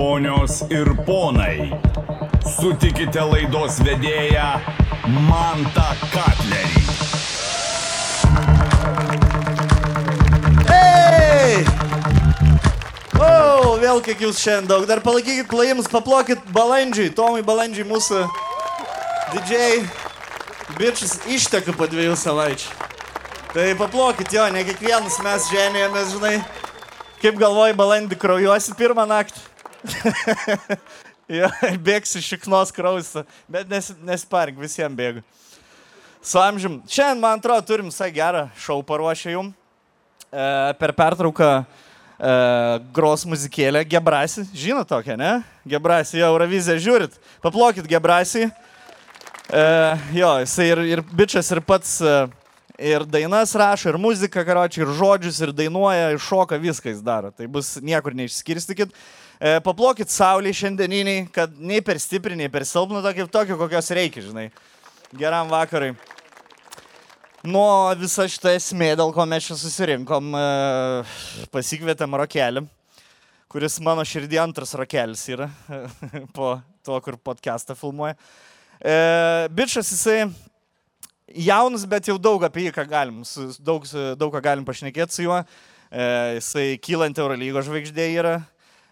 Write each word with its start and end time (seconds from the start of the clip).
Ponios 0.00 0.62
ir 0.72 0.88
ponai, 1.04 1.74
sutikite 2.56 3.20
laidos 3.20 3.74
vedėją 3.84 4.46
Mantą 5.26 5.90
Katlerį. 6.08 6.84
Hei! 10.70 11.58
O, 13.20 13.76
vėl 13.82 14.00
kiek 14.06 14.24
jūs 14.24 14.40
šiandien 14.40 14.70
daug. 14.70 14.86
Dar 14.88 15.04
palaikykit 15.04 15.50
plaims, 15.52 15.92
paplokit 15.92 16.48
balandžiui, 16.56 17.12
Tomui 17.12 17.44
balandžiui 17.44 17.84
mūsų 17.92 18.22
didžiai 19.34 19.84
bičias 20.80 21.18
išteka 21.28 21.76
po 21.76 21.90
dviejų 21.92 22.16
savaičių. 22.24 22.72
Tai 23.52 23.68
paplokit 23.84 24.32
jo, 24.32 24.48
ne 24.48 24.64
kiekvienas 24.64 25.20
mes 25.28 25.52
žemėjomės, 25.52 26.16
žinai. 26.16 26.34
Kaip 27.20 27.36
galvoji, 27.36 27.76
balandį 27.76 28.16
kraujuosi 28.16 28.80
pirmą 28.80 29.04
naktį. 29.04 29.49
jo, 31.38 31.50
bėgsi 31.84 32.22
šiknos 32.24 32.72
krausą, 32.74 33.24
bet 33.50 33.68
nes, 33.70 33.92
nespark, 34.06 34.58
visiems 34.60 34.96
bėgu. 34.96 35.24
Su 36.22 36.40
amžium. 36.42 36.80
Šiandien, 36.84 37.22
man 37.22 37.38
atrodo, 37.40 37.64
turim 37.64 37.88
visai 37.88 38.10
gerą 38.12 38.48
šau 38.60 38.82
paruošę 38.84 39.32
jum. 39.32 39.54
E, 40.30 40.48
per 40.78 40.92
pertrauką 40.92 41.48
e, 41.60 41.64
gros 42.92 43.24
muzikėlę 43.24 43.86
Gebrasi. 43.88 44.44
Žino 44.52 44.84
tokią, 44.84 45.16
ne? 45.16 45.38
Gebrasi, 45.64 46.18
jo, 46.20 46.28
Euroviziją 46.34 46.76
žiūrit. 46.76 47.16
Paplokit 47.40 47.88
Gebrasi. 47.88 48.50
E, 49.48 49.64
jo, 50.14 50.34
jisai 50.44 50.68
ir, 50.74 50.84
ir 50.92 51.02
bičias, 51.08 51.48
ir 51.56 51.62
pats 51.64 51.96
e, 52.04 52.18
ir 52.80 53.04
dainas 53.08 53.54
rašo, 53.56 53.90
ir 53.90 53.98
muziką, 54.00 54.44
karočiui, 54.46 54.84
ir 54.84 54.92
žodžius, 54.96 55.40
ir 55.44 55.52
dainuoja, 55.56 56.12
ir 56.14 56.22
šoka, 56.22 56.58
viską 56.60 56.92
jis 56.92 57.02
daro. 57.04 57.32
Tai 57.32 57.48
bus 57.50 57.74
niekur 57.84 58.16
neišskirstykit. 58.16 58.94
E, 59.40 59.54
paplokit 59.64 60.10
saulį 60.12 60.50
šiandieniniai, 60.52 61.20
kad 61.32 61.54
nei 61.56 61.80
per 61.80 61.96
stipri, 61.96 62.36
nei 62.36 62.50
per 62.52 62.66
silpna, 62.68 63.00
tokio, 63.00 63.24
tokio 63.24 63.56
kokios 63.56 63.86
reikia, 63.96 64.26
žinai. 64.26 64.50
Geram 65.16 65.48
vakarai. 65.48 65.94
Nuo 67.48 67.88
visą 67.96 68.26
šitą 68.28 68.52
esmė, 68.52 68.90
dėl 69.00 69.14
ko 69.16 69.24
mes 69.24 69.46
čia 69.48 69.56
susirinkom, 69.56 70.28
e, 70.36 70.44
pasikvietėm 71.56 72.18
rokelį, 72.20 72.66
kuris 73.48 73.78
mano 73.80 74.04
širdį 74.04 74.42
antras 74.44 74.76
rokelis 74.76 75.24
yra, 75.32 75.48
po 76.36 76.58
to, 76.84 77.00
kur 77.00 77.16
podcastą 77.16 77.78
filmuoja. 77.80 78.18
E, 78.76 78.94
bičias 79.56 79.88
jisai 79.96 80.28
jaunas, 81.48 81.88
bet 81.88 82.12
jau 82.12 82.20
daug 82.20 82.44
apie 82.44 82.68
jį, 82.68 82.76
ką 82.76 82.88
galim, 82.92 83.24
su, 83.24 83.48
daug, 83.64 83.88
daug 84.20 84.36
ką 84.36 84.44
galim 84.52 84.68
pašnekėti 84.68 85.16
su 85.16 85.30
juo. 85.30 85.40
E, 85.88 86.06
jisai 86.42 86.74
kylant 86.84 87.24
Eurolygos 87.24 87.72
žvaigždė 87.72 88.12
yra. 88.20 88.40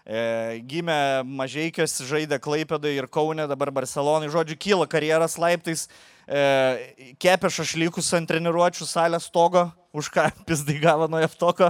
E, 0.09 0.61
gimė 0.65 1.21
mažieikės, 1.21 1.99
žaidė 2.09 2.39
Klaipėdai 2.41 2.95
ir 2.97 3.05
Kaune, 3.13 3.45
dabar 3.49 3.69
Barcelonai. 3.69 4.31
Žodžiu, 4.33 4.57
kyla 4.57 4.87
karjeras 4.89 5.37
laiptais. 5.37 5.85
E, 6.25 7.13
kepė 7.21 7.51
šašlykus 7.53 8.09
ant 8.17 8.29
treniruočių 8.31 8.87
salės 8.89 9.27
stogo, 9.29 9.67
už 9.93 10.09
ką 10.15 10.25
pizdai 10.49 10.79
gavo 10.81 11.05
nuo 11.11 11.21
Jeftoko. 11.21 11.69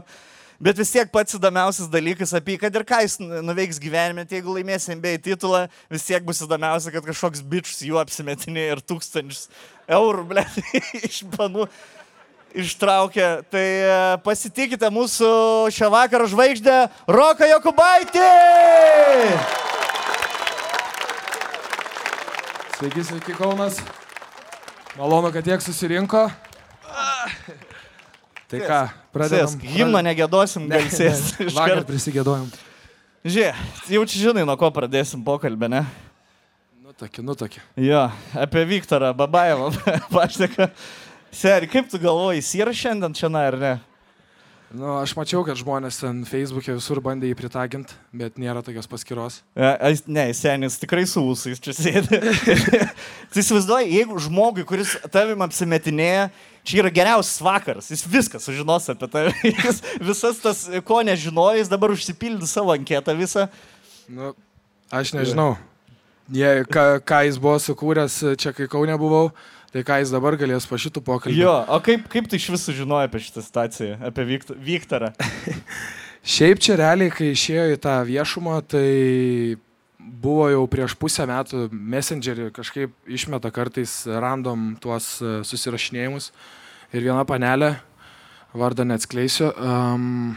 Bet 0.60 0.80
vis 0.80 0.92
tiek 0.92 1.12
pats 1.12 1.36
įdomiausias 1.36 1.92
dalykas 1.92 2.34
apie, 2.36 2.58
kad 2.60 2.76
ir 2.76 2.84
ką 2.88 3.02
jis 3.04 3.18
nuveiks 3.20 3.78
gyvenime, 3.80 4.26
tai 4.28 4.40
jeigu 4.40 4.56
laimės 4.56 4.90
NBA 4.92 5.14
titulą, 5.24 5.66
vis 5.92 6.08
tiek 6.08 6.24
bus 6.28 6.40
įdomiausia, 6.44 6.92
kad 6.96 7.08
kažkoks 7.08 7.44
bičius 7.48 7.84
jų 7.88 8.00
apsimetinė 8.00 8.66
ir 8.74 8.84
tūkstančius 8.84 9.48
eurų, 10.00 10.28
ble, 10.32 10.44
iš 11.00 11.26
panų 11.36 11.68
ištraukė. 12.58 13.28
Tai 13.52 13.64
e, 13.64 13.96
pasitikite 14.26 14.90
mūsų 14.94 15.30
šią 15.76 15.90
vakarą 15.94 16.28
žvaigždę 16.32 16.78
Roką 17.10 17.50
Jokubaitį! 17.54 18.28
Sveiki, 22.80 23.04
sveiki 23.04 23.36
Kaunas. 23.36 23.82
Malonu, 24.96 25.34
kad 25.36 25.44
tiek 25.44 25.62
susirinko. 25.64 26.30
Tai 28.50 28.60
ką. 28.66 28.82
Sėsk, 29.30 29.62
himno 29.76 30.00
negėdosim, 30.06 30.70
gal 30.72 30.88
sėsti. 30.94 31.50
Vakar 31.54 31.84
prisigėdojom. 31.86 32.48
Žiūrėk, 33.28 33.60
jau 33.92 34.06
čia 34.08 34.22
žinai, 34.24 34.46
nuo 34.48 34.56
ko 34.58 34.70
pradėsim 34.72 35.22
pokalbę, 35.26 35.68
ne? 35.70 35.82
Nu 36.80 36.96
tokia, 36.96 37.24
nu 37.26 37.36
tokia. 37.38 37.62
Jo, 37.76 38.06
apie 38.32 38.64
Viktorą 38.70 39.12
Babajevą 39.18 39.74
pašneka. 40.16 40.70
Seri, 41.32 41.70
kaip 41.70 41.90
tu 41.92 42.00
galvoji, 42.02 42.42
jis 42.42 42.56
yra 42.64 42.74
šiandien 42.74 43.14
čia, 43.16 43.30
ar 43.30 43.58
ne? 43.60 43.76
Nu, 44.70 45.00
aš 45.00 45.16
mačiau, 45.18 45.42
kad 45.42 45.58
žmonės 45.58 45.98
ten 45.98 46.20
Facebook'e 46.30 46.76
visur 46.78 47.00
bandė 47.02 47.32
jį 47.32 47.38
pritaginti, 47.40 47.96
bet 48.14 48.36
nėra 48.38 48.62
tokios 48.62 48.86
paskyros. 48.90 49.40
E, 49.58 49.66
ai, 49.66 49.96
Ne, 50.06 50.28
senis 50.38 50.78
tikrai 50.78 51.08
su 51.10 51.24
ūsais 51.26 51.58
čia 51.58 51.74
sėdi. 51.74 52.20
tai 53.34 53.42
įsivaizduoji, 53.42 53.90
jeigu 53.98 54.22
žmogui, 54.22 54.68
kuris 54.70 54.94
tavim 55.10 55.42
apsimetinėja, 55.42 56.28
čia 56.62 56.84
yra 56.84 56.94
geriausias 56.94 57.42
vakaras, 57.42 57.90
jis 57.90 58.06
viską 58.06 58.42
sužinos 58.44 58.86
apie 58.94 59.10
tave. 59.10 59.34
Jis 59.50 59.82
visas 60.06 60.44
tas, 60.44 60.62
ko 60.86 61.02
nežinojo, 61.02 61.58
jis 61.58 61.74
dabar 61.74 61.96
užsipildė 61.96 62.46
savo 62.50 62.76
anketą 62.76 63.18
visą. 63.18 63.48
Nu, 64.06 64.36
aš 64.94 65.16
nežinau. 65.18 65.56
Jie, 66.30 66.60
ką, 66.70 67.00
ką 67.02 67.24
jis 67.26 67.42
buvo 67.42 67.58
sukūręs 67.58 68.22
čia, 68.38 68.54
kai 68.54 68.70
Kaune 68.70 68.94
buvau, 69.02 69.32
tai 69.74 69.86
ką 69.88 70.00
jis 70.02 70.12
dabar 70.14 70.38
galės 70.40 70.68
po 70.70 70.80
šitų 70.82 71.04
pokalbių. 71.06 71.40
Jo, 71.40 71.56
o 71.70 71.80
kaip, 71.86 72.08
kaip 72.12 72.30
tu 72.30 72.38
iš 72.40 72.50
viso 72.56 72.76
žinoji 72.76 73.10
apie 73.10 73.24
šitą 73.24 73.46
situaciją, 73.46 73.98
apie 74.10 74.28
Vikt 74.30 74.54
Viktorą? 74.58 75.14
Šiaip 76.36 76.60
čia 76.62 76.76
realiai, 76.80 77.14
kai 77.14 77.32
išėjo 77.32 77.66
į 77.74 77.82
tą 77.82 77.96
viešumą, 78.08 78.60
tai 78.68 78.88
buvo 80.20 80.50
jau 80.52 80.64
prieš 80.72 80.96
pusę 81.00 81.26
metų 81.30 81.70
Messengerį 81.72 82.50
kažkaip 82.56 82.96
išmeta 83.08 83.52
kartais 83.56 84.02
random 84.10 84.74
tuos 84.84 85.18
e, 85.22 85.40
susirašinėjimus. 85.48 86.32
Ir 86.96 87.06
viena 87.06 87.24
panelė, 87.30 87.76
vardą 88.58 88.86
neatskleisiu, 88.90 89.52
um, 89.54 90.34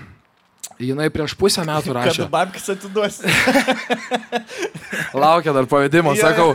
jinai 0.91 1.07
prieš 1.15 1.35
pusę 1.39 1.63
metų 1.69 1.95
rašė. 1.97 2.25
Kada 2.25 2.29
babkis 2.33 2.69
atiduosi? 2.75 3.29
Laukia 5.23 5.53
dar 5.53 5.67
pavedimo, 5.71 6.13
Jo, 6.17 6.23
sakau, 6.23 6.49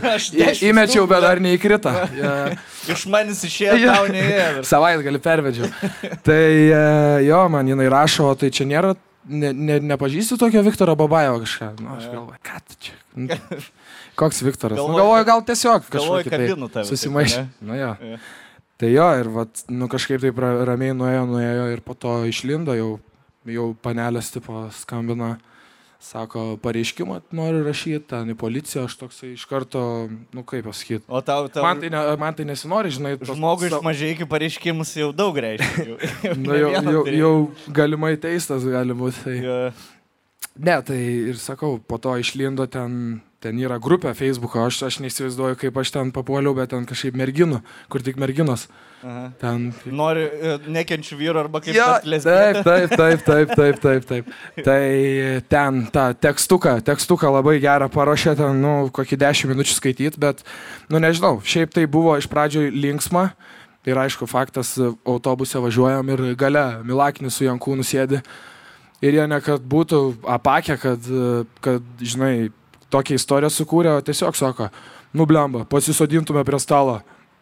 įmečiau, 0.68 1.06
bet 1.10 1.22
dar. 1.24 1.40
neįkrita. 1.42 1.92
Ja. 2.18 2.32
Iš 2.90 3.04
manęs 3.12 3.42
išėjo, 3.46 3.76
Jo. 3.82 3.92
tau 3.94 4.06
neėjo. 4.12 4.62
Savaitę 4.72 5.04
gali 5.06 5.20
pervedžiau. 5.22 5.68
Tai 6.26 6.40
e, 6.40 6.80
jo, 7.28 7.42
man 7.52 7.68
jinai 7.68 7.86
rašo, 7.92 8.30
tai 8.40 8.48
čia 8.54 8.66
nėra, 8.68 8.94
ne, 9.28 9.52
ne, 9.52 9.76
nepažįsti 9.92 10.38
tokio 10.40 10.62
Viktoro 10.66 10.96
Babajo 10.98 11.38
kažką. 11.44 11.70
Nu, 11.84 11.94
aš 11.98 12.08
galvoju, 12.10 12.40
ką 12.48 12.60
tu 12.66 12.78
čia? 12.88 12.96
Nu, 13.18 13.38
Koks 14.18 14.40
Viktoras? 14.42 14.74
Nu, 14.80 14.88
Galvoju, 14.88 14.98
galvoju, 14.98 15.26
gal 15.28 15.44
tiesiog 15.46 15.84
galvoju, 15.92 16.24
kažkokį 16.24 16.30
tai 16.32 16.38
ane? 17.38 17.44
Nu, 17.62 17.76
jo. 17.78 17.92
Jo. 18.02 18.20
Tai 18.78 18.88
jo, 18.94 19.06
ir 19.20 19.28
vat, 19.34 19.62
nu, 19.74 19.86
kažkaip 19.90 20.22
taip 20.22 20.36
ra- 20.42 20.64
ramiai 20.72 20.94
nuėjo, 20.94 21.22
nuėjo 21.30 21.64
ir 21.74 21.80
po 21.86 21.94
to 21.98 22.16
išlindo, 22.30 22.74
jau, 22.78 22.90
jau 23.52 23.70
panelės 23.84 24.28
tipo 24.34 24.66
skambina, 24.76 25.36
sako, 25.98 26.56
pareiškimą 26.62 27.16
noriu 27.34 27.64
rašyti, 27.66 28.04
ten 28.12 28.28
į 28.30 28.36
policiją, 28.38 28.84
aš 28.86 28.94
toksai 29.00 29.32
iš 29.34 29.42
karto, 29.50 29.80
nu 30.36 30.44
kaip 30.46 30.68
pasakyti. 30.68 31.02
O 31.10 31.18
tau, 31.26 31.48
tau 31.50 31.64
Man 31.66 31.80
tai, 31.82 31.90
ne, 31.90 32.02
man 32.22 32.36
tai 32.38 32.46
nesinori, 32.46 32.92
žinai, 32.94 33.16
tos- 33.18 33.34
žmogui 33.34 33.66
iš 33.66 33.78
mažai 33.82 34.12
iki 34.14 34.28
pareiškimus 34.30 34.92
jau 35.00 35.08
daug 35.12 35.34
reiškia. 35.42 35.98
Jau, 36.28 36.36
Nu, 36.38 36.54
jau, 36.54 36.70
jau, 36.86 37.04
jau 37.18 37.32
galimai 37.74 38.12
teistas 38.20 38.62
gali 38.62 38.94
būti. 38.94 39.24
Tai. 39.26 39.36
Jo. 39.42 39.58
Ne, 40.58 40.76
tai 40.86 41.00
ir 41.32 41.36
sakau, 41.42 41.76
po 41.82 41.98
to 42.02 42.14
išlindo 42.18 42.64
ten, 42.70 43.20
ten 43.42 43.58
yra 43.62 43.78
grupė 43.82 44.12
Facebook'o, 44.18 44.64
aš, 44.66 44.80
aš 44.88 44.98
neįsivaizduoju, 45.04 45.58
kaip 45.60 45.76
aš 45.78 45.92
ten 45.94 46.10
papuoliau, 46.14 46.56
bet 46.58 46.72
ten 46.72 46.86
kažkaip 46.88 47.18
merginų, 47.18 47.60
kur 47.92 48.02
tik 48.02 48.18
merginos. 48.18 48.66
Aha. 48.98 49.28
Ten. 49.38 49.68
Nori 49.94 50.24
e, 50.26 50.56
nekenčių 50.74 51.18
vyrų 51.20 51.42
arba 51.44 51.60
kaip 51.62 51.76
tapt 51.78 52.08
lesbietė? 52.10 52.64
taip, 52.66 52.96
taip, 52.98 53.22
taip, 53.28 53.52
taip, 53.52 53.52
taip, 53.54 53.78
taip, 53.84 54.08
taip. 54.08 54.32
Tai 54.66 54.80
ten 55.54 55.84
tą 55.94 56.08
tekstuką, 56.18 56.74
tekstuką 56.88 57.30
labai 57.36 57.60
gerą 57.62 57.86
paruošė, 57.94 58.34
ten, 58.40 58.58
nu, 58.64 58.74
kokį 58.94 59.20
dešimt 59.22 59.54
minučių 59.54 59.78
skaityti, 59.78 60.18
bet, 60.18 60.42
nu, 60.90 60.98
nežinau, 61.02 61.36
šiaip 61.46 61.76
tai 61.78 61.86
buvo 61.86 62.18
iš 62.18 62.26
pradžių 62.30 62.66
linksma. 62.74 63.30
Ir 63.86 63.96
aišku, 63.96 64.26
faktas, 64.28 64.74
autobuse 65.06 65.60
važiuojam 65.62 66.10
ir 66.12 66.22
gale 66.36 66.64
Milaknis 66.84 67.38
su 67.38 67.46
Jankūnu 67.46 67.86
sėdi. 67.86 68.18
Ir 68.98 69.14
jie 69.14 69.24
ne 69.30 69.38
kad 69.40 69.62
būtų 69.62 70.00
apakę, 70.26 70.74
kad, 70.82 71.06
kad, 71.64 71.86
žinai, 72.02 72.50
tokią 72.92 73.18
istoriją 73.20 73.50
sukūrė, 73.52 73.96
o 73.98 74.02
tiesiog 74.04 74.36
sako, 74.38 74.70
nublemba, 75.16 75.64
pasisodintume 75.68 76.44
prie 76.48 76.60
stalo, 76.62 76.98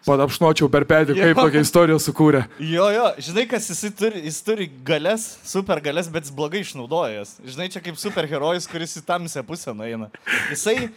padapšnočiau 0.07 0.69
per 0.71 0.85
petį, 0.87 1.17
kaip 1.19 1.33
Jo. 1.35 1.43
tokią 1.49 1.63
istoriją 1.67 1.99
sukūrė. 2.03 2.45
Jo, 2.63 2.87
jo, 2.95 3.07
žinai, 3.27 3.47
kas 3.51 3.67
jisai 3.73 3.91
turi, 3.99 4.21
jis 4.29 4.39
turi 4.47 4.69
galės, 4.87 5.25
super 5.47 5.81
galės, 5.83 6.07
bet 6.13 6.29
jis 6.29 6.35
blogai 6.37 6.63
išnaudoja 6.63 7.17
jas. 7.21 7.35
Žinai, 7.43 7.67
čia 7.75 7.83
kaip 7.83 7.99
superherojus, 7.99 8.69
kuris 8.71 8.95
į 9.01 9.03
tamsią 9.09 9.43
pusę 9.49 9.75
nueina. 9.75 10.07
Jisai, 10.53 10.91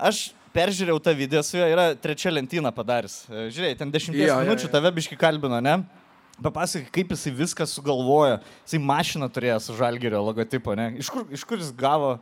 aš 0.00 0.30
peržiūrėjau 0.56 1.02
tą 1.04 1.12
video 1.18 1.42
su 1.44 1.58
juo, 1.58 1.66
yra 1.68 1.90
trečia 2.00 2.32
lentyna 2.32 2.72
padaręs. 2.72 3.26
E, 3.28 3.48
Žiūrėk, 3.52 3.76
ten 3.76 3.90
dešimties 3.92 4.24
Jo, 4.24 4.38
jo, 4.38 4.46
minučių 4.46 4.70
jo. 4.70 4.72
tave 4.72 4.92
biški 4.96 5.18
kalbino, 5.20 5.60
ne? 5.60 5.74
Papasakai, 6.40 6.88
kaip 6.92 7.12
jisai 7.12 7.32
viską 7.36 7.66
sugalvojo. 7.68 8.38
Jisai 8.64 8.80
mašiną 8.80 9.28
turėjo 9.32 9.58
su 9.66 9.76
žalgerio 9.76 10.22
logotipu, 10.24 10.72
ne? 10.76 10.94
Iš 11.00 11.12
kur, 11.12 11.26
iš 11.32 11.44
kur 11.48 11.60
jis 11.60 11.74
gavo 11.76 12.14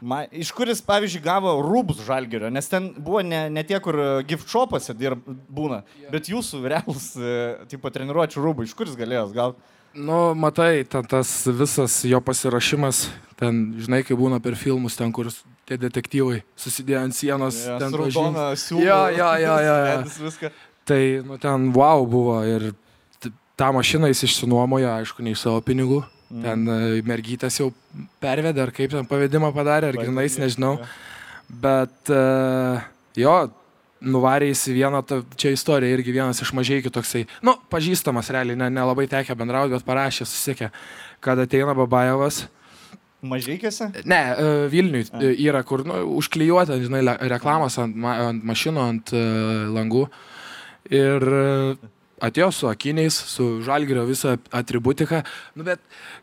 Ma, 0.00 0.20
iš 0.30 0.52
kuris, 0.54 0.78
pavyzdžiui, 0.86 1.22
gavo 1.24 1.56
rūbus 1.64 2.04
žalgerio, 2.06 2.52
nes 2.54 2.70
ten 2.70 2.92
buvo 2.94 3.18
ne, 3.26 3.48
ne 3.50 3.64
tie, 3.66 3.80
kur 3.82 3.98
e, 3.98 4.06
gift 4.28 4.46
shopuose 4.50 4.94
dirb, 4.94 5.24
būna, 5.50 5.80
bet 6.12 6.30
jūsų 6.30 6.60
realus, 6.70 7.10
e, 7.18 7.56
tipo, 7.70 7.90
treniruočio 7.90 8.44
rūbai, 8.44 8.68
iš 8.68 8.76
kuris 8.78 8.94
galėjęs 8.98 9.34
gal. 9.34 9.56
Nu, 9.98 10.36
matai, 10.38 10.84
ten 10.86 11.06
tas 11.10 11.32
visas 11.50 11.96
jo 12.06 12.20
pasirašymas, 12.22 13.08
ten, 13.40 13.62
žinai, 13.80 14.04
kai 14.06 14.14
būna 14.18 14.38
per 14.44 14.54
filmus, 14.60 14.94
ten, 15.00 15.10
kur 15.16 15.32
tie 15.66 15.78
detektyvai 15.80 16.44
susidėjo 16.54 17.00
ant 17.08 17.16
sienos, 17.18 17.64
Ja, 17.66 17.80
ten 17.82 17.96
raudona 17.98 18.52
jo, 18.54 19.00
jo, 19.16 19.30
jo, 19.42 19.56
jo. 19.66 19.78
Vedis 19.88 20.20
viską. 20.28 20.52
Tai, 20.88 21.00
nu, 21.26 21.40
ten 21.42 21.72
wow 21.74 22.06
buvo 22.08 22.38
ir 22.46 22.70
tą 23.58 23.72
mašiną 23.74 24.12
jis 24.12 24.22
išsinuomojo, 24.28 24.92
aišku, 25.00 25.26
ne 25.26 25.34
iš 25.34 25.42
savo 25.42 25.58
pinigų. 25.64 26.04
Mm. 26.28 26.42
Ten 26.44 26.66
e, 26.68 26.78
mergytės 27.08 27.56
jau 27.60 27.70
pervedė, 28.20 28.60
ar 28.66 28.72
kaip 28.76 28.92
ten 28.92 29.06
pavedimą 29.08 29.48
padarė, 29.56 29.92
ar 29.92 29.96
grinais, 29.96 30.36
nežinau. 30.40 30.74
Bet 31.48 32.10
uh, 32.12 32.82
jo, 33.16 33.36
nuvarė 34.04 34.50
į 34.52 34.74
vieną, 34.76 35.00
čia 35.40 35.54
istorija 35.56 35.96
irgi 35.96 36.12
vienas 36.12 36.42
iš 36.44 36.52
mažai 36.52 36.82
toksai, 36.84 37.24
nu, 37.40 37.54
pažįstamas 37.72 38.28
realiai, 38.34 38.58
ne- 38.60 38.68
nelabai 38.76 39.08
ne 39.08 39.10
tekę 39.10 39.32
bendrauti, 39.38 39.72
bet 39.72 39.86
parašė, 39.88 40.26
susikė, 40.28 40.68
kad 41.24 41.40
ateina 41.40 41.72
Babajevas. 41.78 42.44
Mažykėse? 43.24 43.88
Ne, 44.06 44.20
e, 44.36 44.50
Vilniui 44.70 45.08
A. 45.08 45.22
e, 45.24 45.32
yra, 45.48 45.64
kur 45.66 45.82
nu, 45.88 45.96
užklijuota, 46.20 46.76
žinai, 46.78 47.00
reklamos 47.32 47.78
ant, 47.82 47.96
ma- 47.96 48.18
ant 48.28 48.44
mašinų, 48.46 48.84
ant 48.92 49.14
uh, 49.16 49.64
langų. 49.74 50.04
Ir 50.94 51.26
e, 51.26 51.48
atėjo 52.24 52.50
su 52.54 52.68
akiniais, 52.70 53.14
su 53.14 53.48
žalgerio 53.66 54.04
visą 54.08 54.36
atributiką. 54.54 55.22
Nu, 55.58 55.66
bet 55.66 55.82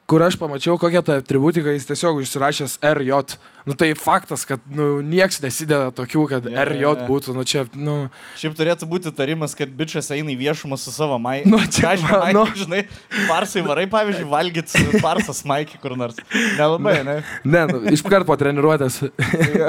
kur 0.09 0.23
aš 0.25 0.37
pamačiau, 0.41 0.77
kokia 0.81 1.01
ta 1.05 1.19
atributika, 1.21 1.73
jis 1.75 1.87
tiesiog 1.89 2.21
užsirašęs 2.23 2.79
RJ. 2.85 3.37
Nu, 3.65 3.73
tai 3.73 3.95
faktas, 3.97 4.43
kad 4.45 4.61
nu, 4.69 4.99
nieks 5.01 5.39
nesideda 5.41 5.89
tokių, 5.95 6.27
kad 6.29 6.45
jo, 6.45 6.65
RJ 6.69 6.83
jo. 6.83 6.91
būtų. 7.07 7.33
Nu, 7.33 7.45
čia, 7.49 7.63
nu, 7.73 7.95
Šiaip 8.37 8.53
turėtų 8.59 8.85
būti 8.91 9.13
tarimas, 9.15 9.55
kad 9.57 9.71
bičias 9.73 10.11
eina 10.13 10.29
į 10.35 10.37
viešumą 10.43 10.77
su 10.77 10.93
savo 10.93 11.17
mai. 11.21 11.39
Nu, 11.49 11.57
čia 11.73 11.95
aš 11.95 12.05
maikį, 12.05 12.35
nu. 12.37 12.45
žinai, 12.61 12.83
parsai 13.25 13.65
varai, 13.65 13.87
pavyzdžiui, 13.89 14.29
valgyti 14.29 14.85
parsas 15.01 15.41
maikį 15.49 15.81
kur 15.81 15.97
nors. 15.97 16.19
Nelabai, 16.59 16.99
ne? 17.07 17.17
ne, 17.41 17.65
nu, 17.71 17.81
iš 17.95 18.05
karto 18.05 18.29
po 18.29 18.37
treniruotės. 18.37 19.01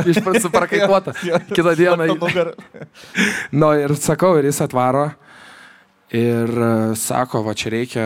iš 0.04 0.20
karto 0.20 0.44
suprakaituota. 0.44 1.16
Jo. 1.24 1.40
Kitą 1.56 1.74
dieną. 1.78 2.08
Nu 3.52 3.72
ir 3.84 3.96
sakau, 4.00 4.36
ir 4.40 4.50
jis 4.50 4.60
atvaro. 4.64 5.10
Ir 6.14 6.50
e, 6.54 6.94
sako, 6.94 7.40
va 7.42 7.50
čia 7.58 7.72
reikia, 7.74 8.02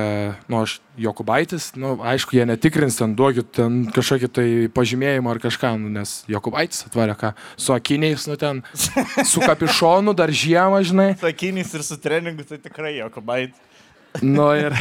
nu 0.48 0.62
aš 0.62 0.78
Jokubaitis, 1.00 1.74
nu 1.76 1.98
aišku, 2.00 2.32
jie 2.32 2.46
netikrins 2.48 2.96
ten, 2.96 3.12
duokit 3.16 3.50
ten 3.58 3.82
kažkokį 3.92 4.30
tai 4.32 4.46
pažymėjimą 4.72 5.34
ar 5.34 5.40
kažką, 5.42 5.74
nu, 5.82 5.92
nes 5.92 6.22
Jokubaitis 6.30 6.86
atvarė 6.88 7.18
ką, 7.20 7.34
su 7.60 7.74
akiniais, 7.76 8.24
nu 8.30 8.38
ten, 8.40 8.62
su 8.72 9.44
kapišonu 9.50 10.16
dar 10.16 10.32
žiemą, 10.32 10.80
žinai. 10.80 11.10
Su 11.20 11.28
akiniais 11.28 11.76
ir 11.76 11.84
su 11.84 12.00
treningu, 12.00 12.48
tai 12.48 12.56
tikrai 12.62 12.96
jokio 13.02 13.24
bait. 13.24 13.52
Nu 14.26 14.48
ir, 14.58 14.74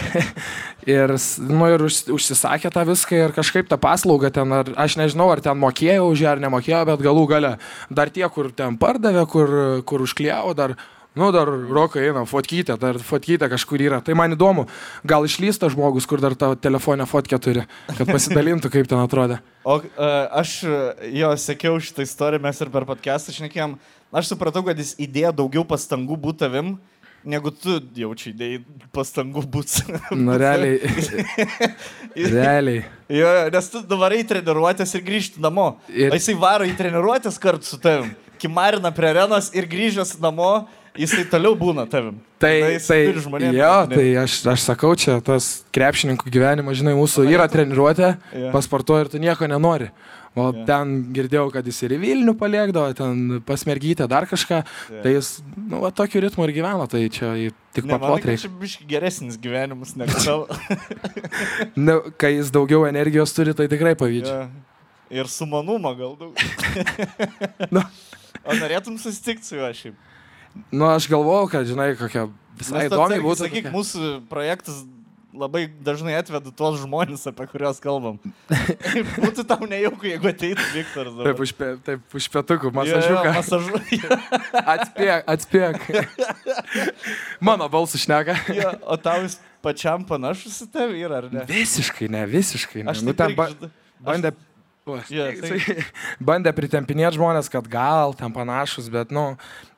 ir, 0.90 1.12
nu, 1.46 1.66
ir 1.70 1.84
už, 1.86 2.00
užsisakė 2.16 2.72
tą 2.74 2.82
viską 2.88 3.18
ir 3.28 3.34
kažkaip 3.36 3.68
tą 3.70 3.78
paslaugą 3.78 4.32
ten, 4.34 4.50
ar, 4.56 4.72
aš 4.74 4.96
nežinau, 4.98 5.28
ar 5.30 5.44
ten 5.44 5.60
mokėjau 5.60 6.08
už 6.10 6.24
ją 6.24 6.32
ar 6.32 6.42
nemokėjau, 6.42 6.80
bet 6.90 7.04
galų 7.06 7.28
gale 7.30 7.52
dar 7.94 8.10
tie, 8.10 8.26
kur 8.34 8.50
ten 8.50 8.80
pardavė, 8.82 9.28
kur, 9.30 9.54
kur 9.86 10.02
užklijavo, 10.08 10.56
dar, 10.58 10.74
nu, 11.18 11.30
dar 11.34 11.50
rokai 11.50 12.08
eina, 12.10 12.26
fotkytė, 12.30 12.76
dar 12.82 13.00
fotkytė 13.04 13.50
kažkur 13.52 13.82
yra. 13.86 14.02
Tai 14.06 14.16
man 14.18 14.36
įdomu, 14.36 14.68
gal 15.08 15.26
išlysta 15.28 15.72
žmogus, 15.74 16.08
kur 16.10 16.22
dar 16.24 16.36
tavo 16.38 16.58
telefonę 16.60 17.08
fotkę 17.10 17.40
turi, 17.42 17.66
kad 17.90 18.06
pasidalintų, 18.10 18.72
kaip 18.74 18.90
ten 18.90 19.02
atrodė. 19.02 19.40
O 19.64 19.80
uh, 19.80 19.90
aš 20.42 20.60
uh, 20.68 21.10
jo 21.16 21.34
sekiau 21.42 21.82
šitą 21.84 22.06
istoriją, 22.06 22.44
mes 22.46 22.62
ir 22.62 22.72
per 22.74 22.88
podcastą 22.90 23.36
šnekėjom. 23.36 23.76
Aš 24.10 24.32
supratau, 24.32 24.64
kad 24.66 24.78
jis 24.80 24.96
įdėjo 25.02 25.36
daugiau 25.44 25.66
pastangų 25.68 26.18
būti 26.18 26.44
tavim, 26.46 26.78
negu 27.24 27.52
tu 27.52 27.76
jaučiai 27.96 28.34
įdėjai 28.34 28.62
pastangų 28.96 29.44
būti. 29.52 29.84
Nu, 30.26 30.38
realiai. 30.40 30.80
realiai. 32.38 32.84
Jo, 33.12 33.30
nes 33.54 33.70
tu 33.74 33.84
dabar 33.86 34.16
į 34.16 34.24
treniruotės 34.30 34.96
ir 34.98 35.06
grįžti 35.06 35.44
namo. 35.44 35.74
Ir... 35.92 36.14
O 36.14 36.18
jisai 36.18 36.38
varo 36.40 36.68
į 36.68 36.76
treniruotės 36.80 37.40
kartu 37.42 37.70
su 37.70 37.80
tavim. 37.82 38.14
Kimarina 38.40 38.92
prie 38.96 39.10
arenos 39.12 39.50
ir 39.52 39.68
grįžęs 39.68 40.16
namo, 40.24 40.70
jisai 41.00 41.26
toliau 41.32 41.56
būna 41.60 41.86
tavim. 41.90 42.20
Tai, 42.40 42.54
tai, 42.84 43.00
žmonėm 43.24 43.56
jo, 43.58 43.74
tai 43.96 44.06
aš, 44.22 44.38
aš 44.54 44.68
sakau, 44.70 44.94
čia 45.00 45.18
tas 45.26 45.50
krepšininkų 45.76 46.32
gyvenimas, 46.32 46.78
žinai, 46.80 46.94
mūsų 47.00 47.26
yra 47.32 47.50
treniruotė, 47.52 48.14
Jo. 48.36 48.54
pasportuoji 48.56 49.08
ir 49.08 49.12
tu 49.16 49.22
nieko 49.24 49.48
nenori. 49.52 49.90
O 50.38 50.52
Jo. 50.54 50.62
ten 50.68 50.92
girdėjau, 51.16 51.48
kad 51.52 51.66
jis 51.68 51.80
ir 51.88 51.96
į 51.96 52.00
Vilnių 52.04 52.36
paliekdavo, 52.38 52.94
ten 52.96 53.40
pasmergytę 53.48 54.06
dar 54.08 54.28
kažką. 54.30 54.60
Jo. 54.94 55.02
Tai 55.04 55.14
jis, 55.16 55.32
nu, 55.58 55.80
va, 55.82 55.90
tokiu 55.92 56.22
ritmu 56.24 56.46
ir 56.46 56.54
gyveno, 56.60 56.86
tai 56.88 57.02
čia 57.10 57.32
tik 57.74 57.88
Ne, 57.88 57.96
manai, 57.96 58.00
paplot 58.04 58.22
kad 58.22 58.30
reikia. 58.30 58.44
Čia 58.46 58.52
biški 58.62 58.88
geresnis 58.92 59.40
gyvenimas 59.42 59.96
negu 60.00 60.16
tavo. 60.22 60.46
Nu, 61.88 61.98
kai 62.22 62.36
jis 62.38 62.52
daugiau 62.54 62.86
energijos 62.88 63.34
turi, 63.36 63.56
tai 63.58 63.68
tikrai 63.72 63.96
pavydžiu. 64.00 64.36
Jo. 64.36 64.48
Ir 65.10 65.26
sumanumą 65.34 65.96
gal 65.98 66.14
daug. 66.22 66.38
Nu. 67.76 67.82
O 68.46 68.54
norėtum 68.56 68.96
susitikti 69.02 69.50
su 69.50 69.58
juo 69.58 69.68
šiaip? 69.76 69.98
Nu, 70.72 70.86
aš 70.90 71.08
galvojau, 71.12 71.50
kad, 71.52 71.66
žinai, 71.70 71.92
kokia 72.00 72.28
visai 72.60 72.88
įdomi 72.90 73.20
būtų. 73.24 73.44
Sakyk, 73.46 73.68
tokia- 73.70 73.74
mūsų 73.76 74.10
projektas 74.32 74.82
labai 75.40 75.68
dažnai 75.86 76.16
atveda 76.18 76.50
tuos 76.52 76.80
žmonės, 76.82 77.22
apie 77.30 77.46
kuriuos 77.52 77.78
kalbam. 77.80 78.18
Būtų 79.24 79.46
tau 79.48 79.62
nejauku, 79.70 80.10
jeigu 80.10 80.26
ateitų 80.32 80.66
Viktoras. 80.74 81.14
dabar. 81.14 81.30
Taip, 81.30 81.44
už, 81.46 81.52
pe, 81.54 81.68
taip, 81.86 82.16
už 82.18 82.28
pietukų, 82.34 82.72
masažiuką. 82.74 83.34
masažu- 83.38 83.82
Atspėk, 84.74 85.30
atspėk. 85.30 85.78
Mano 87.46 87.70
balsas 87.70 88.02
šneka. 88.04 88.36
Jo, 88.58 88.74
O 88.90 88.98
tau 88.98 89.22
jis 89.24 89.38
pačiam 89.64 90.04
panašus 90.08 90.64
į 90.66 90.70
tavį 90.74 91.06
yra, 91.06 91.22
ar 91.24 91.30
ne? 91.34 91.46
Visiškai, 91.50 92.10
ne, 92.12 92.26
visiškai. 92.30 92.84
Ne. 92.84 92.92
Aš 92.94 93.06
nu, 93.06 93.14
ten 93.14 93.36
ba, 93.38 93.50
bandė, 94.02 94.34
o, 94.34 94.49
Jo, 94.88 95.26
jisai 95.30 95.84
bandė 96.28 96.52
pritempinėti 96.56 97.18
žmonės, 97.18 97.50
kad 97.52 97.68
gal 97.70 98.16
ten 98.18 98.32
panašus, 98.34 98.88
bet, 98.92 99.12
nu, 99.14 99.36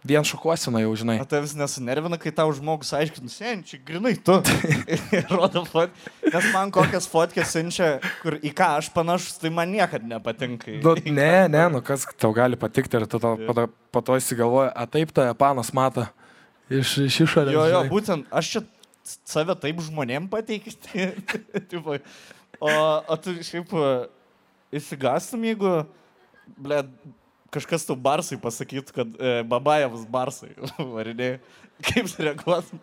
vien 0.08 0.24
šukuosina 0.28 0.82
jau, 0.84 0.94
žinai. 1.02 1.18
O 1.24 1.28
tavęs 1.28 1.54
nesunervina, 1.58 2.20
kai 2.22 2.32
tau 2.36 2.52
žmogus 2.56 2.94
aiškina, 2.96 3.32
sen, 3.32 3.64
čia 3.68 3.80
grinai 3.86 4.14
tu. 4.16 4.38
Ir 5.18 5.28
rodo 5.34 5.66
fot. 5.68 5.92
Nes 6.24 6.48
man 6.54 6.72
kokias 6.74 7.10
fotkės 7.12 7.52
siunčia, 7.56 7.92
kur 8.22 8.38
į 8.40 8.54
ką 8.56 8.70
aš 8.80 8.92
panašus, 8.96 9.42
tai 9.42 9.52
man 9.54 9.74
niekada 9.74 10.08
nepatinka. 10.14 10.78
Nu, 10.86 10.96
ne, 11.10 11.32
ne, 11.52 11.66
nu 11.76 11.84
kas 11.86 12.08
tau 12.16 12.32
gali 12.38 12.60
patikti 12.60 13.02
ir 13.02 13.08
tu 13.12 13.20
to, 13.22 13.36
po, 13.48 13.58
to, 13.58 13.68
po 13.92 14.06
to 14.06 14.20
įsigalvoji, 14.22 14.72
a 14.72 14.88
taip 14.90 15.12
ta 15.18 15.28
panas 15.38 15.74
mato 15.76 16.08
iš, 16.72 17.02
iš 17.10 17.24
išorės. 17.28 17.56
Jo, 17.58 17.66
jo, 17.66 17.82
žinai. 17.82 17.92
būtent 17.92 18.32
aš 18.32 18.56
čia 18.56 18.64
save 19.28 19.58
taip 19.60 19.82
žmonėm 19.84 20.30
pateikti. 20.32 21.12
Tipo, 21.72 21.98
o, 22.62 22.72
o 22.72 23.20
tu 23.20 23.36
šiaip 23.44 23.76
įsigastum, 24.76 25.44
jeigu, 25.48 25.74
ble, 26.58 26.82
kažkas 27.54 27.86
tau 27.88 27.98
barsai 28.00 28.40
pasakytų, 28.42 28.96
kad 28.96 29.18
e, 29.20 29.34
Babajevas 29.48 30.06
barsai, 30.10 30.54
varinė, 30.96 31.34
kaip 31.90 32.10
sureaguotum? 32.12 32.82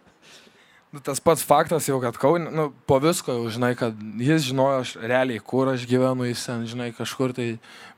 Nu, 0.89 1.03
tas 1.05 1.21
pats 1.21 1.43
faktas 1.45 1.85
jau, 1.85 1.99
kad 2.01 2.17
Kaunė, 2.17 2.49
nu, 2.49 2.63
po 2.89 2.97
visko 3.03 3.35
jau 3.37 3.51
žinai, 3.53 3.75
kad 3.77 3.97
jis 4.25 4.47
žinojo 4.47 4.79
aš, 4.81 4.93
realiai, 5.03 5.41
kur 5.45 5.69
aš 5.69 5.83
gyvenu, 5.85 6.25
jis 6.25 6.47
ten, 6.49 6.63
žinai, 6.71 6.87
kažkur 6.97 7.35
tai 7.37 7.49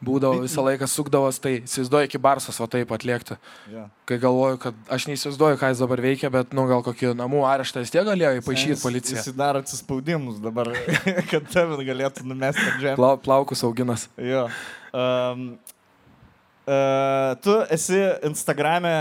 būdavo 0.02 0.40
visą 0.42 0.64
laiką 0.66 0.88
sukdavos, 0.90 1.38
tai 1.38 1.60
įsivaizduoju 1.60 2.08
iki 2.08 2.18
barsas, 2.22 2.58
o 2.58 2.66
taip 2.70 2.90
atliekti. 2.96 3.36
Ja. 3.70 3.84
Kai 4.10 4.18
galvoju, 4.18 4.58
kad 4.64 4.82
aš 4.90 5.06
neįsivaizduoju, 5.06 5.60
ką 5.62 5.70
jis 5.70 5.84
dabar 5.84 6.02
veikia, 6.02 6.32
bet, 6.34 6.50
nu, 6.50 6.66
gal 6.72 6.82
kokį 6.88 7.14
namų 7.20 7.44
areštą 7.52 7.84
vis 7.84 7.94
tiek 7.94 8.10
galėjo 8.10 8.32
įpašyti 8.40 8.80
policija. 8.82 9.22
Jis 9.22 9.38
daro 9.38 9.62
atsispaudimus 9.62 10.42
dabar, 10.42 10.74
kad 11.30 11.46
tave 11.54 11.78
galėtų 11.86 12.26
numesti 12.26 12.66
žemės. 12.82 12.98
Plau, 12.98 13.14
plaukus 13.22 13.62
auginas. 13.70 14.08
Jo. 14.18 14.48
Um, 14.90 15.52
uh, 16.66 17.38
tu 17.46 17.54
esi 17.70 18.02
Instagram'e 18.34 18.96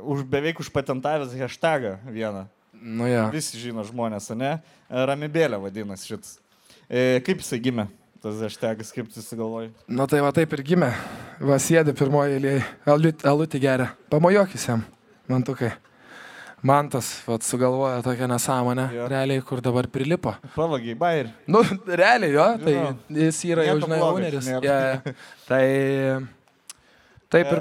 už 0.00 0.24
beveik 0.32 0.64
užpatentavęs 0.64 1.36
hashtagą 1.44 1.98
vieną. 2.08 2.48
Nu, 2.84 3.06
ja. 3.08 3.26
Visi 3.32 3.56
žino 3.56 3.80
žmonės, 3.88 4.26
ne? 4.36 4.58
Ramibėlė 4.92 5.56
vadinasi 5.62 6.10
šitas. 6.10 6.34
E, 6.84 7.22
kaip 7.24 7.40
jisai 7.40 7.56
gimė, 7.64 7.86
tas 8.20 8.42
hashtagas, 8.44 8.90
kaip 8.92 9.08
tu 9.12 9.22
sugalvojai? 9.24 9.70
Nu, 9.88 10.04
tai 10.10 10.20
va 10.20 10.34
taip 10.36 10.52
ir 10.52 10.60
gimė. 10.68 10.90
Va 11.40 11.56
sėdi 11.62 11.94
pirmoji 11.96 12.36
eilėje, 12.36 12.60
alutį, 13.24 13.62
geria. 13.62 13.88
Pamojokis 14.12 14.68
jam, 14.68 14.84
mantukai. 15.32 15.72
Mantas, 16.64 17.08
va, 17.28 17.36
sugalvoja 17.44 17.98
tokią 18.04 18.24
nesąmonę, 18.30 18.86
Jo. 18.96 19.08
realiai, 19.12 19.42
kur 19.44 19.60
dabar 19.64 19.84
prilipo. 19.92 20.32
Pavagiai, 20.54 20.94
bairį. 20.96 21.32
Nu, 21.52 21.60
realiai, 21.88 22.30
jo, 22.36 22.46
tai 22.62 22.72
Jo. 22.76 22.84
jis 23.20 23.40
yra 23.50 23.66
jau, 23.66 23.74
Nieko 23.76 23.88
žinai, 23.88 23.98
blogo 24.00 24.20
owneris. 24.20 24.46
nėra. 24.48 24.62
Ja, 24.64 24.78
ja. 24.80 25.16
tai 25.48 25.64
taip 27.34 27.52
ir 27.52 27.60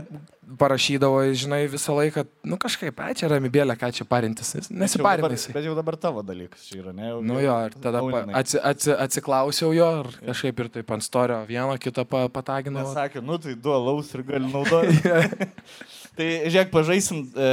parašydavo, 0.59 1.21
žinai, 1.37 1.61
visą 1.71 1.95
laiką, 1.97 2.23
nu 2.49 2.57
kažkaip, 2.61 2.99
ai 3.01 3.13
čia 3.17 3.29
ramybėlė, 3.31 3.75
ką 3.79 3.89
čia 3.95 4.05
parintis, 4.07 4.51
Bet 4.57 4.69
nesiparinai. 4.69 5.31
jisai. 5.37 5.53
Bet 5.55 5.65
jau 5.67 5.75
dabar 5.77 5.95
tavo 5.97 6.23
dalykas 6.25 6.65
čia 6.67 6.81
yra, 6.81 6.93
ne? 6.93 7.09
Jau- 7.09 7.21
Nu 7.23 7.39
jo, 7.41 7.55
ir 7.65 7.75
tada 7.81 8.01
Auninai. 8.03 8.35
atsi, 8.41 8.59
atsi, 8.59 8.91
atsiklausiau 8.91 9.73
jo 9.73 9.89
ir 10.03 10.09
kažkaip 10.29 10.59
ir 10.59 10.69
taip 10.69 10.91
ant 10.91 11.03
storio 11.03 11.39
vieną 11.47 11.77
kitą 11.79 12.05
pa, 12.07 12.27
pataginau. 12.29 12.83
Nesakė, 12.83 13.23
nu 13.23 13.37
tai 13.37 13.55
du 13.55 13.71
alaus 13.73 14.13
ir 14.13 14.23
gali 14.23 14.51
naudoti. 14.51 14.99
tai 16.17 16.27
žiūrėk, 16.47 16.71
pažaisim, 16.73 17.23
e, 17.35 17.49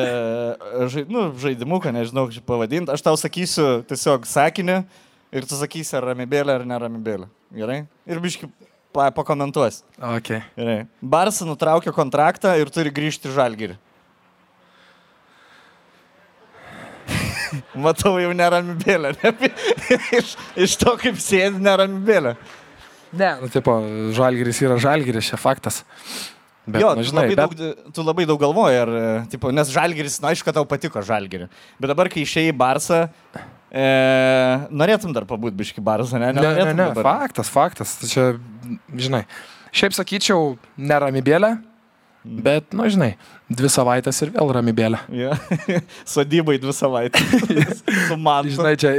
žai, 0.92 1.04
nu, 1.09 1.30
žaidimuką, 1.40 1.92
nežinau, 1.94 2.26
kaip 2.30 2.44
pavadinti. 2.49 2.90
Aš 2.92 3.02
tau 3.06 3.16
sakysiu 3.16 3.82
tiesiog 3.88 4.26
sakinį 4.28 4.82
ir 5.32 5.47
tu 5.47 5.54
sakysi, 5.54 5.94
ar 5.97 6.11
ramybėlė 6.12 6.59
ar 6.61 6.66
neramybėlė. 6.66 7.30
Gerai? 7.54 7.85
Ir 8.06 8.20
biški 8.23 8.50
pa, 8.94 9.11
pakomentuos. 9.14 9.82
Okay. 10.18 10.42
Gerai. 10.59 10.80
Barsa 11.00 11.47
nutraukė 11.49 11.92
kontraktą 11.97 12.54
ir 12.61 12.73
turi 12.73 12.92
grįžti 12.94 13.32
žalgirį. 13.35 13.78
Matau 17.85 18.16
jau 18.23 18.32
neramybėlę. 18.37 19.14
Ne? 19.20 19.52
iš, 20.20 20.35
iš 20.68 20.76
to, 20.80 20.97
kaip 21.00 21.20
sėdi 21.23 21.62
neramybėlę. 21.62 22.37
Ne, 23.11 23.30
nu 23.42 23.49
tipo, 23.50 23.75
žalgeris 24.14 24.61
yra 24.62 24.76
žalgeris, 24.78 25.32
čia 25.32 25.38
faktas. 25.40 25.82
Bet, 26.70 26.82
jo, 26.85 26.92
nu, 26.94 27.02
tu, 27.02 27.09
žinai, 27.09 27.25
labai 27.25 27.35
bet, 27.35 27.40
daug, 27.40 27.92
tu 27.97 28.04
labai 28.06 28.26
daug 28.28 28.38
galvoji, 28.38 28.78
ar, 28.78 28.90
tipo, 29.32 29.50
nes 29.54 29.70
žalgeris, 29.73 30.20
na, 30.23 30.30
aišku, 30.30 30.47
kad 30.47 30.61
tau 30.61 30.66
patiko 30.68 31.02
žalgerį. 31.02 31.49
Bet 31.80 31.90
dabar, 31.90 32.11
kai 32.12 32.23
išėjai 32.23 32.52
į 32.52 32.56
Barsą, 32.61 33.00
e, 33.73 33.87
norėtum 34.70 35.14
dar 35.16 35.26
pabūti 35.26 35.59
biški 35.59 35.82
Barsą, 35.82 36.20
ne? 36.23 36.30
ne, 36.37 36.44
ne, 36.44 36.68
ne, 36.70 36.87
dabar? 36.92 37.09
faktas, 37.09 37.50
faktas. 37.50 37.97
Čia, 38.12 38.28
žinai, 38.96 39.24
šiaip 39.72 39.96
sakyčiau, 39.96 40.54
neramybėlė, 40.78 41.58
Mm. 42.20 42.42
bet, 42.44 42.66
nu, 42.76 42.84
žinai, 42.84 43.14
dvi 43.48 43.68
savaitės 43.72 44.18
ir 44.20 44.28
vėl 44.34 44.50
ramybėlė. 44.52 44.98
Jo. 45.16 45.30
Sodybai 46.04 46.58
dvi 46.60 46.74
savaitės. 46.76 47.78
Su 48.10 48.18
man. 48.20 48.44
Žinai, 48.44 48.74
čia 48.76 48.90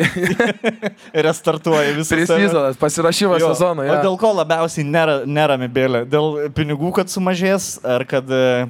Restartuoji 1.28 1.94
visą. 2.00 2.16
prisizonas, 2.18 2.80
pasirašymas 2.82 3.44
Jo. 3.44 3.52
sezono. 3.54 3.86
O 3.86 3.98
dėl 4.02 4.18
ko 4.18 4.32
labiausiai 4.40 4.88
nėra, 4.90 5.20
neramybėlė? 5.30 6.02
Dėl 6.10 6.50
pinigų, 6.58 6.90
kad 6.98 7.14
sumažės, 7.14 7.76
ar 7.86 8.08
kad, 8.10 8.26
e, 8.26 8.66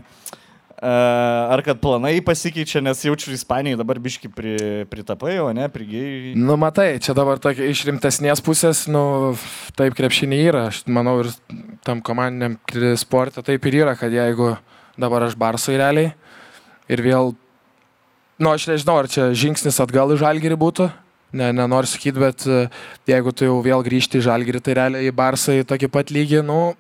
ar 0.82 1.62
kad 1.62 1.78
planai 1.82 2.16
pasikeičia, 2.26 2.82
nes 2.82 3.04
jaučiu 3.06 3.36
Ispanijai 3.36 3.78
dabar 3.78 4.00
biški 4.02 4.32
pri, 4.34 4.56
pritapai, 4.90 5.36
o 5.44 5.52
ne, 5.54 5.68
prigiai. 5.70 6.34
Nu, 6.34 6.58
matai, 6.58 6.96
čia 7.04 7.14
dabar 7.18 7.38
tokia 7.42 7.70
iš 7.70 7.84
rimtesnės 7.86 8.42
pusės, 8.42 8.88
nu, 8.90 9.36
taip 9.78 9.94
krepšinė 9.98 10.42
yra. 10.50 10.64
Aš 10.72 10.82
manau 10.90 11.20
ir 11.22 11.30
tam 11.86 12.02
komandiniam 12.02 12.58
sporte 12.98 13.46
taip 13.46 13.70
ir 13.70 13.82
yra, 13.84 13.94
kad 14.00 14.14
jeigu 14.14 14.56
dabar 14.98 15.28
aš 15.28 15.38
barsai 15.38 15.78
realiai 15.78 16.16
ir 16.92 17.06
vėl, 17.06 17.36
nu, 18.42 18.50
aš 18.50 18.72
nežinau, 18.74 18.98
ar 19.04 19.10
čia 19.12 19.30
žingsnis 19.38 19.80
atgal 19.84 20.16
į 20.16 20.20
žalgirį 20.24 20.58
būtų. 20.66 20.90
Ne, 21.32 21.52
nenoriu 21.56 21.88
sakyti, 21.88 22.20
bet 22.20 22.44
e, 22.48 22.66
jeigu 23.08 23.32
tu 23.32 23.46
jau 23.48 23.58
vėl 23.64 23.84
grįžti 23.86 24.20
į 24.20 24.26
žalgirį, 24.26 24.60
tai 24.66 24.74
realiai 24.82 25.08
į 25.08 25.14
barsą 25.16 25.54
į 25.56 25.64
tokį 25.70 25.88
pat 25.94 26.12
lygį, 26.12 26.42
nu, 26.44 26.74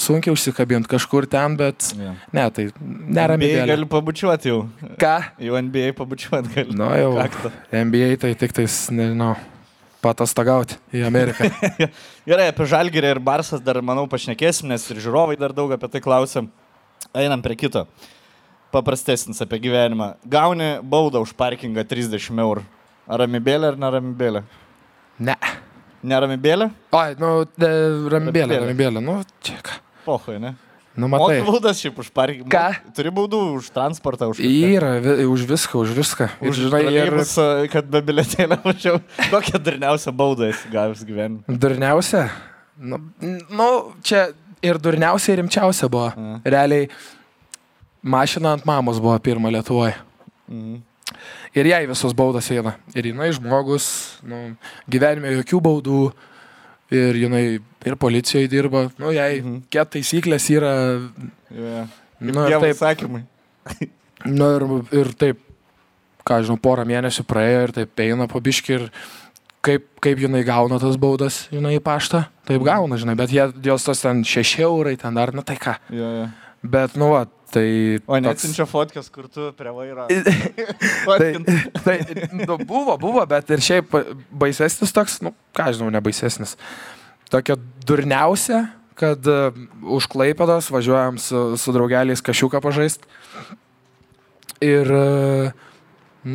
sunkiai 0.00 0.32
užsikabinti 0.32 0.88
kažkur 0.88 1.26
ten, 1.28 1.56
bet 1.60 1.90
Ja. 1.98 2.14
ne, 2.32 2.46
tai 2.56 2.64
NBA 2.70 3.12
neramybė. 3.18 3.66
gali 3.68 3.88
pabučiuoti 3.92 4.48
jau. 4.54 4.62
Ką? 5.00 5.14
Jau 5.44 5.60
NBA 5.60 5.92
pabučiuoti 5.98 6.54
gali. 6.54 6.76
Nu, 6.80 6.88
jau. 6.96 7.12
Kaktą. 7.20 7.52
NBA 7.76 8.16
tai 8.24 8.32
tik 8.40 8.56
tais, 8.56 8.78
nežinau, 8.88 9.34
patostagauti 10.00 10.78
į 10.96 11.04
Ameriką. 11.04 11.50
Gerai, 12.28 12.48
apie 12.54 12.64
Žalgirį 12.72 13.12
ir 13.18 13.20
Barsas 13.20 13.60
dar, 13.60 13.82
manau, 13.84 14.06
pašnekėsim, 14.08 14.68
nes 14.72 14.88
ir 14.88 14.96
žiūrovai 15.04 15.36
dar 15.36 15.52
daug 15.52 15.76
apie 15.76 15.92
tai 15.92 16.00
klausim. 16.00 16.48
Einam 17.12 17.42
prie 17.44 17.56
kito. 17.60 17.84
Paprastesnis 18.72 19.40
apie 19.42 19.58
gyvenimą. 19.60 20.14
Gauni 20.30 20.76
baudą 20.86 21.20
už 21.24 21.32
parkingą 21.36 21.82
30 21.84 22.38
eurų. 22.40 22.62
Ar 23.08 23.22
ramybėlė 23.24 23.70
ar 23.72 23.76
neramybėlė? 23.80 24.42
Ne. 25.20 25.36
Neramybėlė? 26.02 26.70
Oi, 26.96 27.14
nu, 27.20 27.30
de, 27.60 27.70
ramybėlė, 28.12 28.56
Ramybėlė. 28.56 28.58
ramybėlė, 28.64 29.02
nu, 29.04 29.18
čia 29.44 29.58
ką. 29.64 29.78
Pohoj, 30.06 30.38
ne? 30.40 30.54
Nu, 31.00 31.06
matai. 31.08 31.36
baudas 31.46 31.78
šiaip 31.80 31.98
už 32.02 32.08
parkingą. 32.12 32.48
Ką? 32.50 32.92
Turi 32.96 33.12
baudų 33.14 33.38
už 33.60 33.68
transportą, 33.72 34.26
už... 34.32 34.40
kažką? 34.40 34.70
Yra, 34.74 34.90
vi- 35.04 35.26
už 35.30 35.44
viską, 35.48 35.82
už 35.84 35.92
viską. 35.96 36.26
Ir, 36.42 36.50
Už 36.50 36.58
žinai, 36.64 36.80
ir 36.90 37.68
kad 37.70 37.86
be 37.92 38.00
biletėlio 38.02 38.58
važiavau. 38.64 39.00
Kokią 39.30 39.60
darniausią 39.68 40.12
baudą 40.18 40.48
esi 40.50 40.68
gavęs 40.72 41.04
gyvenime? 41.06 41.44
durniausia. 41.46 42.24
Nu, 42.80 42.98
nu, 43.52 43.68
čia 44.02 44.30
ir 44.66 44.80
durniausia, 44.82 45.34
ir 45.36 45.42
rimčiausia 45.44 45.88
buvo. 45.92 46.10
A. 46.10 46.40
Realiai, 46.44 46.88
mašina 48.02 48.56
ant 48.56 48.64
mamos 48.68 48.98
buvo 49.00 49.14
pirma 49.22 49.52
Lietuvoje. 49.52 49.94
Mhm. 50.50 50.80
Ir 51.58 51.66
jai 51.66 51.86
visos 51.90 52.12
baudos 52.14 52.46
eina. 52.54 52.76
Ir 52.94 53.08
jinai 53.10 53.30
žmogus, 53.34 53.86
nu, 54.22 54.56
gyvenime 54.90 55.32
jokių 55.40 55.60
baudų. 55.66 56.00
Ir 56.94 57.14
jinai 57.14 57.44
ir 57.86 57.94
policijoje 57.96 58.48
dirba. 58.50 58.88
Nu, 58.98 59.10
jai 59.14 59.40
Mhm. 59.40 59.62
kiek 59.70 59.90
taisyklės 59.90 60.48
yra. 60.50 60.72
Yeah. 61.50 61.86
Nu, 62.20 62.46
ir 62.48 62.58
taip, 62.60 62.76
įsakymai. 62.76 63.22
Nu 64.26 64.44
ir, 64.56 64.64
ir 64.92 65.08
taip, 65.16 65.38
ką 66.28 66.42
žinau, 66.44 66.58
porą 66.60 66.84
mėnesių 66.84 67.24
praėjo 67.24 67.62
ir 67.64 67.72
taip 67.72 68.02
eina 68.04 68.26
pabiški 68.28 68.74
ir 68.74 68.82
kaip, 69.64 69.86
kaip 70.04 70.18
jinai 70.20 70.42
gauna 70.44 70.76
tas 70.78 70.98
baudas, 71.00 71.46
jinai 71.50 71.78
į 71.78 71.80
paštą, 71.80 72.26
taip 72.44 72.60
gauna, 72.66 72.98
žinai, 73.00 73.14
bet 73.16 73.32
jie, 73.32 73.46
jos 73.64 73.84
tos 73.88 74.02
ten 74.04 74.20
šeši 74.22 74.60
eurai, 74.66 74.96
ten 75.00 75.14
dar, 75.16 75.32
nu 75.32 75.40
tai 75.42 75.56
ką. 75.56 75.78
Yeah, 75.88 76.12
yeah. 76.18 76.30
Bet, 76.60 76.96
nu, 77.00 77.08
va, 77.14 77.24
tai... 77.52 77.68
O 78.04 78.12
toks- 78.12 78.24
neatsinčia 78.24 78.66
fotkės, 78.68 79.08
kur 79.12 79.30
tu 79.32 79.48
prie 79.56 79.72
vairo. 79.72 80.04
tai, 80.10 80.34
Fotkint. 81.06 81.48
tai 81.84 81.96
nu, 82.36 82.58
buvo, 82.68 82.98
buvo, 83.00 83.24
bet 83.28 83.48
ir 83.54 83.64
šiaip 83.64 83.94
baisesnis 84.42 84.92
toks, 84.96 85.20
nu, 85.24 85.32
ką 85.56 85.70
žinau, 85.72 85.88
nebaisesnis. 85.94 86.56
Tokia 87.32 87.56
durniausia, 87.88 88.66
kad 89.00 89.24
uh, 89.30 89.56
už 89.96 90.10
Klaipėdos 90.12 90.68
važiuojam 90.74 91.16
su, 91.22 91.44
su 91.56 91.72
draugeliais 91.72 92.20
kašiuką 92.24 92.60
pažaist. 92.60 93.08
Ir 94.60 94.90
uh, 94.92 95.69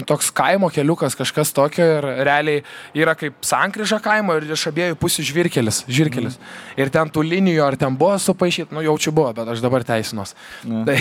toks 0.09 0.31
kaimo 0.33 0.69
keliukas, 0.73 1.15
kažkas 1.17 1.51
tokio 1.53 1.85
ir 1.97 2.07
realiai 2.25 2.61
yra 2.97 3.13
kaip 3.17 3.37
sankryža 3.45 3.99
kaimo 4.03 4.37
ir 4.39 4.47
iš 4.55 4.67
abiejų 4.71 4.97
pusių 5.01 5.25
žvirkelis. 5.29 5.83
žvirkelis. 5.85 6.39
Mm. 6.39 6.79
Ir 6.81 6.93
ten 6.93 7.11
tų 7.13 7.25
linijų, 7.25 7.65
ar 7.65 7.77
ten 7.79 7.97
buvo 7.97 8.17
supaišyti, 8.21 8.73
nu 8.75 8.81
jaučiu 8.85 9.13
buvo, 9.15 9.33
bet 9.37 9.51
aš 9.53 9.61
dabar 9.65 9.85
teisinos. 9.85 10.33
Ne. 10.63 10.85
Tai, 10.89 10.97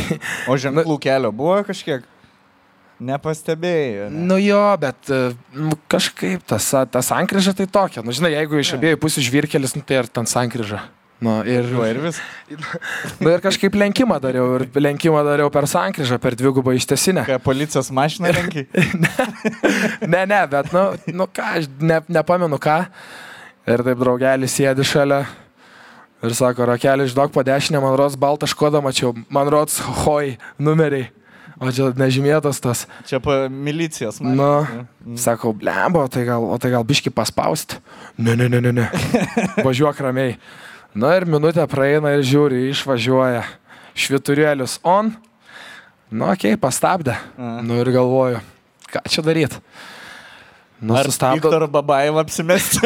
O 0.53 0.59
ženklų 0.61 0.99
kelio 1.07 1.33
buvo 1.33 1.63
kažkiek? 1.65 2.05
Nepastebėjai. 3.05 4.11
Ne? 4.13 4.27
Nu 4.29 4.37
jo, 4.39 4.63
bet 4.81 5.11
e, 5.11 5.23
nu, 5.57 5.75
kažkaip 5.91 6.45
tas, 6.47 6.69
tas 6.93 7.09
sankryža 7.11 7.57
tai 7.59 7.67
tokia. 7.67 8.05
Nu, 8.07 8.15
žinai, 8.15 8.37
jeigu 8.37 8.61
iš 8.61 8.77
abiejų 8.77 9.01
pusių 9.03 9.25
žvirkelis, 9.31 9.75
nu, 9.75 9.83
tai 9.87 10.03
ir 10.03 10.11
ten 10.13 10.29
sankryža. 10.31 10.85
Nu, 11.23 11.39
ir, 11.47 11.65
Va, 11.79 11.87
ir 11.89 12.01
vis. 12.03 12.19
nu, 13.23 13.31
ir 13.31 13.41
kažkaip 13.41 13.77
lenkimą 13.79 14.19
dariau. 14.21 14.57
Ir 14.59 14.67
lenkimą 14.83 15.23
dariau 15.25 15.51
per 15.55 15.65
sankryžą, 15.71 16.19
per 16.21 16.35
dvigubą 16.37 16.75
ištesinę. 16.77 17.23
Ką 17.29 17.39
policijos 17.45 17.89
mašina 17.95 18.33
renki? 18.37 18.67
Ne, 20.07 20.25
ne, 20.27 20.41
bet, 20.51 20.73
nu, 20.75 20.83
nu 21.15 21.29
ką, 21.31 21.47
aš 21.61 21.71
ne, 21.81 22.01
nepamenu 22.13 22.59
ką. 22.61 22.81
Ir 23.71 23.81
taip 23.87 24.01
draugelis 24.03 24.53
sėdi 24.59 24.85
šalia. 24.85 25.23
Ir 26.25 26.33
sako, 26.37 26.67
rakelį 26.69 27.07
išduok 27.09 27.33
po 27.33 27.43
dešinę, 27.45 27.81
man 27.85 27.97
rods 28.01 28.17
baltą 28.21 28.49
škodą 28.49 28.81
mačiau. 28.85 29.15
Man 29.33 29.49
rods 29.53 29.79
hoj 30.05 30.35
numeriai. 30.59 31.09
O 31.63 31.71
čia 31.71 31.91
nežymėtas 31.97 32.59
tas. 32.61 32.83
Čia 33.07 33.21
pa 33.23 33.45
milicijos 33.49 34.17
Nu, 34.21 34.35
mašina. 34.35 34.85
sakau, 35.21 35.53
blembo, 35.55 36.03
tai 36.11 36.25
gal, 36.27 36.43
o 36.43 36.57
tai 36.61 36.73
gal 36.75 36.83
biški 36.85 37.13
paspaust. 37.15 37.77
Ne, 38.19 38.35
ne, 38.37 38.49
ne, 38.51 38.61
ne, 38.65 38.73
ne. 38.81 38.87
Važiuok 39.67 40.01
ramiai. 40.03 40.35
Na 40.95 41.17
ir 41.19 41.25
minutė 41.27 41.65
praeina 41.67 42.13
ir 42.15 42.23
žiūri, 42.23 42.69
išvažiuoja. 42.71 43.43
Šviturėlius 43.99 44.77
on. 44.87 45.11
Nu, 46.15 46.29
okei, 46.29 46.55
okay, 46.55 46.61
pastabdė. 46.61 47.17
A. 47.35 47.57
Nu 47.67 47.81
ir 47.83 47.91
galvoju, 47.95 48.39
ką 48.93 49.03
čia 49.11 49.25
daryti. 49.27 49.59
Nu, 50.85 50.97
Ar 50.97 51.09
sustabdo. 51.09 51.49
Viktor 51.49 51.65
Babaev 51.73 52.19
apsimesti? 52.21 52.81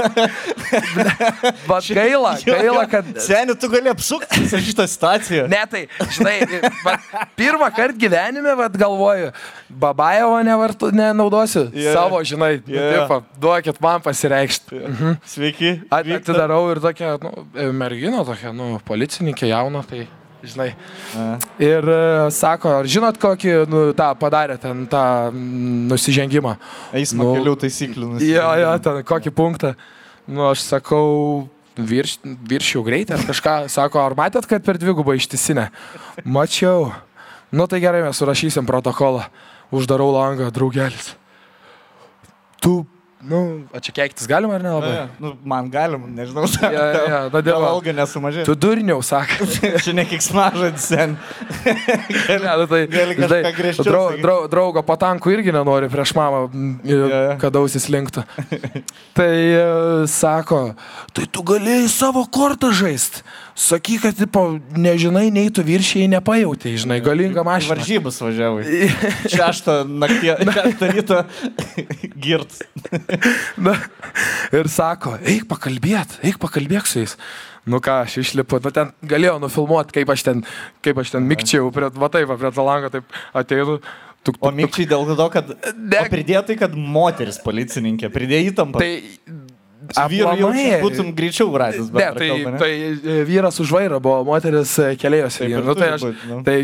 Bet 1.66 1.88
gaila, 1.98 2.36
gaila, 2.46 2.84
kad... 2.90 3.08
Seniai, 3.24 3.56
tu 3.58 3.70
gali 3.72 3.90
apsukti 3.90 4.44
visą 4.44 4.60
šitą 4.62 4.86
situaciją. 4.86 5.48
Ne, 5.50 5.62
tai, 5.70 5.80
žinai, 6.14 6.36
vat, 6.84 7.08
pirmą 7.38 7.70
kartą 7.74 7.98
gyvenime, 7.98 8.54
vat, 8.60 8.76
galvoju, 8.78 9.32
Babajevo 9.82 10.38
nevartu, 10.46 10.92
nenaudosiu. 10.94 11.64
Yeah. 11.74 11.96
Savo, 11.98 12.22
žinai, 12.22 12.52
yeah. 12.60 12.70
jo. 12.78 13.02
tipo, 13.02 13.18
duokit 13.42 13.82
man 13.82 14.04
pasireikšti. 14.04 14.78
Mhm. 14.78 15.18
Sveiki. 15.34 15.74
At-. 15.90 16.14
Atidarau 16.18 16.62
ir 16.70 16.82
tokia, 16.84 17.16
nu, 17.22 17.34
mergina 17.74 18.22
tokia, 18.26 18.54
nu, 18.54 18.76
policininkė 18.86 19.50
jauna, 19.50 19.82
tai, 19.90 20.06
žinai. 20.44 20.70
A. 21.16 21.26
Ir 21.62 21.88
e, 21.88 22.00
sako, 22.34 22.78
ar 22.80 22.88
žinot, 22.90 23.18
kokį, 23.20 23.52
nu, 23.70 23.82
tą 23.98 24.08
padarė 24.20 24.58
ten, 24.62 24.86
tą 24.90 25.02
nusižengimą? 25.34 26.56
Eismo 26.98 27.26
Nu, 27.26 27.36
kelių 27.38 27.54
taisyklių. 27.64 28.10
Jo, 28.24 28.48
jo, 28.62 28.72
ten 28.84 29.00
kokį 29.08 29.34
punktą. 29.34 29.74
Nu, 30.28 30.44
aš 30.50 30.66
sakau, 30.66 31.48
virš, 31.78 32.18
viršiau 32.22 32.84
greitį 32.86 33.16
ar 33.16 33.24
kažką. 33.30 33.56
Sako, 33.72 34.02
ar 34.04 34.16
matėt, 34.18 34.48
kad 34.50 34.64
per 34.66 34.80
dvigubą 34.80 35.16
ištisinę? 35.18 35.68
Mačiau. 36.24 36.90
Nu 37.54 37.64
tai 37.70 37.80
gerai, 37.80 38.04
mes 38.04 38.18
surašysim 38.20 38.66
protokolą. 38.68 39.24
Uždarau 39.72 40.10
langą, 40.12 40.50
draugelis. 40.52 41.14
Tu, 42.60 42.82
nu, 43.24 43.64
o 43.74 43.80
čia 43.82 43.92
keiktis 43.96 44.28
galima 44.30 44.54
ar 44.58 44.62
nelabai? 44.62 44.90
Ja, 44.94 45.04
nu, 45.18 45.32
man 45.42 45.66
galim, 45.72 46.04
nežinau, 46.14 46.44
Ja, 46.62 46.70
ja, 46.70 46.84
ja, 47.08 47.20
na, 47.32 47.40
dėl- 47.42 47.64
alga 47.66 47.92
nesumažėjo. 47.96 48.44
Tu 48.46 48.54
durniau, 48.54 49.00
sakai. 49.02 49.46
Čia 49.84 49.94
ne 49.96 50.04
kiksmažodis 50.06 50.86
sen. 50.92 51.16
Ne, 51.64 52.38
nu, 52.60 52.66
tai, 52.70 52.84
Gali 52.92 53.16
kažką 53.18 53.28
žinai, 53.40 53.52
griežčiau 53.56 53.88
drau, 53.88 54.04
drau, 54.22 54.38
draugo 54.52 54.82
patankų 54.86 55.34
irgi 55.34 55.54
nenori 55.56 55.90
prieš 55.92 56.14
mamą, 56.18 56.44
Ja, 56.86 57.00
ja. 57.10 57.36
kad 57.40 57.56
ausis 57.58 57.88
linktų. 57.90 58.22
Tai 59.18 59.28
e, 59.34 59.66
sako, 60.06 60.60
tai 61.16 61.24
tu 61.32 61.42
galėjai 61.42 61.88
savo 61.90 62.22
kortą 62.30 62.70
žaisti. 62.76 63.24
Sakyk, 63.58 64.04
kad 64.04 64.14
tipo, 64.14 64.42
nežinai, 64.78 65.32
nei 65.34 65.50
tu 65.50 65.64
viršiai 65.66 66.06
nepajautai, 66.12 66.76
žinai, 66.78 67.00
galinga 67.02 67.42
mašina. 67.42 67.74
varžybas 67.74 68.20
važiavai. 68.22 68.62
Šeštą 69.34 69.74
naktį, 69.90 70.30
šeštą 70.46 70.90
rytą 70.94 71.18
girt. 72.22 72.60
Na, 73.58 73.74
ir 74.54 74.70
sako, 74.70 75.16
eik 75.26 75.48
pakalbėt, 75.50 76.20
eik 76.22 76.38
pakalbėk 76.38 76.86
su 76.86 77.02
jais. 77.02 77.16
Nu 77.68 77.82
ką, 77.82 78.04
aš 78.06 78.20
išlipu, 78.22 78.62
nu 78.62 78.70
ten 78.72 78.94
galėjau 79.10 79.40
nufilmuoti, 79.42 79.96
kaip 79.98 80.14
aš 80.14 80.24
ten, 80.30 80.46
kaip 80.86 81.02
aš 81.02 81.16
ten 81.16 81.26
mikčiau, 81.28 81.72
prie, 81.74 81.90
va 81.98 82.08
taip, 82.14 82.30
va, 82.30 82.38
prie 82.38 82.54
to 82.54 82.64
lango, 82.70 82.92
taip 82.94 83.18
ateinu. 83.36 83.80
Tuk, 84.26 84.38
O 84.42 84.50
mikčiai 84.54 84.86
dėl 84.90 85.02
to, 85.18 85.28
kad... 85.34 85.50
Ne. 85.74 86.00
O 86.00 86.08
pridėtai, 86.14 86.56
kad 86.62 86.72
moteris 86.78 87.42
policininkė, 87.42 88.10
pridėjo 88.14 88.52
įtampą. 88.54 88.82
Tai... 88.82 89.48
vyru 90.10 90.32
jau 90.40 90.50
būtum 90.82 91.12
greičiau 91.16 91.52
radęs. 91.62 91.90
Ne, 91.94 92.06
tai, 92.16 92.28
tai 92.60 92.70
e, 92.74 93.18
vyras 93.28 93.60
už 93.62 93.70
vairo 93.76 94.00
buvo, 94.02 94.24
moteris 94.28 94.74
keliajosi. 95.00 95.44
Taip 95.44 95.54
ir 95.54 95.64
Nu, 95.68 95.74
tai 95.78 95.88
aš, 95.94 96.06
būt, 96.08 96.24
nu. 96.28 96.40
tai, 96.46 96.56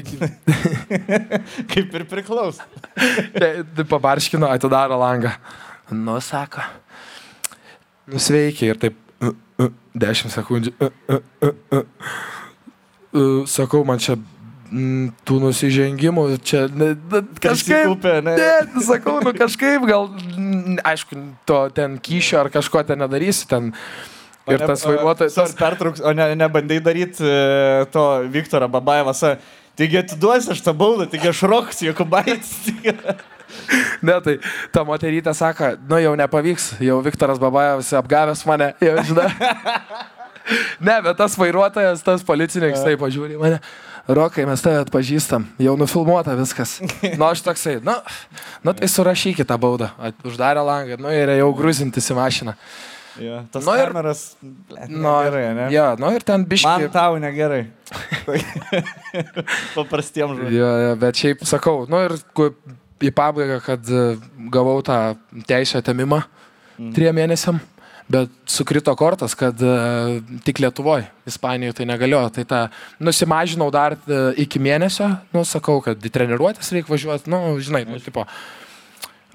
Kaip 1.73 1.94
ir 2.00 2.06
priklauso. 2.11 2.66
tai, 3.38 3.50
tai 3.76 3.87
pabarškino, 3.94 4.50
atidaro 4.50 4.99
langą. 5.00 5.35
Nu, 5.94 6.18
sako. 6.25 6.64
Nusveikia 8.11 8.75
ir 8.75 8.80
taip. 8.83 9.00
uh, 9.25 9.35
uh, 9.62 9.73
10 9.94 10.33
sekundžių. 10.35 10.75
uh, 10.83 10.90
uh, 11.09 11.21
uh, 11.47 11.54
uh. 11.78 11.85
Uh, 13.14 13.44
Sakau, 13.47 13.85
man 13.87 14.00
čia 14.02 14.16
mm, 14.75 15.11
tų 15.28 15.38
nusižengimų, 15.45 16.25
čia 16.47 16.64
ne, 16.73 16.93
ne, 16.99 17.23
kažkaip. 17.38 17.87
Susikaupė, 17.87 18.14
ne? 18.26 18.35
Ne, 18.40 18.83
sakau, 18.85 19.16
nu 19.25 19.33
kažkaip 19.37 19.87
gal, 19.88 20.09
mm, 20.11 20.81
aišku, 20.93 21.21
to 21.49 21.61
ten 21.76 21.97
kyšio 22.02 22.43
ar 22.43 22.50
kažko 22.54 22.83
ten 22.88 23.00
nedarysi, 23.04 23.47
ten. 23.50 23.73
Ir 24.50 24.61
tas 24.61 24.83
vairuotojas. 24.85 25.37
Tas 25.38 25.54
pertrauks, 25.57 26.02
o 26.04 26.11
ne, 26.12 26.26
nebandai 26.37 26.76
daryti 26.85 27.25
e, 27.25 27.87
to 27.95 28.02
Viktoro 28.28 28.69
Babaevas. 28.69 29.23
Taigi 29.75 30.02
atiduosi 30.02 30.52
aš 30.52 30.61
tą 30.66 30.75
baudą, 30.76 31.07
taigi 31.11 31.31
aš 31.31 31.47
roks, 31.49 31.85
Jokubaitis. 31.87 32.52
Ne, 34.04 34.16
tai 34.25 34.33
ta 34.75 34.83
moterytė 34.88 35.31
sako, 35.37 35.75
nu 35.88 36.00
jau 36.02 36.14
nepavyks, 36.19 36.73
jau 36.83 36.97
Viktoras 37.04 37.38
Babajevas 37.38 37.93
apgavęs 38.00 38.43
mane, 38.49 38.73
jau 38.83 38.97
žinai. 39.07 39.28
Ne, 40.85 40.99
bet 41.00 41.16
tas 41.16 41.38
vairuotojas, 41.40 42.02
tas 42.04 42.25
policininkas, 42.26 42.83
taip 42.85 43.00
pažiūri 43.00 43.38
mane. 43.40 43.61
Rokai, 44.08 44.44
mes 44.44 44.61
tave 44.61 44.82
atpažįstam, 44.84 45.46
jau 45.64 45.76
nufilmuota 45.80 46.34
viskas. 46.37 46.76
Nu, 47.18 47.25
aš 47.30 47.40
toksai, 47.46 47.78
nu, 47.84 47.94
nu 48.66 48.75
tai 48.76 48.88
surašykit 48.92 49.49
tą 49.49 49.56
baudą. 49.61 49.88
Uždarė 50.28 50.61
langą, 50.66 50.99
nu 51.00 51.08
ir 51.14 51.32
jau 51.38 51.49
gruzintis 51.56 52.11
į 52.12 52.16
mašiną. 52.18 52.52
Ja, 53.23 53.44
tas 53.54 53.62
Nu 53.64 53.76
ir- 53.78 53.87
kameras. 53.92 54.23
Nu, 54.90 55.12
gerai, 55.25 55.44
ne? 55.54 55.68
Ja, 55.73 55.94
nu 55.96 56.08
ir 56.12 56.20
ten 56.26 56.42
Man 56.42 56.49
biški. 56.50 56.88
tau 56.92 57.16
negerai. 57.23 57.62
Paprastiem 59.76 60.32
žmonėms. 60.34 60.54
Jo, 60.56 60.70
jo, 60.88 60.94
bet 61.00 61.20
šiaip 61.20 61.44
sakau, 61.49 61.84
nu 61.90 62.00
ir 62.04 62.16
į 63.04 63.12
pabaigą, 63.14 63.61
kad 63.64 63.87
e, 63.90 64.02
gavau 64.52 64.80
tą 64.87 64.99
teisę 65.49 65.80
atimimą 65.82 66.23
Mhm. 66.75 66.90
trim 66.96 67.14
mėnesiam, 67.14 67.61
bet 68.08 68.32
sukrito 68.50 68.92
kortas, 68.96 69.34
kad 69.38 69.61
uh, 69.64 70.18
tik 70.44 70.60
Lietuvoje, 70.60 71.06
Ispanijoje 71.28 71.78
tai 71.78 71.86
negaliojo. 71.88 72.32
Tai 72.36 72.45
tą 72.49 72.60
nusimažinau 73.00 73.71
dar 73.73 73.97
uh, 73.97 74.34
iki 74.40 74.60
mėnesio, 74.62 75.08
nu 75.34 75.45
sakau, 75.49 75.80
kad 75.84 75.99
į 75.99 76.12
treniruotės 76.12 76.73
reikia 76.75 76.93
važiuoti, 76.93 77.32
nu, 77.32 77.56
žinai, 77.64 77.84
nu, 77.88 78.00
tipo. 78.04 78.26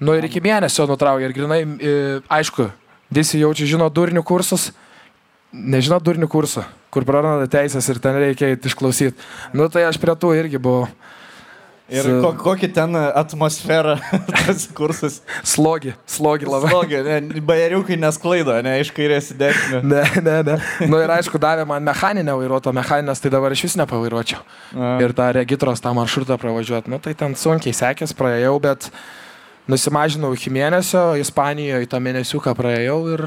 Nu 0.00 0.14
ir 0.16 0.24
iki 0.30 0.40
mėnesio 0.40 0.86
nutraukė 0.88 1.26
ir 1.28 1.34
grinai, 1.36 1.58
e, 1.60 1.96
aišku, 2.32 2.70
visi 3.12 3.42
jaučia, 3.42 3.66
žino 3.68 3.90
durnių 3.92 4.22
kursus, 4.24 4.70
nežino 5.52 5.98
durnių 6.00 6.28
kursų, 6.30 6.64
kur 6.94 7.04
praranda 7.04 7.44
teisės 7.50 7.84
ir 7.92 8.00
ten 8.00 8.16
reikia 8.16 8.54
išklausyti. 8.56 9.18
Nu 9.52 9.68
tai 9.68 9.84
aš 9.90 10.00
prie 10.00 10.14
tų 10.16 10.32
irgi 10.38 10.62
buvau. 10.62 10.88
Ir 11.90 12.06
Su- 12.06 12.18
ko, 12.22 12.30
kokį 12.38 12.68
ten 12.74 12.94
atmosferą 12.94 13.96
tas 14.30 14.66
kursas. 14.76 15.20
Slogi, 15.46 15.94
slogi 16.06 16.46
labai. 16.46 16.70
Slogė, 16.70 17.00
ne, 17.02 17.40
bajeriukai 17.46 17.96
nesklaido, 17.98 18.54
ne, 18.62 18.76
iš 18.82 18.92
kairės 18.94 19.32
į 19.34 19.38
dešinę. 19.40 19.80
Ne, 19.90 20.02
ne, 20.22 20.36
ne. 20.46 20.56
Nu 20.86 21.00
ir 21.02 21.10
aišku, 21.10 21.40
davė 21.42 21.64
man 21.66 21.82
mechaninę 21.86 22.36
vairuoto, 22.38 22.70
mechaninės, 22.76 23.22
tai 23.22 23.32
dabar 23.34 23.54
iš 23.56 23.64
vis 23.66 23.74
nepavairuočiau. 23.80 24.42
A. 24.76 24.92
Ir 25.02 25.14
tą 25.18 25.26
regitros 25.34 25.82
tą 25.82 25.90
maršrutą 25.96 26.38
pravažiuoti. 26.38 26.92
Nu 26.92 27.00
tai 27.02 27.16
ten 27.18 27.34
sunkiai 27.38 27.74
sekės, 27.74 28.14
praėjau, 28.16 28.54
bet 28.62 28.90
nusimažinau 29.70 30.30
iki 30.36 30.52
mėnesio, 30.54 31.16
Ispanijoje 31.20 31.90
tą 31.90 31.98
mėnesiuką 32.02 32.54
praėjau 32.58 33.00
ir, 33.16 33.26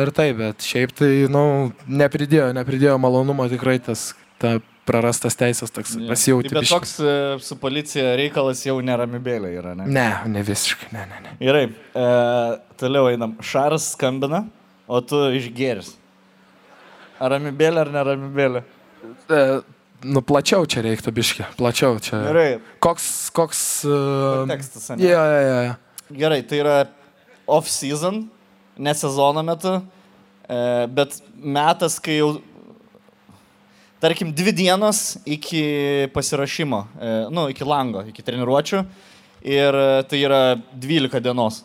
ir 0.00 0.14
taip, 0.16 0.40
bet 0.40 0.64
šiaip 0.64 0.96
tai, 0.96 1.12
nu, 1.32 1.44
nepridėjo, 1.88 2.50
nepridėjo 2.56 2.96
malonumo 3.02 3.48
tikrai 3.52 3.78
tas, 3.84 4.10
ta 4.40 4.56
prarastas 4.88 5.36
teisės 5.38 5.72
toks 5.74 5.94
pasijauti. 6.08 6.52
Bet 6.56 6.68
toks 6.70 6.96
e, 7.02 7.14
su 7.44 7.56
policija 7.60 8.16
reikalas 8.18 8.64
jau 8.66 8.78
neramibėlė 8.84 9.52
yra, 9.60 9.74
ne? 9.78 9.88
Ne, 9.92 10.08
ne 10.32 10.44
visiškai, 10.46 10.90
ne, 10.96 11.04
ne, 11.10 11.22
ne. 11.24 11.34
Gerai, 11.42 11.64
e, 11.68 12.06
toliau 12.80 13.10
einam. 13.12 13.36
Šaras 13.44 13.92
skambina, 13.94 14.46
o 14.88 15.00
tu 15.04 15.20
išgeris. 15.38 15.94
Ar 17.18 17.34
ramibėlė 17.34 17.84
ar 17.84 17.92
neramibėlė? 17.92 18.64
E, 19.28 19.42
nu, 20.06 20.22
plačiau 20.26 20.66
čia 20.70 20.84
reiktų 20.86 21.14
biški, 21.14 21.46
plačiau 21.58 21.98
čia. 22.02 22.22
Gerai, 22.28 22.48
Koks, 22.84 23.08
koks... 23.36 23.62
Uh, 23.88 24.44
Kontekstas, 24.44 24.90
ane? 24.94 25.04
Jo, 25.04 25.22
jo, 25.22 25.60
jo. 25.68 26.18
gerai, 26.20 26.42
tai 26.46 26.62
yra 26.62 26.76
off-season, 27.48 28.26
ne 28.78 28.94
sezono 28.94 29.42
metu, 29.46 29.78
e, 30.46 30.60
bet 30.94 31.18
metas, 31.34 31.98
kai 32.02 32.20
jau, 32.20 32.36
tarkim, 34.00 34.32
dvi 34.34 34.52
dienos 34.52 35.16
iki 35.26 35.62
pasirašymo, 36.14 36.82
e, 37.00 37.14
nu, 37.34 37.48
iki 37.52 37.66
lango, 37.66 38.04
iki 38.08 38.22
treniruočio, 38.22 38.84
ir 39.42 39.74
e, 39.74 39.88
tai 40.10 40.22
yra 40.24 40.42
12 40.74 41.22
dienos. 41.24 41.62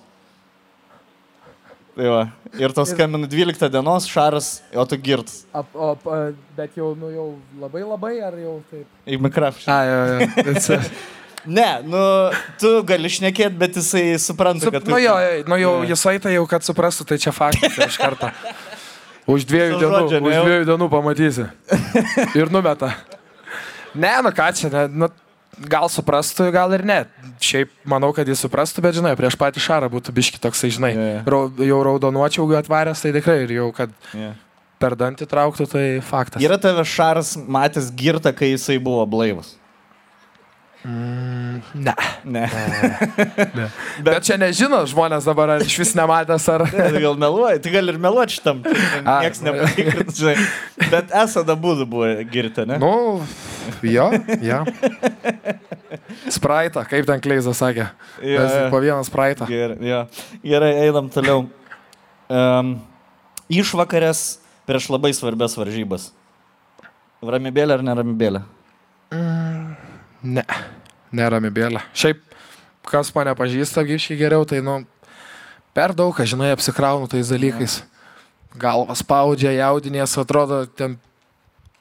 Tai 1.94 2.08
va. 2.10 2.22
Ir 2.58 2.74
tos 2.74 2.90
skambina 2.90 3.28
12 3.30 3.70
dienos, 3.70 4.08
šaras, 4.10 4.48
o 4.74 4.86
tu 4.90 4.98
girtas. 4.98 5.44
Ap, 5.54 5.70
o, 5.78 5.92
a, 6.10 6.22
bet 6.58 6.78
jau, 6.78 6.96
nu, 6.98 7.12
jau 7.14 7.28
labai 7.62 7.84
labai 7.86 8.16
ar 8.26 8.38
jau 8.42 8.56
taip? 8.72 8.88
Į 9.06 9.20
mikrofą. 9.22 9.68
A, 9.70 9.84
jo, 9.90 10.00
jo. 10.48 10.80
Ne, 11.44 11.82
nu, 11.84 12.00
tu 12.56 12.70
gali 12.88 13.10
šnekėti, 13.12 13.58
bet 13.60 13.76
jisai 13.76 14.14
supranta, 14.22 14.64
Sup, 14.64 14.78
kad... 14.78 14.86
nu, 14.88 14.96
jo, 15.02 15.16
jo, 15.20 15.32
nu, 15.52 15.58
jau 15.60 15.72
Jo. 15.82 15.88
jisai 15.92 16.14
tai 16.24 16.38
jau, 16.38 16.46
kad 16.48 16.64
suprastų, 16.64 17.04
tai 17.10 17.18
čia 17.20 17.34
faktas 17.36 17.76
iš 17.84 17.98
karto. 18.00 18.30
Už 19.30 19.46
dviejų 19.48 19.80
dienų, 19.80 20.00
žodžio, 20.04 20.20
ne 20.20 20.32
už 20.32 20.48
dviejų 20.48 20.66
dienų 20.68 20.88
pamatysi. 20.92 21.46
Ir 22.40 22.52
numeta. 22.52 22.92
Ne, 23.96 24.12
nu 24.26 24.32
ką 24.36 24.50
čia, 24.58 24.72
ne, 24.74 24.84
nu, 25.04 25.08
gal 25.70 25.88
suprastų, 25.92 26.50
gal 26.54 26.74
ir 26.76 26.84
ne. 26.88 27.00
Šiaip 27.44 27.72
manau, 27.88 28.12
kad 28.16 28.28
jis 28.28 28.42
suprastų, 28.44 28.84
bet 28.84 28.98
žinai, 28.98 29.14
prieš 29.20 29.38
patį 29.40 29.64
šarą 29.64 29.90
būtų 29.94 30.16
biški 30.16 30.42
toksai, 30.44 30.72
žinai, 30.74 30.94
jo. 30.98 31.10
rau, 31.30 31.42
jau 31.64 31.80
raudonuočiau 31.88 32.48
atvaręs, 32.60 33.04
tai 33.06 33.14
tikrai 33.16 33.44
ir 33.46 33.58
jau, 33.60 33.70
kad 33.76 33.94
Yeah. 34.14 34.36
per 34.82 34.98
dantį 35.00 35.26
trauktų, 35.30 35.70
tai 35.72 35.86
faktas. 36.04 36.44
Yra 36.44 36.60
tave 36.62 36.84
šaras 36.84 37.36
matęs 37.38 37.88
girtą, 37.96 38.34
kai 38.36 38.52
jisai 38.52 38.76
buvo 38.84 39.06
blaivas. 39.08 39.56
Ne. 40.84 41.94
Ne. 42.28 42.44
Bet 44.06 44.26
čia 44.28 44.36
nežino 44.40 44.82
žmonės 44.90 45.24
dabar, 45.24 45.56
ar 45.56 45.64
iš 45.64 45.78
vis 45.80 45.94
nematęs, 45.96 46.48
ar... 46.52 46.66
Tai 46.68 47.00
gal 47.00 47.16
meluoji, 47.20 47.62
tai 47.64 47.72
gal 47.72 47.92
ir 47.94 48.00
meluoti 48.04 48.36
šitam. 48.36 48.60
A. 49.08 49.22
Niekas 49.24 49.40
nepatikrins. 49.46 50.20
Bet 50.92 51.14
esada 51.24 51.56
būdų 51.60 51.88
buvo 51.88 52.10
girta, 52.28 52.68
ne? 52.68 52.80
Nu, 52.84 53.24
jo, 53.88 54.10
jo. 54.44 54.60
Spraitą, 56.34 56.84
kaip 56.90 57.08
ten 57.08 57.24
Kleizas 57.24 57.64
sakė. 57.64 57.88
Mes 58.20 58.52
jo. 58.52 58.66
po 58.74 58.82
vieną 58.84 59.04
spraitą. 59.08 59.48
Gerai, 59.48 59.78
jo. 59.88 60.02
Gerai, 60.44 60.74
einam 60.84 61.08
toliau. 61.14 61.46
Um, 62.28 62.76
išvakarės 63.52 64.26
prieš 64.68 64.92
labai 64.92 65.14
svarbias 65.16 65.56
varžybas. 65.60 66.12
Ramibėlė 67.24 67.80
ar 67.80 67.88
neramibėlė? 67.88 68.44
Ne, 70.24 70.44
nerami 71.12 71.52
bėlė. 71.52 71.82
Šiaip, 71.92 72.22
kas 72.88 73.12
mane 73.16 73.34
pažįsta 73.36 73.84
gyšiai 73.88 74.20
geriau, 74.20 74.46
tai, 74.48 74.62
nu, 74.64 74.80
per 75.76 75.92
daug, 75.98 76.16
žinai, 76.16 76.54
apsikraunu 76.56 77.10
tais 77.12 77.32
dalykais. 77.34 77.82
Galvas 78.60 79.02
spaudžia, 79.04 79.52
jaudinės, 79.58 80.14
atrodo, 80.22 80.64
ten 80.78 80.96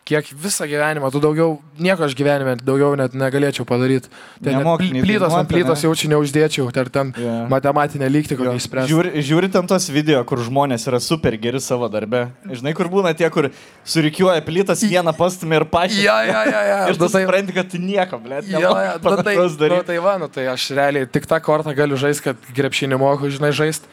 kiek 0.04 0.26
visą 0.34 0.66
gyvenimą, 0.66 1.12
tu 1.14 1.20
daugiau, 1.22 1.60
nieko 1.78 2.02
aš 2.08 2.14
gyvenime 2.18 2.56
daugiau 2.58 2.96
net 2.98 3.12
negalėčiau 3.14 3.62
padaryti. 3.68 4.08
Nei 4.42 5.02
plytos 5.04 5.30
ant 5.38 5.46
plytos 5.48 5.78
ane? 5.78 5.84
jaučiu 5.86 6.08
neuždėčiau, 6.10 6.66
ar 6.74 6.88
ten 6.90 7.12
Jo. 7.16 7.34
matematinę 7.52 8.08
lygtį 8.10 8.34
kokią 8.40 8.54
išspręsti. 8.58 8.90
Žiūri, 8.90 9.12
žiūri 9.22 9.50
ten 9.54 9.66
tos 9.70 9.86
video, 9.94 10.24
kur 10.26 10.42
žmonės 10.42 10.88
yra 10.90 10.98
super 10.98 11.36
geri 11.38 11.60
savo 11.62 11.86
darbe. 11.88 12.24
Žinai, 12.50 12.74
kur 12.74 12.90
būna 12.90 13.14
tie, 13.14 13.30
kur 13.30 13.52
surikiuoja 13.86 14.42
plytas, 14.42 14.82
vieną 14.82 15.14
pastumį 15.14 15.60
ir 15.60 15.66
pačią. 15.70 16.02
Ja, 16.02 16.18
ja, 16.26 16.42
ja, 16.50 16.62
ja. 16.66 16.80
Ir 16.90 16.98
tu 16.98 17.06
nu 17.06 17.08
tai- 17.08 17.22
supranti, 17.22 17.54
kad 17.54 17.70
tu 17.70 17.78
nieko, 17.78 18.18
ble. 18.18 18.42
Jo, 18.50 18.58
jo, 18.58 18.74
nu 19.06 19.22
tai, 19.22 19.36
nu, 19.70 19.82
tai 19.86 19.98
va, 20.02 20.16
nu 20.18 20.26
tai 20.28 20.48
aš 20.50 20.66
realiai 20.74 21.06
tik 21.06 21.30
tą 21.30 21.38
kortą 21.38 21.76
galiu 21.78 21.94
žaisti, 21.96 22.26
kad 22.32 22.50
grepšinį 22.58 22.98
moku, 22.98 23.30
žinai, 23.30 23.52
žaisti. 23.54 23.86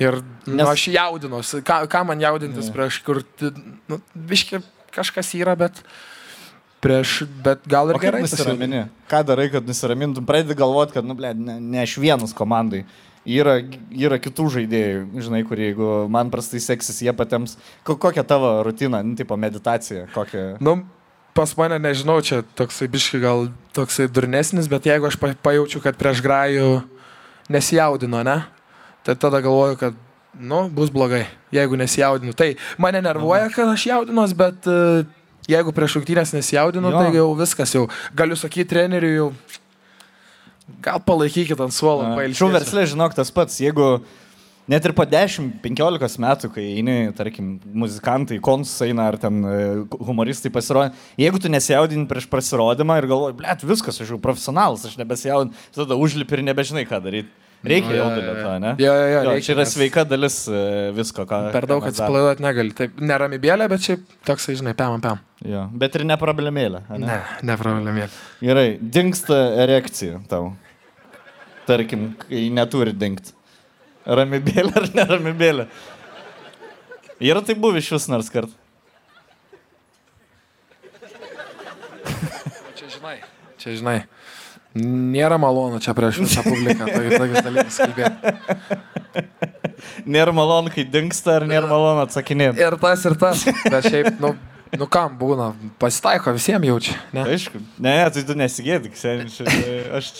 Ir 0.00 0.22
nu, 0.48 0.56
Nes- 0.56 0.66
aš 0.74 0.88
jaudinuosi. 0.90 1.60
Ką, 1.62 1.84
ką 1.86 2.02
man 2.08 2.18
jaudintis 2.18 2.66
Jo. 2.66 2.72
prieš 2.72 3.02
kur, 3.04 3.22
nu, 3.86 4.00
biški 4.16 4.62
kažkas 4.94 5.34
yra, 5.38 5.56
bet 5.58 5.82
prieš, 6.80 7.24
bet 7.44 7.64
gal 7.68 7.90
ir 7.92 7.98
O 7.98 8.00
gerai. 8.00 8.22
nusiramini? 8.24 8.86
Ką 9.10 9.22
darai, 9.28 9.50
kad 9.52 9.66
nusiramintum? 9.68 10.24
Pradedi 10.26 10.56
galvoti, 10.56 10.94
kad, 10.96 11.04
nu, 11.04 11.14
ble, 11.18 11.34
ne, 11.36 11.58
ne 11.60 11.82
aš 11.82 11.98
vienas 12.00 12.32
komandai. 12.36 12.84
Yra, 13.28 13.58
yra 13.92 14.16
kitų 14.16 14.46
žaidėjų, 14.54 15.00
žinai, 15.20 15.42
kurie 15.44 15.66
jeigu 15.68 16.06
man 16.08 16.30
prastai 16.32 16.56
seksis, 16.64 17.02
jie 17.04 17.12
patiems. 17.12 17.58
Ko, 17.84 17.98
kokia 18.00 18.24
tavo 18.24 18.62
rutina, 18.64 19.02
nu, 19.04 19.12
tipo 19.18 19.36
meditacija, 19.36 20.06
kokia. 20.14 20.54
Nu, 20.64 20.78
pas 21.36 21.52
mane, 21.60 21.76
nežinau, 21.84 22.16
čia 22.24 22.40
toksai 22.56 22.88
biški 22.88 23.20
gal 23.20 23.50
toksai 23.76 24.08
durnesnis, 24.08 24.70
bet 24.72 24.88
jeigu 24.88 25.04
aš 25.10 25.18
pa- 25.20 25.36
pajaučiu, 25.36 25.82
kad 25.84 26.00
prieš 26.00 26.24
grajų 26.24 26.70
nesijaudino, 27.52 28.22
ne, 28.24 28.38
tai 29.04 29.14
tada 29.20 29.40
galvoju, 29.44 29.76
kad, 29.84 29.94
nu, 30.38 30.68
bus 30.74 30.90
blogai, 30.94 31.24
jeigu 31.54 31.78
nesijaudinu. 31.80 32.34
Tai 32.38 32.52
mane 32.78 33.02
nervuoja, 33.02 33.48
kad 33.54 33.68
aš 33.72 33.86
jaudinuos, 33.90 34.34
bet 34.38 34.68
e, 34.70 35.04
jeigu 35.50 35.72
prieš 35.74 35.98
rungtynės 35.98 36.34
nesijaudinu, 36.36 36.92
Jo. 36.92 37.02
tai 37.02 37.16
jau 37.18 37.28
viskas, 37.38 37.74
jau 37.74 37.86
galiu 38.16 38.38
sakyti 38.38 38.68
treneriui, 38.70 39.16
jau 39.18 39.30
gal 40.84 41.00
palaikykit 41.02 41.58
ant 41.60 41.74
suolo, 41.74 42.06
pailsėsiu. 42.14 42.52
verslė, 42.54 42.86
žinok, 42.92 43.14
tas 43.18 43.32
pats, 43.34 43.58
jeigu 43.60 43.88
net 44.70 44.84
ir 44.86 44.92
po 44.94 45.02
10-15 45.02 46.20
metų, 46.22 46.50
kai 46.54 46.62
eini, 46.76 46.94
tarkim, 47.18 47.56
muzikantai, 47.74 48.38
konsus 48.44 48.78
eina 48.86 49.08
ar 49.10 49.18
ten 49.18 49.42
e, 49.42 49.56
humoristai 49.98 50.52
pasirodė, 50.54 50.94
jeigu 51.18 51.40
tu 51.42 51.50
nesijaudini 51.50 52.06
prieš 52.06 52.28
pasirodymą 52.30 53.00
ir 53.02 53.08
galvoji, 53.10 53.38
blėt, 53.42 53.66
viskas, 53.66 53.98
aš 53.98 54.14
jau 54.14 54.20
profesionalas, 54.22 54.86
aš 54.86 54.94
nebesijaudinu, 55.00 55.58
tada 55.74 55.98
užlipi 55.98 56.38
ir 56.38 56.46
nebežinai, 56.52 56.86
ką 56.86 57.02
daryti. 57.02 57.34
Reikia 57.60 57.90
Nu, 57.90 57.96
jaudulio 57.98 58.34
to, 58.38 58.52
ne? 58.62 58.70
Jo, 58.80 58.92
jo, 58.96 59.00
jo, 59.04 59.16
Jo, 59.20 59.32
reikia, 59.34 59.44
čia 59.44 59.52
yra 59.52 59.64
sveika 59.68 60.04
dalis 60.08 60.36
e, 60.48 60.60
visko, 60.96 61.26
ką. 61.28 61.40
Per 61.52 61.66
daug 61.68 61.84
atsipalaiduoti 61.90 62.44
negali. 62.44 62.72
Taip, 62.78 62.94
neramybėlė, 63.04 63.66
bet 63.68 63.84
šiaip 63.84 64.06
toksai, 64.24 64.54
žinai, 64.56 64.72
pam, 64.78 64.96
pam. 65.04 65.20
Jo, 65.44 65.66
bet 65.82 65.98
ir 66.00 66.06
ne 66.08 66.16
problemėlė. 66.20 66.80
ane? 66.88 67.04
Ne, 67.04 67.18
ne 67.50 67.56
problemėlė. 67.60 68.08
Gerai, 68.40 68.64
dinksta 68.80 69.36
erekcija 69.66 70.22
tau. 70.32 70.54
Tarkim, 71.68 72.14
kai 72.24 72.46
neturi 72.56 72.96
dingti. 72.96 73.36
Ramybėlė 74.08 74.72
ar 74.80 74.88
neramybėlė? 74.96 75.68
Yra 77.20 77.44
tai 77.44 77.58
buvę 77.60 77.84
iš 77.84 77.92
vis 77.98 78.08
nors 78.08 78.32
kart. 78.32 78.48
Čia 82.80 82.88
žinai. 82.96 83.18
Čia 83.60 83.76
žinai. 83.76 83.98
Nėra 84.78 85.34
malonu 85.42 85.80
čia 85.82 85.94
prieš 85.98 86.20
visą 86.22 86.44
publiką. 86.46 86.86
Tokius 86.86 87.42
dalykus 87.48 87.78
kalbėti. 87.82 88.34
Nėra 90.06 90.34
malonu, 90.36 90.70
kai 90.74 90.84
dinksta, 90.86 91.40
ar 91.40 91.46
nėra 91.50 91.66
malonu 91.70 92.04
atsakinėti. 92.04 92.62
Ir 92.62 92.76
tas, 92.82 93.02
ir 93.08 93.16
tas. 93.18 93.42
Bet 93.66 93.88
šiaip, 93.90 94.20
nu, 94.22 94.34
nu 94.78 94.86
kam 94.90 95.16
būna. 95.18 95.50
Pasitaiko, 95.82 96.34
visiems 96.36 96.70
jaučia. 96.70 96.94
Ne? 97.16 97.24
Aišku. 97.34 97.62
Ne, 97.82 97.96
tai 98.14 98.22
tu 98.28 98.36
nesigėdik, 98.38 98.94
seniai. 99.00 99.80
Aš 99.98 100.12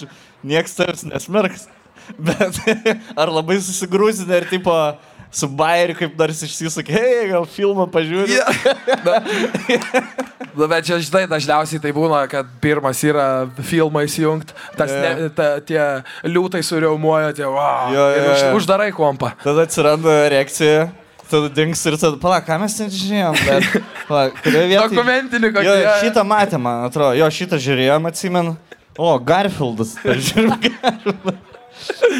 nieks 0.43 0.75
tavęs 0.79 1.07
nesmerks. 1.13 1.69
Bet 2.27 2.59
ar 3.15 3.31
labai 3.31 3.61
susigrūzinė 3.63 4.43
ir 4.43 4.47
tipo 4.51 4.75
su 5.31 5.47
bairiu 5.49 5.95
kaip 5.99 6.17
nors 6.19 6.41
išsisakė, 6.47 6.95
hei, 6.97 7.29
gal 7.31 7.47
filmą 7.49 7.87
pažiūrė. 7.93 8.41
Nu, 10.51 10.67
bet 10.67 10.83
čia, 10.89 10.97
žinai, 10.99 11.27
dažniausiai 11.31 11.79
tai 11.83 11.93
būna, 11.95 12.25
kad 12.31 12.49
pirmas 12.63 12.99
yra 13.07 13.27
filmą 13.63 14.03
įsijungti, 14.09 14.55
tas 14.77 14.91
Jo. 14.91 15.03
ne, 15.05 15.29
ta, 15.37 15.47
tie 15.63 15.79
liūtai 16.27 16.63
suriaumuoja, 16.67 17.31
tie, 17.39 17.47
wow, 17.47 17.93
Jo, 17.95 18.07
jo, 18.17 18.25
už, 18.33 18.43
jo. 18.43 18.49
uždarai 18.59 18.89
kompą. 18.97 19.31
Tada 19.45 19.63
atsiranda 19.69 20.17
reakcija, 20.33 20.89
tada 21.31 21.53
dings 21.55 21.85
ir 21.87 21.95
tada, 22.03 22.19
pala, 22.21 22.41
ką 22.43 22.59
mes 22.65 22.75
ten 22.81 22.91
žiūrėjom, 22.91 23.39
bet, 23.47 23.79
pala, 24.09 24.25
kurioje 24.43 24.67
vietoje... 24.73 24.89
Dokumentinį 24.97 25.53
Jo, 25.53 25.55
kokį. 25.61 25.95
šitą 26.03 26.27
matėm, 26.27 26.67
man 26.67 26.83
atrodo, 26.89 27.15
jo, 27.21 27.31
šitą 27.39 27.61
žiūrėjom, 27.63 28.11
atsimenu. 28.11 28.57
O, 28.99 29.15
Garfieldas. 29.23 29.95
Žiūrėjom 30.03 30.59
Garfieldą. 30.67 31.37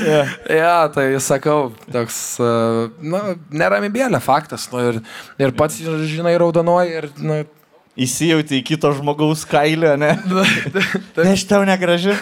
Ja. 0.07 0.21
Ja, 0.49 0.75
tai 0.93 1.07
sakau, 1.23 1.71
toks, 1.93 2.19
uh, 2.43 2.91
nu, 3.03 3.21
neramybėlė 3.53 4.21
faktas, 4.25 4.69
nu, 4.73 4.83
ir, 4.91 5.01
ir 5.43 5.55
pats, 5.57 5.81
žinai, 6.11 6.37
raudonuoji, 6.41 7.01
ir, 7.03 7.11
nu, 7.21 7.41
Įsijauti 8.01 8.61
į 8.61 8.65
kito 8.65 8.93
žmogaus 8.95 9.43
kailį, 9.51 9.97
ne? 9.99 10.13
tai, 10.23 10.85
Ne, 11.27 11.33
aš 11.35 11.43
tau 11.51 11.65
negraži. 11.67 12.15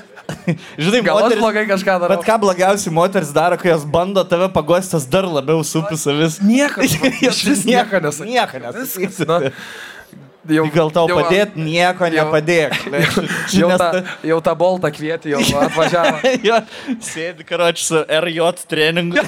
Žinai, 0.80 1.02
gal 1.04 1.20
moteris... 1.20 1.40
blogai 1.40 1.64
kažką 1.68 1.94
darau. 2.02 2.16
Bet 2.16 2.24
ką 2.26 2.38
blogiausiai 2.42 2.92
moteris 2.96 3.30
daro, 3.36 3.58
kai 3.60 3.70
jos 3.70 3.84
bando 3.88 4.24
tave 4.28 4.48
pagostas 4.52 5.06
dar 5.08 5.28
labiau 5.28 5.60
supi 5.64 5.96
savis. 6.00 6.40
Nieko, 6.44 6.82
vis 6.82 7.64
nieko 7.68 8.00
nesakė. 8.04 8.28
Nieko 8.32 9.28
nu, 9.28 9.38
jau, 10.56 10.64
gal 10.74 10.90
tau 10.94 11.06
jau- 11.10 11.18
padėt, 11.20 11.56
nieko 11.58 12.08
jau- 12.08 12.14
nepadėk. 12.16 12.76
Jau 13.58 13.68
Nes 13.72 13.80
tą, 13.80 13.88
ta- 13.96 14.16
jau 14.28 14.38
tą 14.44 14.54
boltą 14.60 14.90
kvieti, 14.94 15.32
jau 15.34 15.40
atvažiavo. 15.66 16.32
Jo, 16.44 16.60
sėdi 17.04 17.46
karoči 17.48 17.84
su 17.88 18.02
RJ 18.04 18.64
treningu. 18.70 19.22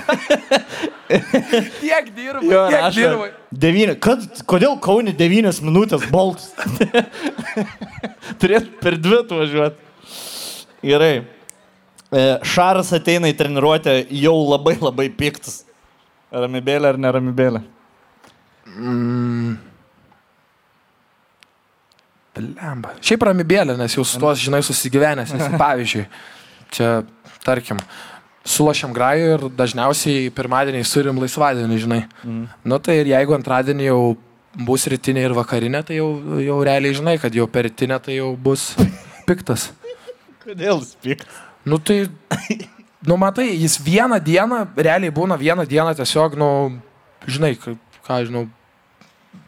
Tiek 1.80 2.10
dirbu, 2.14 2.44
Jo, 2.46 2.66
tiek 2.70 2.78
rašo, 2.78 3.00
dirbu. 3.00 3.28
Devyni, 3.64 3.96
kad, 4.02 4.22
kodėl 4.48 4.76
Kaunė 4.82 5.14
devynias 5.18 5.58
minutės 5.64 6.04
boltas? 6.12 6.52
Turėt 8.40 8.68
per 8.80 8.96
dvi 9.02 9.22
važiuoti. 9.30 9.88
Gerai. 10.86 11.14
E, 12.10 12.22
Šaras 12.46 12.92
ateina 12.96 13.28
į 13.30 13.36
treniruotę 13.38 13.96
jau 14.20 14.36
labai 14.48 14.76
labai 14.80 15.08
piktas. 15.14 15.64
Ramybėlė 16.30 16.92
ar 16.92 16.98
neramybėlė? 17.02 17.60
Mm. 18.70 19.58
Lemba. 22.44 22.94
Šiaip 23.04 23.26
ramybėlė, 23.28 23.76
nes 23.80 23.96
jau 23.96 24.04
su 24.06 24.20
tuos, 24.20 24.40
žinai, 24.42 24.62
susigyvenęs. 24.66 25.34
Nes, 25.36 25.52
pavyzdžiui, 25.62 26.06
čia, 26.74 26.88
tarkim, 27.44 27.80
sulošiam 28.46 28.94
grajų 28.96 29.28
ir 29.34 29.46
dažniausiai 29.58 30.32
pirmadienį 30.34 30.82
turim 30.88 31.20
laisvadienį, 31.22 31.78
žinai. 31.84 32.02
Mhm. 32.24 32.42
Nu 32.64 32.80
tai 32.82 33.00
ir 33.02 33.12
jeigu 33.12 33.36
antradienį 33.36 33.88
jau 33.90 34.02
bus 34.66 34.86
rytinė 34.90 35.28
ir 35.28 35.36
vakarinė, 35.36 35.84
tai 35.86 36.00
jau, 36.00 36.10
jau 36.42 36.58
realiai 36.66 36.96
žinai, 36.96 37.16
kad 37.22 37.34
jau 37.34 37.46
per 37.50 37.68
rytinę 37.68 38.00
tai 38.02 38.18
jau 38.18 38.32
bus 38.36 38.72
piktas. 39.28 39.70
Kodėl 40.42 40.82
jis 40.82 40.96
piktas? 41.04 41.40
Nu 41.68 41.78
tai, 41.78 42.02
nu 43.06 43.18
matai, 43.20 43.50
jis 43.60 43.76
vieną 43.84 44.18
dieną, 44.24 44.62
realiai 44.76 45.12
būna 45.14 45.36
vieną 45.40 45.66
dieną 45.68 45.92
tiesiog, 45.98 46.38
nu, 46.40 46.48
žinai, 47.28 47.52
ką, 47.60 47.76
ką 48.06 48.22
žinau, 48.26 48.46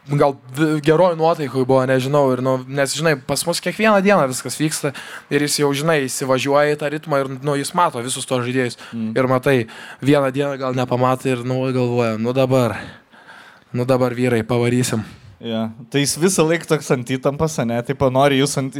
gal 0.07 0.35
geroj 0.83 1.15
nuotaikoj 1.19 1.65
buvo, 1.67 1.81
nežinau, 1.87 2.25
ir, 2.35 2.43
nu, 2.43 2.57
nes, 2.67 2.95
žinai, 2.97 3.15
pas 3.27 3.45
mus 3.47 3.61
kiekvieną 3.63 4.01
dieną 4.03 4.27
viskas 4.31 4.59
vyksta 4.59 4.91
ir 5.31 5.45
jis 5.45 5.61
jau, 5.61 5.71
žinai, 5.75 6.01
įsivažiuoja 6.09 6.75
į 6.75 6.79
tą 6.81 6.91
ritmą 6.91 7.23
ir, 7.23 7.31
nu, 7.39 7.55
jis 7.59 7.73
mato 7.77 8.03
visus 8.03 8.27
tos 8.27 8.43
žaidėjus. 8.43 8.79
Mm. 8.91 9.09
Ir 9.15 9.31
matai, 9.31 9.57
vieną 10.03 10.31
dieną 10.35 10.53
gal 10.61 10.77
nepamatai 10.77 11.37
ir, 11.37 11.43
nu, 11.47 11.61
galvoja, 11.75 12.17
nu 12.19 12.35
dabar, 12.35 12.75
nu 13.71 13.87
dabar 13.87 14.15
vyrai, 14.17 14.43
pavarysim. 14.47 15.05
Ja. 15.43 15.65
Tai 15.91 15.99
jis 15.99 16.15
visą 16.21 16.45
laiką 16.47 16.69
toks 16.69 16.87
ant 16.95 17.09
įtampas, 17.11 17.57
ne? 17.67 17.75
Taip 17.83 18.03
nori 18.15 18.37
jūs 18.39 18.53
ant... 18.61 18.77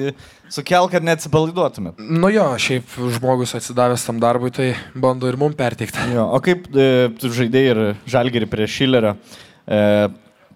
Sukel, 0.54 0.88
kad 0.92 1.04
neatsipalaiduotumėt. 1.04 2.00
Nu 2.00 2.30
jo, 2.32 2.46
šiaip 2.56 2.94
žmogus 3.18 3.52
atsidavęs 3.60 4.06
tam 4.08 4.22
darbui, 4.24 4.52
tai 4.56 4.70
bando 4.96 5.28
ir 5.28 5.36
mum 5.40 5.56
perteikti. 5.60 6.08
Jo, 6.16 6.30
o 6.32 6.40
kaip 6.44 6.70
e, 6.72 7.10
tu 7.20 7.32
žaidėjai 7.36 7.74
ir 7.74 7.82
žalgerį 8.16 8.48
prie 8.54 8.70
Šilerio? 8.72 9.18
E, 9.68 9.82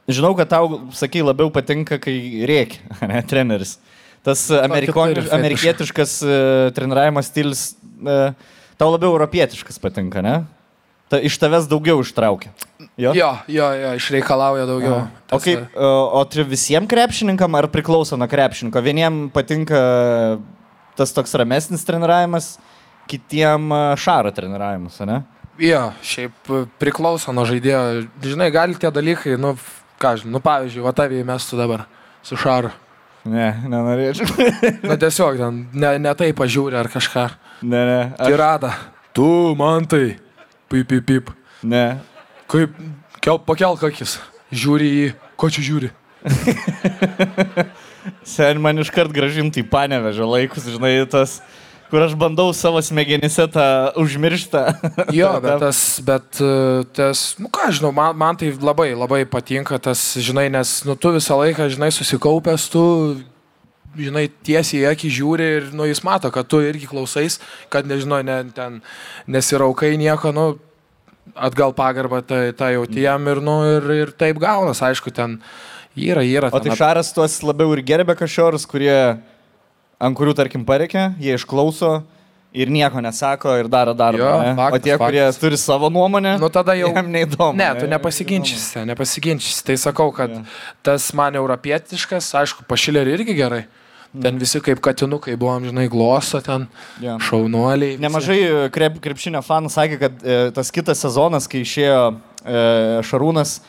žinau, 0.07 0.33
kad 0.37 0.49
tau, 0.51 0.81
sakai, 0.95 1.23
labiau 1.25 1.51
patinka, 1.53 1.99
kai 2.01 2.45
reikia, 2.47 2.83
ne, 3.11 3.21
treneris. 3.27 3.77
Tas 4.25 4.47
amerikietiškas 4.51 6.19
e, 6.25 6.37
treniravimo 6.75 7.21
stilius 7.23 7.69
e, 8.03 8.17
tau 8.79 8.91
labiau 8.91 9.13
europietiškas 9.13 9.79
patinka, 9.79 10.23
ne? 10.25 10.41
Ta, 11.07 11.21
iš 11.23 11.37
tavęs 11.39 11.69
daugiau 11.71 12.01
ištraukia. 12.03 12.51
Jo? 12.99 13.13
Jo, 13.15 13.29
jo, 13.47 13.67
jo, 13.79 13.93
išreikalauja 13.95 14.65
daugiau. 14.67 14.97
Aha. 14.97 15.21
O 15.31 15.39
kaip, 15.39 15.69
o, 15.71 15.91
o 16.19 16.23
tai 16.27 16.43
visiems 16.49 16.89
krepšininkam 16.91 17.55
ar 17.55 17.69
priklauso 17.71 18.19
nuo 18.19 18.27
krepšininko? 18.27 18.83
Vieniem 18.83 19.21
patinka 19.31 19.79
tas 20.99 21.13
toks 21.15 21.35
ramesnis 21.39 21.85
treniravimas, 21.87 22.55
kitiem 23.07 23.71
e, 23.71 23.81
šaro 24.01 24.33
treniravimas, 24.35 24.99
ne? 25.07 25.21
Jo, 25.61 25.87
šiaip 26.03 26.51
e, 26.51 26.63
priklauso 26.81 27.31
nuo 27.31 27.47
žaidėjo. 27.47 28.07
Žinai, 28.25 28.49
gali 28.53 28.75
tie 28.81 28.91
dalykai, 28.93 29.37
nu, 29.39 29.55
ką 30.01 30.13
žinai, 30.21 30.33
nu, 30.35 30.41
pavyzdžiui, 30.43 30.83
va 30.85 30.93
tavį 30.95 31.23
mes 31.27 31.47
tu 31.49 31.57
dabar 31.59 31.85
su 32.25 32.37
Šaru. 32.39 32.71
Ne, 33.27 33.49
nenorėčiau. 33.67 34.27
Na 34.87 34.95
tiesiog 34.99 35.39
ten 35.41 35.63
ne, 35.75 35.89
ne 35.99 36.13
tai 36.15 36.29
pažiūri 36.37 36.77
ar 36.79 36.87
kažką. 36.91 37.25
ne, 37.63 37.81
ne. 37.89 37.99
Aš, 38.15 38.31
Tirada. 38.31 38.71
Tu, 39.17 39.27
man 39.59 39.87
tai. 39.89 40.15
Pip, 40.71 40.87
pip, 40.87 41.03
pip. 41.07 41.31
ne. 41.63 41.97
Kaip, 42.47 42.75
kel, 43.23 43.39
pakelk 43.43 43.83
akis. 43.89 44.17
Žiūri 44.55 44.87
į, 45.01 45.07
ko 45.35 45.49
čia 45.51 45.65
žiūri. 45.65 45.89
Sen 48.37 48.61
man 48.63 48.79
iškart 48.79 49.11
gražinti 49.15 49.63
į 49.63 49.67
panevežę 49.71 50.27
laikus, 50.27 50.69
žinai, 50.71 50.93
tas, 51.11 51.41
kur 51.91 52.03
aš 52.03 52.15
bandau 52.19 52.51
savo 52.55 52.81
smegenyse 52.83 53.47
tą 53.53 53.67
užmirštą. 53.99 54.63
Jo, 55.15 55.31
bet 55.43 55.63
tas, 55.63 55.81
bet 56.03 56.41
e, 56.43 56.83
tas, 56.97 57.23
nu 57.39 57.51
ką 57.53 57.71
žinau, 57.75 57.93
man, 57.95 58.17
man 58.17 58.39
tai 58.39 58.51
labai, 58.51 58.91
labai 58.97 59.23
patinka 59.29 59.79
tas, 59.79 60.01
žinai, 60.19 60.47
nes, 60.53 60.81
nu, 60.87 60.97
tu 60.99 61.13
visą 61.15 61.39
laiką, 61.39 61.69
žinai, 61.73 61.91
susikaupęs, 61.95 62.67
tu, 62.73 62.83
žinai, 63.97 64.27
tiesiai 64.45 64.83
į 64.83 64.89
akį 64.91 65.13
žiūri 65.19 65.49
ir, 65.59 65.69
nu, 65.75 65.87
jis 65.87 66.03
mato, 66.05 66.31
kad 66.33 66.49
tu 66.49 66.61
irgi 66.65 66.89
klausais, 66.89 67.39
kad, 67.73 67.87
nežinau, 67.89 68.19
ne, 68.25 68.41
ten 68.55 68.81
nesiraukai 69.31 69.95
nieko, 69.99 70.33
nu, 70.35 70.49
atgal 71.35 71.73
pagarbą 71.75 72.21
tai, 72.25 72.51
tai 72.57 72.73
jauti 72.75 73.03
jam 73.03 73.27
ir, 73.31 73.41
nu, 73.43 73.57
ir, 73.77 73.89
ir 74.03 74.13
taip 74.17 74.39
gaunas, 74.41 74.81
aišku, 74.83 75.11
ten 75.15 75.39
yra, 75.97 76.23
yra. 76.23 76.51
O 76.51 76.59
tai 76.59 76.69
ten 76.69 76.79
Šaras 76.79 77.11
tuos 77.15 77.39
labiau 77.45 77.73
ir 77.75 77.83
gerbė 77.85 78.17
kažkokius, 78.19 78.67
kurie, 78.69 78.97
ant 79.99 80.17
kurių, 80.17 80.33
tarkim, 80.37 80.65
pareikia, 80.67 81.13
jie 81.19 81.33
išklauso 81.37 82.03
ir 82.57 82.69
nieko 82.73 83.01
nesako 83.03 83.53
ir 83.59 83.67
daro 83.69 83.93
darbą. 83.97 84.19
Jo, 84.23 84.41
ne? 84.41 84.51
o 84.53 84.55
faktas, 84.57 84.83
tie, 84.85 84.97
kurie 84.97 85.23
faktas. 85.25 85.39
turi 85.41 85.57
savo 85.57 85.89
nuomonę, 85.93 86.37
Nu, 86.41 86.49
tada 86.49 86.73
jau- 86.77 86.93
jam 86.95 87.09
neįdomu. 87.11 87.53
Ne, 87.57 87.67
tu 87.79 87.87
nepasiginčysi, 87.87 88.85
nepasiginčysi. 88.87 89.63
Tai 89.67 89.75
sakau, 89.77 90.11
kad 90.15 90.29
Jo. 90.31 90.43
tas 90.83 91.09
man 91.13 91.35
europietiškas, 91.35 92.31
aišku, 92.43 92.65
pašilė 92.69 93.03
irgi 93.13 93.35
gerai. 93.37 93.65
Ten 94.21 94.37
visi 94.39 94.57
kaip 94.63 94.79
katinukai 94.81 95.35
buvom, 95.37 95.65
žinai, 95.67 95.89
glosto 95.91 96.39
ten, 96.41 96.67
Jo. 97.03 97.17
šaunuoliai. 97.19 97.97
visi. 97.97 98.01
Nemažai 98.01 98.39
e, 98.41 98.69
krep, 98.73 99.01
krepšinio 99.03 99.41
fanų 99.45 99.69
sakė, 99.69 99.99
kad 99.99 100.23
e, 100.23 100.37
tas 100.55 100.71
kitas 100.71 100.97
sezonas, 101.03 101.45
kai 101.51 101.59
išėjo 101.61 102.15
e, 102.45 103.01
Šarūnas, 103.05 103.59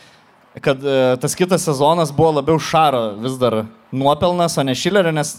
kad 0.63 0.79
e, 0.81 1.17
tas 1.21 1.35
kitas 1.37 1.67
sezonas 1.67 2.13
buvo 2.15 2.39
labiau 2.39 2.57
Šaro 2.63 3.19
vis 3.21 3.37
dar 3.37 3.65
nuopelnas, 3.93 4.57
o 4.57 4.63
ne 4.65 4.73
Šilerio, 4.79 5.13
nes 5.13 5.35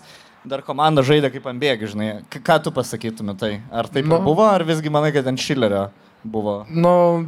dar 0.47 0.62
komanda 0.65 1.02
žaidė 1.06 1.32
kaip 1.34 1.45
ant 1.52 1.60
bėgių, 1.62 1.88
žinai. 1.93 2.10
K 2.32 2.39
ką 2.39 2.60
tu 2.63 2.71
pasakytumė 2.71 3.38
tai? 3.39 3.62
Ar 3.71 3.88
taip 3.91 4.06
Nu. 4.06 4.19
buvo, 4.23 4.45
ar 4.47 4.63
visgi 4.63 4.89
manai, 4.89 5.12
kad 5.12 5.28
ant 5.28 5.39
Šilerio 5.39 5.89
buvo 6.23 6.65
Nu, 6.69 7.28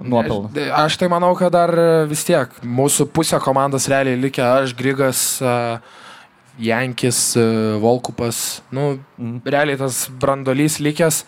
nuopelnas? 0.00 0.52
Aš, 0.54 0.70
aš 0.84 0.96
tai 0.98 1.08
manau, 1.08 1.34
kad 1.38 1.52
dar 1.52 1.70
e, 1.74 2.06
vis 2.10 2.24
tiek 2.24 2.48
mūsų 2.62 3.08
pusė 3.10 3.40
komandos 3.42 3.88
realiai 3.90 4.16
likę 4.20 4.42
aš, 4.42 4.74
Grigas, 4.78 5.40
e, 5.42 5.78
Jankis, 6.58 7.36
e, 7.38 7.44
Volkupas, 7.82 8.60
nu, 8.74 8.98
Mhm. 9.18 9.42
realiai 9.46 9.78
tas 9.78 10.08
brandolys 10.08 10.78
likęs. 10.82 11.24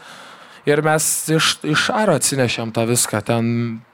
Ir 0.68 0.82
mes 0.84 1.04
iš, 1.32 1.52
iš 1.64 1.84
Šaro 1.88 2.16
atsinešėm 2.18 2.72
tą 2.76 2.84
viską. 2.88 3.22
Ten 3.24 3.44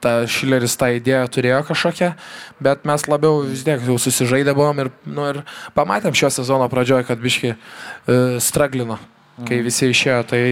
ta 0.03 0.19
Šileris 0.27 0.75
tą 0.79 0.89
idėją 0.97 1.25
turėjo 1.31 1.61
kažkokią, 1.69 2.11
bet 2.63 2.87
mes 2.87 3.07
labiau 3.07 3.43
vis 3.47 3.63
tiek 3.67 3.83
jau 3.87 3.97
susižaidę 4.01 4.55
buvom 4.57 4.83
ir, 4.83 4.91
nu, 5.07 5.27
ir 5.31 5.43
pamatėm 5.77 6.15
šio 6.17 6.31
sezono 6.39 6.67
pradžioje, 6.71 7.07
kad 7.07 7.21
biški 7.23 7.53
uh, 7.55 8.39
straglino, 8.43 8.99
kai 9.47 9.61
visi 9.65 9.91
išėjo. 9.93 10.21
Tai 10.27 10.43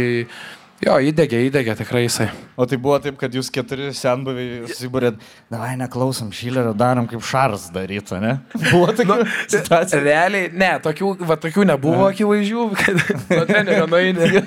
jo, 0.86 0.96
įdegė, 1.10 1.40
įdegė 1.48 1.76
tikrai 1.80 2.04
jisai. 2.06 2.28
O 2.58 2.68
tai 2.70 2.78
buvo 2.82 2.98
taip, 3.02 3.18
kad 3.20 3.34
jūs 3.34 3.50
keturi 3.54 3.90
senbuviai 3.96 4.66
susibūrėt, 4.70 5.18
davai 5.52 5.74
neklausom 5.80 6.30
Šilerio, 6.36 6.76
darom 6.78 7.08
kaip 7.10 7.24
Šaras 7.26 7.68
darytų, 7.76 8.20
ne? 8.24 8.36
Buvo 8.72 8.94
tokia 8.96 9.18
situacija. 9.52 10.02
Realiai, 10.06 10.52
ne, 10.54 10.72
tokių, 10.86 11.12
va, 11.26 11.40
tokių 11.42 11.66
nebuvo 11.72 12.06
akivaizdžių, 12.12 12.68
kad 12.84 13.02
nuo 13.34 13.44
trenerio 13.50 13.90
nueini. 13.94 14.46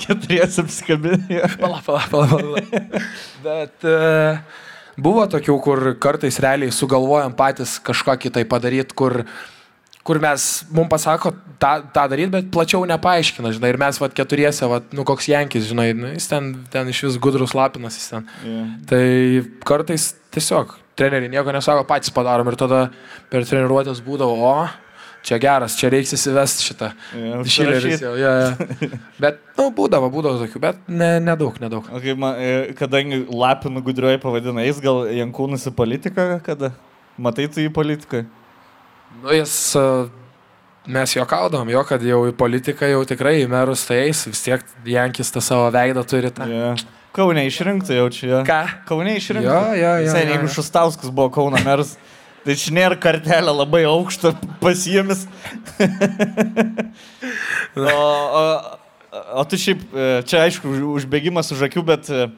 Keturiesi 0.00 0.64
apsikabinė. 0.64 1.44
Pala, 1.60 1.84
pala, 1.86 2.02
pala, 2.10 2.40
pala. 2.40 3.04
Bet 3.44 3.88
uh, 3.88 4.66
buvo 5.00 5.28
tokių, 5.30 5.60
kur 5.64 5.86
kartais 6.02 6.40
realiai 6.42 6.74
sugalvojam 6.74 7.36
patys 7.36 7.78
kažką 7.84 8.16
kitai 8.24 8.46
padaryti, 8.48 8.96
kur, 8.96 9.22
kur 10.06 10.20
mes, 10.22 10.48
mums 10.72 10.90
pasako 10.90 11.32
tą, 11.60 11.72
tą 11.92 12.06
daryti, 12.08 12.32
bet 12.32 12.50
plačiau 12.54 12.84
nepaaiškina, 12.88 13.52
žinai, 13.56 13.72
ir 13.74 13.80
mes, 13.80 14.00
va, 14.00 14.08
keturiese, 14.20 14.68
va, 14.70 14.80
nu, 14.96 15.04
koks 15.08 15.28
Jankis, 15.30 15.68
žinai, 15.70 15.90
nu, 15.96 16.12
jis 16.14 16.30
ten, 16.30 16.52
ten 16.72 16.88
iš 16.90 17.04
vis 17.08 17.18
gudrus 17.22 17.54
lapinas, 17.56 17.98
jis 18.00 18.12
ten. 18.14 18.28
Yeah. 18.46 18.70
Tai 18.90 19.02
kartais 19.68 20.12
tiesiog 20.34 20.78
treneriai 21.00 21.32
nieko 21.32 21.52
nesako, 21.54 21.84
patys 21.88 22.12
padarom 22.14 22.48
ir 22.50 22.56
tada 22.60 22.86
per 23.32 23.44
treniruotės 23.48 24.00
būdavo, 24.04 24.40
o, 24.40 24.54
čia 25.26 25.36
geras, 25.42 25.76
čia 25.76 25.92
reiks 25.92 26.14
įsivesti 26.16 26.66
šitą. 26.70 26.90
Jo, 27.16 27.44
Šileris 27.54 28.04
jau, 28.04 28.16
ja, 28.20 28.34
ja. 28.46 28.90
Bet, 29.20 29.40
nu, 29.58 29.68
būdavo, 29.76 30.10
būdavo 30.12 30.40
tokių, 30.42 30.64
bet 30.64 30.82
ne, 30.88 31.12
nedaug, 31.24 31.60
nedaug. 31.62 31.88
O 31.92 32.00
kaip 32.02 32.20
man, 32.20 32.40
e, 32.40 32.74
kadangi 32.78 33.22
Lapinų 33.28 33.84
gudrioji 33.86 34.22
pavadina, 34.22 34.64
jis 34.64 34.80
gal 34.84 35.04
Jankūnus 35.12 35.68
į 35.68 35.76
politiką, 35.76 36.30
kada? 36.46 36.72
Matai 37.20 37.50
tu 37.52 37.60
į 37.60 37.72
politiką? 37.76 38.24
Nu, 39.18 39.34
jis, 39.34 39.54
a, 39.76 39.84
mes 40.86 41.16
juokaudom, 41.16 41.68
jo, 41.74 41.82
kad 41.88 42.02
jau 42.06 42.22
į 42.30 42.36
politiką 42.38 42.88
jau 42.88 43.02
tikrai 43.08 43.40
į 43.42 43.50
merus 43.50 43.82
tai 43.88 44.04
eis, 44.06 44.22
vis 44.30 44.42
tiek 44.46 44.64
Jankis 44.86 45.32
tą 45.34 45.42
savo 45.44 45.68
veidą 45.74 46.04
turi. 46.08 46.30
Tą. 46.34 46.46
Yeah. 46.48 46.86
Kaune 47.16 47.42
išrinktų 47.48 47.96
jau 47.96 48.06
čia. 48.14 48.40
Ką? 48.46 48.60
Kaune 48.88 49.16
išrinktų. 49.18 49.48
Jo, 49.50 49.60
jo, 49.74 49.92
jo, 50.04 50.12
Seniai, 50.12 50.28
jo, 50.28 50.34
jeigu 50.36 50.46
jo. 50.46 50.54
Šustauskas 50.54 51.10
buvo 51.10 51.30
Kauno 51.34 51.58
meras, 51.66 51.96
tai 52.46 52.54
čia 52.58 52.74
nėra 52.76 52.98
kartelė 53.02 53.50
labai 53.50 53.82
aukšta 53.90 54.32
pasijomis. 54.62 55.24
o, 57.74 57.96
o, 58.40 58.44
o 59.42 59.44
tu 59.50 59.58
šiaip, 59.58 59.82
e, 59.90 60.08
čia 60.30 60.44
aišku, 60.46 60.70
už- 60.70 60.86
užbėgimas 61.02 61.50
už 61.54 61.66
akių, 61.66 61.82
bet 61.90 62.12
e, 62.14 62.28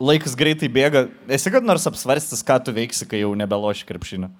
laikas 0.00 0.36
greitai 0.38 0.72
bėga. 0.72 1.06
Esi 1.28 1.52
kad 1.52 1.66
nors 1.66 1.84
apsvarstęs, 1.90 2.40
ką 2.48 2.60
tu 2.64 2.74
veiksi, 2.76 3.04
kai 3.10 3.20
jau 3.20 3.34
nebeloši 3.36 3.84
krepšinio? 3.88 4.32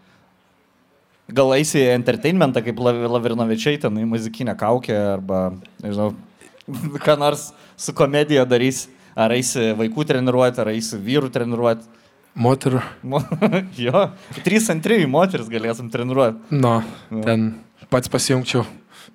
Gal 1.29 1.53
eisi 1.59 1.83
į 1.83 1.91
entertainmentą 1.93 2.63
kaip 2.65 2.79
Lav- 2.81 3.03
Lavirnovičiai, 3.19 3.77
ten 3.83 3.99
į 4.01 4.07
muzikinę 4.09 4.55
kaukę 4.57 4.95
arba, 5.19 5.41
nežinau, 5.85 6.15
ką 7.05 7.19
nors 7.21 7.51
su 7.77 7.93
komedija 7.97 8.47
darys. 8.49 8.87
Ar 9.19 9.33
eisi 9.35 9.73
vaikų 9.75 10.05
treniruoti, 10.07 10.61
ar 10.63 10.69
eisi 10.71 10.95
vyrų 11.03 11.29
treniruoti. 11.35 11.89
Moterų. 12.39 12.81
Mo- 13.11 13.25
jo, 13.87 14.05
3 14.47 14.69
ant 14.77 14.85
3 14.85 15.09
moteris 15.11 15.49
galėsim 15.51 15.89
treniruoti. 15.91 16.39
Nu, 16.55 16.77
ten 17.27 17.49
pats 17.91 18.09
pasijungčiau. 18.13 18.63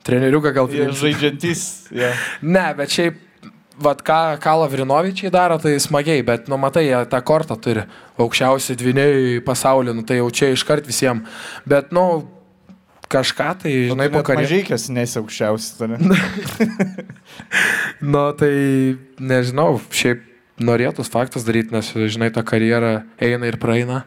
Treneriuką 0.03 0.51
gal 0.57 0.67
žaidžiantys. 0.67 1.61
Ja. 1.95 2.09
Ne, 2.43 2.65
bet 2.75 2.91
šiaip, 2.91 3.21
vat, 3.81 4.03
ką, 4.05 4.19
ką 4.43 4.53
Lavrinovičiai 4.61 5.31
daro, 5.33 5.57
tai 5.61 5.75
smagiai, 5.81 6.21
bet, 6.25 6.47
nu, 6.51 6.59
matai, 6.61 6.85
jie 6.89 7.01
tą 7.09 7.21
kortą 7.25 7.57
turi. 7.59 7.87
Aukščiausi 8.21 8.77
dviniai 8.77 9.41
pasaulyje, 9.45 9.95
nu, 9.97 10.05
tai 10.07 10.19
jau 10.19 10.29
čia 10.29 10.51
iškart 10.53 10.85
visiems. 10.89 11.25
Bet, 11.69 11.93
nu, 11.95 12.05
kažką 13.13 13.49
tai, 13.63 13.73
žinai, 13.91 14.09
po 14.13 14.23
karjeros. 14.25 14.49
Mažykios 14.49 14.89
nesi 14.93 15.17
aukščiausias. 15.21 15.77
tu 15.77 15.83
ne? 15.91 15.97
Nu, 18.13 18.21
tai 18.37 18.53
nežinau, 19.21 19.77
šiaip 19.93 20.19
norėtus 20.63 21.09
faktas 21.11 21.45
daryti, 21.47 21.73
nes, 21.73 21.89
žinai, 21.93 22.29
ta 22.33 22.43
karjera 22.45 23.03
eina 23.21 23.49
ir 23.49 23.57
praeina. 23.61 24.03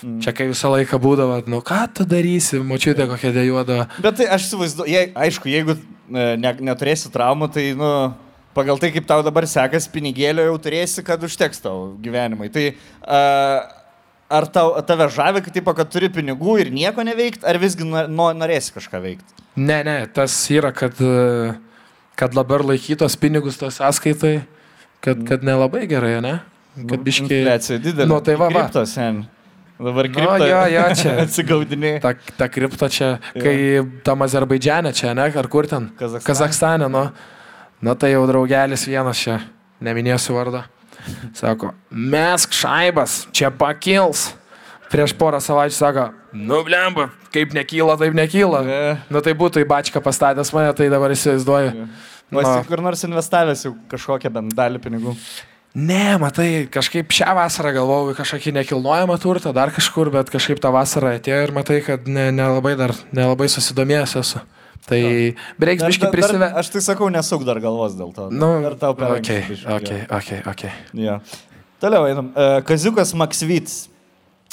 Mm. 0.00 0.20
Čia 0.24 0.32
kai 0.32 0.46
visą 0.48 0.70
laiką 0.72 0.96
būdavo, 1.02 1.42
nu 1.50 1.60
ką 1.66 1.82
tu 1.92 2.06
darysi, 2.08 2.60
močiutė 2.64 3.04
kokia 3.10 3.34
dėjuoda. 3.36 3.84
Bet 4.00 4.16
tai 4.20 4.30
aš 4.32 4.48
įsivaizduoju, 4.48 4.88
je, 4.88 5.02
aišku, 5.26 5.50
jeigu 5.52 5.76
e, 5.76 5.80
ne, 6.40 6.54
neturėsi 6.70 7.12
traumų, 7.12 7.50
tai, 7.52 7.66
nu, 7.76 7.90
pagal 8.60 8.78
tai, 8.82 8.92
kaip 8.94 9.08
tau 9.08 9.24
dabar 9.26 9.48
sekas, 9.48 9.88
pinigėlio 9.90 10.44
jau 10.50 10.56
turėsi, 10.68 11.04
kad 11.06 11.24
užteks 11.26 11.64
tau 11.64 11.90
gyvenimui. 12.04 12.52
Tai 12.52 12.66
a, 13.08 13.20
ar 14.30 14.46
tau, 14.52 14.76
tave 14.86 15.08
žavi, 15.16 15.42
kad, 15.48 15.56
tipo, 15.56 15.74
kad 15.74 15.88
turi 15.90 16.12
pinigų 16.12 16.58
ir 16.62 16.70
nieko 16.76 17.02
neveikti, 17.08 17.42
ar 17.48 17.58
visgi 17.62 17.88
nor- 17.88 18.12
no, 18.12 18.28
norėsi 18.36 18.76
kažką 18.76 19.00
veikti? 19.08 19.40
Ne, 19.58 19.80
ne, 19.88 19.96
tas 20.14 20.36
yra, 20.54 20.70
kad, 20.76 20.94
e, 21.02 21.56
kad 22.20 22.36
dabar 22.36 22.62
laikytos 22.68 23.16
pinigus 23.18 23.58
tos 23.58 23.80
sąskaitai, 23.80 24.36
kad, 25.02 25.24
kad 25.26 25.42
nelabai 25.46 25.86
gerai, 25.90 26.18
ne? 26.22 26.36
Kad 26.86 27.02
biški... 27.02 27.26
Infliacija 27.26 27.80
didelė. 27.82 28.06
Nu, 28.12 28.20
tai 28.22 28.36
va, 28.38 28.46
va. 28.52 28.66
Kripto, 28.68 28.84
sen. 28.86 29.24
Dabar 29.80 30.06
Nu, 30.06 30.14
kripto. 30.14 30.46
jo, 30.46 30.60
jo, 30.76 30.84
čia. 31.00 31.12
Atsigaudiniai. 31.24 31.98
Ta, 32.04 32.12
ta 32.38 32.46
kripto 32.52 32.86
čia, 32.92 33.14
kai 33.34 33.56
tam 34.06 34.22
Azerbaidžiane 34.28 34.92
čia, 34.94 35.14
ne, 35.16 35.26
ar 35.42 35.48
kur 35.50 35.66
ten? 35.66 35.88
Kazachstane. 35.98 36.26
Kazakstane, 36.28 36.88
nu. 36.92 37.04
Nu 37.80 37.94
tai 37.96 38.12
jau 38.12 38.26
draugelis 38.28 38.84
vienas 38.88 39.16
čia, 39.22 39.38
neminėsiu 39.80 40.36
vardą. 40.36 40.64
Sako, 41.34 41.72
mesk 41.90 42.52
šaibas, 42.52 43.24
čia 43.32 43.48
pakils. 43.50 44.34
Prieš 44.90 45.12
porą 45.14 45.38
savaičių 45.38 45.76
sako, 45.76 46.04
nu 46.34 46.64
blemba, 46.66 47.04
kaip 47.30 47.52
nekyla, 47.54 47.94
taip 48.00 48.16
nekyla. 48.18 48.60
E. 48.66 48.80
Nu 49.14 49.20
tai 49.22 49.36
būtų 49.38 49.62
į 49.62 49.68
bačką 49.70 50.02
pastatęs 50.02 50.50
mane, 50.52 50.72
tai 50.74 50.88
dabar 50.90 51.14
įsivaizduoju. 51.14 51.86
Vas 52.34 52.48
Na. 52.48 52.56
kur 52.66 52.82
nors 52.82 53.04
investavęs 53.06 53.62
jau 53.68 53.72
kažkokią 53.90 54.32
bent 54.34 54.56
dalį 54.58 54.82
pinigų. 54.82 55.14
Ne, 55.78 56.16
matai, 56.18 56.66
kažkaip 56.66 57.14
šią 57.14 57.30
vasarą 57.38 57.70
galvojau 57.76 58.16
kažkokį 58.18 58.56
nekilnojamą 58.58 59.14
turtą, 59.22 59.52
dar 59.54 59.70
kažkur, 59.70 60.10
bet 60.10 60.30
kažkaip 60.34 60.58
tą 60.58 60.72
vasarą 60.74 61.12
atėjo 61.20 61.44
ir 61.46 61.52
matai, 61.54 61.78
kad 61.86 62.10
ne- 62.10 62.32
nelabai 62.34 62.74
dar, 62.78 62.90
nelabai 63.14 63.46
susidomėjęs 63.46 64.16
esu. 64.18 64.42
Tai 64.88 65.00
reiks 65.60 65.84
biškai 65.84 66.10
prisivę. 66.14 66.50
Aš 66.60 66.72
tai 66.74 66.82
sakau, 66.84 67.10
nesuk 67.12 67.44
dar 67.48 67.60
galvos 67.62 67.94
dėl 67.98 68.12
to. 68.16 68.28
Nu, 68.32 68.52
dar 68.64 68.76
tau 68.80 68.96
per 68.98 69.10
ok, 69.10 69.18
anksti 69.20 69.38
biškį, 69.50 69.70
ok, 69.76 69.90
jo. 69.92 70.02
ok, 70.18 70.30
ok. 70.52 70.64
Jo. 71.04 71.18
Toliau 71.80 72.08
einam. 72.08 72.32
E, 72.34 72.48
Kaziukas 72.68 73.12
Maksvyts. 73.16 73.82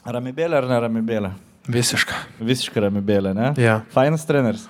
Ramibėlė 0.08 0.62
ar 0.62 0.68
neramibėlė? 0.70 1.34
Visiška. 1.68 2.20
Visiškai 2.48 2.86
ramibėlė, 2.86 3.34
ne? 3.36 3.50
Ja. 3.60 3.82
Fainas 3.92 4.24
treneris. 4.28 4.68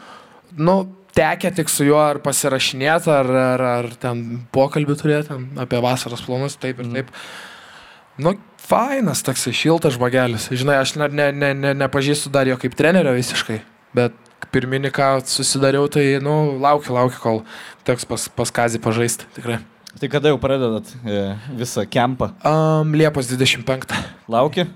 Nu, 0.58 0.80
tekia 1.18 1.52
tik 1.54 1.70
su 1.70 1.86
juo 1.86 2.00
ar 2.02 2.22
pasirašinėti, 2.24 3.12
ar, 3.14 3.30
ar, 3.44 3.66
ar 3.82 3.90
ten 4.02 4.24
pokalbį 4.54 4.98
turėti 4.98 5.38
apie 5.62 5.82
vasaros 5.84 6.24
planus, 6.26 6.58
taip 6.62 6.82
ir 6.82 6.90
taip. 6.96 7.12
Nu, 8.22 8.34
fainas, 8.62 9.22
toksai 9.26 9.54
šiltas 9.56 9.98
žmogelis. 9.98 10.50
Žinai, 10.58 10.80
aš 10.82 10.96
ne, 10.98 11.32
ne, 11.32 11.52
ne, 11.54 11.74
nepažįstu 11.84 12.34
dar 12.34 12.50
jo 12.50 12.58
kaip 12.62 12.74
trenerio 12.78 13.14
visiškai, 13.18 13.60
bet 13.98 14.18
pirminį, 14.54 14.92
ką 14.96 15.10
susidariau, 15.28 15.88
tai, 15.92 16.06
nu, 16.24 16.58
laukiu, 16.64 16.96
laukiu, 16.98 17.22
kol 17.24 17.42
teks 17.88 18.08
pas, 18.08 18.28
pas 18.34 18.54
Kazį 18.60 18.82
pažaisti, 18.84 19.30
tikrai. 19.38 19.62
Tai 19.98 20.10
kada 20.14 20.30
jau 20.30 20.38
pradedat 20.38 20.90
e, 21.02 21.22
visą 21.58 21.82
kempą? 21.90 22.30
Um, 22.46 22.94
Liepos 22.98 23.32
25. 23.32 23.96
Lauki? 24.30 24.68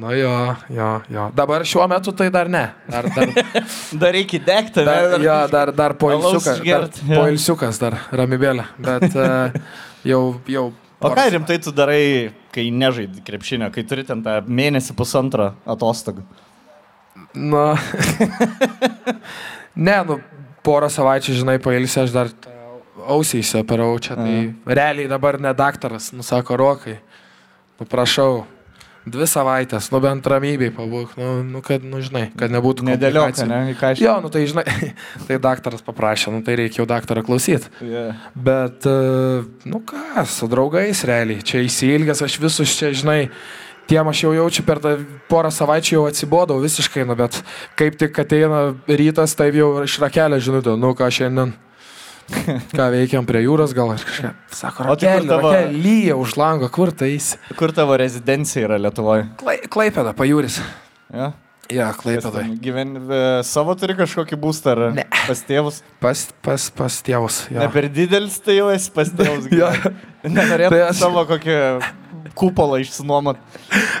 Nu 0.00 0.10
jo, 0.14 0.56
jo, 0.70 0.88
jo. 1.10 1.24
Dabar 1.34 1.64
šiuo 1.66 1.86
metu 1.90 2.12
tai 2.16 2.30
dar 2.34 2.48
ne. 2.50 2.64
Dar, 2.90 3.06
dar, 3.14 3.30
Dar 4.02 4.14
reikia 4.14 4.42
degti, 4.46 4.84
dar, 4.86 5.16
jo, 5.22 5.38
dar, 5.50 5.72
dar 5.74 5.94
poilsiukas. 5.98 6.60
Dar, 6.62 6.86
poilsiukas 7.10 7.80
dar, 7.82 7.98
ramybėlė. 8.14 8.66
Bet 8.78 9.06
uh, 9.18 9.56
jau, 10.06 10.22
jau. 10.50 10.68
O 11.00 11.10
ką 11.14 11.26
rimtai 11.34 11.58
tu 11.62 11.72
darai, 11.74 12.30
kai 12.54 12.68
nežaidži 12.74 13.22
krepšinio, 13.26 13.70
kai 13.74 13.86
turi 13.88 14.04
ten 14.06 14.22
tą 14.22 14.40
mėnesį 14.46 14.94
pusantro 14.98 15.52
atostogų? 15.68 16.26
Nu. 17.34 17.64
ne, 19.88 19.98
nu, 20.06 20.20
porą 20.66 20.90
savaičių, 20.92 21.36
žinai, 21.42 21.58
pailsi, 21.62 22.00
aš 22.04 22.14
dar 22.14 22.32
ausiai 23.10 23.44
įsioperau 23.44 23.92
čia. 24.02 24.16
Tai 24.18 24.74
realiai 24.76 25.10
dabar 25.10 25.40
ne 25.40 25.52
daktaras, 25.56 26.10
nusako 26.16 26.58
rokai. 26.60 26.98
Nu, 27.80 27.88
prašau. 27.88 28.44
Dvi 29.10 29.24
savaitės, 29.24 29.86
nu 29.94 29.96
bent 30.04 30.26
ramybėj 30.28 30.74
pabūk, 30.76 31.14
nu, 31.16 31.28
nu 31.48 31.62
kad, 31.64 31.80
nu 31.88 32.02
žinai, 32.04 32.26
kad 32.36 32.52
nebūtų 32.52 32.84
Nedėliok, 32.84 33.38
ne? 33.48 33.60
Ką 33.78 33.94
aš... 33.94 34.02
Jo, 34.04 34.18
nu 34.20 34.28
tai 34.30 34.42
žinai, 34.44 34.66
tai 35.26 35.38
daktaras 35.40 35.80
paprašė, 35.86 36.34
nu 36.34 36.42
tai 36.44 36.58
reikia 36.60 36.82
jau 36.82 36.86
daktarą 36.90 37.24
klausyti. 37.24 37.72
Yeah. 37.80 38.20
Bet, 38.36 38.84
e, 38.84 39.40
nu 39.72 39.80
ką, 39.88 40.26
su 40.28 40.50
draugais 40.52 41.00
realiai, 41.08 41.40
čia 41.40 41.62
įsilgęs, 41.64 42.20
aš 42.28 42.36
visus 42.44 42.76
čia, 42.76 42.92
žinai, 42.92 43.22
tiem 43.90 44.06
aš 44.12 44.22
jau 44.24 44.30
jaučiu 44.36 44.62
per 44.66 44.78
tą 44.82 44.92
porą 45.30 45.50
savaičių 45.52 45.96
jau 45.98 46.04
atsibodau 46.08 46.60
visiškai, 46.62 47.02
nu 47.08 47.16
bet 47.18 47.40
kaip 47.78 47.98
tik 48.00 48.18
ateina 48.22 48.70
rytas, 48.86 49.34
tai 49.38 49.50
jau 49.58 49.72
iš 49.84 49.98
rakelio 50.04 50.38
žinutė, 50.40 50.76
nu 50.78 50.94
ką 50.94 51.10
šiandien. 51.18 51.56
Ką 52.78 52.84
veikiam 52.94 53.24
prie 53.26 53.40
jūros, 53.42 53.72
gal 53.74 53.90
aš 53.90 54.04
kažką. 54.06 54.28
Sako, 54.54 54.84
O 54.92 54.94
tai 54.94 55.16
kur 55.18 55.24
tavo- 55.26 55.50
rakelė, 55.50 55.80
lyja 55.82 56.14
už 56.14 56.36
lango, 56.38 56.68
kur 56.70 56.92
tai 56.94 57.08
eis? 57.16 57.32
Kur 57.58 57.72
tavo 57.74 57.96
rezidencija 57.98 58.68
yra 58.68 58.76
Lietuvoje? 58.78 59.24
Klai, 59.40 59.56
klaipėda, 59.66 60.12
pajūris. 60.14 60.60
Ja? 61.10 61.32
Ja, 61.74 61.88
klaipėda. 61.94 62.44
Gyveni 62.62 63.02
e, 63.02 63.18
savo 63.46 63.74
turi 63.78 63.94
kažkokį 63.98 64.38
būstą 64.42 64.72
ar 64.76 64.80
Ne. 64.94 65.04
pas 65.26 65.42
tėvus? 65.46 65.82
Pas, 66.02 66.22
pas, 66.46 66.68
pas 66.70 67.00
tėvus. 67.06 67.40
Ne 67.50 67.64
Ja. 67.66 67.68
per 67.74 67.88
didelis 67.90 68.38
tai 68.42 68.60
jau 68.60 68.70
esi 68.74 68.94
pas 68.94 69.10
tėvus. 69.10 69.50
Jo. 69.60 69.72
Nenorėtum 70.38 70.70
tai 70.76 70.84
aš- 70.86 71.02
savo 71.02 71.26
kokį 71.26 71.58
kupolą 72.38 72.80
išsinuomot. 72.82 73.40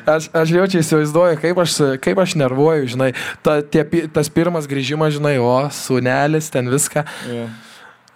Aš, 0.08 0.28
aš 0.34 0.52
jaučiu 0.54 0.82
įsivaizduoju, 0.82 1.40
kaip 1.42 1.58
aš, 1.62 1.78
kaip 2.04 2.20
aš 2.22 2.36
nervuoju, 2.40 2.88
žinai, 2.94 3.10
ta, 3.46 3.60
tie, 3.62 3.84
tas 4.12 4.30
pirmas 4.32 4.68
grįžimas, 4.70 5.16
žinai, 5.18 5.36
o, 5.42 5.56
sunelis, 5.74 6.50
ten 6.52 6.70
viską. 6.72 7.04
Yeah. 7.28 7.69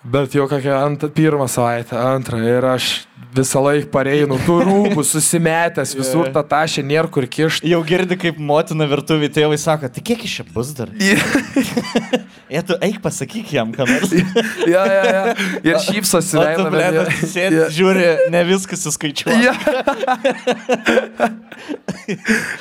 Bet 0.05 0.35
jau 0.37 0.45
kokią 0.51 0.75
ant, 0.85 1.05
pirmą 1.17 1.47
savaitę, 1.49 1.97
antrą 1.97 2.37
ir 2.45 2.65
aš 2.75 2.89
visą 3.35 3.63
laiką 3.65 3.89
pareinu, 3.91 4.37
tu 4.47 4.59
rūbus 4.63 5.09
susimetęs, 5.15 5.95
visur 5.99 6.29
tą 6.35 6.43
tašę, 6.51 6.85
nėra 6.87 7.09
kur 7.11 7.25
kišti. 7.27 7.67
Jau 7.73 7.81
girdi, 7.89 8.19
kaip 8.21 8.37
motina 8.39 8.85
virtuvį 8.91 9.31
tėvai 9.35 9.57
sako, 9.59 9.89
tai 9.91 10.05
kiek 10.07 10.21
iš 10.29 10.37
čia 10.43 10.45
bus 10.55 10.75
dar? 10.77 10.93
Jie 12.55 12.61
tu 12.69 12.77
eik 12.85 13.01
pasakyk 13.03 13.49
jam, 13.57 13.73
ką 13.75 13.89
nors. 13.89 14.13
Ja, 14.75 14.85
ja, 14.87 15.03
ja. 15.09 15.23
Ir 15.67 15.81
šypsosi, 15.83 16.37
veina, 16.39 16.69
jie- 17.09 17.29
sėdi, 17.33 17.59
Ja. 17.65 17.67
žiūri, 17.73 18.07
ne 18.33 18.45
viskas 18.49 18.85
suskaičiuoja. 18.85 19.41
Ja. 19.41 19.55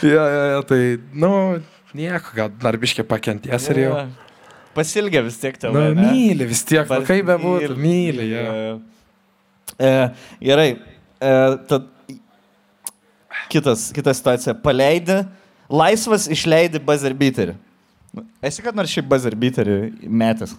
ja, 0.01 0.23
ja, 0.31 0.43
ja, 0.55 0.61
tai, 0.67 0.81
nu, 1.13 1.33
nieko, 1.95 2.33
gal 2.39 2.51
dar 2.63 2.79
biškiai 2.81 3.05
pakenties 3.07 3.69
ir 3.75 3.83
jau. 3.85 3.95
Pasilgia 4.73 5.21
vis 5.25 5.37
tiek 5.41 5.57
Nu, 5.61 5.67
tėvai. 5.67 5.83
ne? 5.95 6.07
myli 6.11 6.47
vis 6.49 6.63
tiek, 6.65 6.87
nu, 6.89 7.05
kaip 7.05 7.27
bebūtų, 7.29 7.75
myli, 7.77 8.25
ja. 8.31 8.45
E, 9.77 9.91
gerai. 10.41 10.69
E, 11.21 11.33
tad 11.69 11.85
kitas, 13.53 13.91
kita 13.93 14.13
situacija. 14.17 14.55
Paleidi, 14.63 15.19
laisvas 15.69 16.25
išleidi 16.31 16.81
buzzer 16.83 17.13
beaterį. 17.17 17.55
Nu, 18.13 18.25
Esi 18.45 18.61
kad 18.65 18.75
nors 18.77 18.91
šiaip 18.93 19.07
buzzer 19.09 19.35
beaterį 19.37 19.77
metęs. 20.09 20.55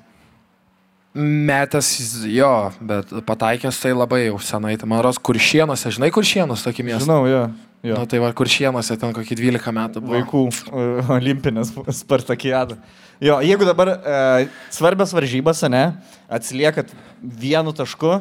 Metęs 1.15 2.25
jo, 2.27 2.73
bet 2.83 3.13
pataikęs 3.27 3.77
tai 3.79 3.93
labai 3.95 4.25
jau 4.25 4.39
senai. 4.43 4.75
Tai 4.81 4.89
man 4.91 4.99
rodos, 5.05 5.21
kur 5.23 5.39
šienuose, 5.39 5.93
žinai, 5.95 6.11
kur 6.15 6.27
šienos 6.27 6.65
tokį 6.67 6.89
miestą. 6.89 7.05
Žinau, 7.07 7.29
jo. 7.31 7.43
jo. 7.87 7.99
Nu, 8.01 8.09
tai 8.11 8.19
va, 8.19 8.33
kur 8.35 8.51
šienuose 8.51 8.97
ten 8.99 9.15
kokį 9.15 9.39
12 9.39 9.75
metų 9.79 10.03
buvo. 10.03 10.17
Vaikų 10.17 10.43
e, 10.51 10.87
olimpinės 11.15 11.71
spartakiadą. 12.01 12.81
Jo, 13.23 13.39
jeigu 13.47 13.69
dabar 13.69 13.93
e, 13.95 14.49
svarbios 14.75 15.15
varžybos, 15.15 15.63
ne, 15.71 15.85
atsiliekat 16.27 16.91
vienu 17.23 17.71
tašku 17.79 18.17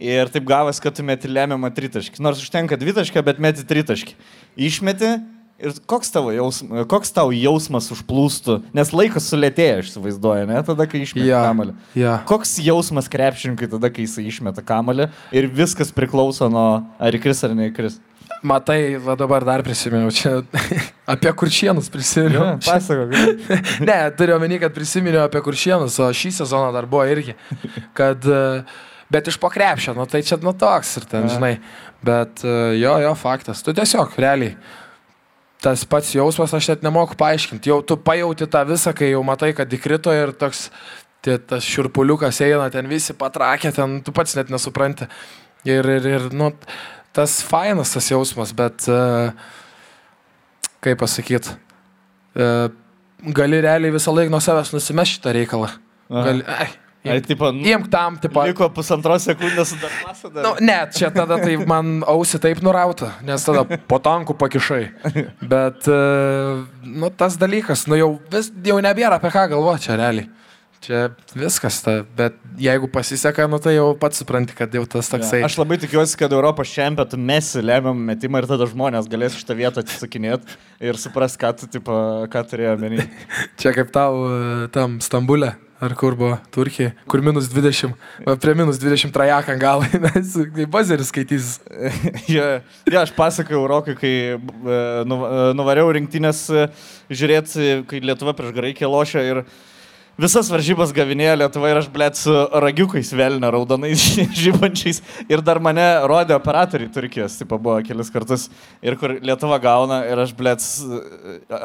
ir 0.00 0.32
taip 0.32 0.48
gavas, 0.48 0.80
kad 0.80 0.96
tu 0.96 1.04
meti 1.04 1.28
lemiamą 1.28 1.68
tritaškį. 1.76 2.22
Nors 2.24 2.40
užtenka 2.40 2.80
dvitaškio, 2.80 3.20
bet 3.26 3.42
meti 3.42 3.68
tritaškį. 3.68 4.16
Išmeti 4.70 5.12
ir 5.62 5.74
koks 5.90 6.10
jausmas, 6.14 6.86
koks 6.90 7.12
tau 7.16 7.30
jausmas 7.34 7.90
užplūstų, 7.94 8.58
nes 8.76 8.92
laikas 8.96 9.26
sulėtėja, 9.32 9.80
aš 9.82 9.90
įsivaizduoju, 9.92 10.46
ne, 10.50 10.60
tada, 10.66 10.86
kai 10.90 11.02
išmeti 11.04 11.28
Ja, 11.28 11.42
kamalį. 11.48 11.74
ja. 12.00 12.18
Koks 12.28 12.56
jausmas 12.64 13.08
krepšininkui 13.12 13.68
tada, 13.70 13.90
kai 13.92 14.06
jisai 14.06 14.26
išmeta 14.30 14.64
kamalį 14.66 15.10
ir 15.36 15.48
viskas 15.52 15.92
priklauso 15.94 16.48
nuo 16.52 16.68
ar 16.98 17.18
įkris 17.20 17.44
ar 17.48 17.54
neįkris. 17.58 18.00
Matai, 18.46 18.96
va 19.04 19.12
dabar 19.20 19.44
dar 19.44 19.60
prisiminiau, 19.66 20.08
čia 20.14 20.38
apie 21.12 21.32
kuršienus 21.36 21.90
prisiminiau. 21.92 22.54
Pasakok. 22.64 23.10
ne, 23.88 23.98
turiu 24.16 24.38
omeny, 24.38 24.56
kad 24.62 24.72
prisiminiau 24.72 25.26
apie 25.26 25.42
kuršienus, 25.44 25.98
o 26.00 26.08
šį 26.16 26.30
sezoną 26.38 26.70
dar 26.72 26.88
buvo 26.88 27.04
irgi. 27.10 27.34
Kad, 27.98 28.24
e, 28.24 28.62
bet 29.12 29.28
iš 29.28 29.36
pokrepšio, 29.42 29.92
nu 29.98 30.06
tai 30.08 30.22
čia 30.24 30.38
nu 30.40 30.54
toks 30.56 30.94
ir 31.02 31.08
ten, 31.10 31.26
Ja. 31.28 31.34
žinai. 31.36 31.52
Bet 32.06 32.40
e, 32.46 32.54
jo, 32.80 32.94
jo, 33.04 33.12
faktas. 33.18 33.60
Tu 33.66 33.74
tiesiog, 33.76 34.14
realiai. 34.16 34.54
Tas 35.60 35.84
pats 35.84 36.14
jausmas 36.16 36.54
aš 36.56 36.70
net 36.72 36.84
nemoku 36.86 37.18
paaiškinti. 37.20 37.68
Jau 37.68 37.82
tu 37.84 37.98
pajauti 38.00 38.48
tą 38.48 38.64
visą, 38.68 38.94
kai 38.96 39.10
jau 39.12 39.20
matai, 39.26 39.52
kad 39.56 39.68
įkrito 39.76 40.12
ir 40.16 40.32
toks, 40.40 40.68
tie, 41.24 41.36
tas 41.36 41.66
širpuliukas 41.68 42.40
eina, 42.46 42.70
ten 42.72 42.88
visi 42.88 43.16
patrakė, 43.16 43.74
ten 43.76 43.98
tu 44.04 44.14
pats 44.16 44.38
net 44.38 44.52
nesupranti. 44.52 45.08
Ir, 45.68 45.84
ir, 45.84 46.06
ir 46.08 46.28
nu, 46.32 46.48
tas 47.12 47.40
fainas 47.44 47.92
tas 47.92 48.08
jausmas, 48.08 48.54
bet 48.56 48.88
uh, 48.88 49.34
kaip 50.80 51.02
pasakyti, 51.02 51.52
uh, 52.40 52.70
gali 53.36 53.60
realiai 53.60 53.92
visą 53.92 54.14
laiką 54.16 54.32
nuo 54.32 54.40
savęs 54.40 54.72
nusimesti 54.72 55.18
šitą 55.18 55.36
reikalą. 55.36 55.68
Gali, 56.10 56.46
ai, 56.48 56.70
Ai, 57.04 57.20
tipo, 57.24 57.48
Imk 57.48 57.88
tam, 57.88 58.18
tipo. 58.20 58.42
Liko 58.44 58.66
pusantros 58.76 59.24
sekundės 59.24 59.70
su 59.72 59.78
dar 59.80 59.92
pasą 60.04 60.28
dar. 60.34 60.44
Nu, 60.44 60.50
ne, 60.60 60.76
čia 60.92 61.08
tada 61.14 61.38
tai 61.40 61.54
man 61.64 62.02
ausi 62.04 62.40
taip 62.42 62.60
nurauta, 62.64 63.14
nes 63.24 63.46
tada 63.46 63.64
po 63.88 63.96
tankų 64.04 64.36
pakišai. 64.40 64.82
Bet, 65.40 65.88
e, 65.88 66.02
nu, 66.84 67.08
tas 67.16 67.38
dalykas, 67.40 67.86
nu, 67.88 67.96
jau, 67.96 68.10
vis, 68.32 68.52
jau 68.68 68.76
nebėra 68.84 69.16
apie 69.16 69.32
ką 69.32 69.46
galvoti 69.54 69.88
čia 69.88 69.96
realiai. 70.02 70.28
Čia 70.80 71.00
viskas, 71.36 71.82
ta, 71.84 71.98
bet 72.16 72.36
jeigu 72.60 72.88
pasiseka, 72.88 73.44
nu, 73.52 73.58
tai 73.60 73.74
jau 73.74 73.90
pats 74.00 74.20
supranti, 74.22 74.54
kad 74.56 74.72
jau 74.72 74.86
tas 74.88 75.10
toksai. 75.12 75.42
Ja, 75.42 75.48
aš 75.50 75.58
labai 75.60 75.76
tikiuosi, 75.80 76.16
kad 76.20 76.32
Europos 76.32 76.72
čempionatų 76.72 77.20
mesi 77.20 77.60
lemiam 77.60 78.00
metimą 78.08 78.40
ir 78.40 78.48
tada 78.48 78.68
žmonės 78.68 79.08
galės 79.12 79.36
šitą 79.36 79.58
vietą 79.58 79.84
atsisakinėti 79.84 80.56
ir 80.88 81.00
supras, 81.00 81.36
ką 81.40 81.52
tu, 81.60 81.68
tipo, 81.68 81.96
ką 82.32 82.44
turėjo 82.48 82.78
menį. 82.80 83.04
Čia 83.60 83.74
kaip 83.76 83.92
tau 83.92 84.24
e, 84.24 84.70
tam 84.72 84.96
Stambulė, 85.04 85.52
ar 85.80 85.94
kur 85.96 86.14
buvo 86.18 86.36
Turkija, 86.52 86.92
kur 87.08 87.22
minus 87.24 87.48
20, 87.52 87.94
va, 88.26 88.36
prie 88.40 88.54
minus 88.58 88.80
20 88.82 89.14
trajaką 89.14 89.56
galai, 89.60 89.88
nes 90.04 90.34
kaip 90.54 90.72
bazeris 90.72 91.10
skaitys. 91.12 91.54
ja, 92.36 92.60
ja, 92.84 93.02
aš 93.02 93.14
pasakojau 93.16 93.62
Eurokui, 93.62 93.96
kai 94.00 94.14
e, 94.36 94.36
e, 94.36 95.40
nuvariau 95.56 95.90
rinktinės 95.96 96.44
e, 96.52 96.68
žiūrėti, 97.08 97.70
kai 97.90 98.02
Lietuva 98.04 98.36
prieš 98.36 98.54
Graikiją 98.56 98.92
lošia 98.92 99.24
ir 99.24 99.44
visas 100.20 100.50
varžybas 100.52 100.92
gavinėjo 100.96 101.34
Lietuva 101.40 101.70
ir 101.72 101.80
aš, 101.80 101.88
blėt, 101.92 102.18
su 102.20 102.34
ragiukais 102.64 103.10
velnio 103.16 103.50
raudonais 103.54 104.04
žybančiais. 104.42 105.00
Ir 105.30 105.42
dar 105.46 105.60
mane 105.62 105.84
rodė 106.10 106.36
operatoriai 106.36 106.92
Turkijos, 106.92 107.38
tipo 107.40 107.58
buvo 107.58 107.78
kelis 107.86 108.12
kartus. 108.12 108.48
Ir 108.84 108.96
kur 109.00 109.16
Lietuva 109.18 109.58
gauna 109.62 110.02
ir 110.08 110.20
aš, 110.26 110.34
blėt, 110.36 110.64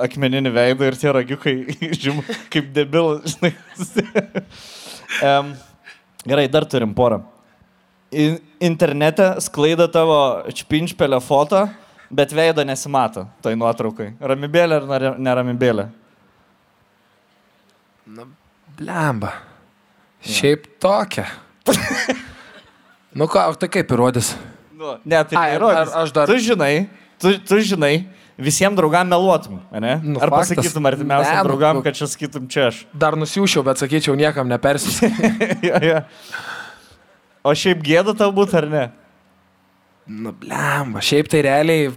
akmeninį 0.07 0.53
veidą 0.55 0.89
ir 0.89 0.99
tie 1.01 1.13
ragiukai 1.19 1.55
žyba 2.03 2.25
kaip 2.53 2.71
debil. 2.75 3.17
žinai. 3.31 3.53
Em, 5.23 5.55
Gerai, 6.25 6.47
dar 6.49 6.65
turim 6.65 6.93
porą. 6.97 7.19
In- 8.15 8.39
Internete 8.65 9.35
sklaida 9.45 9.85
tavo 9.91 10.15
čpinšpelio 10.49 11.19
foto, 11.21 11.65
bet 12.09 12.31
veido 12.33 12.63
nesimato 12.65 13.27
toj 13.45 13.53
nuotraukai. 13.59 14.13
Ramibėlė 14.23 14.79
ar 14.79 15.05
neramibėlė? 15.21 15.85
Blemba. 18.77 19.31
Šiaip 20.25 20.65
tokia. 20.81 21.25
nu 23.15 23.27
ką, 23.29 23.45
tai 23.61 23.69
kaip 23.71 23.91
įrodys? 23.95 24.33
Nu, 24.75 24.97
ne, 25.05 25.21
tai 25.23 25.37
Ai, 25.39 25.49
neįrodys. 25.53 25.93
ar 25.93 26.03
aš 26.03 26.11
dar- 26.15 26.27
Tu 26.27 26.37
žinai, 26.43 26.89
tu, 27.21 27.31
tu 27.47 27.59
žinai, 27.63 28.07
visiems 28.37 28.75
draugam 28.75 29.07
meluotum, 29.07 29.61
ne? 29.71 29.93
Nu, 30.03 30.19
Ar 30.19 30.29
faktas. 30.33 30.55
pasakytum 30.57 30.85
artimiausiam 30.89 31.37
Ne, 31.37 31.43
nu, 31.43 31.47
draugam, 31.49 31.77
nu. 31.79 31.83
kad 31.85 31.95
čia 31.95 32.07
sakytum 32.11 32.49
čia 32.51 32.67
aš. 32.67 32.81
Dar 32.93 33.15
nusiųšiau, 33.15 33.63
bet 33.63 33.79
sakyčiau, 33.79 34.15
niekam 34.19 34.49
nepersis. 34.51 34.99
ja, 35.69 35.79
ja. 35.79 36.01
O 37.45 37.53
šiaip 37.55 37.79
gėda 37.85 38.15
tau 38.17 38.31
būtų 38.35 38.57
ar 38.63 38.67
ne? 38.73 38.85
nu, 40.05 40.33
blemba. 40.37 41.01
Šiaip 41.01 41.29
tai 41.31 41.41
realiai, 41.45 41.93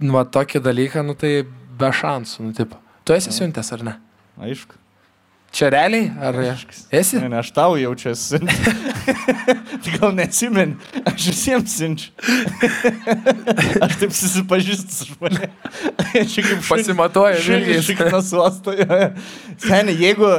nu, 0.00 0.12
va, 0.14 0.22
tokį 0.24 0.62
dalyką, 0.64 1.02
nu, 1.04 1.16
tai 1.18 1.42
be 1.76 1.90
šansų, 1.92 2.46
nu, 2.46 2.52
taip. 2.56 2.72
Tu 3.04 3.12
esi 3.16 3.32
siuntęs 3.34 3.72
ar 3.74 3.82
ne? 3.84 3.96
Aišku. 4.40 4.78
Čia 5.52 5.68
realiai? 5.68 6.06
Ar 6.16 6.36
esi? 6.96 7.18
Ne, 7.20 7.28
ne, 7.28 7.36
aš 7.42 7.50
tau 7.52 7.74
jaučiuosi. 7.76 8.38
tai 9.84 9.92
gal 9.98 10.14
neatsimeni, 10.16 10.78
aš 11.04 11.26
visiems 11.28 11.74
siunčiu. 11.76 12.08
aš 13.84 13.98
taip 14.00 14.14
susipažįstu 14.16 14.96
su 14.96 15.08
žmonėmis. 15.10 15.52
Čia 16.32 16.46
kaip 16.46 16.56
šunys- 16.56 16.70
Pasimatuoja 16.72 17.36
šunys 17.36 17.44
žvilgiais. 17.50 17.84
šiknas 17.90 18.32
uosto, 18.38 18.72
jo, 18.80 18.88
jo. 18.88 19.10
Seniai, 19.66 19.98
jeigu 20.06 20.32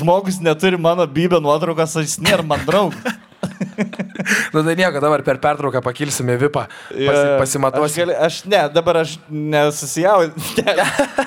žmogus 0.00 0.40
neturi 0.40 0.80
mano 0.80 1.04
bybę 1.04 1.42
nuotraukos, 1.44 1.98
jis 2.00 2.16
nėra 2.24 2.46
man 2.46 2.64
draugas. 2.64 3.20
Nu, 4.54 4.62
tai 4.62 4.74
nieko, 4.78 5.00
dabar 5.02 5.24
per 5.26 5.38
pertrauką 5.42 5.82
pakilsime 5.84 6.36
vipą. 6.40 6.66
Pasi, 6.88 7.08
Aš, 7.10 7.22
pasimatuosim. 7.42 8.04
gali, 8.04 8.18
aš 8.26 8.40
ne, 8.48 8.60
dabar 8.74 9.02
aš 9.04 9.16
nesusijaudinu. 9.28 10.52
Ne, 10.64 10.74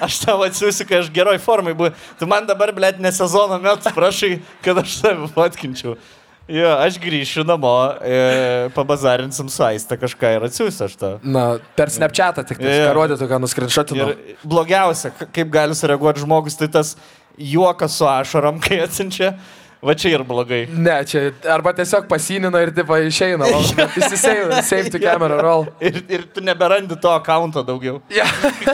aš 0.01 0.19
tau 0.23 0.41
atsiųsiu, 0.45 0.87
kai 0.89 1.01
aš 1.01 1.11
geroj 1.13 1.39
formai 1.43 1.75
buvau. 1.77 1.93
Tu 2.19 2.29
man 2.29 2.47
dabar, 2.49 2.71
blėt, 2.75 3.01
ne 3.03 3.11
sezono 3.13 3.59
metu 3.61 3.91
prašai, 3.95 4.37
kad 4.65 4.79
aš 4.81 4.99
save 5.01 5.29
fotkinčiau. 5.35 5.97
Jo, 6.47 6.69
aš 6.79 6.95
grįšiu 7.03 7.43
namo, 7.43 7.73
e, 7.99 8.69
pabazarinsim 8.75 9.49
su 9.51 9.63
aistą 9.67 9.97
kažką 9.99 10.29
ir 10.37 10.45
atsiųsiu 10.47 10.85
aš 10.85 10.93
tą. 10.95 11.09
Na, 11.27 11.43
per 11.75 11.91
snapchatą 11.91 12.45
tik 12.47 12.61
tai, 12.61 12.71
yeah. 12.71 12.93
rodytų, 12.95 13.27
ką 13.27 13.39
nuskrinšotinu. 13.43 14.05
Ir 14.05 14.37
blogiausia, 14.47 15.11
kaip 15.35 15.51
gali 15.51 15.75
sureaguoti 15.75 16.23
žmogus, 16.23 16.55
tai 16.55 16.69
tas 16.71 16.93
juokas 17.35 17.99
su 17.99 18.07
ašarom, 18.07 18.61
kai 18.63 18.79
atsiunčia. 18.85 19.33
Va 19.77 19.93
čia 19.93 20.09
ir 20.15 20.23
blogai. 20.25 20.63
Ne, 20.73 20.95
čia 21.05 21.27
arba 21.53 21.69
tiesiog 21.77 22.07
pasinina 22.09 22.61
ir 22.65 22.71
taip 22.73 22.89
išeina. 22.97 23.45
o, 23.45 23.59
bet 23.77 23.93
Įsisave, 24.01 24.61
save 24.65 24.89
to 24.89 25.01
camera 25.01 25.37
roll. 25.43 25.67
Ir, 25.79 25.99
ir 26.09 26.23
tu 26.33 26.41
neberandi 26.41 26.97
to 26.97 27.11
akounto 27.13 27.61
daugiau. 27.67 27.99
Ja. 28.09 28.25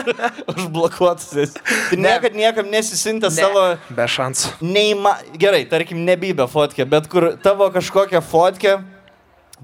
Užblokuotas. 0.54 1.28
esi. 1.44 1.60
Tai 1.90 1.98
niekad 2.00 2.36
niekam 2.38 2.70
nesisintė 2.72 3.28
Ne. 3.28 3.36
savo 3.36 3.66
Be 3.92 4.08
šansų. 4.08 4.54
neįma... 4.64 5.14
Gerai, 5.40 5.64
tarkim, 5.68 6.00
nebybė 6.08 6.48
fotkė, 6.50 6.88
bet 6.88 7.08
kur 7.12 7.34
tavo 7.44 7.68
kažkokia 7.74 8.24
fotkė, 8.24 8.78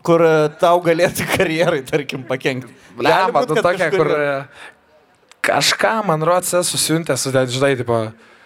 kur 0.07 0.21
e, 0.27 0.35
tau 0.61 0.81
galėtų 0.85 1.25
karjerai, 1.37 1.81
tarkim, 1.89 2.25
pakengti. 2.29 2.73
Lemba, 3.01 3.47
tu 3.49 3.57
tokia, 3.57 3.89
kur 3.95 4.13
e, 4.13 4.31
kažką 5.47 6.01
man 6.05 6.21
rodas 6.27 6.53
esu 6.61 6.77
siuntęs, 6.81 7.25
žinai, 7.33 7.77
tipo, 7.81 8.05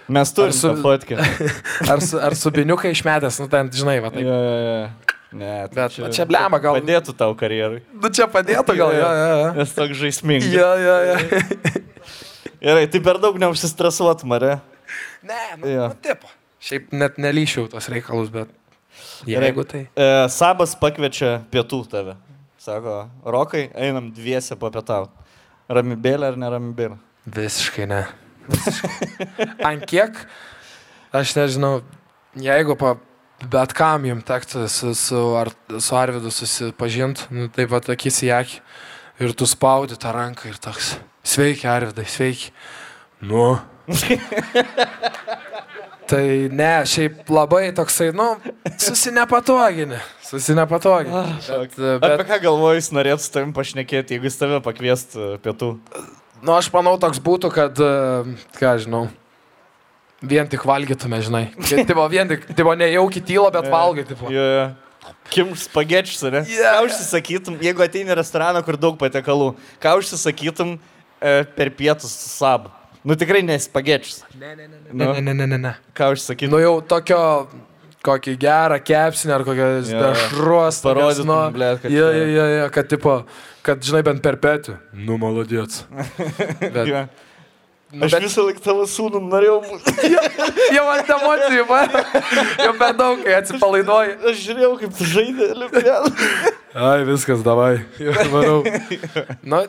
Mes 0.09 0.32
turime 0.36 0.52
su- 0.52 0.74
fotkę. 0.82 1.16
ar 1.92 2.00
su, 2.05 2.18
ar 2.20 2.34
su 2.36 2.50
biniukai 2.52 2.90
išmetęs, 2.92 3.38
nu 3.40 3.48
ten, 3.48 3.70
žinai, 3.72 3.98
va, 4.05 4.11
Ja, 4.12 4.16
taip. 4.18 4.26
ja, 4.26 4.38
ja. 4.68 4.90
Ne, 5.34 5.52
tai 5.72 5.88
Bet 5.88 5.96
va, 5.98 6.09
čia 6.14 6.26
blemba, 6.30 6.61
gal- 6.62 6.76
Padėtų 6.78 7.14
tau 7.18 7.32
karjerai. 7.34 7.80
Nu 7.98 8.11
čia 8.14 8.28
padėtų 8.30 8.76
gal, 8.78 8.92
jo, 8.94 9.09
jo, 9.18 9.30
jo. 9.40 9.48
Nes 9.57 9.72
toks 9.74 9.96
žaismingas. 9.98 10.52
Jo, 10.52 10.68
jo, 10.78 10.98
jo. 11.09 11.16
Gerai, 12.64 12.84
tai 12.88 13.00
per 13.02 13.18
daug 13.20 13.36
neužsistresuot, 13.42 14.22
mare. 14.30 14.59
Ne, 15.26 15.40
nu, 15.59 15.66
Jo. 15.72 15.88
nu 15.90 15.96
tipo. 16.05 16.28
Šiaip 16.64 16.92
net 16.96 17.18
nelyšiau 17.20 17.66
tos 17.72 17.88
reikalus, 17.92 18.30
bet 18.32 18.48
jeigu 19.28 19.64
tai. 19.68 19.82
E, 19.92 20.07
Sabas 20.32 20.72
pakviečia 20.80 21.42
pietų 21.52 21.82
tave. 21.92 22.14
Sako, 22.62 23.02
Rokai, 23.26 23.66
einam 23.76 24.07
dviese 24.14 24.57
papietau. 24.57 25.11
Ramibėlė 25.68 26.30
ar 26.30 26.38
neramibėlė? 26.40 26.96
Visiškai 27.26 27.88
ne. 27.90 28.05
Ant 29.68 29.84
kiek, 29.90 30.18
aš 31.14 31.34
nežinau, 31.38 31.78
jeigu 32.40 32.76
pa, 32.80 32.95
bet 33.51 33.74
kam 33.76 34.07
jums 34.09 34.26
tektų 34.28 34.66
su, 34.72 34.95
su, 34.99 35.20
ar, 35.38 35.53
su 35.78 35.99
Arvidu 35.99 36.32
susipažinti, 36.34 37.28
nu, 37.34 37.49
taip 37.53 37.72
pat 37.74 37.90
akis 37.95 38.22
į 38.26 38.32
akį 38.38 38.61
ir 39.24 39.36
tu 39.38 39.49
spaudi 39.49 39.99
tą 40.01 40.14
ranką 40.14 40.51
ir 40.51 40.59
toks, 40.61 40.97
sveiki 41.26 41.68
Arvidai, 41.70 42.07
sveiki. 42.11 42.51
Nu. 43.24 43.55
tai 46.11 46.49
ne, 46.53 46.72
šiaip 46.88 47.30
labai 47.32 47.68
toksai, 47.76 48.11
nu, 48.16 48.34
susinepatogini, 48.80 50.01
susinepatogini. 50.24 51.22
Bet, 51.49 51.78
Apie 51.78 52.11
bet, 52.11 52.26
ką 52.28 52.40
galvoju, 52.45 52.80
jis 52.80 52.90
norėtų 52.97 53.24
su 53.24 53.32
tavim 53.34 53.55
pašnekėti, 53.57 54.16
jeigu 54.16 54.28
jis 54.28 54.38
tave 54.40 54.61
pakviest 54.64 55.16
e, 55.16 55.30
pietų? 55.45 55.74
Nu, 56.45 56.53
aš 56.55 56.68
manau, 56.74 56.95
toks 57.01 57.20
būtų, 57.24 57.51
kad, 57.55 57.80
e, 57.80 58.36
ką 58.61 58.74
žinau, 58.84 59.07
vien 60.24 60.49
tik 60.49 60.64
valgytume, 60.68 61.20
žinai. 61.24 61.45
Tipo, 61.88 62.05
vien 62.12 62.28
tik, 62.30 62.47
tipo, 62.57 62.74
nejauki 62.78 63.22
tylo, 63.24 63.49
bet 63.55 63.68
valgai, 63.74 64.05
tipo. 64.09 64.30
Jo, 64.32 64.47
jo. 64.59 64.64
Kim 65.32 65.51
spagečius, 65.59 66.22
ne? 66.32 66.40
Jo. 66.49 66.64
Ką 66.78 66.86
užsisakytum, 66.86 67.59
jeigu 67.64 67.82
ateini 67.84 68.12
į 68.14 68.16
restoraną, 68.20 68.62
kur 68.64 68.78
daug 68.80 68.97
patiekalų, 69.01 69.51
ką 69.82 69.99
užsisakytum 70.01 70.76
e, 70.76 71.34
per 71.57 71.72
pietus 71.76 72.12
su 72.14 72.30
sabu? 72.38 72.72
Nu 73.05 73.12
tikrai 73.20 73.42
nespagečius. 73.45 74.22
Ne, 74.40 74.55
ne, 74.57 74.64
ne, 74.64 74.78
Nu. 74.88 75.11
ne, 75.12 75.20
ne, 75.20 75.34
ne, 75.36 75.47
ne, 75.51 75.59
ne. 75.61 75.72
Ką 75.97 76.12
užsisakytum? 76.14 76.55
Nu 76.55 76.61
jau 76.62 76.78
tokio, 76.88 77.18
kokį 78.05 78.34
gerą 78.42 78.78
kepsinę 78.84 79.34
ar 79.38 79.44
kokią 79.46 79.68
dešros. 79.88 80.80
Parodytum, 80.84 81.30
nu, 81.32 81.76
kad 81.82 81.90
Jo, 81.92 82.09
jo, 82.12 82.24
jo, 82.36 82.46
jo, 82.59 82.66
kad, 82.74 82.88
tipo, 82.90 83.14
kad, 83.64 83.82
žinai, 83.84 84.02
bent 84.07 84.22
per 84.24 84.36
petį. 84.42 84.76
Nu, 85.07 85.16
malodėts. 85.22 85.84
Bet, 86.61 86.82
Jo. 86.90 87.05
nu, 87.94 88.05
Aš 88.09 88.16
bet 88.16 88.26
visą 88.26 88.44
laiką 88.48 88.62
tavo 88.64 88.84
sūnų 88.90 89.20
norėjau 89.28 89.57
būti. 89.68 90.11
jau 90.76 90.84
ant 90.92 91.12
emocijų, 91.16 91.64
va. 91.70 91.80
Jau 92.64 92.72
per 92.80 92.96
daug, 92.98 93.22
kai 93.24 93.36
atsipalaiduoji. 93.40 94.16
Aš 94.32 94.44
žiūrėjau, 94.48 94.72
kaip 94.82 95.02
žaidė 95.14 95.50
olimpiadą. 95.55 96.12
Ai, 96.74 97.00
viskas, 97.07 97.42
davai. 97.46 97.84
Jau 98.02 98.14
varau. 98.34 98.61
Nu, 99.50 99.62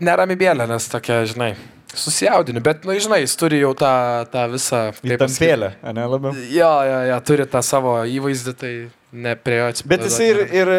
nerami 0.00 0.36
bėlė, 0.40 0.66
nes 0.70 0.88
tokia, 0.92 1.20
žinai, 1.28 1.52
susijaudini, 2.00 2.62
bet, 2.64 2.84
nu, 2.86 2.94
žinai, 3.00 3.22
jis 3.24 3.36
turi 3.40 3.60
jau 3.62 3.72
tą, 3.78 3.92
tą 4.32 4.46
visą... 4.52 4.80
Tampėlę, 5.02 5.72
ne 5.96 6.06
labiau. 6.12 6.34
Jo, 6.52 6.72
jo, 6.88 6.98
jo, 7.10 7.20
turi 7.28 7.46
tą 7.50 7.62
savo 7.66 7.98
įvaizdį, 8.06 8.56
tai 8.60 8.72
ne 9.16 9.36
prie 9.40 9.60
jo 9.62 9.70
atsipalaiduoti. 9.72 9.90
Bet 9.92 10.06
jis 10.10 10.18
ir, 10.26 10.42
ir 10.60 10.72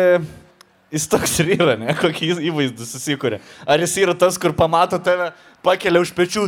jis 0.93 1.09
toks 1.11 1.35
ir 1.43 1.53
yra, 1.57 1.75
ne? 1.79 1.95
Kokį 1.99 2.31
įvaizdį 2.51 2.87
susikūrė. 2.87 3.41
Ar 3.67 3.83
jis 3.83 3.97
yra 4.05 4.15
tas, 4.17 4.37
kur 4.41 4.53
pamato 4.57 4.99
tave, 5.03 5.31
pakelia 5.65 5.99
už 6.03 6.13
pečių, 6.15 6.45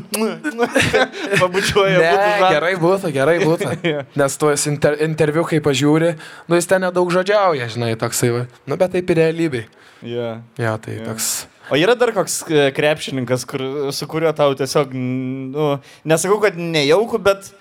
pabučiuoja. 1.42 2.00
Ne, 2.00 2.14
būtų 2.16 2.54
gerai 2.54 2.74
būtų, 2.80 3.12
gerai 3.16 3.38
būtų. 3.44 3.74
Nes 4.22 4.40
tu 4.40 4.52
esi 4.54 4.72
inter, 4.74 4.98
interviu, 5.06 5.44
kai 5.48 5.60
pažiūri, 5.66 6.14
nu 6.48 6.60
jis 6.60 6.70
ten 6.70 6.86
nedaug 6.86 7.12
žodžiauja, 7.14 7.70
žinai, 7.74 7.94
toksai, 8.00 8.32
va. 8.36 8.46
nu 8.70 8.80
bet 8.80 8.96
taip 8.96 9.12
ir 9.14 9.24
realybėj. 9.24 9.66
Jo. 10.08 10.34
Jo, 10.60 10.76
tai 10.80 11.00
Jo. 11.00 11.10
toks. 11.10 11.32
O 11.70 11.78
yra 11.80 11.96
dar 12.00 12.12
koks 12.16 12.42
e, 12.50 12.68
krepšininkas, 12.76 13.46
kur, 13.50 13.64
su 13.96 14.08
kuriuo 14.10 14.34
tau 14.38 14.56
tiesiog, 14.58 14.94
nu, 14.94 15.72
nesakau, 16.10 16.40
kad 16.44 16.58
nejauku, 16.60 17.20
bet 17.22 17.52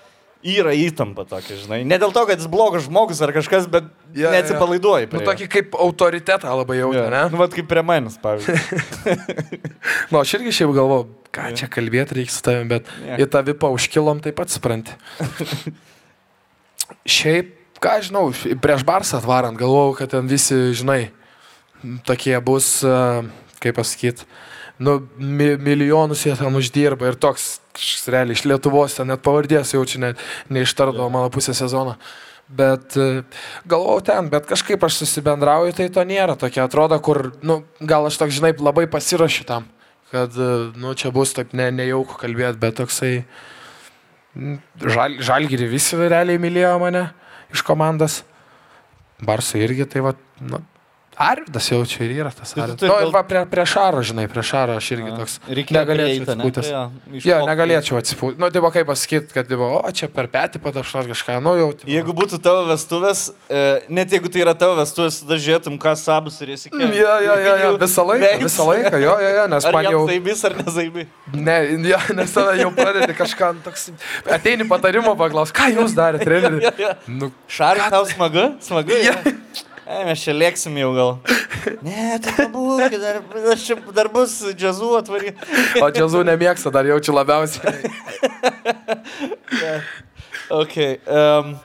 yra 0.45 0.71
įtampa 0.71 1.25
tokia, 1.27 1.57
žinai. 1.59 1.81
Ne 1.87 1.97
dėl 1.99 2.13
to, 2.15 2.23
kad 2.29 2.39
jis 2.39 2.47
blogas 2.51 2.85
žmogus 2.87 3.19
ar 3.25 3.33
kažkas, 3.35 3.67
bet 3.71 3.89
jo. 4.15 4.31
neatsipalaiduoji. 4.31 5.09
Nu, 5.09 5.11
prie 5.11 5.23
jo. 5.23 5.27
tokį 5.27 5.47
kaip 5.51 5.75
autoritetą 5.83 6.53
labai 6.61 6.79
jautė, 6.79 7.01
Jo. 7.03 7.09
ne? 7.11 7.23
Nu, 7.33 7.41
vat 7.41 7.55
kaip 7.57 7.67
prie 7.69 7.83
manęs, 7.85 8.15
pavyzdžiui. 8.23 8.57
Nu, 10.11 10.21
aš 10.21 10.37
irgi 10.37 10.53
šiaip 10.61 10.71
galvoju, 10.75 11.09
ką 11.35 11.51
čia 11.59 11.67
kalbėti 11.71 12.17
reikia 12.17 12.33
su 12.33 12.41
tavimi, 12.45 12.69
bet 12.71 12.87
Jo. 13.03 13.19
į 13.19 13.27
tą 13.35 13.43
vipą 13.51 13.69
užkilom 13.75 14.23
taip 14.23 14.39
pat 14.39 14.53
supranti. 14.53 14.95
šiaip, 17.19 17.51
ką 17.83 17.99
žinau, 18.07 18.29
prieš 18.63 18.85
barsą 18.87 19.19
atvarant, 19.19 19.59
galvojau, 19.59 19.97
kad 19.99 20.13
ten 20.15 20.29
visi, 20.31 20.57
žinai, 20.77 21.11
tokie 22.07 22.35
bus, 22.43 22.79
e, 22.83 22.95
kaip 23.63 23.77
pasakyti, 23.79 24.25
nu, 24.79 24.99
mi, 25.17 25.51
milijonus 25.59 26.23
jie 26.25 26.35
ten 26.39 26.55
uždirba 26.55 27.11
ir 27.11 27.19
toks, 27.19 27.59
realiai 28.07 28.37
iš 28.37 28.45
Lietuvos, 28.47 28.95
ten 28.97 29.09
net 29.11 29.23
pavardės 29.25 29.75
jaučiu, 29.75 30.01
net 30.03 30.23
neištardavo 30.53 31.09
mano 31.11 31.31
pusę 31.33 31.55
sezono. 31.57 31.97
Bet 32.49 32.95
e, 32.97 33.21
galvojau 33.69 34.01
ten, 34.07 34.29
bet 34.31 34.47
kažkaip 34.49 34.81
aš 34.87 35.03
susibendrauju, 35.03 35.75
tai 35.77 35.89
to 35.93 36.01
nėra 36.07 36.33
tokia, 36.39 36.63
atrodo, 36.65 36.97
kur, 37.05 37.27
nu, 37.45 37.59
gal 37.77 38.09
aš 38.09 38.17
toks, 38.23 38.39
žinai, 38.39 38.55
labai 38.57 38.87
pasiruošiu 38.89 39.45
tam, 39.45 39.67
kad, 40.09 40.33
e, 40.33 40.71
nu, 40.79 40.95
čia 40.97 41.13
bus 41.13 41.35
taip 41.37 41.53
ne, 41.53 41.69
nejauku 41.75 42.17
kalbėti, 42.17 42.57
bet 42.63 42.79
toksai, 42.79 43.13
žal, 44.81 45.19
žalgiri 45.21 45.69
visi 45.69 45.99
realiai 45.99 46.41
mylėjo 46.41 46.73
mane 46.81 47.05
iš 47.53 47.65
komandos, 47.67 48.23
Barsai 49.19 49.65
irgi, 49.65 49.83
tai 49.83 49.99
va, 49.99 50.13
nu, 50.39 50.61
Arvidas 51.19 51.65
jau 51.67 51.81
čia 51.83 52.05
ir 52.07 52.13
yra 52.21 52.29
tas 52.31 52.53
Tai 52.55 52.63
Arvidas. 52.63 52.85
Nu, 52.87 52.93
gal- 52.95 53.11
va, 53.11 53.21
prie, 53.27 53.41
prie 53.51 53.65
Šaro, 53.67 53.99
žinai, 54.07 54.23
prie 54.31 54.43
Šaro 54.45 54.77
aš 54.79 54.87
irgi 54.95 55.09
toks. 55.17 55.33
Negalėčiau 55.49 56.23
atsipūtęs. 56.23 56.69
Jo, 57.27 57.39
negalėčiau 57.49 57.97
atsipūti. 57.99 58.39
Nu, 58.39 58.47
tai 58.55 58.61
va 58.63 58.71
kaip 58.71 58.87
pasakyti, 58.87 59.33
kad, 59.35 59.51
va, 59.59 59.67
o 59.83 59.91
čia 59.91 60.07
per 60.13 60.29
petį 60.31 60.61
patašnot 60.63 61.09
kažką, 61.11 61.35
nu 61.43 61.57
jau. 61.59 61.67
tipo, 61.75 61.91
Jeigu 61.91 62.15
būtų 62.15 62.39
tavo 62.45 62.63
vestuvės, 62.69 63.25
e, 63.51 63.63
net 63.91 64.15
jeigu 64.15 64.31
tai 64.31 64.45
yra 64.45 64.55
tavo 64.55 64.77
vestuvės, 64.79 65.19
tada 65.25 65.35
žiūrėtum, 65.43 65.75
ką 65.83 65.93
sabus 65.99 66.39
ir 66.45 66.53
esi. 66.55 66.71
Jo, 66.71 66.87
jo, 66.87 67.35
jo, 67.43 67.55
jo, 67.65 67.73
visą 67.83 68.07
laiką, 68.07 68.31
visą 68.45 68.69
laiką, 68.71 68.95
jo, 69.03 69.17
jo, 69.19 69.33
jo, 69.41 69.45
nes 69.51 69.65
Ar 69.69 69.75
man 69.75 69.89
jau 69.91 70.01
zaibys 70.07 70.45
ar 70.47 70.55
nezaibi? 70.63 71.07
Ne, 71.35 71.57
jo, 71.91 71.99
nes 72.21 72.31
tada 72.39 72.55
jau 72.61 72.71
pradedi 72.71 73.17
kažką 73.19 73.51
nu, 73.59 73.65
toks... 73.67 73.89
Ateini 74.39 74.63
patarimo 74.71 75.17
paklaus, 75.19 75.51
ką 75.51 75.67
jūs 75.75 75.97
darėte, 75.99 76.23
treneri? 76.29 76.71
Nu, 77.11 77.33
Šarė, 77.51 77.89
tau 77.91 78.07
smagu? 78.07 78.53
Smagu? 78.63 78.95
Jo. 79.09 79.13
Ja. 79.19 79.35
E, 79.89 80.03
mes 80.05 80.21
čia 80.21 80.35
lėksim 80.37 80.75
jau 80.77 80.91
gal. 80.93 81.11
Ne, 81.81 82.19
tai 82.21 82.33
pabūk, 82.37 82.93
dar, 83.01 83.17
aš 83.55 83.63
čia 83.65 83.77
dar 83.95 84.09
bus 84.13 84.35
džiazu 84.53 84.91
atvary. 84.99 85.31
o 85.81 85.89
džiazų 85.95 86.21
nemėgsta, 86.29 86.69
dar 86.75 86.85
jaučiu 86.85 87.15
labiausiai. 87.17 87.89
Ok. 90.53 90.75
Um, 91.09 91.55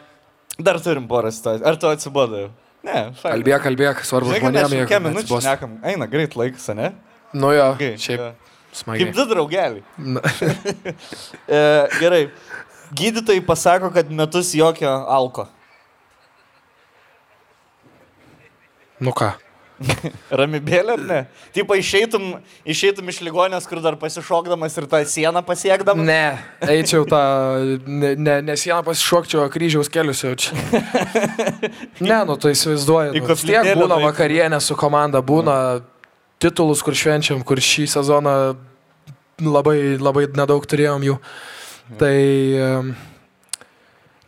dar 0.59 0.81
turim 0.85 1.07
porą 1.09 1.31
situacijų. 1.35 1.66
Ar 1.68 1.79
tu 1.81 1.89
atsibodo 1.91 2.41
jau? 2.47 2.51
Ne, 2.85 2.99
šalia. 3.16 3.35
Kalbėk, 3.37 3.62
kalbėk, 3.64 4.03
svarbu 4.05 4.35
žmonėms, 4.37 4.75
kiek 4.91 5.05
minučių 5.05 5.39
šnekam. 5.41 5.77
Eina, 5.89 6.09
greit 6.11 6.35
laikas, 6.37 6.66
ne? 6.77 6.91
Nu 7.35 7.53
jo, 7.55 7.70
Okay, 7.77 7.95
šiaip 8.01 8.20
jo. 8.20 8.33
Kaip 8.75 8.81
smagiai. 8.81 9.12
du 9.14 9.25
draugeliai. 9.31 9.83
E, 11.49 11.61
gerai. 12.01 12.22
Gydytojai 12.95 13.41
pasako, 13.47 13.89
kad 13.95 14.11
metus 14.12 14.53
jokio 14.57 14.91
alko. 14.91 15.47
Nu 19.03 19.14
ką. 19.16 19.32
Ramibėlė, 20.38 20.95
ar 20.95 21.03
ne? 21.03 21.20
Taip, 21.55 21.72
išeitum, 21.74 22.26
išeitum 22.68 23.09
iš 23.11 23.18
ligonės, 23.26 23.66
kur 23.66 23.80
dar 23.82 23.97
pasišokdamas 23.99 24.76
ir 24.78 24.86
tą 24.90 25.01
sieną 25.09 25.42
pasiekdamas. 25.47 26.07
Ne, 26.07 26.36
eičiau 26.70 27.07
tą, 27.11 27.22
ne, 27.86 28.12
ne, 28.14 28.36
ne 28.47 28.57
sieną 28.61 28.84
pasišokčiau, 28.86 29.42
o 29.45 29.49
kryžiaus 29.53 29.90
kelius 29.92 30.24
jaučiu. 30.26 30.55
Ne, 32.05 32.16
nu 32.28 32.36
tai 32.40 32.53
įsivaizduoju. 32.55 33.14
Nu, 33.16 33.36
tiek 33.38 33.68
būna 33.78 33.97
nueit. 33.97 34.07
vakarienė 34.09 34.59
su 34.62 34.76
komanda, 34.78 35.22
būna 35.24 35.57
titulus, 36.42 36.82
kur 36.84 36.97
švenčiam, 36.99 37.42
kur 37.47 37.61
šį 37.62 37.86
sezoną 37.95 38.34
labai, 39.42 39.78
labai 40.03 40.26
nedaug 40.36 40.66
turėjom 40.68 41.07
jų. 41.07 41.16
Tai 42.01 42.16
em, 42.66 42.90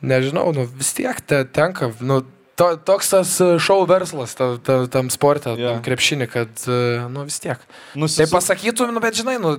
nežinau, 0.07 0.49
nu 0.57 0.67
vis 0.71 0.93
tiek 0.97 1.21
te, 1.29 1.43
tenka, 1.57 1.91
nu, 2.01 2.23
to, 2.57 2.67
toks 2.89 3.13
tas 3.13 3.33
e, 3.45 3.49
šou 3.63 3.83
verslas 3.89 4.35
ta, 4.37 4.49
ta, 4.59 4.79
tam 4.91 5.11
sportė, 5.13 5.55
Jo. 5.61 5.75
tam 5.75 5.83
krepšinį, 5.85 6.29
kad, 6.33 6.53
e, 6.65 6.79
nu 7.13 7.27
vis 7.29 7.39
tiek. 7.43 7.61
Tai 7.61 8.03
Nusisu... 8.03 8.29
pasakytum, 8.33 8.93
nu, 8.97 9.03
bet 9.05 9.19
žinai, 9.21 9.37
nu, 9.43 9.59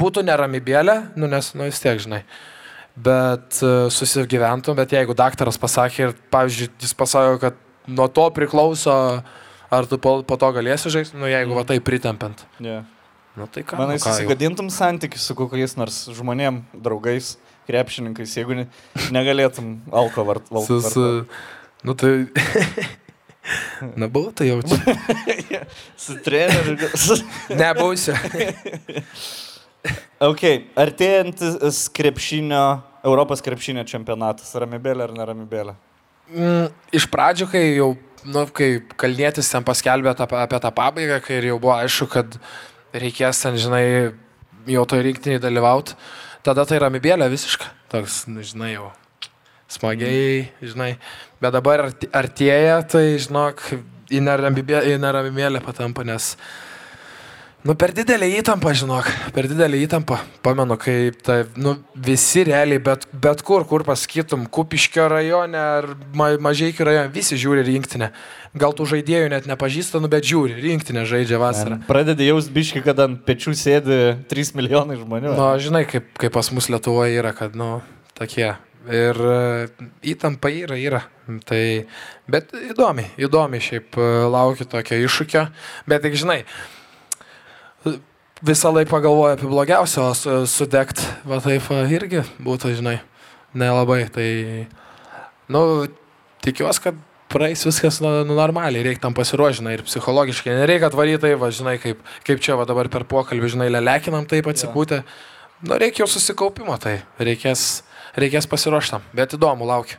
būtų 0.00 0.24
neramybėlė, 0.28 0.98
nu, 1.16 1.30
nes, 1.30 1.54
nu, 1.56 1.68
vis 1.70 1.80
tiek, 1.82 2.00
žinai. 2.04 2.24
Bet 2.94 3.58
uh, 3.66 3.88
susigyventum, 3.90 4.76
bet 4.78 4.92
jeigu 4.94 5.16
daktaras 5.18 5.56
pasakė 5.58 6.04
ir, 6.04 6.12
pavyzdžiui, 6.30 6.68
jis 6.84 6.92
pasakė, 6.94 7.40
kad 7.42 7.56
nuo 7.90 8.06
to 8.06 8.28
priklauso, 8.36 8.94
ar 9.74 9.88
tu 9.90 9.98
po, 9.98 10.20
po 10.22 10.38
to 10.38 10.50
galėsi 10.54 10.92
žaisti, 10.94 11.18
nu, 11.18 11.26
jeigu 11.26 11.56
va 11.56 11.64
tai 11.66 11.80
pritempiant. 11.82 12.44
Yeah. 12.62 12.84
Nu, 13.34 13.48
tai 13.50 13.64
ką? 13.66 13.80
Manai, 13.80 13.98
nu, 13.98 14.04
susigadintum 14.04 14.70
santykius 14.70 15.26
su 15.26 15.34
kokiais 15.34 15.74
nors 15.74 16.04
žmonėm, 16.14 16.62
draugais, 16.86 17.32
krepšininkais, 17.66 18.36
jeigu 18.38 18.60
ne, 18.60 18.68
negalėtum 19.14 19.74
alko 19.90 20.22
vart, 20.28 20.46
valt, 20.54 20.70
Su, 20.70 20.78
su, 20.78 21.08
nu, 21.84 21.94
tai... 21.98 22.14
Na, 24.00 24.06
buvau, 24.08 24.30
tai 24.32 24.46
jau 24.48 24.62
čia. 24.64 25.60
su 26.00 26.14
treneriu. 26.24 26.88
su- 26.96 27.18
Nebūsiu. 27.52 28.14
ok, 30.24 30.44
artėjantis 30.80 31.82
krepšinio, 31.92 32.62
Europos 33.04 33.44
krepšinio 33.44 33.84
čempionatas. 33.88 34.54
Ramibėlė 34.56 35.04
ar 35.08 35.12
neramibėlė? 35.18 35.74
Mm, 36.32 36.70
iš 36.96 37.04
pradžių, 37.12 37.50
kai 37.52 37.64
jau, 37.76 37.90
nu, 38.24 38.46
kai 38.48 38.70
Kalnietis 39.00 39.52
ten 39.52 39.66
paskelbė 39.68 40.16
tą, 40.16 40.24
apie 40.40 40.60
tą 40.64 40.72
pabaigą, 40.72 41.20
kai 41.26 41.36
ir 41.42 41.50
jau 41.52 41.60
buvo 41.60 41.76
aišku, 41.76 42.08
kad 42.16 42.38
reikės 42.96 43.44
ten, 43.44 43.60
žinai, 43.60 43.84
jau 44.72 44.86
to 44.88 45.02
rinktinį 45.04 45.36
dalyvauti, 45.44 45.98
tada 46.46 46.64
tai 46.64 46.80
ramybėlė 46.80 47.28
visiškai. 47.36 47.68
Toks, 47.92 48.22
nu, 48.32 48.40
žinai, 48.40 48.72
jau 48.78 48.88
smagiai, 49.74 50.46
žinai. 50.62 50.94
Bet 51.42 51.56
dabar 51.56 51.88
artėja, 51.90 52.78
tai, 52.88 53.06
žinok, 53.20 53.66
į 54.12 54.20
neramybėlę 54.24 55.60
patampa, 55.64 56.04
nes, 56.06 56.34
nu, 57.64 57.74
per 57.78 57.94
didelį 57.96 58.28
įtampą, 58.40 58.74
žinok, 58.76 59.08
per 59.36 59.48
didelį 59.50 59.82
įtampą. 59.86 60.18
Pamenu, 60.44 60.76
kai 60.80 61.12
ta, 61.24 61.42
nu, 61.56 61.76
visi 62.06 62.44
realiai, 62.46 62.80
bet, 62.84 63.06
bet 63.12 63.42
kur, 63.46 63.64
kur 63.68 63.84
pasakytum, 63.86 64.46
Kupiškio 64.52 65.08
rajone 65.12 65.60
ar 65.60 65.90
ma, 66.16 66.30
Mažiekių 66.48 66.88
rajone, 66.88 67.12
visi 67.14 67.38
žiūri 67.40 67.64
rinktinę. 67.68 68.12
Gal 68.54 68.76
tų 68.76 68.86
žaidėjų 68.92 69.32
net 69.32 69.48
nepažįsta, 69.50 69.98
nu, 70.02 70.10
bet 70.12 70.28
žiūri, 70.28 70.60
rinktinę 70.62 71.02
žaidžia 71.10 71.40
vasarą. 71.42 71.80
Pradedi 71.88 72.28
jaus 72.28 72.46
biški, 72.52 72.84
kad 72.84 73.00
ant 73.02 73.24
pečių 73.26 73.56
sėdi 73.58 73.98
3 74.30 74.54
milijonai 74.60 75.00
žmonių. 75.00 75.34
Nu, 75.34 75.48
žinai, 75.58 75.82
kaip, 75.90 76.12
kaip 76.20 76.36
pas 76.36 76.52
mus 76.54 76.70
Lietuvoje 76.70 77.18
yra, 77.18 77.34
kad, 77.34 77.58
nu, 77.58 77.80
tokie. 78.14 78.52
Ir 78.84 79.16
e, 79.16 79.36
įtampa 80.12 80.50
yra, 80.52 80.76
yra. 80.76 81.00
Tai, 81.48 81.60
bet 82.28 82.52
įdomi, 82.58 83.06
įdomi 83.20 83.60
šiaip 83.64 83.96
e, 83.96 84.08
laukiu 84.28 84.66
tokio 84.68 84.98
iššūkio. 85.06 85.46
Bet 85.88 86.04
tik, 86.04 86.18
žinai, 86.20 86.42
visą 88.44 88.72
laiką 88.74 88.92
pagalvoju 88.92 89.38
apie 89.38 89.48
blogiausią, 89.48 90.04
o 90.10 90.14
su, 90.18 90.36
sudegt, 90.50 91.00
va 91.24 91.40
taip 91.44 91.64
va, 91.70 91.84
irgi 91.88 92.24
būtų, 92.44 92.74
žinai, 92.80 92.98
nelabai. 93.56 94.04
Tai, 94.12 94.28
nu, 95.54 95.64
tikiuosi, 96.44 96.84
kad 96.84 97.00
praeis 97.32 97.64
viskas 97.66 98.02
nu, 98.04 98.10
normaliai, 98.36 98.84
reikia 98.84 99.06
tam 99.06 99.16
pasiruošinai 99.16 99.78
ir 99.78 99.84
psichologiškai. 99.88 100.58
Nereikia 100.60 100.90
atvaryti 100.90 101.22
tai, 101.24 101.32
va, 101.40 101.50
žinai, 101.54 101.78
kaip, 101.82 102.04
kaip 102.26 102.44
čia 102.44 102.58
va 102.60 102.68
dabar 102.68 102.90
per 102.92 103.06
pokalbį, 103.10 103.54
žinai, 103.56 103.72
lelekinam 103.72 104.28
taip 104.28 104.52
atsipūtę. 104.52 105.02
Nu, 105.64 105.78
reikia 105.80 106.04
jau 106.04 106.10
susikaupimo, 106.12 106.76
tai 106.82 106.98
reikės, 107.16 107.82
reikės 108.18 108.48
pasiruoštam. 108.50 109.04
Bet 109.16 109.36
įdomu, 109.36 109.66
laukiu. 109.68 109.98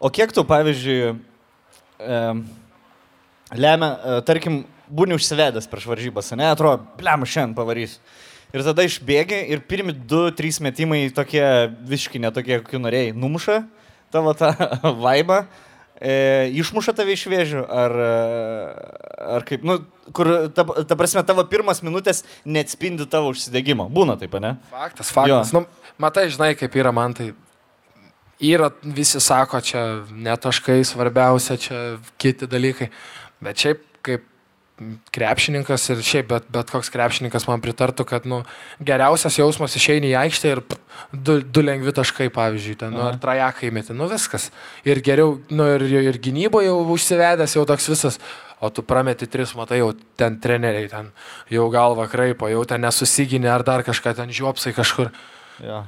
O 0.00 0.10
kiek 0.12 0.32
tu, 0.32 0.44
pavyzdžiui, 0.44 1.16
e, 2.00 2.22
lemia, 3.56 3.90
e, 3.90 4.22
tarkim, 4.28 4.64
būni 4.86 5.16
užsivedęs 5.16 5.68
prieš 5.70 5.88
varžybas, 5.90 6.32
ne, 6.36 6.50
atrodo, 6.52 6.84
plem, 7.00 7.24
šiandien 7.26 7.56
pavarys. 7.56 7.98
Ir 8.54 8.62
tada 8.64 8.84
išbėgi 8.86 9.40
ir 9.52 9.64
pirmi 9.68 9.94
2-3 10.08 10.62
metimai 10.64 11.00
tokie 11.14 11.42
visiškai 11.88 12.22
netokie, 12.22 12.60
kokių 12.62 12.80
norėjai, 12.84 13.14
numuša 13.16 13.64
tavo 14.14 14.32
tą 14.38 14.52
vaibą, 15.04 15.42
e, 15.98 16.52
išmuša 16.60 16.94
tave 16.96 17.16
iš 17.16 17.26
vėžių, 17.32 17.64
ar, 17.66 17.96
e, 18.06 18.12
ar 19.36 19.46
kaip, 19.48 19.66
nu, 19.66 19.80
kur, 20.14 20.30
ta, 20.54 20.64
ta 20.64 20.98
prasme, 20.98 21.24
tavo 21.26 21.44
pirmas 21.50 21.82
minutės 21.84 22.22
neatspindi 22.46 23.08
tavo 23.10 23.32
užsidegimo. 23.34 23.88
Būna 23.92 24.16
taip, 24.20 24.38
ne? 24.42 24.56
Faktas, 24.70 25.10
faktas. 25.12 25.52
Nu, 25.56 25.66
matai, 25.98 26.28
žinai, 26.32 26.54
kaip 26.58 26.78
yra 26.78 26.94
man 26.94 27.16
tai. 27.18 27.32
Yra, 28.44 28.70
visi 28.82 29.20
sako, 29.22 29.62
čia 29.64 29.82
netaškai 30.12 30.82
svarbiausia, 30.84 31.56
čia 31.56 31.82
kiti 32.20 32.48
dalykai. 32.50 32.90
Bet 33.40 33.62
šiaip 33.62 33.84
kaip 34.04 34.24
krepšininkas 35.16 35.88
ir 35.94 36.02
šiaip 36.04 36.28
bet, 36.28 36.48
bet 36.52 36.70
koks 36.72 36.90
krepšininkas 36.92 37.46
man 37.48 37.62
pritartų, 37.64 38.04
kad 38.08 38.26
nu, 38.28 38.42
geriausias 38.84 39.38
jausmas 39.38 39.76
išeini 39.78 40.10
į 40.10 40.18
aikštę 40.26 40.52
ir 40.52 40.60
du, 41.12 41.38
du 41.40 41.64
lengvi 41.64 41.94
taškai, 41.96 42.28
pavyzdžiui, 42.34 42.76
ten, 42.82 42.92
nu, 42.92 43.06
ar 43.08 43.16
trajekai 43.20 43.70
meti, 43.72 43.96
nu 43.96 44.08
viskas. 44.10 44.50
Ir 44.84 45.00
geriau, 45.04 45.38
nu, 45.48 45.68
ir, 45.78 45.86
ir 46.10 46.20
gynyboje 46.20 46.68
jau 46.68 46.82
užsivedęs, 46.96 47.56
jau 47.56 47.64
toks 47.68 47.88
visas. 47.92 48.20
O 48.60 48.70
tu 48.72 48.80
prameti 48.84 49.28
tris, 49.28 49.52
matai, 49.56 49.82
jau 49.82 49.90
ten 50.16 50.38
treneriai, 50.40 50.88
ten 50.88 51.10
jau 51.52 51.66
galva 51.72 52.06
kraipo, 52.08 52.48
jau 52.48 52.62
ten 52.68 52.84
nesusiginė 52.84 53.50
ar 53.52 53.64
dar 53.64 53.84
kažką, 53.84 54.14
ten 54.16 54.32
žiopsai 54.32 54.72
kažkur. 54.76 55.12
Ja. 55.60 55.84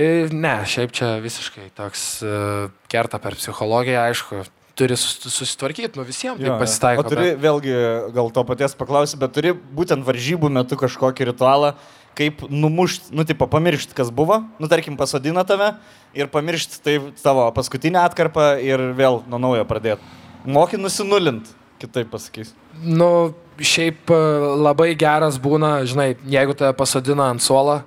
Ir 0.00 0.32
ne, 0.32 0.54
šiaip 0.64 0.92
čia 0.96 1.18
visiškai 1.20 1.66
toks 1.76 2.02
uh, 2.24 2.70
kerta 2.88 3.18
per 3.20 3.36
psichologiją, 3.36 4.06
aišku, 4.08 4.44
turi 4.78 4.96
sus- 4.96 5.20
susitvarkyti, 5.28 5.98
nu 6.00 6.04
visiems 6.08 6.40
Jo, 6.40 6.54
tai 6.54 6.62
pasitaiko. 6.64 7.04
O 7.04 7.12
turi, 7.12 7.34
vėlgi, 7.36 7.74
gal 8.16 8.30
to 8.32 8.44
paties 8.48 8.76
paklausiu, 8.78 9.20
bet 9.20 9.34
turi 9.36 9.52
būtent 9.52 10.06
varžybų 10.06 10.48
metu 10.52 10.78
kažkokį 10.80 11.28
ritualą, 11.32 11.74
kaip 12.16 12.40
numušti, 12.48 13.12
nu, 13.16 13.24
tipo, 13.28 13.44
pamiršti, 13.48 13.92
kas 13.96 14.08
buvo, 14.12 14.42
nu, 14.60 14.68
tarkim, 14.68 14.96
pasodina 15.00 15.44
tave 15.48 15.74
ir 16.16 16.28
pamiršti 16.32 16.80
tai 16.84 16.98
tavo 17.20 17.46
paskutinę 17.56 18.00
atkarpą 18.00 18.54
ir 18.64 18.90
vėl 18.96 19.22
nuo 19.28 19.40
naujo 19.40 19.64
pradėti. 19.68 20.04
Moki 20.48 20.80
nusinulint, 20.80 21.52
kitaip 21.80 22.10
pasakys. 22.12 22.52
Nu, 22.80 23.32
šiaip 23.60 24.08
e, 24.12 24.18
labai 24.60 24.92
geras 24.98 25.36
būna, 25.40 25.82
žinai, 25.88 26.14
jeigu 26.28 26.56
tave 26.58 26.72
pasodina 26.76 27.28
ant 27.32 27.44
suolo 27.44 27.82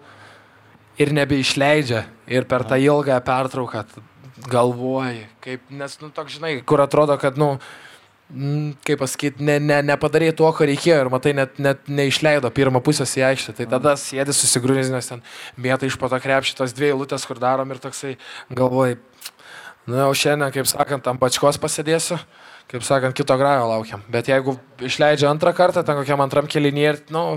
ir 1.02 1.14
nebeišleidžia 1.16 2.06
ir 2.32 2.46
per 2.50 2.66
tą 2.68 2.80
ilgą 2.82 3.18
pertrauką 3.26 3.86
galvoji, 4.50 5.26
kaip, 5.44 5.66
nes, 5.74 5.98
nu, 6.02 6.12
toks, 6.14 6.38
žinai, 6.38 6.60
kur 6.68 6.84
atrodo, 6.84 7.16
kad, 7.22 7.38
nu, 7.40 7.56
kaip 8.86 9.00
pasakyti, 9.02 9.44
ne, 9.46 9.58
ne, 9.62 9.80
nepadarė 9.86 10.32
to, 10.38 10.48
ko 10.58 10.68
reikėjo 10.68 10.98
ir 11.04 11.12
matai, 11.14 11.36
net, 11.38 11.60
net 11.62 11.90
neišleido 11.90 12.50
pirmą 12.54 12.82
pusę 12.86 13.06
į 13.06 13.26
aikštę. 13.30 13.56
Tai 13.60 13.68
tada 13.76 13.96
sėdi 14.02 14.34
susigrūzinęs 14.34 15.12
ten, 15.12 15.22
mėtai 15.62 15.92
iš 15.92 16.00
pato 16.02 16.20
krepšitos 16.22 16.74
dviejų 16.78 17.04
lūtės, 17.04 17.28
kur 17.30 17.42
darom 17.42 17.74
ir 17.74 17.82
toksai 17.84 18.16
galvoji, 18.54 18.98
nu 19.90 20.02
jau 20.02 20.10
šiandien, 20.18 20.50
kaip 20.56 20.70
sakant, 20.70 21.08
ant 21.12 21.22
pačkos 21.22 21.62
pasėdėsiu, 21.62 22.18
kaip 22.72 22.86
sakant, 22.86 23.18
kito 23.18 23.38
grajo 23.38 23.70
laukiam. 23.70 24.04
Bet 24.12 24.30
jeigu 24.32 24.58
išleidžia 24.84 25.30
antrą 25.30 25.54
kartą, 25.58 25.86
ten 25.86 26.02
kokiam 26.02 26.26
antram 26.26 26.50
kelinį 26.50 26.86
ir, 26.90 27.02
nu, 27.14 27.28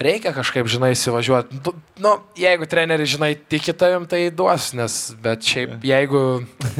reikia 0.00 0.32
kažkaip, 0.36 0.68
žinai, 0.70 0.92
įsivažiuoti. 0.96 1.60
Nu, 1.64 1.74
nu, 2.02 2.16
jeigu 2.38 2.68
treneris, 2.70 3.12
žinai, 3.14 3.34
tiki 3.36 3.74
tavim, 3.76 4.06
tai 4.08 4.26
duos, 4.34 4.72
nes, 4.76 4.98
bet 5.22 5.44
šiaip, 5.46 5.78
jeigu 5.86 6.22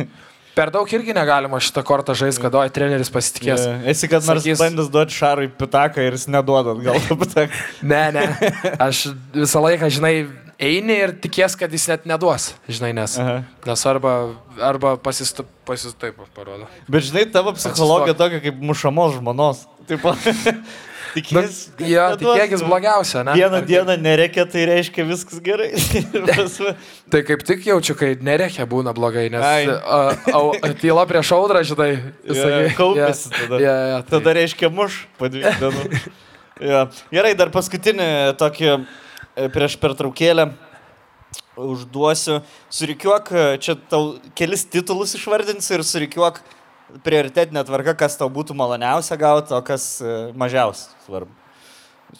per 0.57 0.73
daug 0.75 0.89
irgi 0.93 1.15
negalima 1.17 1.61
šitą 1.63 1.85
kortą 1.87 2.17
žaisti, 2.19 2.43
kad 2.45 2.55
oi, 2.61 2.69
treneris 2.73 3.13
pasitikės. 3.13 3.65
Yeah. 3.65 3.89
Esi 3.95 4.11
kad 4.13 4.27
nors 4.29 4.45
Sakys- 4.45 4.61
bandęs 4.61 4.91
duoti 4.93 5.17
šarui 5.17 5.49
pitaką 5.59 6.05
ir 6.05 6.17
jis 6.19 6.29
neduodat, 6.33 6.81
gal 6.85 7.01
pitaką. 7.25 7.65
Ne, 7.83 8.05
ne. 8.17 8.27
Aš 8.83 9.09
visą 9.37 9.63
laiką, 9.65 9.89
žinai, 9.93 10.15
eini 10.63 10.99
ir 11.07 11.15
tikės, 11.25 11.57
kad 11.59 11.73
jis 11.73 11.89
net 11.91 12.05
neduos, 12.09 12.53
žinai, 12.71 12.93
nes, 12.97 13.17
Aha. 13.21 13.41
nes 13.67 13.87
arba, 13.89 14.15
arba 14.63 14.95
pasistu, 15.01 15.47
pasistu 15.69 15.97
taip 16.05 16.21
parodo. 16.37 16.69
Bet 16.91 17.09
žinai, 17.09 17.27
tavo 17.33 17.55
psichologija 17.57 18.15
tokia 18.19 18.43
kaip 18.45 18.61
mušamos 18.63 19.17
žmonos. 19.19 19.65
Taip 19.89 20.05
pat. 21.13 21.33
Nu, 21.33 21.43
Tikės. 21.43 21.59
jo, 21.93 22.05
tikėkis 22.23 22.63
blogiausia, 22.65 23.23
ne? 23.29 23.35
Vieną 23.37 23.59
Ar- 23.61 23.67
dieną 23.69 23.97
nereikia, 24.01 24.45
tai 24.49 24.63
reiškia 24.71 25.05
viskas 25.09 25.41
gerai. 25.45 25.71
Tai 27.13 27.21
kaip 27.29 27.43
tik 27.45 27.67
jaučiu, 27.69 27.95
kai 27.99 28.15
nereikia 28.25 28.65
būna 28.69 28.95
blogai, 28.97 29.27
nes 29.33 29.45
Ai. 29.45 29.67
a, 29.69 29.99
a, 30.33 30.71
tyla 30.81 31.05
prieš 31.11 31.33
audrą, 31.37 31.61
žinai, 31.69 31.91
jo, 32.25 32.37
sakai, 32.39 32.71
Kaupėsi 32.79 33.29
jo, 33.29 33.37
tada. 33.43 33.61
jo, 33.61 33.75
jo, 33.93 33.99
tai- 34.03 34.11
Tada 34.17 34.35
reiškia 34.41 34.71
muš 34.73 35.03
po 35.21 35.29
dviejų 35.29 35.53
dienų. 35.63 36.03
Jo. 36.73 36.81
Gerai, 37.13 37.35
dar 37.37 37.51
paskutinį 37.53 38.09
tokį 38.41 38.69
e, 38.73 39.49
prieš 39.53 39.77
pertraukėlę 39.83 40.49
užduosiu. 41.57 42.41
Surikiuok, 42.73 43.33
e, 43.37 43.45
čia 43.61 43.77
tau 43.91 44.15
kelis 44.39 44.65
titulus 44.65 45.13
išvardinsiu 45.19 45.77
ir 45.79 45.85
surikiuok 45.85 46.41
prioritetinė 47.05 47.63
tvarka, 47.67 47.95
kas 47.99 48.19
tau 48.21 48.29
būtų 48.33 48.57
maloniausia 48.59 49.17
gauti, 49.21 49.55
o 49.57 49.61
kas 49.65 49.87
e, 50.03 50.17
mažiausiai 50.39 51.07
svarbu. 51.07 51.33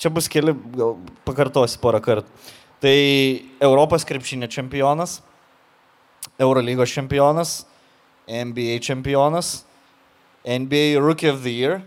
Čia 0.01 0.09
bus 0.13 0.29
keli, 0.33 0.55
gal 0.77 0.97
pakartosiu 1.27 1.81
porą 1.83 2.01
kartų. 2.05 2.49
Tai 2.83 2.97
Europos 3.63 4.07
krepšinio 4.09 4.49
čempionas, 4.51 5.21
Eurolygos 6.41 6.91
čempionas, 6.91 7.53
NBA 8.27 8.81
čempionas, 8.83 9.61
NBA 10.43 10.99
Rookie 10.99 11.31
of 11.31 11.43
the 11.45 11.53
Year, 11.53 11.83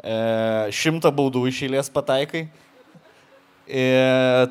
e, 0.00 0.14
šimtą 0.72 1.10
baudų 1.12 1.48
iš 1.50 1.64
eilės 1.66 1.90
pataikai. 1.92 2.46
E, 3.68 3.84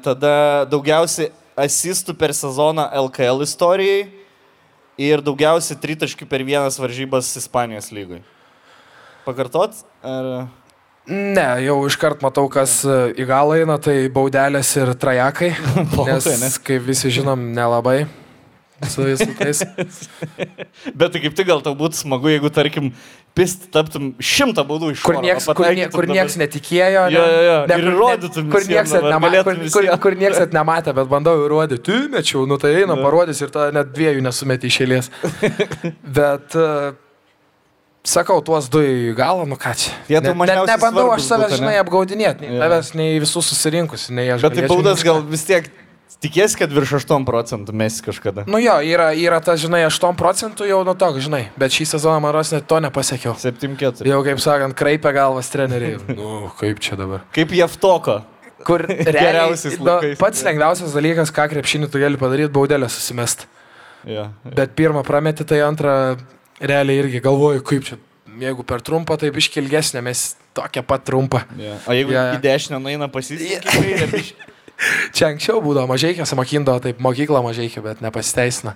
tada 0.05 0.67
daugiausiai 0.69 1.31
asistų 1.57 2.13
per 2.19 2.35
sezoną 2.37 2.85
LKL 3.07 3.41
istorijai 3.47 4.03
ir 5.01 5.23
daugiausiai 5.25 5.79
tritaškių 5.81 6.27
per 6.29 6.43
vienas 6.47 6.79
varžybas 6.81 7.29
Ispanijos 7.39 7.91
lygoj. 7.93 8.21
Pakartot? 9.27 9.75
Ar... 10.05 10.47
Ne, 11.07 11.47
jau 11.63 11.79
iškart 11.87 12.23
matau, 12.25 12.49
kas 12.51 12.81
e, 12.83 12.95
į 13.15 13.27
galą 13.29 13.61
eina, 13.61 13.77
tai 13.79 13.95
baudelės 14.11 14.73
ir 14.75 14.91
trajekai. 14.99 15.53
Bauda, 15.95 16.17
Nes, 16.17 16.41
ne? 16.41 16.49
kaip 16.67 16.83
visi 16.89 17.13
žinom, 17.19 17.49
nelabai 17.55 18.01
su 18.85 19.05
visais. 19.05 19.63
Bet 20.99 21.13
tai 21.13 21.21
kaip 21.23 21.37
tik 21.37 21.47
gal 21.49 21.63
tau 21.65 21.73
būtų 21.77 21.97
smagu, 21.97 22.29
jeigu, 22.29 22.51
tarkim, 22.53 22.91
pist 23.37 23.67
taptum 23.73 24.11
šimtą 24.21 24.65
baudų 24.67 24.91
iš 24.95 25.05
Kur 25.05 25.19
nieks, 25.23 25.47
kur, 25.57 25.69
nie, 25.77 25.87
kur 25.93 26.07
nieks 26.09 26.37
netikėjo. 26.41 27.07
Jo, 27.13 27.23
jo, 27.23 27.41
jo. 27.47 27.57
Ne, 27.69 27.79
Ir 27.79 27.89
ne, 27.89 28.43
kur 28.53 28.69
nieks 28.69 28.93
net 28.93 29.01
dabar, 29.01 29.15
nema, 29.15 29.31
galėtum 29.31 29.63
kur, 29.63 29.73
kur, 29.73 29.89
kur 30.05 30.19
nieks 30.21 30.39
net 30.43 30.55
nematė, 30.57 30.93
bet 30.97 31.09
bandau 31.11 31.35
įrodyti. 31.45 31.83
Tu 31.87 31.97
mečiau, 32.13 32.45
nu 32.49 32.59
tai 32.61 32.75
eina, 32.83 32.97
parodys 33.01 33.41
ir 33.41 33.53
tada 33.53 33.73
net 33.75 33.91
dviejų 33.97 34.23
nesumeti 34.25 34.71
iš 34.71 34.79
eilės. 34.85 35.11
bet 36.19 36.57
uh, 36.57 36.93
sakau, 38.07 38.39
tuos 38.45 38.69
du 38.71 38.81
į 38.85 39.15
galą, 39.17 39.45
nu 39.49 39.57
ką 39.59 39.73
čia. 39.77 39.93
Jie 40.09 40.21
tau 40.23 40.33
Net- 40.37 40.53
net 40.53 40.71
nebandau 40.75 41.09
aš 41.15 41.27
savęs, 41.27 41.57
ne? 41.57 41.59
žinai, 41.61 41.75
apgaudinėti. 41.83 42.47
Nei 42.47 42.61
tavęs, 42.61 42.93
nei 42.97 43.17
visus 43.23 43.49
susirinkusi, 43.51 44.13
nei 44.17 44.29
aš. 44.35 44.45
Bet 44.47 44.57
tai 44.61 44.69
baudas 44.71 45.03
gal 45.05 45.21
vis 45.27 45.45
tiek 45.47 45.69
tikės, 46.23 46.55
kad 46.57 46.71
virš 46.73 46.95
8 47.01 47.25
procentų 47.27 47.75
mes 47.77 47.99
kažkada. 48.05 48.45
Nu 48.49 48.59
jo, 48.61 48.77
yra, 48.85 49.09
yra 49.17 49.39
ta, 49.43 49.57
žinai, 49.59 49.83
8 49.89 50.15
procentų 50.19 50.67
jau 50.69 50.79
nuo 50.87 50.95
to, 50.97 51.09
žinai, 51.23 51.43
bet 51.59 51.75
šį 51.75 51.87
sezoną 51.93 52.21
man 52.23 52.33
ros 52.35 52.53
net 52.55 52.65
to 52.69 52.79
nepasiekiau. 52.83 53.35
7-4. 53.41 54.07
Jau, 54.09 54.21
kaip 54.25 54.41
sakant, 54.43 54.77
kreipia 54.77 55.13
galvas 55.15 55.51
treneriai. 55.53 55.99
Nu, 56.17 56.47
kaip 56.57 56.79
čia 56.83 56.97
dabar. 56.99 57.25
Kaip 57.35 57.53
Jeftoko. 57.55 58.21
Kur 58.65 58.81
realiai, 58.87 59.13
Geriausiais 59.13 59.77
nu, 59.79 59.99
pats 60.19 60.41
lengviausias 60.47 60.95
dalykas, 60.97 61.29
ką 61.31 61.45
krepšinį 61.53 61.91
tu 61.93 62.01
gali 62.01 62.17
padaryti, 62.19 62.49
baudelę 62.55 62.89
susimest. 62.89 63.45
Ja. 64.07 64.29
Bet 64.43 64.73
pirmą 64.75 65.03
prameti, 65.05 65.45
tai 65.47 65.61
antrą 65.65 66.17
realiai 66.59 67.03
irgi 67.03 67.21
galvoju, 67.23 67.61
kaip 67.67 67.85
čia, 67.85 67.99
jeigu 68.41 68.65
per 68.67 68.81
trumpą, 68.85 69.17
tai 69.21 69.29
iškilgesnė, 69.29 70.01
mes 70.05 70.31
tokia 70.57 70.83
pat 70.85 71.05
trumpa. 71.07 71.43
Ja. 71.59 71.77
O 71.85 71.95
jeigu 71.95 72.15
Ja, 72.15 72.17
ja, 72.17 72.33
ja. 72.33 72.39
į 72.39 72.43
dešinę 72.47 72.79
nueina 72.81 73.07
pasisiekti, 73.13 74.23
Čia 75.17 75.31
anksčiau 75.31 75.57
būdavo 75.63 75.87
mažai, 75.89 76.11
kas 76.17 76.33
mokindavo, 76.37 76.77
taip 76.83 76.99
mokykla 77.01 77.39
mažai, 77.41 77.65
bet 77.81 78.01
nepasiteisina. 78.05 78.75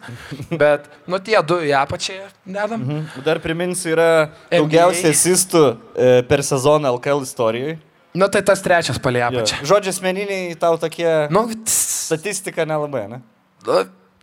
Bet, 0.49 0.87
nu 1.05 1.19
tie 1.21 1.37
du 1.45 1.59
į 1.61 1.75
apačią 1.77 2.17
dedam. 2.45 2.81
Mhm. 2.81 3.21
Dar 3.27 3.37
priminsiu, 3.43 3.91
yra 3.93 4.07
daugiausiai 4.49 5.13
asistų 5.13 5.63
e, 5.93 6.09
per 6.25 6.41
sezoną 6.47 6.95
LKL 6.97 7.21
istorijoje. 7.27 7.77
Nu 8.17 8.27
tai 8.27 8.41
tas 8.43 8.59
trečias 8.65 8.97
palė 8.99 9.21
Ja. 9.21 9.29
apačią. 9.29 9.61
Žodžiai 9.63 9.93
asmeniniai 9.93 10.55
tau 10.59 10.75
tokie... 10.81 11.07
Nu, 11.31 11.45
tss, 11.53 12.09
Statistika 12.11 12.65
nelabai, 12.67 13.05
ne? 13.07 13.21
nu, 13.67 13.77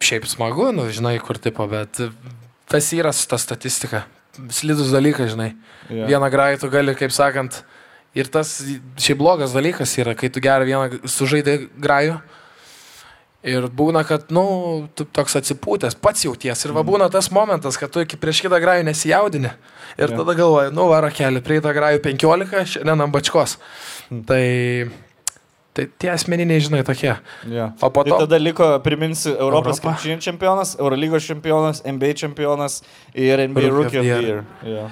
šiaip 0.04 0.26
smagu, 0.28 0.66
nu, 0.76 0.90
žinai, 0.92 1.14
kur 1.24 1.38
tipo, 1.40 1.64
bet 1.70 1.96
tas 2.68 2.90
yra 2.92 3.14
su 3.16 3.24
ta 3.30 3.38
statistika. 3.40 4.02
Slidus 4.52 4.90
dalykas, 4.92 5.30
žinai. 5.32 5.54
Ja. 5.88 6.04
Vieną 6.10 6.28
grajų 6.30 6.60
tu 6.60 6.68
gali, 6.74 6.92
kaip 6.98 7.14
sakant, 7.16 7.62
ir 8.16 8.28
tas 8.32 8.56
šiaip 9.00 9.18
blogas 9.20 9.52
dalykas 9.56 9.92
yra, 10.00 10.14
kai 10.18 10.30
tu 10.32 10.40
gerą 10.44 10.64
vieną 10.68 11.00
sužaidai 11.08 11.68
grajų. 11.76 12.18
Ir 13.48 13.68
būna, 13.70 14.00
kad, 14.02 14.32
nu, 14.34 14.42
tu 14.98 15.04
toks 15.14 15.36
atsipūtęs, 15.38 15.94
pats 16.02 16.24
jauties. 16.26 16.64
Ir 16.66 16.72
va 16.74 16.82
būna 16.84 17.06
tas 17.12 17.28
momentas, 17.30 17.76
kad 17.78 17.92
tu 17.94 18.02
iki 18.02 18.18
prieš 18.18 18.40
kitą 18.44 18.58
grajų 18.60 18.82
nesijaudini. 18.88 19.52
Ir 19.94 20.10
Jo. 20.10 20.16
tada 20.24 20.34
galvoji, 20.34 20.72
nu, 20.74 20.88
varo 20.90 21.06
kelią, 21.14 21.40
prie 21.46 21.60
tą 21.62 21.70
grajų 21.76 22.02
15, 22.02 22.64
šiandien 22.74 23.04
ant 23.06 23.14
bačkos. 23.14 23.54
Tai, 24.26 24.42
tai 25.72 25.86
tie 26.02 26.10
asmeniniai, 26.10 26.58
žinai, 26.66 26.82
tokie. 26.84 27.14
Ja. 27.46 27.70
O 27.78 27.90
po 27.94 28.02
Tai 28.02 28.10
to... 28.10 28.18
tada 28.26 28.42
liko, 28.42 28.72
priminsiu, 28.82 29.36
Europos 29.38 29.78
Europa. 29.78 29.94
krepšinio 29.94 30.18
čempionas, 30.26 30.74
Eurolygos 30.82 31.30
čempionas, 31.30 31.84
NBA 31.86 32.16
čempionas 32.18 32.80
ir 33.14 33.38
NBA 33.48 33.70
Rookie 33.70 34.02
of 34.02 34.04
the 34.04 34.18
Year. 34.18 34.42
Ja. 34.66 34.88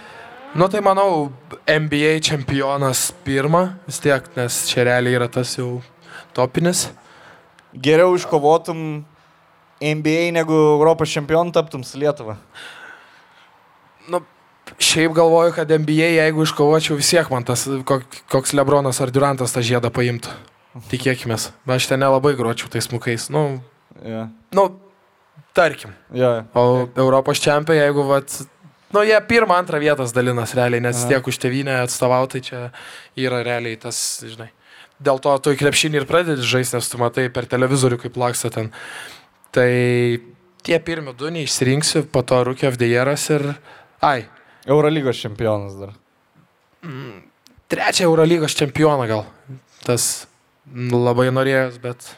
Nu 0.54 0.68
tai 0.68 0.80
manau, 0.80 1.32
NBA 1.68 2.20
čempionas 2.24 3.10
pirmą, 3.24 3.74
vis 3.86 3.98
tiek, 4.00 4.24
nes 4.36 4.62
čia 4.70 4.86
realiai 4.88 5.18
yra 5.18 5.28
tas 5.28 5.52
jau 5.58 5.82
topinis. 6.36 6.86
Geriau 7.76 8.14
iškovotum 8.16 9.04
NBA 9.82 10.30
negu 10.32 10.56
Europos 10.78 11.12
čempionų 11.12 11.52
taptum 11.52 11.84
su 11.84 12.00
Lietuva. 12.00 12.38
Nu, 14.08 14.22
šiaip 14.80 15.12
galvoju, 15.16 15.52
kad 15.58 15.68
NBA, 15.76 16.08
jeigu 16.22 16.46
iškovočiau 16.46 16.96
vis 16.96 17.12
tiek 17.12 17.28
man 17.32 17.44
tas, 17.44 17.66
kok, 17.84 18.06
koks 18.32 18.56
Lebronas 18.56 19.02
ar 19.04 19.12
Durantas 19.12 19.52
tą 19.52 19.60
žiedą 19.66 19.92
paimtų. 19.92 20.32
Tikėkime. 20.88 21.36
Aš 21.72 21.88
ten 21.90 22.00
nelabai 22.00 22.32
gročiau 22.36 22.72
tais 22.72 22.88
smukais. 22.88 23.28
Nu, 23.32 23.60
Ja. 24.04 24.26
nu, 24.52 24.66
tarkim. 25.56 25.94
Ja. 26.12 26.44
O 26.52 26.84
Europos 27.00 27.40
čempiai, 27.40 27.78
jeigu, 27.80 28.02
vat, 28.04 28.28
nu, 28.94 29.02
jie 29.06 29.18
pirmą, 29.28 29.56
antrą 29.60 29.80
vietas 29.82 30.14
dalinas 30.14 30.54
realiai, 30.54 30.82
nes 30.84 31.02
Aha. 31.02 31.08
tiek 31.10 31.26
už 31.26 31.40
tevinę 31.42 31.80
atstovautai 31.82 32.42
čia 32.44 32.62
yra 33.18 33.42
realiai 33.46 33.78
tas, 33.80 33.98
žinai. 34.26 34.50
Dėl 35.02 35.20
to 35.20 35.34
tu 35.44 35.52
į 35.52 35.58
krepšinį 35.60 36.00
ir 36.00 36.06
pradedi 36.08 36.46
žaisti, 36.46 36.78
nes 36.78 36.88
tu 36.88 37.00
matai 37.00 37.26
per 37.32 37.48
televizorių, 37.50 37.98
kaip 38.00 38.16
laksta 38.16 38.48
ten. 38.54 38.70
Tai 39.52 39.68
tie 40.64 40.78
pirmi 40.80 41.12
du 41.16 41.28
neišsirinksiu, 41.34 42.06
po 42.12 42.22
to 42.22 42.42
the 42.56 42.88
Yearas 42.88 43.28
ir... 43.30 43.54
Ai, 44.00 44.26
Eurolygos 44.66 45.20
čempionas 45.20 45.76
dar. 45.78 45.92
Trečią 47.68 48.08
Eurolygos 48.08 48.54
čempioną 48.56 49.06
gal. 49.06 49.24
Tas 49.84 50.26
labai 50.74 51.28
norėjęs, 51.30 51.78
bet. 51.82 52.08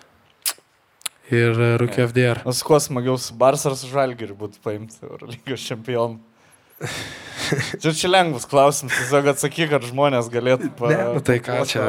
Ir 1.28 1.52
Rūkio 1.80 2.06
FDR. 2.08 2.40
Su 2.56 2.64
kuo 2.64 2.78
smagiau 2.80 3.18
su 3.20 3.34
Bars 3.36 3.66
ar 3.68 3.74
su 3.76 3.90
Žalgiriu 3.90 4.36
būtų 4.38 4.62
paimti 4.64 5.02
Eurolygos 5.04 5.66
čempionų? 5.66 6.22
Čia 7.80 7.92
čia 7.96 8.10
lengvas 8.10 8.44
klausimas, 8.48 8.96
tiesiog 8.98 9.30
atsakyk, 9.32 9.70
kad 9.72 9.86
žmonės 9.88 10.28
galėtų 10.32 10.72
pa... 10.76 10.90
Ne, 10.92 11.04
nu 11.16 11.22
tai 11.24 11.38
ką 11.42 11.62
čia. 11.68 11.86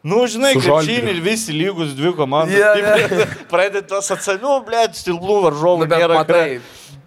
Nu, 0.00 0.22
žinai, 0.30 0.54
ir 0.56 1.20
visi 1.20 1.52
lygus 1.52 1.92
dvi 1.96 2.14
komandos. 2.16 2.56
Jo, 2.56 2.70
Yeah, 2.80 3.34
Pradėti 3.52 3.84
tos 3.90 4.08
atsamių, 4.14 4.54
blėt, 4.64 4.96
stilblų 4.96 5.36
varžovų 5.44 5.84
Nu, 5.84 5.88
bet 5.90 6.00
nėra. 6.00 6.22
matai, 6.22 6.60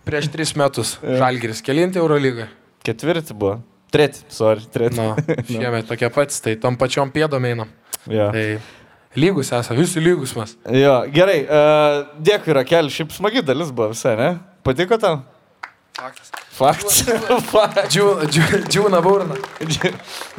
prieš 0.06 0.30
tris 0.34 0.54
metus 0.60 0.96
Žalgiris 1.22 1.64
kelinti 1.66 2.02
Eurolygą. 2.02 2.48
Ketvirti 2.86 3.34
buvo. 3.34 3.58
Treti, 3.94 4.22
sorry, 4.34 4.62
treti. 4.74 4.98
Nu, 5.02 5.16
šiemet 5.50 5.90
tokie 5.90 6.10
patys, 6.14 6.40
tai 6.46 6.56
tom 6.62 6.78
pačiom 6.78 7.12
pėdom 7.14 7.50
einam. 7.50 7.74
Jo. 8.06 8.30
Tai 8.34 8.46
lygus 9.18 9.50
esame, 9.54 9.82
visi 9.82 10.02
lygus 10.02 10.38
mes. 10.38 10.56
jo, 10.78 10.96
gerai, 11.14 11.40
uh, 11.46 12.00
dėkui, 12.22 12.54
Rakel, 12.62 12.94
šiaip 12.94 13.14
smagi 13.14 13.42
dalis 13.46 13.74
buvo 13.74 13.90
visai, 13.94 14.14
ne? 14.22 14.32
Patiko 14.66 15.02
tau? 15.02 15.24
Faktas. 15.94 16.32
Faktas. 16.58 17.94
Džiūna 18.74 19.02
burna. 19.06 19.38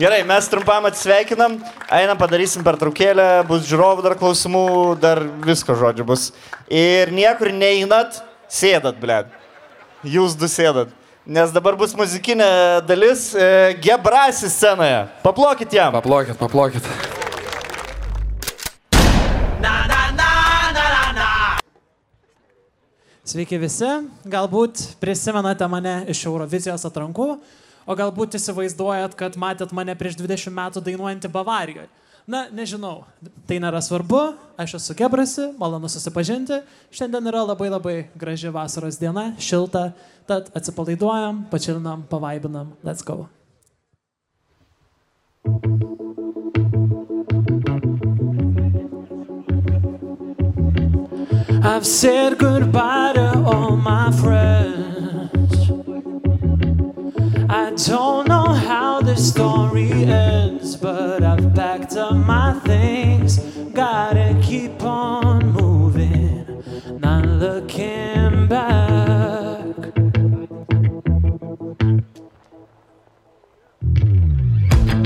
Gerai, 0.00 0.24
mes 0.26 0.48
trumpam 0.50 0.88
atsveikinam, 0.90 1.60
einam 1.94 2.18
padarysim 2.18 2.64
pertraukėlę, 2.66 3.44
bus 3.46 3.68
žiūrovų 3.70 4.02
dar 4.02 4.16
klausimų, 4.18 4.64
dar 4.98 5.22
visko 5.46 5.78
žodžiu 5.78 6.08
bus. 6.10 6.32
Ir 6.66 7.14
niekur 7.14 7.52
neinat, 7.54 8.18
sėdat, 8.50 8.98
ble. 8.98 9.22
Jūs 10.02 10.34
du 10.34 10.50
sėdat. 10.50 10.90
Nes 11.24 11.54
dabar 11.54 11.78
bus 11.78 11.94
muzikinė 11.96 12.82
dalis 12.84 13.30
e, 13.32 13.78
Gebrasi 13.80 14.50
scenoje. 14.52 15.04
Paplokit 15.22 15.78
jam. 15.78 15.94
Paplokit, 15.94 16.36
paplokit. 16.36 17.13
Sveiki 23.24 23.56
visi, 23.56 23.88
galbūt 24.28 24.82
prisimenate 25.00 25.64
mane 25.72 25.94
iš 26.12 26.26
Eurovizijos 26.28 26.82
atrankų, 26.84 27.28
o 27.88 27.94
galbūt 27.96 28.36
įsivaizduojat, 28.36 29.14
kad 29.16 29.38
matėt 29.40 29.72
mane 29.72 29.94
prieš 29.96 30.18
20 30.20 30.52
metų 30.52 30.82
dainuojantį 30.84 31.30
Bavarijoje. 31.32 31.88
Na, 32.28 32.42
nežinau, 32.52 33.06
tai 33.48 33.56
nėra 33.64 33.80
svarbu, 33.84 34.20
aš 34.60 34.76
esu 34.76 34.96
Gebrasi, 35.00 35.48
malonu 35.56 35.88
susipažinti, 35.92 36.60
šiandien 36.92 37.32
yra 37.32 37.46
labai 37.48 37.70
labai 37.72 37.96
graži 38.12 38.52
vasaros 38.52 39.00
diena, 39.00 39.30
šilta, 39.40 39.90
tad 40.28 40.52
atsipalaiduojam, 40.52 41.46
pačilinam, 41.52 42.04
pavaibinam, 42.12 42.76
let's 42.84 43.04
go. 43.04 43.24
I've 51.66 51.86
said 51.86 52.36
goodbye 52.36 53.14
to 53.14 53.42
all 53.46 53.74
my 53.74 54.12
friends. 54.12 55.70
I 57.48 57.72
don't 57.74 58.28
know 58.28 58.48
how 58.52 59.00
the 59.00 59.16
story 59.16 59.90
ends, 59.90 60.76
but 60.76 61.22
I've 61.22 61.54
packed 61.54 61.96
up 61.96 62.16
my 62.16 62.52
things. 62.66 63.38
Gotta 63.72 64.38
keep 64.42 64.82
on 64.82 65.52
moving, 65.52 66.62
not 67.00 67.24
looking 67.24 68.46
back. 68.46 69.64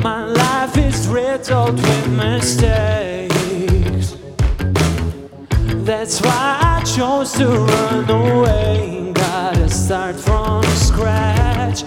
My 0.02 0.24
life 0.24 0.76
is 0.76 1.06
riddled 1.06 1.76
with 1.76 2.08
mistakes. 2.08 2.97
That's 5.88 6.20
why 6.20 6.58
I 6.60 6.82
chose 6.84 7.32
to 7.38 7.46
run 7.48 8.10
away. 8.10 9.10
Gotta 9.14 9.70
start 9.70 10.16
from 10.16 10.62
scratch, 10.76 11.82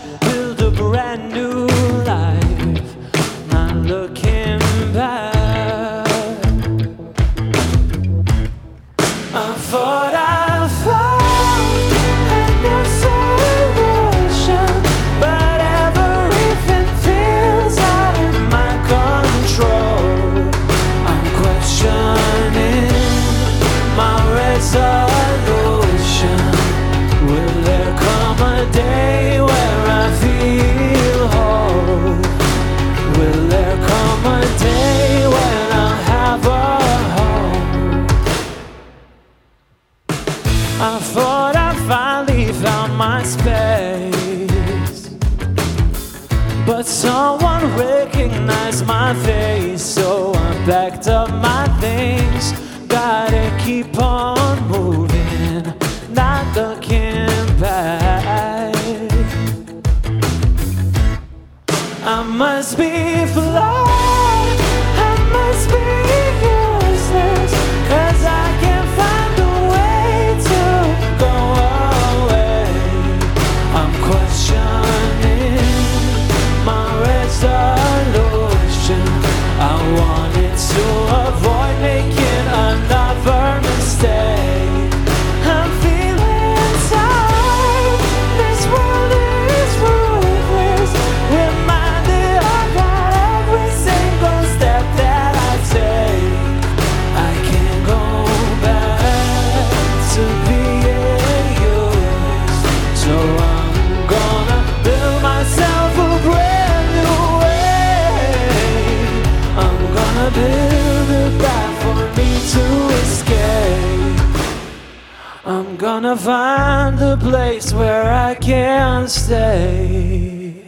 Gonna 116.11 116.23
find 116.23 117.01
a 117.01 117.15
place 117.15 117.71
where 117.71 118.11
I 118.11 118.35
can 118.35 119.07
stay. 119.07 120.65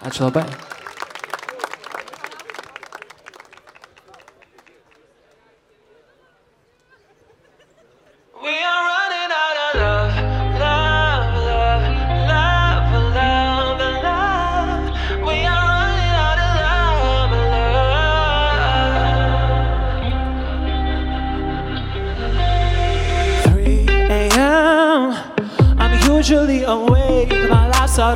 Ačiū 0.00 0.24
labai. 0.24 0.65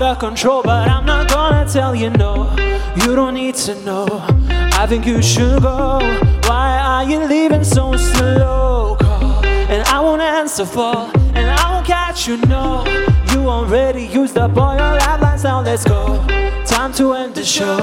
Out 0.03 0.13
of 0.13 0.19
control, 0.19 0.63
but 0.63 0.89
I'm 0.89 1.05
not 1.05 1.29
gonna 1.29 1.69
tell 1.71 1.95
you 1.95 2.11
no. 2.11 2.55
You 2.97 3.15
don't 3.15 3.35
need 3.35 3.55
to 3.67 3.75
know. 3.85 4.07
I 4.49 4.87
think 4.87 5.07
you 5.07 5.21
should 5.21 5.63
go. 5.63 5.99
Why 6.45 6.81
are 6.83 7.05
you 7.05 7.27
leaving 7.27 7.65
so 7.65 7.97
slow? 7.97 8.97
Call, 8.99 9.45
and 9.45 9.83
I 9.89 10.01
won't 10.01 10.23
answer 10.23 10.65
for, 10.65 11.11
and 11.35 11.51
I 11.51 11.73
won't 11.73 11.87
catch 11.87 12.27
you 12.27 12.39
no. 12.47 12.85
you 13.33 13.49
already 13.49 14.07
used 14.07 14.39
up 14.39 14.57
all 14.57 14.77
your 14.77 14.95
lifelines. 15.01 15.45
Now 15.45 15.61
let's 15.61 15.85
go. 15.85 16.25
Time 16.65 16.93
to 16.95 17.13
end 17.15 17.35
the 17.35 17.45
show. 17.45 17.79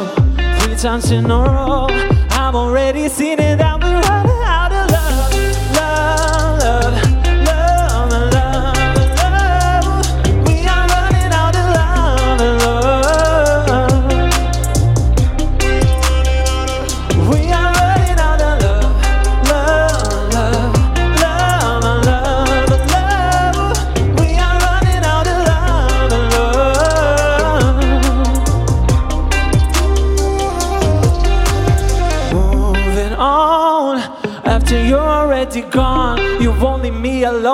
Three 0.59 0.75
times 0.75 1.11
in 1.11 1.25
a 1.25 1.39
row. 1.39 1.87
I've 2.31 2.55
already 2.55 3.09
seen 3.09 3.39
it 3.39 3.61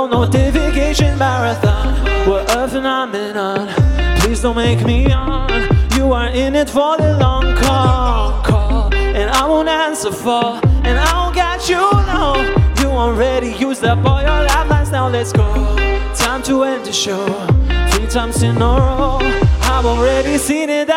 alone, 0.03 0.31
notification 0.31 1.17
marathon. 1.17 2.03
We're 2.27 2.45
a 2.47 2.67
phenomenon. 2.67 3.67
Please 4.19 4.41
don't 4.41 4.55
make 4.55 4.85
me 4.85 5.11
on. 5.11 5.49
You 5.95 6.13
are 6.13 6.29
in 6.29 6.55
it 6.55 6.69
for 6.69 6.97
the 6.97 7.17
long 7.17 7.55
call, 7.55 8.41
call, 8.43 8.93
and 8.93 9.29
I 9.29 9.45
won't 9.45 9.69
answer 9.69 10.11
for, 10.11 10.59
and 10.83 10.99
I 10.99 11.13
won't 11.17 11.35
get 11.35 11.69
you 11.69 11.77
no. 11.77 12.35
You 12.79 12.89
already 12.89 13.53
used 13.53 13.83
up 13.83 14.03
all 14.05 14.21
your 14.21 14.43
lifelines. 14.43 14.91
Now 14.91 15.07
let's 15.09 15.31
go. 15.31 15.47
Time 16.15 16.43
to 16.43 16.63
end 16.63 16.85
the 16.85 16.93
show. 16.93 17.25
Three 17.91 18.07
times 18.07 18.43
in 18.43 18.57
a 18.57 18.59
row. 18.59 19.19
I've 19.61 19.85
already 19.85 20.37
seen 20.37 20.69
it 20.69 20.89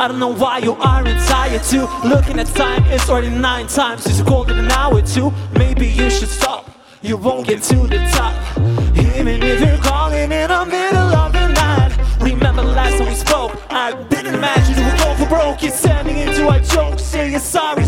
I 0.00 0.08
don't 0.08 0.18
know 0.18 0.32
why 0.32 0.56
you 0.60 0.72
aren't 0.76 1.08
tired 1.28 1.62
too. 1.62 1.86
Looking 2.08 2.38
at 2.38 2.46
time, 2.46 2.82
it's 2.86 3.10
already 3.10 3.28
nine 3.28 3.66
times. 3.66 4.06
It's 4.06 4.22
colder 4.22 4.54
than 4.54 4.64
an 4.64 4.70
hour 4.70 5.02
too. 5.02 5.30
Maybe 5.58 5.88
you 5.88 6.08
should 6.08 6.30
stop. 6.30 6.70
You 7.02 7.18
won't 7.18 7.46
get 7.46 7.62
to 7.64 7.86
the 7.86 7.98
top. 8.10 8.32
Even 8.96 9.42
if 9.42 9.60
you're 9.60 9.76
calling 9.76 10.32
in 10.32 10.48
the 10.48 10.64
middle 10.64 11.12
of 11.22 11.32
the 11.34 11.48
night. 11.48 11.92
Remember 12.18 12.62
last 12.62 12.96
time 12.96 13.08
we 13.08 13.14
spoke? 13.14 13.52
I 13.68 13.92
didn't 14.08 14.36
imagine 14.36 14.78
you 14.78 14.90
would 14.90 14.98
go 15.00 15.14
for 15.16 15.28
broke. 15.28 15.62
You're 15.62 15.76
turning 15.76 16.16
into 16.16 16.48
a 16.48 16.58
joke. 16.60 16.98
Say 16.98 17.32
you're 17.32 17.38
sorry, 17.38 17.79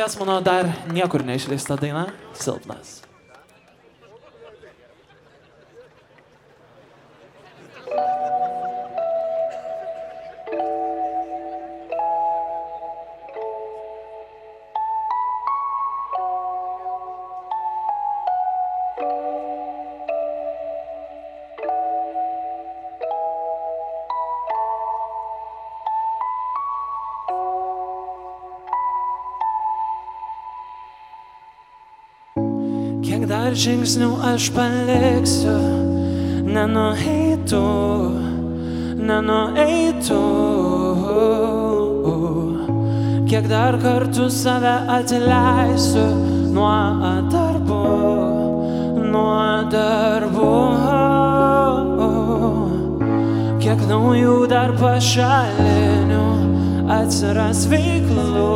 Dabar 0.00 0.14
skambės 0.14 0.24
mano 0.24 0.40
dar 0.40 0.68
niekur 0.96 1.20
neišleista 1.28 1.76
daina- 1.76 2.06
Silpnas. 2.40 2.99
Žingsnių 33.60 34.08
aš 34.24 34.46
paliksiu, 34.56 35.52
nenueitų, 36.48 37.64
nenueitų. 39.04 40.20
Kiek 43.28 43.50
dar 43.50 43.76
kartų 43.82 44.30
save 44.32 44.72
atleisiu 44.96 46.06
nuo 46.56 46.72
darbų, 47.34 47.82
nuo 49.12 49.44
darbų. 49.76 50.54
Kiek 53.60 53.84
naujų 53.92 54.38
dar 54.54 54.72
pašalinių 54.80 56.24
atsiras 56.96 57.66
veiklų, 57.70 58.50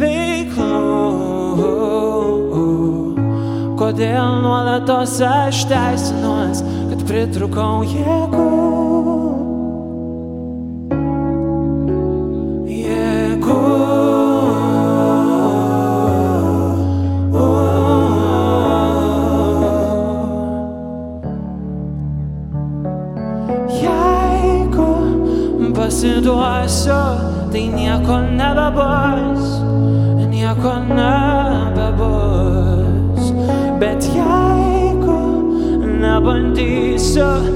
veiklų. 0.00 2.13
Kodėl 3.84 4.38
nuolatos 4.40 5.18
aš 5.28 5.66
teisinuos, 5.68 6.62
kad 6.88 7.04
pritrukau 7.04 7.82
jėgų? 7.84 8.83
Nebandysiu, 36.54 37.53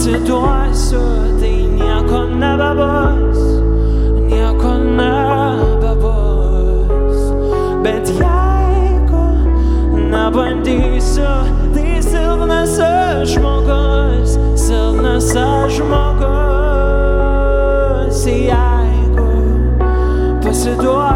pasiduosiu, 0.00 1.00
tai 1.40 1.68
nieko 1.76 2.24
nebebus, 2.24 3.40
nieko 4.28 4.72
nebebus. 4.96 6.40
Bet 7.84 8.08
jeigu 8.08 9.24
nebandysiu, 10.08 11.44
tai 11.74 12.00
silpnas 12.00 12.80
aš 12.80 13.28
žmogus, 13.36 14.30
silpnas 14.56 15.36
aš 15.36 15.72
žmogus. 15.76 16.20
Jeigu 18.24 19.28
pasiduosiu, 20.40 21.09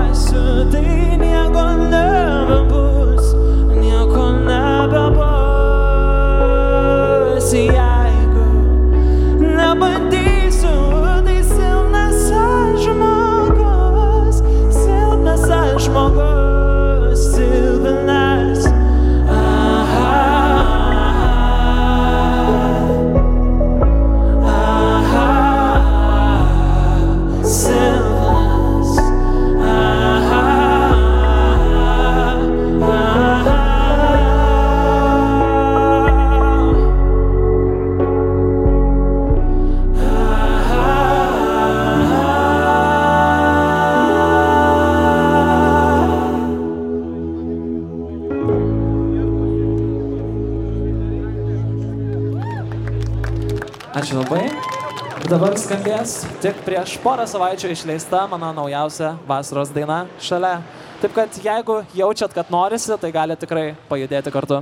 dabar 55.35 55.57
skambės 55.59 56.13
tik 56.39 56.61
prieš 56.63 56.93
porą 57.03 57.25
savaičių 57.27 57.73
išleista 57.75 58.21
mano 58.31 58.53
naujausia 58.55 59.17
vasaros 59.27 59.73
daina 59.75 60.05
šalia. 60.23 60.61
Taip 61.03 61.17
kad 61.17 61.39
jeigu 61.43 61.81
jaučiat, 61.97 62.31
kad 62.37 62.53
norisi, 62.55 62.95
tai 63.03 63.11
galite 63.11 63.43
tikrai 63.43 63.65
pajudėti 63.89 64.31
kartu. 64.31 64.61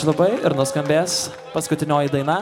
Ačiū 0.00 0.08
labai 0.08 0.30
ir 0.40 0.54
nuskambės 0.56 1.14
paskutinioji 1.52 2.08
daina, 2.08 2.34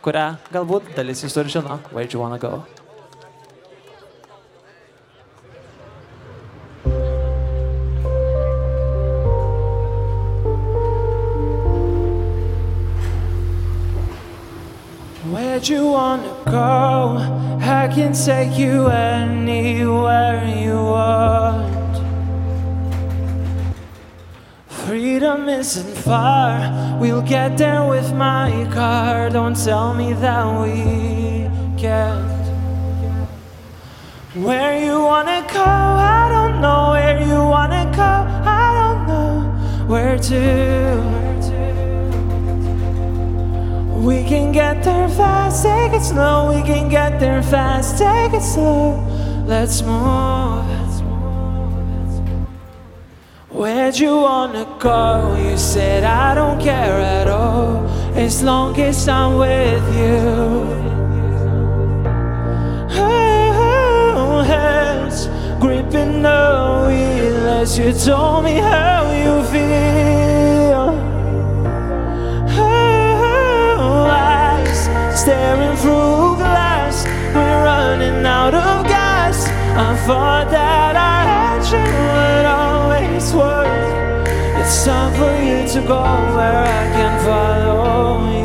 kurią 0.00 0.30
galbūt 0.48 0.86
dalis 0.96 1.20
jūsų 1.20 1.42
ir 1.42 1.50
žino. 1.52 1.74
Where 1.92 2.08
do 2.08 2.16
you 2.16 2.22
wanna 2.22 2.38
go? 2.40 2.64
Where'd 15.34 15.68
you 15.68 15.92
wanna 15.92 16.32
go? 16.48 17.20
I 17.60 17.92
can 17.94 18.14
take 18.14 18.56
you 18.56 18.88
anywhere 18.88 20.40
you 20.48 20.80
want. 20.80 21.81
Freedom 24.92 25.48
isn't 25.48 25.96
far. 26.04 26.98
We'll 27.00 27.22
get 27.22 27.56
there 27.56 27.88
with 27.88 28.12
my 28.12 28.68
car. 28.74 29.30
Don't 29.30 29.56
tell 29.56 29.94
me 29.94 30.12
that 30.12 30.44
we 30.60 31.48
can't. 31.80 32.44
Where 34.34 34.78
you 34.84 35.00
wanna 35.00 35.46
go? 35.50 35.64
I 35.64 36.28
don't 36.30 36.60
know 36.60 36.90
where 36.90 37.18
you 37.26 37.40
wanna 37.54 37.90
go. 37.96 38.12
I 38.60 38.68
don't 38.80 39.06
know 39.08 39.86
where 39.86 40.18
to. 40.18 40.42
We 44.06 44.24
can 44.24 44.52
get 44.52 44.84
there 44.84 45.08
fast, 45.08 45.62
take 45.62 45.94
it 45.94 46.02
slow. 46.02 46.52
We 46.54 46.60
can 46.70 46.90
get 46.90 47.18
there 47.18 47.42
fast, 47.42 47.96
take 47.96 48.34
it 48.34 48.42
slow. 48.42 49.00
Let's 49.46 49.80
move. 49.80 50.81
Where'd 53.62 53.96
you 53.96 54.16
wanna 54.16 54.66
go? 54.80 55.36
You 55.36 55.56
said 55.56 56.02
I 56.02 56.34
don't 56.34 56.60
care 56.60 56.98
at 57.00 57.28
all, 57.28 57.86
as 58.16 58.42
long 58.42 58.76
as 58.80 59.06
I'm 59.06 59.36
with 59.36 59.86
you. 59.96 60.18
Oh, 62.98 64.42
hands 64.44 65.28
gripping 65.60 66.22
the 66.22 66.86
wheel 66.88 67.46
as 67.60 67.78
you 67.78 67.92
told 67.92 68.42
me 68.46 68.56
how 68.56 69.12
you 69.12 69.44
feel. 69.54 70.86
Oh, 72.58 74.08
eyes 74.10 74.88
staring 75.20 75.76
through 75.76 76.34
glass. 76.42 77.04
We're 77.32 77.62
running 77.62 78.26
out 78.26 78.54
of 78.54 78.88
gas. 78.88 79.46
I 79.46 79.94
thought 80.04 80.50
that 80.50 80.96
our 80.96 81.24
action 81.54 81.84
would 81.84 82.11
always 83.32 83.34
work. 83.34 84.28
It's 84.58 84.84
time 84.84 85.12
for 85.14 85.42
you 85.42 85.66
to 85.68 85.80
go 85.86 86.02
where 86.36 86.64
I 86.64 86.90
can 86.92 87.20
follow 87.24 88.30
you. 88.30 88.42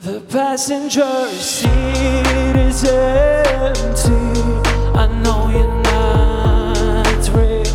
The 0.00 0.20
passenger 0.20 1.28
seat 1.28 2.56
is 2.56 2.84
empty. 2.84 4.12
I 4.98 5.06
know 5.22 5.48
you're 5.54 5.82
not 5.82 7.28
real. 7.36 7.72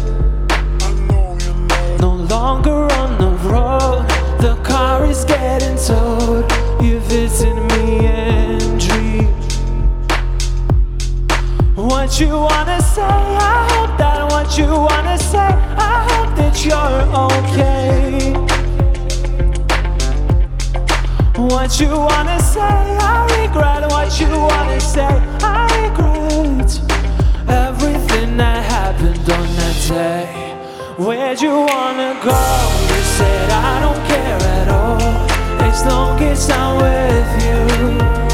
No 1.99 2.11
longer 2.29 2.87
on 2.93 3.17
the 3.17 3.29
road. 3.49 4.06
The 4.39 4.55
car 4.63 5.05
is 5.05 5.25
getting 5.25 5.77
towed. 5.77 6.45
You 6.81 6.99
visit 6.99 7.55
me 7.55 8.05
in 8.05 8.77
dreams. 8.77 9.57
What 11.75 12.19
you 12.19 12.29
wanna 12.29 12.79
say? 12.81 13.01
I 13.01 13.67
hope 13.71 13.97
that 13.97 14.29
what 14.29 14.57
you 14.57 14.67
wanna 14.67 15.17
say. 15.17 15.51
I 15.77 16.05
hope 16.09 16.35
that 16.37 16.55
you're 16.63 17.03
okay. 17.27 18.33
What 21.35 21.79
you 21.79 21.89
wanna 21.89 22.39
say? 22.39 22.61
I 22.61 23.25
regret 23.41 23.89
what 23.89 24.19
you 24.19 24.29
wanna 24.29 24.79
say. 24.79 25.21
I 25.41 25.65
regret 25.81 26.79
everything 27.49 28.37
that 28.37 28.63
happened 28.65 29.29
on 29.31 29.47
that 29.55 29.87
day. 29.87 30.46
Where'd 30.97 31.39
you 31.39 31.51
wanna 31.51 32.19
go? 32.23 32.31
You 32.31 33.03
said 33.03 33.51
I 33.51 33.79
don't 33.81 34.07
care 34.07 34.41
at 34.57 34.67
all, 34.67 34.99
as 35.61 35.85
long 35.85 36.19
as 36.23 36.49
I'm 36.49 36.77
with 36.77 37.43
you. 37.45 38.26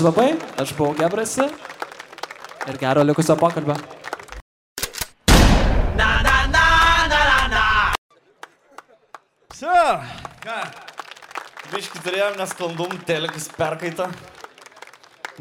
Ačiū 0.00 0.08
labai, 0.08 0.30
aš 0.56 0.70
buvau 0.78 0.94
Gebrasi 0.96 1.44
ir 2.72 2.76
gero 2.80 3.02
likusio 3.04 3.34
pokalbio. 3.36 3.74
Čia. 9.58 9.84
Ką? 10.40 10.56
Biški 11.74 12.00
turėjom 12.00 12.40
nesklandum, 12.40 12.96
telekas 13.04 13.52
perkaito. 13.52 14.08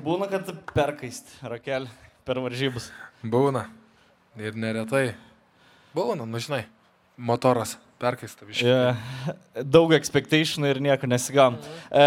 Būna, 0.03 0.27
kad 0.27 0.51
perkaist, 0.75 1.31
rakel, 1.39 1.87
per 2.27 2.43
varžybus. 2.43 2.91
Būna. 3.23 3.69
Ir 4.35 4.59
neretai. 4.59 5.13
Būna, 5.95 6.27
nu 6.27 6.43
žinai. 6.43 6.65
Motoras 7.15 7.79
perkaista 7.99 8.47
viškai. 8.47 8.67
Yeah. 8.69 8.95
Daug 9.67 9.91
expectation 9.93 10.65
ir 10.67 10.79
nieko 10.83 11.07
nesigam. 11.09 11.57
E, 11.91 12.03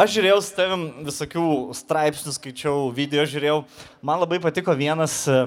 aš 0.00 0.16
žiūrėjau 0.16 0.40
su 0.40 0.56
tavim 0.56 0.84
visokių 1.04 1.46
straipsnių, 1.76 2.32
skaičiau, 2.38 2.88
video 2.96 3.26
žiūrėjau. 3.28 3.58
Man 4.04 4.22
labai 4.24 4.40
patiko 4.42 4.74
vienas 4.78 5.18
e, 5.28 5.42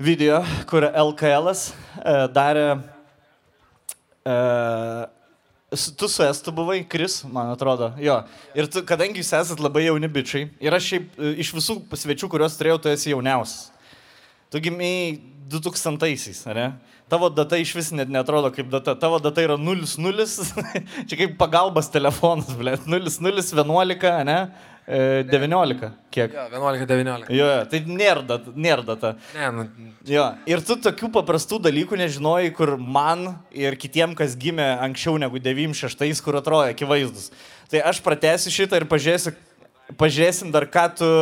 video, 0.00 0.40
kur 0.70 0.88
LKL 0.88 1.52
e, 1.52 1.60
darė... 2.32 2.68
Su- 5.76 5.92
tu 5.94 6.08
su 6.10 6.22
Estu 6.24 6.50
buvai, 6.54 6.80
Kris, 6.88 7.20
man 7.30 7.52
atrodo. 7.52 7.92
Jo. 8.02 8.20
Ir 8.58 8.66
tu, 8.70 8.80
kadangi 8.86 9.20
jūs 9.20 9.30
esat 9.38 9.60
labai 9.62 9.84
jauni 9.84 10.08
bičiai, 10.10 10.48
ir 10.62 10.74
aš 10.74 10.88
šiaip 10.92 11.20
iš 11.44 11.52
visų 11.54 11.76
svečių, 11.90 12.30
kuriuos 12.32 12.56
turėjau, 12.58 12.80
tu 12.82 12.90
esi 12.90 13.12
jauniausias. 13.12 13.75
Tu 14.56 14.62
gimiai 14.64 15.18
2000-aisiais, 15.52 16.38
ar 16.48 16.56
ne? 16.56 16.68
Tavo 17.12 17.28
data 17.28 17.58
iš 17.60 17.74
vis 17.76 17.90
net 17.92 18.08
netrodo 18.08 18.48
kaip 18.54 18.70
data. 18.72 18.94
Tavo 18.96 19.18
data 19.20 19.42
yra 19.44 19.58
00. 19.60 20.24
Čia 21.10 21.18
kaip 21.20 21.34
pagalbas 21.36 21.90
telefonas, 21.92 22.48
ble. 22.56 22.72
0011, 22.88 24.24
ne? 24.24 24.38
E, 24.88 25.26
19. 25.28 25.90
Kiek? 26.14 26.32
Ja, 26.32 26.46
11-19. 26.48 27.28
Jo, 27.36 27.50
jo, 27.50 27.58
tai 27.68 27.82
nėra 27.84 28.24
data. 28.24 28.54
Nėra 28.56 28.86
data. 28.86 29.12
Ne, 29.36 29.50
nu, 29.52 29.92
Jo. 30.08 30.24
Ir 30.48 30.64
tu 30.64 30.78
tokių 30.80 31.12
paprastų 31.18 31.60
dalykų 31.68 32.00
nežinojai, 32.00 32.48
kur 32.56 32.78
man 32.80 33.28
ir 33.52 33.76
kitiem, 33.76 34.16
kas 34.16 34.38
gimė 34.40 34.72
anksčiau 34.88 35.20
negu 35.20 35.36
96, 35.42 36.24
kur 36.24 36.40
atrodo 36.40 36.64
akivaizdus. 36.72 37.28
Tai 37.68 37.84
aš 37.92 38.00
pratęsiu 38.00 38.56
šitą 38.56 38.80
ir 38.80 38.88
pažiūrėsiu, 38.88 39.36
pažiūrėsim 40.00 40.48
dar, 40.54 40.64
ką 40.64 40.88
tu, 40.96 41.12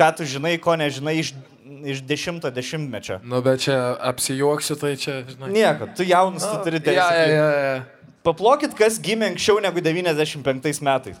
ką 0.00 0.12
tu 0.16 0.32
žinai, 0.32 0.56
ko 0.62 0.80
nežinai 0.80 1.18
iš, 1.20 1.34
iš 1.84 2.02
dešimto 2.06 2.50
dešimtmečio. 2.50 3.20
nu, 3.22 3.40
bet 3.42 3.60
čia 3.66 3.96
apsijuoksiu, 4.10 4.76
tai 4.80 4.96
čia, 4.96 5.20
žinai. 5.28 5.50
Nieko, 5.54 5.88
tu 5.96 6.02
jaunas, 6.06 6.42
tu 6.46 6.56
turi 6.64 6.80
teisę. 6.80 6.96
Ja, 6.98 7.26
ja, 7.26 7.50
ja, 7.50 7.74
ja. 7.74 7.82
Paplokit, 8.26 8.74
kas 8.76 8.98
gimė 9.00 9.30
anksčiau 9.32 9.60
negu 9.64 9.80
95 9.80 10.82
metais. 10.84 11.16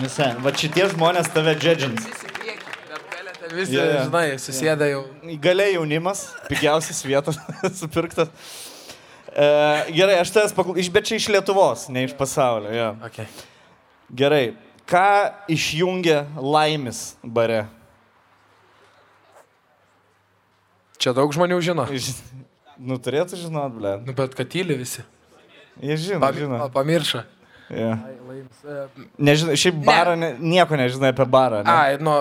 Visai, 0.00 0.32
va 0.42 0.50
šitie 0.56 0.88
žmonės 0.90 1.28
tave 1.34 1.54
džedžins. 1.58 2.06
Visi, 3.54 3.76
Jo, 3.76 3.84
jo. 3.86 3.98
žinai, 4.08 4.38
susėda 4.40 4.86
jau. 4.88 5.02
Galiai 5.38 5.74
jaunimas, 5.76 6.24
pigiausias 6.48 7.04
vietas 7.06 7.36
supirktas. 7.80 8.30
E, 9.30 9.46
gerai, 9.94 10.16
aš 10.22 10.32
tavęs 10.34 10.54
paklausiu, 10.56 10.80
iš 10.82 10.88
bet 10.94 11.06
čia 11.06 11.18
iš 11.20 11.28
Lietuvos, 11.30 11.84
ne 11.92 12.06
iš 12.08 12.14
pasaulio. 12.18 12.72
Jo. 12.74 12.88
Okay. 13.06 13.28
Gerai, 14.16 14.42
ką 14.90 15.04
išjungia 15.54 16.24
laimis 16.40 17.12
bare? 17.22 17.66
Čia 20.98 21.12
daug 21.16 21.32
žmonių 21.34 21.58
žino. 21.64 21.86
Nu, 22.78 22.98
turėtų 22.98 23.38
žinot, 23.38 23.74
ble. 23.76 23.96
Nu, 24.06 24.14
bet 24.16 24.34
kad 24.34 24.48
tyli 24.50 24.76
visi. 24.78 25.04
Jie 25.82 25.96
žino, 25.98 26.20
Pam- 26.22 26.38
žino. 26.38 26.70
Pamiršo. 26.74 27.22
Ja. 27.72 27.98
Nežinai, 29.18 29.56
šiaip 29.58 29.78
barą, 29.86 30.14
ne, 30.18 30.34
nieko 30.38 30.76
nežinai 30.78 31.10
apie 31.14 31.26
barą. 31.30 31.62
Ne? 31.64 31.70
Ai, 31.70 31.96
nu, 32.02 32.12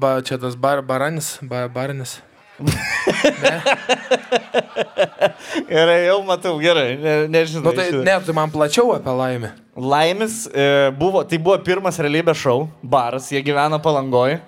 ba, 0.00 0.18
čia 0.24 0.38
tas 0.40 0.56
bar, 0.58 0.82
baranis, 0.84 1.36
ba, 1.42 1.66
baranis. 1.72 2.18
Gerai, 5.68 6.06
jau 6.08 6.18
matau, 6.26 6.56
gerai, 6.58 6.96
ne, 6.98 7.14
nežinau. 7.30 7.70
Nu, 7.70 7.72
tai 7.76 7.90
ne, 7.92 8.14
tai 8.24 8.34
man 8.34 8.50
plačiau 8.50 8.92
apie 8.96 9.14
laimę. 9.14 9.52
Laimis 9.78 10.48
e, 10.50 10.90
buvo, 10.98 11.22
tai 11.28 11.38
buvo 11.38 11.58
pirmas 11.64 11.98
realybės 12.02 12.40
šou, 12.40 12.66
baras, 12.82 13.28
jie 13.32 13.42
gyvena 13.46 13.78
palangoj. 13.82 14.38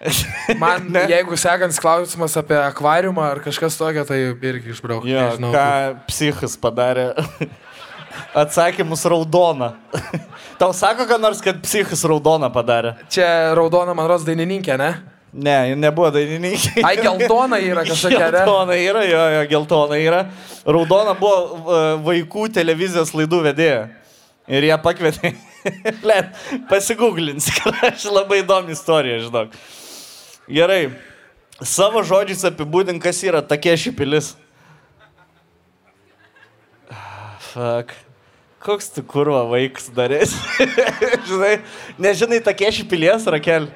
Man, 0.62 0.90
Ne. 0.92 1.06
jeigu 1.08 1.36
sekantis 1.40 1.78
klausimas 1.80 2.34
apie 2.36 2.56
akvariumą 2.60 3.22
ar 3.30 3.40
kažkas 3.44 3.78
tokio, 3.80 4.04
tai 4.04 4.18
irgi 4.34 4.74
išbrauk. 4.74 5.06
Jo, 5.08 5.22
Nežinau. 5.30 5.52
ką 5.54 5.66
psichas 6.10 6.56
padarė. 6.60 7.10
Atsakymus 8.42 9.04
raudona. 9.08 9.74
Tau 10.60 10.72
sako, 10.76 11.04
kad 11.08 11.20
nors, 11.20 11.40
kad 11.44 11.58
psichas 11.64 12.04
raudona 12.08 12.48
padarė. 12.52 12.94
Čia 13.12 13.54
raudona, 13.56 13.94
man 13.96 14.08
rodos, 14.08 14.24
dainininkė, 14.28 14.76
ne? 14.80 14.90
Ne, 15.36 15.56
nebuvo 15.76 16.08
dainininkė. 16.14 16.80
Ai, 16.86 16.94
geltona 17.00 17.58
yra 17.60 17.82
kažkokia? 17.84 18.30
Geltona 18.32 18.76
yra, 18.80 19.02
jo, 19.04 19.22
jo, 19.34 19.42
geltona 19.50 19.98
yra. 20.00 20.22
Raudona 20.64 21.12
buvo 21.18 21.40
e, 21.76 21.80
vaikų 22.06 22.46
televizijos 22.56 23.12
laidų 23.16 23.42
vedėja. 23.50 23.82
Ir 24.48 24.64
ją 24.70 24.78
pakvietė. 24.80 25.34
Len, 26.06 26.28
pasigūglins, 26.70 27.50
kad 27.58 27.80
aš 27.90 28.06
labai 28.14 28.40
įdomi 28.44 28.72
istorija, 28.76 29.18
žinok. 29.26 29.56
Gerai. 30.46 30.90
Savo 31.64 32.02
žodžiais 32.06 32.44
apibūdink, 32.46 33.00
kas 33.02 33.22
yra 33.26 33.40
tokia 33.42 33.74
šipilis. 33.80 34.34
Fuck. 37.50 37.94
Koks 38.62 38.90
tu 38.92 39.02
kurva 39.06 39.44
vaikas 39.48 39.88
darės? 39.94 40.34
Žinai, 41.28 41.52
nežinai 42.02 42.40
tokie 42.44 42.68
šipilies, 42.74 43.26
Rakel. 43.30 43.70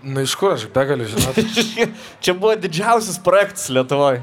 Nu, 0.00 0.22
iš 0.24 0.34
kur 0.38 0.54
aš 0.54 0.64
begaliu 0.72 1.08
žinoti? 1.10 1.44
Čia 2.24 2.32
buvo 2.32 2.54
didžiausias 2.56 3.18
projektas 3.20 3.68
Lietuvoje. 3.68 4.22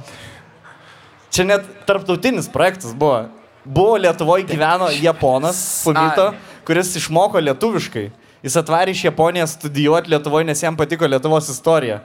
Čia 1.29 1.45
net 1.45 1.67
tarptautinis 1.85 2.47
projektas 2.49 2.95
buvo. 2.97 3.27
Buvo 3.67 3.99
Lietuvoje 4.01 4.47
gyveno 4.49 4.87
Japonas, 4.95 5.59
Fumito, 5.83 6.31
kuris 6.65 6.95
išmoko 6.97 7.43
lietuviškai. 7.43 8.07
Jis 8.45 8.55
atvarė 8.61 8.93
iš 8.93 9.03
Japonijos 9.07 9.55
studijuoti 9.57 10.11
Lietuvoje, 10.13 10.45
nes 10.49 10.61
jam 10.63 10.75
patiko 10.77 11.07
Lietuvos 11.09 11.49
istorija. 11.49 12.01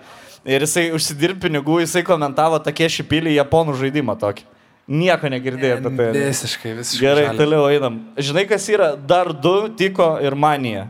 Ir 0.48 0.64
jisai 0.64 0.88
užsidirb 0.96 1.38
pinigų, 1.44 1.80
jisai 1.84 2.02
komentavo 2.06 2.58
tokie 2.64 2.88
šipilį 2.90 3.36
Japonų 3.36 3.76
žaidimą 3.78 4.16
tokį. 4.18 4.48
Nieko 4.92 5.28
negirdėjau 5.30 5.76
apie 5.78 5.92
tai. 6.10 6.22
Visiškai, 6.26 6.72
visiškai. 6.80 7.04
Gerai, 7.04 7.26
žalia. 7.28 7.38
toliau 7.38 7.68
einam. 7.70 8.00
Žinai, 8.18 8.42
kas 8.50 8.64
yra 8.72 8.88
dar 8.96 9.30
du, 9.32 9.54
tiko 9.78 10.08
ir 10.24 10.34
manija. 10.34 10.88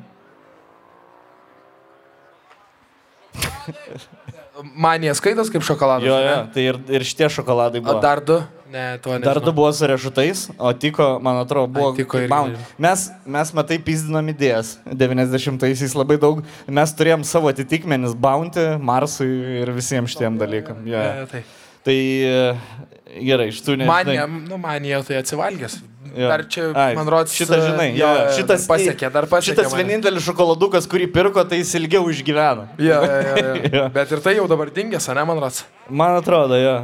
Man 4.77 5.05
jie 5.05 5.13
skaitos 5.17 5.51
kaip 5.53 5.65
šokoladas. 5.65 6.07
Jo, 6.07 6.17
jo, 6.23 6.35
tai 6.55 6.65
ir, 6.71 6.79
ir 6.93 7.05
šitie 7.09 7.29
šokoladai 7.33 7.81
O 7.83 7.87
buvo. 7.87 8.01
dar 8.05 8.21
du? 8.25 8.39
Ne, 8.73 8.85
to 9.05 9.13
ne. 9.13 9.21
Dar 9.25 9.41
du 9.45 9.53
buvo 9.53 9.69
su 9.77 9.85
riešutais, 9.91 10.47
o 10.57 10.73
tiko, 10.73 11.19
man 11.21 11.43
atrodo, 11.43 11.69
buvo. 11.75 11.91
Tiko 11.97 12.23
Bounty. 12.31 12.57
nežinau. 12.57 12.79
mes, 12.87 13.07
mes 13.37 13.53
matai, 13.59 13.79
pizdinam 13.85 14.31
idėjas. 14.33 14.79
90-aisiais 14.89 15.93
labai 15.99 16.17
daug. 16.23 16.41
Mes 16.69 16.95
turėjom 16.97 17.25
savo 17.29 17.53
atitikmenis 17.53 18.15
Bounty, 18.17 18.65
Marsui 18.81 19.29
ir 19.63 19.73
visiems 19.77 20.15
šitiem 20.15 20.41
dalykam. 20.41 20.81
Ja. 20.89 21.05
Ne, 21.23 21.27
tai. 21.31 21.45
Tai 21.83 21.95
e, 21.99 22.35
gerai, 23.27 23.49
iš 23.51 23.59
tų 23.67 23.75
Man 23.83 24.07
nežinai. 24.07 24.15
jie, 24.15 24.27
nu, 24.49 24.59
man 24.63 24.85
jie 24.87 25.01
tai 25.09 25.17
atsivalgęs. 25.21 25.81
Jo. 26.13 26.29
Dar 26.29 26.43
čia, 26.51 26.65
Ai, 26.77 26.93
man 26.95 27.09
rodos, 27.09 27.33
šitą 27.33 27.57
žinai, 27.63 27.87
jo, 27.97 28.05
jo, 28.07 28.25
šitas 28.37 28.67
pasiekė, 28.69 29.09
dar 29.15 29.25
pasiekė. 29.31 29.55
Šitas 29.55 29.71
mane. 29.73 29.81
vienintelis 29.81 30.27
šokoladukas, 30.27 30.85
kurį 30.91 31.07
pirko, 31.15 31.41
tai 31.49 31.63
jis 31.63 31.71
ilgiau 31.79 32.05
išgyveno. 32.13 32.67
Jo, 32.85 32.99
jo, 33.01 33.17
jo, 33.25 33.33
Jo. 33.41 33.55
jo. 33.79 33.85
Bet 33.95 34.13
ir 34.13 34.21
tai 34.25 34.35
jau 34.37 34.45
dabar 34.51 34.69
dingęs, 34.77 35.09
ne, 35.17 35.25
man 35.25 35.41
rodos. 35.41 35.63
Man 35.89 36.19
atrodo, 36.21 36.59
jo. 36.61 36.75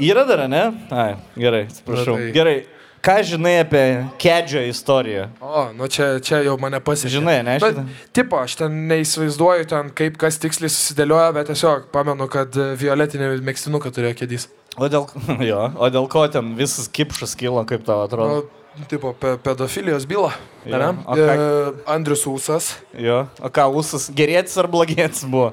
Yra 0.00 0.24
dar, 0.28 0.46
ne? 0.48 0.64
Ai, 0.90 1.16
gerai, 1.36 1.64
atsiprašau. 1.68 2.14
Tai- 2.16 2.32
Gerai, 2.34 2.56
ką 3.02 3.16
žinai 3.24 3.54
apie 3.62 3.82
Kedžio 4.18 4.62
istoriją? 4.68 5.28
O, 5.40 5.64
nu 5.76 5.86
čia, 5.88 6.18
čia 6.20 6.42
jau 6.46 6.56
mane 6.60 6.80
pasiekė. 6.80 7.12
Žinai, 7.18 7.38
ne, 7.46 7.58
Bet, 7.62 7.80
tipo, 8.14 8.38
aš 8.38 8.56
ten 8.60 8.76
neįsivaizduoju 8.90 9.66
ten, 9.70 9.90
kaip 9.90 10.16
kas 10.20 10.38
tiksliai 10.38 10.70
susidėlioja, 10.70 11.32
bet 11.34 11.50
tiesiog 11.50 11.88
pamenu, 11.94 12.28
kad 12.30 12.54
violetinį 12.54 13.40
mėgstinuką 13.42 13.90
turėjo 13.94 14.14
kėdys. 14.22 14.48
O 14.78 14.86
dėl, 14.88 15.08
jo, 15.50 15.64
o 15.76 15.90
dėl 15.90 16.06
ko 16.08 16.26
ten 16.30 16.54
visas 16.58 16.86
kipšas 16.88 17.34
kilo, 17.38 17.64
kaip 17.66 17.82
tau 17.86 18.04
atrodo? 18.06 18.44
Nu, 18.78 18.84
tipo, 18.86 19.10
pe 19.18 19.32
pedofilijos 19.42 20.04
byla. 20.06 20.30
Jo, 20.64 20.78
Ne? 20.78 20.88
o 21.06 21.14
ką- 21.16 21.34
E, 21.34 21.72
Andrius 21.90 22.22
Ūsas. 22.30 22.76
Jo, 22.94 23.24
o 23.42 23.48
ką, 23.50 23.64
ūsas 23.74 24.06
gerėtis 24.14 24.54
ar 24.60 24.68
blogėtis 24.70 25.24
buvo? 25.26 25.48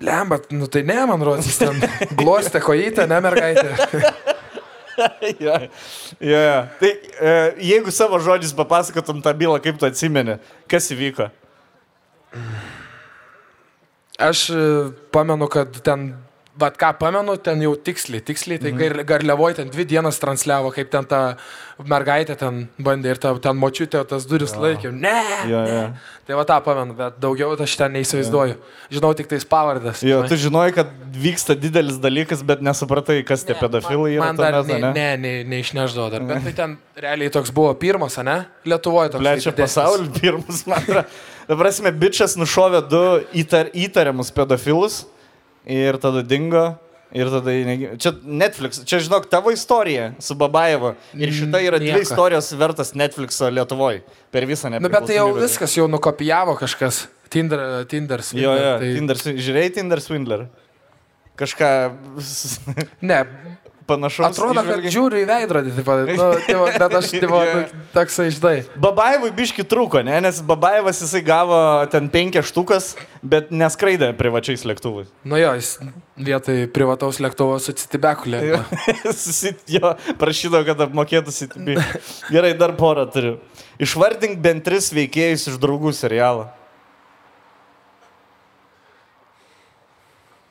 Lemba, 0.00 0.38
nu 0.54 0.66
tai 0.70 0.84
ne, 0.86 0.98
man 1.10 1.22
rodos, 1.26 1.48
jis 1.48 1.58
ten 1.58 1.80
glostė 2.18 2.60
kojytę, 2.62 3.06
ne 3.10 3.18
mergaitė. 3.24 3.72
jo, 5.44 5.56
jo, 6.20 6.38
jo. 6.38 6.60
Tai 6.78 6.90
e, 6.90 7.32
jeigu 7.70 7.94
savo 7.94 8.20
žodžiais 8.22 8.54
papasakotum 8.58 9.22
tą 9.24 9.34
bylą, 9.38 9.58
kaip 9.62 9.80
tu 9.80 9.88
atsimeni, 9.88 10.38
kas 10.70 10.86
įvyko? 10.94 11.28
Aš 14.28 14.44
e, 14.54 14.62
pamenu, 15.14 15.50
kad 15.50 15.74
ten, 15.86 16.12
vad 16.58 16.76
ką 16.78 16.90
pamenu, 16.98 17.36
ten 17.38 17.60
jau 17.62 17.72
tiksliai, 17.76 18.22
tiksliai, 18.24 18.58
tai 18.58 18.72
gar, 18.74 18.96
garliavoj 19.06 19.54
ten 19.60 19.68
dvi 19.70 19.84
dienas 19.86 20.18
transliavo, 20.18 20.72
kaip 20.74 20.90
ten 20.90 21.06
ta 21.06 21.20
mergaitė 21.86 22.34
ten 22.38 22.64
bandė 22.82 23.12
ir 23.14 23.20
ta, 23.22 23.30
ten 23.42 23.58
močiutė 23.58 24.00
tas 24.10 24.26
duris 24.26 24.56
laikė. 24.58 24.90
Ne. 24.90 25.14
Jo, 25.46 25.60
jo. 25.70 25.82
Tai 26.26 26.38
va 26.40 26.44
tą 26.48 26.56
pamenu, 26.66 26.96
bet 26.98 27.20
daugiau 27.22 27.54
aš 27.54 27.76
ten 27.78 27.94
neįsivaizduoju. 27.94 28.56
Žinau 28.92 29.12
tik 29.18 29.30
tais 29.30 29.46
pavardas. 29.48 30.02
Jo, 30.04 30.24
tu 30.28 30.38
žinojai, 30.40 30.72
kad 30.80 30.90
vyksta 31.14 31.54
didelis 31.58 32.00
dalykas, 32.02 32.42
bet 32.46 32.64
nesupratai, 32.64 33.20
kas 33.28 33.46
tie 33.46 33.54
pedofilai 33.58 34.16
yra. 34.16 34.24
Man 34.26 34.40
dar 34.40 34.58
metu, 34.58 34.80
ne, 34.82 34.90
ne, 34.96 35.08
ne, 35.22 35.34
neišneždavo 35.54 36.08
dar. 36.14 36.26
Bet 36.26 36.48
tai 36.48 36.54
ten 36.58 36.74
realiai 36.98 37.30
toks 37.34 37.54
buvo 37.54 37.70
pirmas, 37.78 38.18
ne? 38.26 38.40
Lietuvoje 38.68 39.14
toks. 39.14 39.22
Plečia 39.22 39.54
pasaulį 39.54 40.10
pirmus, 40.18 40.64
man 40.66 40.82
atrodo. 40.82 41.06
Dabar 41.48 41.70
esame, 41.70 41.94
bičias 41.96 42.34
nušovė 42.36 42.82
du 42.90 43.04
įtar, 43.40 43.70
įtariamus 43.72 44.34
pedofilus 44.36 45.06
ir 45.68 45.98
tada 46.02 46.24
dingo. 46.26 46.70
Ir 47.08 47.30
tada, 47.32 47.52
čia 47.96 48.10
Netflix, 48.20 48.82
čia 48.84 48.98
žinok, 49.00 49.30
tavo 49.32 49.48
istorija 49.48 50.10
su 50.20 50.34
Babajevo. 50.36 50.90
Ir 51.16 51.30
šita 51.32 51.62
yra 51.64 51.78
dvi 51.80 52.02
istorijos 52.04 52.50
vertas 52.52 52.92
Netflixo 52.92 53.48
Lietuvoje. 53.48 54.02
Per 54.28 54.44
visą 54.44 54.68
Nu, 54.76 54.90
bet 54.92 55.06
tai 55.08 55.16
jau 55.16 55.30
viskas 55.38 55.72
jau 55.78 55.86
nukopijavo 55.88 56.58
kažkas. 56.60 57.06
Tinder, 57.32 57.86
Tinder. 57.88 58.20
Jo, 58.20 58.28
Swindler, 58.28 58.60
jo, 58.60 58.74
tai... 58.82 58.90
Tinder, 58.98 59.22
žiūrėjai 59.46 59.72
Tinder 59.78 60.04
Swindler. 60.04 60.44
Kažką 61.38 61.70
Ne, 63.08 63.22
panašaus. 63.88 64.30
atrodo, 64.30 64.60
kad 64.60 64.76
įžvelgei? 64.76 64.92
žiūriu 64.94 65.20
į 65.22 65.28
veidrodį, 65.28 65.72
taip, 65.78 65.88
nu, 66.18 66.26
tai 66.44 66.56
va, 66.60 66.66
bet 66.74 66.96
aš 67.00 67.12
taip, 67.14 67.32
nu, 67.32 67.62
toksai 67.94 68.28
žinai. 68.34 68.56
Babaevui 68.84 69.30
biški 69.36 69.64
trūko, 69.68 70.02
ne? 70.06 70.18
nes 70.24 70.42
Babajevas 70.44 71.00
jisai 71.04 71.22
gavo 71.26 71.60
ten 71.92 72.10
penkias 72.12 72.50
štukas, 72.52 72.92
bet 73.22 73.52
neskraidė 73.54 74.12
privačiais 74.18 74.66
lėktuvais. 74.68 75.08
Nu 75.28 75.40
jo, 75.40 75.54
jis 75.58 75.74
vietoj 76.18 76.66
privataus 76.74 77.20
lėktuvo 77.22 77.58
su 77.62 77.74
citibekulė. 77.78 78.44
Jo, 79.78 79.92
prašydavo, 80.20 80.64
kad 80.66 80.80
apmokėtų 80.88 81.32
CTB. 81.34 81.76
Gerai, 82.32 82.52
dar 82.58 82.72
porą 82.78 83.04
turiu. 83.12 83.36
Išvardink 83.82 84.40
bent 84.42 84.64
tris 84.66 84.90
veikėjus 84.94 85.50
iš 85.52 85.58
draugų 85.62 85.92
serialo. 85.96 86.48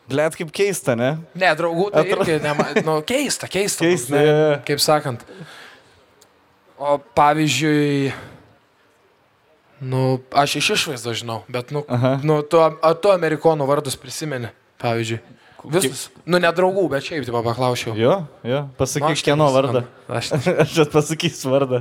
Blet, 0.07 0.35
kaip 0.39 0.51
keista, 0.55 0.95
ne? 0.95 1.17
Ne, 1.35 1.49
draugų, 1.59 1.89
tai 1.91 2.05
Atro- 2.05 2.23
irgi, 2.23 2.37
nema, 2.43 2.69
nu, 2.87 2.99
keista, 3.07 3.49
keista. 3.51 3.83
Keista, 3.83 4.15
ne, 4.15 4.25
jo. 4.27 4.51
Kaip 4.69 4.79
sakant. 4.83 5.25
O 6.77 6.95
pavyzdžiui, 7.17 8.11
nu, 9.81 10.03
aš 10.31 10.55
iš 10.61 10.69
išvaizdo 10.77 11.13
žinau, 11.17 11.41
bet, 11.51 11.73
nu, 11.75 11.81
Aha. 11.89 12.17
nu 12.23 12.39
tu, 12.45 12.61
tu 13.01 13.11
amerikonų 13.11 13.67
vardus 13.67 13.97
prisimeni, 13.99 14.51
pavyzdžiui. 14.81 15.19
Visus. 15.65 16.03
Nu, 16.29 16.37
ne 16.37 16.49
draugų, 16.53 16.83
bet 16.91 17.05
šiaip, 17.07 17.23
taip 17.25 17.35
paklausiau. 17.41 17.95
Jo, 17.97 18.11
jo, 18.45 18.59
pasakyk 18.77 19.15
aš 19.15 19.23
kieno 19.25 19.47
vardą. 19.49 19.81
Aš, 20.05 20.29
Aš 20.63 20.75
pasakysiu 20.93 21.49
vardą. 21.49 21.79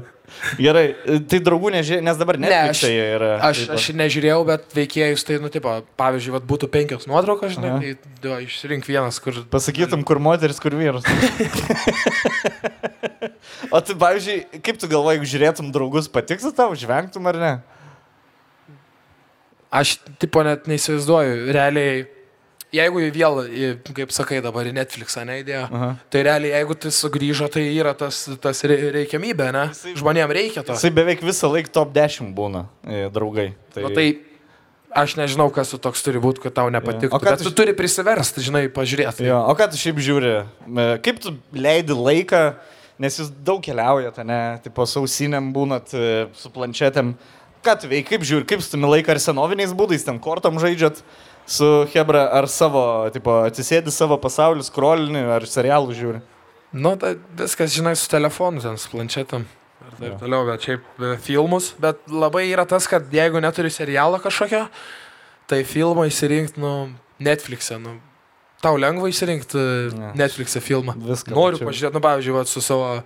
Gerai, 0.56 0.86
tai 1.28 1.40
draugų 1.44 1.74
nežiūrėjai, 1.74 2.04
nes 2.06 2.16
dabar 2.18 2.38
ne. 2.40 2.48
Ne, 2.48 2.60
Aš, 2.72 2.80
yra, 2.88 3.34
aš, 3.44 3.60
taip 3.66 3.76
aš 3.76 3.90
nežiūrėjau, 4.00 4.38
bet 4.48 4.72
veikėjus, 4.78 5.26
tai, 5.28 5.36
nu, 5.44 5.52
tipo, 5.52 5.74
pavyzdžiui, 6.00 6.32
vat, 6.38 6.48
būtų 6.48 6.70
penkios 6.72 7.04
nuotraukos, 7.10 7.52
žinai, 7.58 7.74
Aha. 7.74 7.78
tai 7.84 8.16
du, 8.24 8.32
išsirink 8.48 8.88
vienas, 8.88 9.20
kur... 9.22 9.42
Pasakytum, 9.52 10.02
kur 10.08 10.22
moteris, 10.24 10.58
kur 10.62 10.74
vyras. 10.74 11.06
o 13.76 13.84
tu, 13.84 13.94
pavyzdžiui, 14.00 14.40
kaip 14.64 14.80
tu 14.80 14.90
galvoji, 14.90 15.20
jeigu 15.20 15.32
žiūrėtum 15.36 15.70
draugus, 15.76 16.10
patiks 16.10 16.48
tau, 16.56 16.72
žvengtum 16.74 17.28
ar 17.28 17.42
ne? 17.44 17.54
Aš, 19.76 19.98
tipo, 20.22 20.40
net 20.46 20.66
neįsivaizduoju, 20.70 21.50
realiai 21.52 22.06
jeigu 22.74 23.00
jį 23.04 23.10
vėl, 23.14 23.38
kaip 23.94 24.10
sakai 24.14 24.40
dabar, 24.44 24.66
į 24.68 24.74
Netflixą 24.76 25.24
neįdėjo, 25.28 25.66
tai 26.10 26.22
realiai, 26.26 26.52
jeigu 26.58 26.74
tai 26.82 26.90
sugrįžo, 26.90 27.48
tai 27.52 27.64
yra 27.78 27.94
tas, 27.94 28.24
tas 28.42 28.62
rei- 28.66 28.90
reikiamybė, 29.00 29.50
ne? 29.54 29.66
Žmonėms 29.96 30.34
reikia 30.36 30.64
to. 30.66 30.74
Jisai 30.76 30.90
beveik 30.94 31.22
visą 31.24 31.50
laiką 31.52 31.72
top 31.72 31.92
10 31.94 32.32
būna, 32.36 32.66
e, 32.86 33.06
draugai. 33.10 33.52
Tai, 33.74 33.82
Nu, 33.86 33.90
tai 33.94 34.06
aš 34.96 35.16
nežinau, 35.16 35.50
kas 35.52 35.70
tu 35.70 35.78
toks 35.78 36.02
turi 36.02 36.18
būti, 36.22 36.40
kad 36.42 36.54
tau 36.56 36.70
nepatiktų. 36.72 37.12
O 37.12 37.18
ką 37.20 37.30
Bet 37.30 37.38
tu 37.38 37.44
tu 37.44 37.50
š- 37.52 37.56
turi 37.62 37.72
prisiversti, 37.76 38.40
žinai, 38.40 38.68
pažiūrėti. 38.72 39.26
Jo, 39.28 39.42
o 39.46 39.54
ką 39.54 39.70
tu 39.70 39.76
šiaip 39.76 39.96
žiūri? 40.00 40.34
E, 40.66 40.98
Kaip 41.04 41.20
tu 41.20 41.34
leidi 41.52 41.92
laiką, 41.92 42.54
nes 42.98 43.18
jūs 43.20 43.28
daug 43.44 43.60
keliaujate, 43.62 44.24
ne? 44.24 44.58
Tipo, 44.64 44.86
sausiniam 44.88 45.52
būnat 45.52 45.92
e, 45.94 46.26
su 46.34 46.48
planšetėm. 46.50 47.14
Ką 47.66 47.74
tu 47.82 47.88
veiki, 47.90 48.08
kaip 48.14 48.22
žiūri, 48.24 48.46
kaip 48.48 48.60
stumi 48.62 48.86
laiką, 48.88 49.10
ar 49.12 49.18
senoviniais 49.20 49.72
būdais 49.76 50.04
ten 50.06 50.18
kortom 50.22 50.56
žaidžiat 50.62 51.02
su 51.46 51.68
Hebra, 51.92 52.26
ar 52.34 52.48
savo, 52.50 52.82
tipo, 53.14 53.34
atsisėdi 53.46 53.94
savo 53.94 54.18
pasaulį, 54.22 54.66
skrolini, 54.66 55.22
ar 55.36 55.46
serialų 55.48 55.96
žiūri? 55.96 56.22
Nu, 56.76 56.96
tai 57.00 57.14
viskas, 57.38 57.72
žinai, 57.76 57.94
su 57.96 58.10
telefonu, 58.10 58.60
ten, 58.64 58.76
su 58.80 58.90
planšetam. 58.92 59.46
Ir 59.86 59.94
taip 60.00 60.16
toliau, 60.20 60.42
bet 60.48 60.66
šiaip 60.66 60.86
e, 60.98 61.12
filmus. 61.22 61.70
Bet 61.80 62.02
labai 62.10 62.48
yra 62.50 62.66
tas, 62.68 62.88
kad 62.90 63.06
jeigu 63.14 63.40
neturi 63.40 63.70
serialo 63.70 64.18
kažkokio, 64.22 64.66
tai 65.46 65.62
filmą 65.68 66.08
išsirinkti, 66.10 66.60
nu, 66.60 66.74
Netflix'e, 67.22 67.78
nu, 67.80 67.94
tau 68.64 68.76
lengva 68.80 69.08
išsirinkti 69.08 69.62
Ne. 69.96 70.12
Netflix'e 70.18 70.60
filmą. 70.60 70.96
Viską 70.98 71.32
Noriu 71.32 71.62
pažiūrėti, 71.62 71.94
nu, 71.94 72.02
pavyzdžiui, 72.04 72.34
vat, 72.36 72.50
su 72.50 72.64
savo 72.64 72.98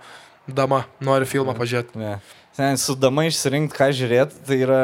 dama, 0.49 0.83
noriu 1.03 1.29
filmą 1.29 1.55
pažiūrėti. 1.57 2.01
Ne. 2.01 2.17
Sen, 2.57 2.79
su 2.81 2.97
dama 2.99 3.27
išsirinkti, 3.29 3.77
ką 3.77 3.91
žiūrėti, 3.95 4.41
tai 4.47 4.63
yra... 4.65 4.81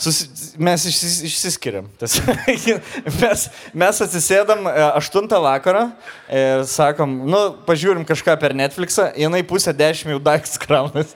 Susi... 0.00 0.28
Mes 0.60 0.84
išsis... 0.88 1.18
išsiskiriam. 1.28 1.88
Tiesiog. 2.00 2.30
mes, 3.20 3.46
mes 3.76 4.00
atsisėdam 4.06 4.64
8 4.70 5.28
vakarą 5.44 5.82
ir 6.32 6.64
sakom, 6.70 7.12
nu, 7.28 7.40
pažiūrim 7.66 8.06
kažką 8.08 8.36
per 8.40 8.54
Netflixą, 8.56 9.10
jinai 9.18 9.42
pusę 9.46 9.74
10 9.76 10.14
jau 10.14 10.20
daiktus 10.24 10.56
kraunas. 10.62 11.12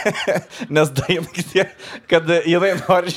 Nes 0.74 0.92
dainai 1.00 1.44
tie, 1.52 1.64
kad 2.10 2.28
jinai 2.44 2.74
nori 2.82 3.14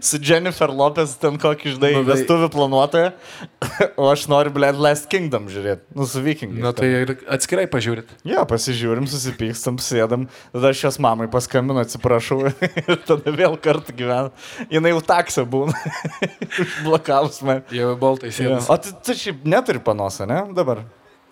su 0.00 0.20
Jennifer 0.22 0.72
Lopez 0.72 1.16
ten 1.20 1.36
kokį 1.40 1.76
žinai 1.76 1.92
Nu, 1.96 2.02
tai- 2.04 2.14
vestuvių 2.14 2.48
planuotoją, 2.52 3.12
o 4.00 4.08
aš 4.12 4.26
noriu, 4.32 4.52
blėt, 4.56 4.80
Last 4.80 5.10
Kingdom 5.12 5.50
žiūrėti. 5.52 5.84
Nu, 5.96 6.08
su 6.08 6.22
vikingais. 6.24 6.62
Na, 6.64 6.72
tai 6.76 6.90
ir 7.04 7.14
atskirai 7.32 7.66
pažiūrit. 7.70 8.10
Jo, 8.26 8.44
pasižiūrim, 8.48 9.08
susipykstam, 9.10 9.80
sėdam, 9.82 10.26
tada 10.54 10.72
aš 10.72 10.86
jos 10.88 11.00
mamai 11.02 11.28
paskambinu, 11.32 11.82
atsiprašau, 11.84 12.40
ir 12.86 13.00
tada 13.08 13.36
vėl 13.36 13.56
kartu 13.60 13.94
gyvenu. 13.96 14.32
Jis 14.70 14.88
jau 14.90 15.00
taksą 15.04 15.44
būna. 15.50 15.74
Užblokavus 16.62 17.42
man. 17.46 17.62
Jau 17.74 17.92
baltai 18.00 18.30
sėdės. 18.34 18.68
O 18.72 18.76
tu, 18.80 18.92
tu 19.04 19.16
šiaip 19.16 19.44
neturi 19.48 19.80
panosą, 19.84 20.26
ne? 20.30 20.42
Dabar. 20.56 20.84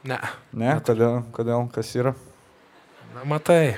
Ne. 0.04 0.18
Ne, 0.52 0.74
kodėl, 0.84 1.22
kodėl, 1.32 1.66
kas 1.72 1.90
yra? 1.96 2.12
Na, 3.14 3.22
matai. 3.28 3.76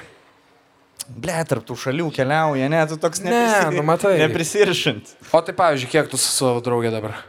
Ble, 1.07 1.37
tarp 1.47 1.63
tų 1.69 1.77
šalių 1.79 2.09
keliauja, 2.17 2.67
ne, 2.73 2.81
tu 2.91 2.97
toks 2.99 3.21
Ne, 3.23 3.31
neprisi- 3.31 3.77
nu 3.77 3.83
matai. 3.87 4.17
Neprisirišant. 4.25 5.13
O 5.31 5.41
tai, 5.47 5.55
pavyzdžiui, 5.55 5.91
kiek 5.93 6.09
tu 6.11 6.19
su 6.19 6.33
savo 6.35 6.59
draugė 6.67 6.91
dabar? 6.91 7.21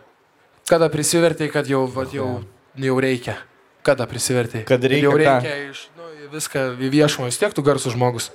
Kada 0.68 0.90
prisivertėjai, 0.90 1.52
kad 1.54 1.70
jau, 1.70 1.84
vat, 1.94 2.10
jau, 2.16 2.40
jau 2.76 2.96
reikia? 3.04 3.38
Kada 3.86 4.08
prisivertėjai? 4.10 4.66
Kad 4.68 4.82
reikia 4.84 5.06
Jau 5.06 5.14
ką? 5.14 5.20
reikia 5.22 5.54
iš, 5.70 5.84
nu, 5.96 6.10
viską 6.34 6.64
į 6.82 6.90
viešumą, 6.92 7.30
vis 7.30 7.38
tiek 7.40 7.54
tu 7.56 7.62
garsų 7.64 7.94
žmogus. 7.94 8.32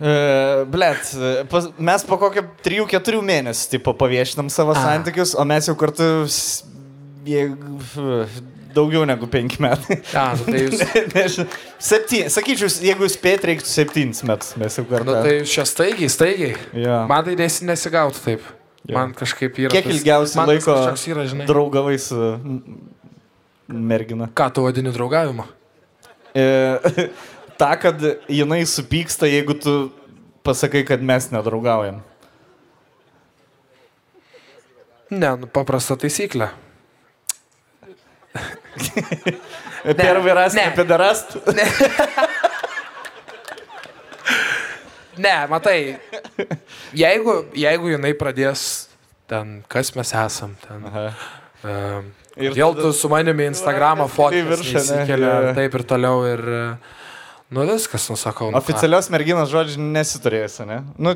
E, 0.00 0.64
Blet, 0.72 1.10
pas, 1.52 1.66
mes 1.76 2.04
po 2.08 2.16
kokio 2.20 2.46
3-4 2.64 3.20
mėnesių 3.20 3.66
tipo, 3.74 3.92
paviešinam 4.00 4.48
savo 4.52 4.72
A. 4.72 4.80
santykius, 4.80 5.34
o 5.36 5.44
mes 5.44 5.68
jau 5.68 5.74
kartu 5.76 6.06
daugiau 8.74 9.04
negu 9.04 9.26
5 9.28 9.58
metai. 9.60 9.98
Ja, 10.14 10.30
nu, 10.38 10.46
tai 10.46 10.62
jūs, 10.64 10.80
Nežinau. 11.16 11.46
Septyn, 11.82 12.30
sakyčiau, 12.32 12.70
jeigu 12.86 13.08
spėt, 13.10 13.44
reiktų 13.50 13.68
septynis 13.68 14.22
metus 14.26 14.54
mes 14.60 14.78
jau 14.78 14.86
kartu. 14.88 15.10
nu, 15.10 15.18
tai 15.26 15.36
čia 15.48 15.66
staigiai, 15.68 16.10
staigiai. 16.12 16.54
ja. 16.80 17.02
Man 17.10 17.26
tai 17.26 17.36
nes, 17.40 17.60
nesigautų 17.66 18.24
taip. 18.24 18.46
Jo. 18.88 18.94
Man 18.96 19.12
kažkaip 19.12 19.58
yra. 19.60 19.72
Kiek 19.74 19.90
ilgiausiai 19.92 20.46
laiko 20.48 20.76
yra, 21.12 21.26
žinai. 21.28 21.44
draugavai 21.50 21.98
su 22.00 22.16
mergina? 23.68 24.30
Ką 24.32 24.48
tu 24.54 24.64
vadini 24.64 24.94
draugavimu? 24.94 25.44
E, 27.59 27.59
ta, 27.59 27.75
kad 27.79 28.01
jinai 28.27 28.65
supyksta, 28.67 29.27
jeigu 29.31 29.53
tu 29.59 29.75
pasakai, 30.43 30.83
kad 30.87 31.01
mes 31.01 31.29
nedraugaujam. 31.31 32.01
Ne, 35.15 35.29
nu, 35.39 35.47
paprasta 35.47 35.95
taisyklė. 36.01 36.49
Первый 39.85 40.33
раз 40.33 40.53
ne. 40.57 40.65
не 40.65 40.75
пидораст. 40.75 41.37
Ne, 45.17 45.47
matai, 45.47 45.95
jeigu, 46.91 47.37
jeigu 47.55 47.93
jinai 47.93 48.11
pradės 48.19 48.63
ten, 49.31 49.61
kas 49.71 49.93
mes 49.95 50.11
esam, 50.11 50.57
ten. 50.65 50.83
Um, 51.63 52.09
Ir 52.35 52.49
ir 52.49 52.57
vėl 52.57 52.73
tada- 52.75 52.83
tu 52.83 52.91
su 52.93 53.07
manimi 53.07 53.45
Instagramą 53.47 54.09
Į 54.09 54.11
fotkės 54.11 54.49
viršų, 54.49 54.73
ne? 54.73 54.81
įsikelia 54.81 55.29
Jo. 55.31 55.37
ir 55.45 55.55
taip 55.55 55.77
ir 55.79 55.83
toliau 55.87 56.25
ir, 56.27 56.41
e, 56.43 56.65
nu 57.50 57.66
viskas, 57.66 58.08
nusakau. 58.10 58.50
Nu, 58.50 58.58
ką. 58.58 58.62
Oficialios 58.62 59.08
merginos 59.10 59.50
žodžių 59.50 59.78
nesiturėjusi, 59.94 60.66
ne? 60.70 60.80
Nu, 60.98 61.14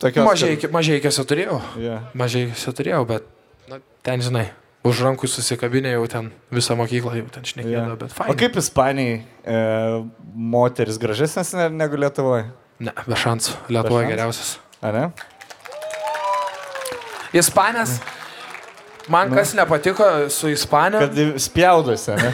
tokios. 0.00 0.24
Mažai, 0.26 0.56
mažai 0.72 1.00
turėjau, 1.28 1.60
Ja. 1.80 2.00
mažai 2.14 2.46
turėjau, 2.72 3.04
bet 3.06 3.26
na, 3.68 3.78
ten, 4.02 4.20
žinai, 4.24 4.46
už 4.84 5.00
rankų 5.04 5.28
susikabinė 5.28 5.94
jau 5.96 6.06
ten 6.08 6.32
visą 6.52 6.76
mokyklą, 6.76 7.14
jau 7.20 7.28
ten 7.32 7.42
šnekėjo, 7.48 7.84
bet 8.00 8.10
O 8.10 8.14
fainai. 8.16 8.36
kaip 8.40 8.56
Ispanijai 8.60 9.22
e, 9.44 10.04
moteris 10.34 10.98
gražesnės 11.00 11.54
ne- 11.56 11.70
negu 11.72 11.96
Lietuvoje? 11.96 12.50
Ne, 12.80 12.92
be 13.06 13.14
šansų, 13.16 13.54
Lietuvoje 13.68 14.04
šansų? 14.04 14.12
geriausias. 14.16 14.58
Ar 14.82 14.92
ne? 14.92 15.06
Ispanės. 17.34 17.98
Man 19.08 19.32
kas 19.34 19.52
nepatiko 19.54 20.04
su 20.32 20.48
Ispanija. 20.48 21.00
Kad 21.00 21.40
spjaudosi, 21.42 22.10
ne? 22.22 22.30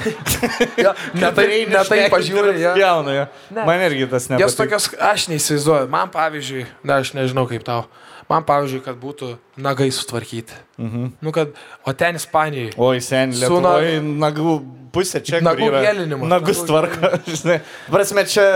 Ja, 0.79 0.95
ne 1.15 1.33
tai, 1.35 1.47
ne 1.71 1.83
tai 1.89 2.05
pažiūrė. 2.13 2.55
Ja. 2.61 2.75
Spjauna, 2.77 3.15
jo. 3.17 3.25
Ne. 3.57 3.65
Man 3.67 3.83
irgi 3.89 4.07
tas 4.11 4.29
Jos 4.29 4.31
nepatiko. 4.31 4.63
tokios, 4.63 4.91
aš 5.11 5.27
neįsivaizduoju. 5.33 5.91
Man 5.91 6.13
pavyzdžiui, 6.15 6.67
na, 6.87 7.01
aš 7.03 7.15
nežinau 7.19 7.47
kaip 7.51 7.67
tau. 7.67 7.89
Man 8.31 8.47
pavyzdžiui, 8.47 8.85
kad 8.85 8.99
būtų 9.01 9.33
nagai 9.59 9.89
sutvarkyti. 9.95 10.55
Mhm. 10.79 11.09
Nu, 11.27 11.33
kad, 11.35 11.57
o 11.83 11.95
ten 11.99 12.21
Ispanijai. 12.21 12.71
Oi, 12.79 13.01
sen, 13.03 13.35
Su 13.35 13.43
Lietuvoje 13.43 13.99
nagų 14.07 14.55
pusė 14.95 15.23
čia 15.27 15.43
Nagų 15.43 15.73
gėlinimas, 15.75 16.31
Nagus 16.31 16.63
žinai. 17.27 17.59
Prasme, 17.91 18.25
čia 18.31 18.47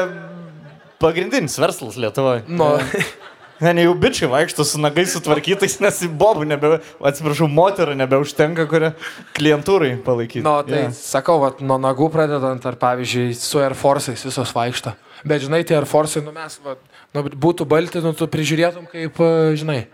pagrindinis 1.03 1.59
verslas 1.59 1.99
Lietuvoje. 1.99 2.45
Nu, 2.47 2.77
Ne, 3.62 3.70
ne, 3.76 3.85
jau 3.86 3.93
bičiai 3.94 4.26
vaikšto 4.32 4.64
su 4.66 4.81
nagai 4.82 5.05
sutvarkytais, 5.06 5.76
nes 5.78 6.01
bobų 6.18 6.43
nebe, 6.51 6.72
atsiprašau, 7.06 7.47
moterų 7.47 7.94
nebeužtenka, 8.01 8.64
kurią 8.70 8.90
klientūrai 9.36 9.93
palaikyti. 10.02 10.43
nu, 10.43 10.55
tai 10.66 10.81
Jo. 10.89 10.89
sakau, 10.98 11.39
vat, 11.43 11.60
nuo 11.62 11.76
nagų 11.78 12.09
pradedant, 12.10 12.66
ar 12.66 12.74
pavyzdžiui, 12.81 13.28
su 13.39 13.62
Air 13.62 13.76
Force'ais 13.78 14.24
visos 14.26 14.51
vaikšto. 14.56 14.94
Bet 15.24 15.44
žinai, 15.47 15.62
tie 15.64 15.76
Air 15.78 15.86
Force'ai, 15.86 16.24
nu 16.26 16.35
mes, 16.35 16.59
vat, 16.66 16.82
nu, 17.14 17.22
būtų 17.22 17.66
balti, 17.70 18.02
nu 18.02 18.10
tu 18.18 18.26
prižiūrėtum 18.26 18.90
kaip, 18.90 19.22
e, 19.22 19.55
žinai. 19.60 19.85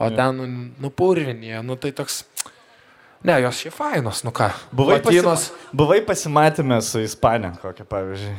O 0.00 0.08
ten, 0.10 0.40
nu, 0.40 0.48
nu 0.80 0.90
purvinė, 0.90 1.60
nu 1.62 1.76
tai 1.76 1.92
toks... 1.92 2.24
Ne, 3.24 3.36
jos 3.40 3.60
šie 3.60 3.70
fainos, 3.72 4.24
nu 4.24 4.32
ką. 4.36 4.50
Buvai, 4.72 4.98
Latinos, 4.98 5.46
pasima, 5.52 5.70
buvai 5.72 6.00
pasimatymę 6.04 6.80
su 6.84 7.00
Ispanija, 7.04 7.54
kokią 7.62 7.84
pavyzdžiui. 7.88 8.34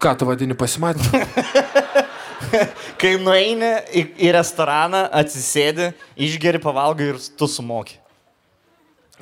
ką 0.00 0.16
tu 0.18 0.26
vadini 0.28 0.54
pasimatymą? 0.56 1.22
Kai 3.00 3.14
nueini 3.20 3.70
į, 3.90 4.02
į 4.26 4.32
restoraną, 4.36 5.06
atsisėdi, 5.20 5.92
išgeri, 6.28 6.60
pavalgai 6.62 7.12
ir 7.14 7.22
tu 7.38 7.48
sumoki. 7.50 7.98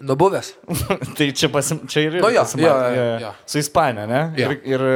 Nubuvęs. 0.02 0.50
tai 1.18 1.28
čia, 1.36 1.48
pasim, 1.54 1.84
čia 1.86 2.08
ir 2.08 2.18
yra. 2.18 2.26
Nu 2.26 2.32
jo, 2.34 2.42
jo, 2.58 2.74
jo, 2.96 3.04
Jo. 3.22 3.30
Su 3.46 3.60
Ispanija, 3.62 4.08
ne? 4.10 4.22
Jo. 4.38 4.50
Ir, 4.50 4.58
ir 4.74 4.86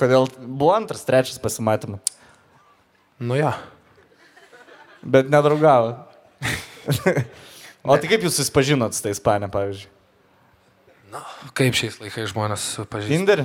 kodėl 0.00 0.28
buvo 0.40 0.72
antras, 0.72 1.04
trečias 1.04 1.40
pasimatymas. 1.42 2.00
Nu 3.22 3.36
jo. 3.36 3.52
Bet 5.02 5.28
nedraugavo. 5.30 5.98
o 7.90 7.98
tai 7.98 8.08
kaip 8.08 8.24
jūs 8.24 8.38
susipažinot 8.40 8.96
su 8.96 9.04
tai 9.04 9.12
Ispanija, 9.14 9.52
pavyzdžiui? 9.52 9.90
Kaip 11.58 11.76
šiais 11.76 11.98
laikais 12.00 12.30
žmonės 12.32 12.64
pažįsta? 12.88 13.12
Tinder? 13.12 13.44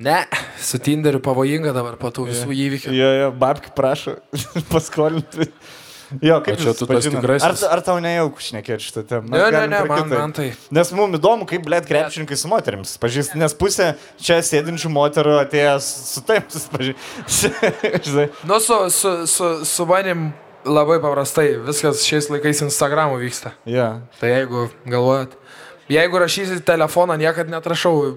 Ne, 0.00 0.24
su 0.60 0.78
Tinderiu 0.80 1.20
pavojinga 1.20 1.74
dabar 1.76 1.98
po 2.00 2.08
tų 2.14 2.30
visų 2.30 2.54
įvykių. 2.56 2.92
Jo, 2.96 3.10
jo, 3.18 3.28
babki 3.36 3.72
prašo 3.76 4.16
paskolinti. 4.72 5.50
Jo, 6.24 6.40
kaip 6.42 6.56
čia 6.58 6.72
tu 6.74 6.88
tas 6.88 7.04
tikrasis. 7.06 7.44
Ar, 7.68 7.76
ar 7.76 7.82
tau 7.86 7.98
nejauku 8.02 8.42
šnekėti 8.42 8.86
šitą 8.88 9.04
temą? 9.06 9.28
Ne, 9.30 9.42
ne, 9.54 9.60
ne, 9.70 9.82
man, 9.86 10.08
man 10.10 10.32
tai. 10.34 10.48
Nes 10.74 10.90
mums 10.96 11.20
įdomu, 11.20 11.46
kaip, 11.46 11.62
blėt, 11.68 11.86
krepšininkai 11.86 12.38
su 12.40 12.48
moteriams 12.50 12.96
pažįsta, 13.02 13.38
nes 13.38 13.54
pusė 13.54 13.92
čia 14.18 14.40
sėdinčių 14.42 14.90
moterų 14.90 15.36
atėjęs 15.44 15.90
su 16.14 16.24
taip 16.26 16.48
susipažinti. 16.50 18.26
Nu, 18.48 18.56
su, 18.64 18.80
su, 18.94 19.12
su, 19.28 19.52
su 19.68 19.86
manim 19.86 20.30
labai 20.64 20.96
paprastai, 21.04 21.52
viskas 21.68 22.02
šiais 22.08 22.30
laikais 22.32 22.64
Instagram'u 22.64 23.20
vyksta. 23.20 23.52
Ja. 23.68 24.00
Tai 24.18 24.32
jeigu 24.32 24.66
galvojat, 24.88 25.36
jeigu 25.92 26.24
rašysit 26.24 26.64
telefoną, 26.66 27.20
niekad 27.20 27.52
netrašau, 27.52 28.16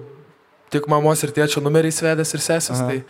tik 0.70 0.86
mamos 0.88 1.22
ir 1.26 1.32
tėčio 1.36 1.62
numerį 1.64 1.90
svedęs 1.94 2.34
ir 2.34 2.40
sesės, 2.44 2.80
Aha. 2.80 2.88
tai 2.90 3.04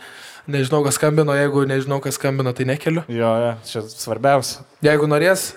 nežinau, 0.47 0.83
kas 0.85 0.97
skambino, 0.99 1.33
jeigu 1.37 1.65
nežinau, 1.69 2.01
kas 2.03 2.17
skambino, 2.19 2.53
tai 2.53 2.65
nekeliu. 2.69 3.03
Jo, 3.09 3.31
ja, 3.41 3.53
čia 3.65 3.81
svarbiausia. 3.89 4.65
Jeigu 4.85 5.07
norės, 5.09 5.53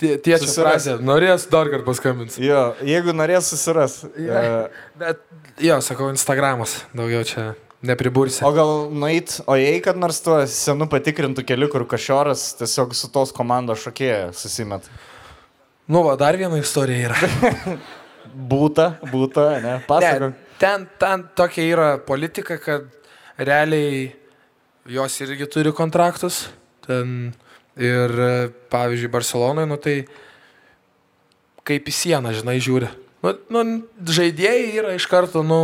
tie- 0.00 0.16
tėčio 0.18 0.46
Susiras. 0.48 0.84
frazė, 0.84 0.98
norės, 1.00 1.46
dar 1.50 1.70
kartą 1.72 1.86
paskambins. 1.86 2.36
Jo, 2.38 2.74
jeigu 2.84 3.14
norės 3.16 3.48
susiras. 3.52 4.02
Ja. 4.18 4.42
E, 4.42 4.68
Bet, 4.98 5.22
jo, 5.58 5.78
sakau, 5.80 6.10
Instagramas, 6.12 6.82
daugiau 6.94 7.24
čia 7.24 7.54
nepribursi. 7.82 8.42
O 8.44 8.52
gal 8.52 8.90
nueit, 8.90 9.40
o 9.46 9.54
jei 9.56 9.80
kad 9.80 9.96
nors 9.96 10.20
tuo 10.20 10.40
senu 10.46 10.86
patikrintų 10.90 11.44
keliu, 11.46 11.68
kur 11.72 11.86
kažoras 11.86 12.52
tiesiog 12.58 12.92
su 12.94 13.08
tos 13.14 13.32
komandos 13.32 13.78
šokėja 13.86 14.32
susimet. 14.34 14.82
Nu, 15.88 16.02
va, 16.04 16.16
dar 16.20 16.36
viena 16.36 16.58
istorija 16.60 17.08
yra. 17.08 17.78
Būta, 18.28 18.98
būta, 19.08 19.44
ne? 19.62 19.62
Ne, 19.62 19.76
Pasakok. 19.88 20.34
Ten, 20.58 20.86
ten 20.98 21.26
tokia 21.38 21.66
yra 21.72 21.88
politika, 22.02 22.58
kad 22.62 22.88
realiai 23.38 24.08
jos 24.88 25.20
irgi 25.24 25.48
turi 25.50 25.72
kontraktus. 25.76 26.46
Ten 26.86 27.32
ir, 27.78 28.14
pavyzdžiui, 28.72 29.12
Barcelonoje, 29.12 29.68
nu 29.70 29.78
tai 29.80 29.98
kaip 31.68 31.88
į 31.88 31.94
sieną, 31.94 32.32
žinai, 32.34 32.58
žiūri. 32.64 32.88
Nu, 33.24 33.32
nu, 33.52 33.62
žaidėjai 34.06 34.68
yra 34.78 34.92
iš 34.96 35.08
karto, 35.10 35.42
nu, 35.46 35.60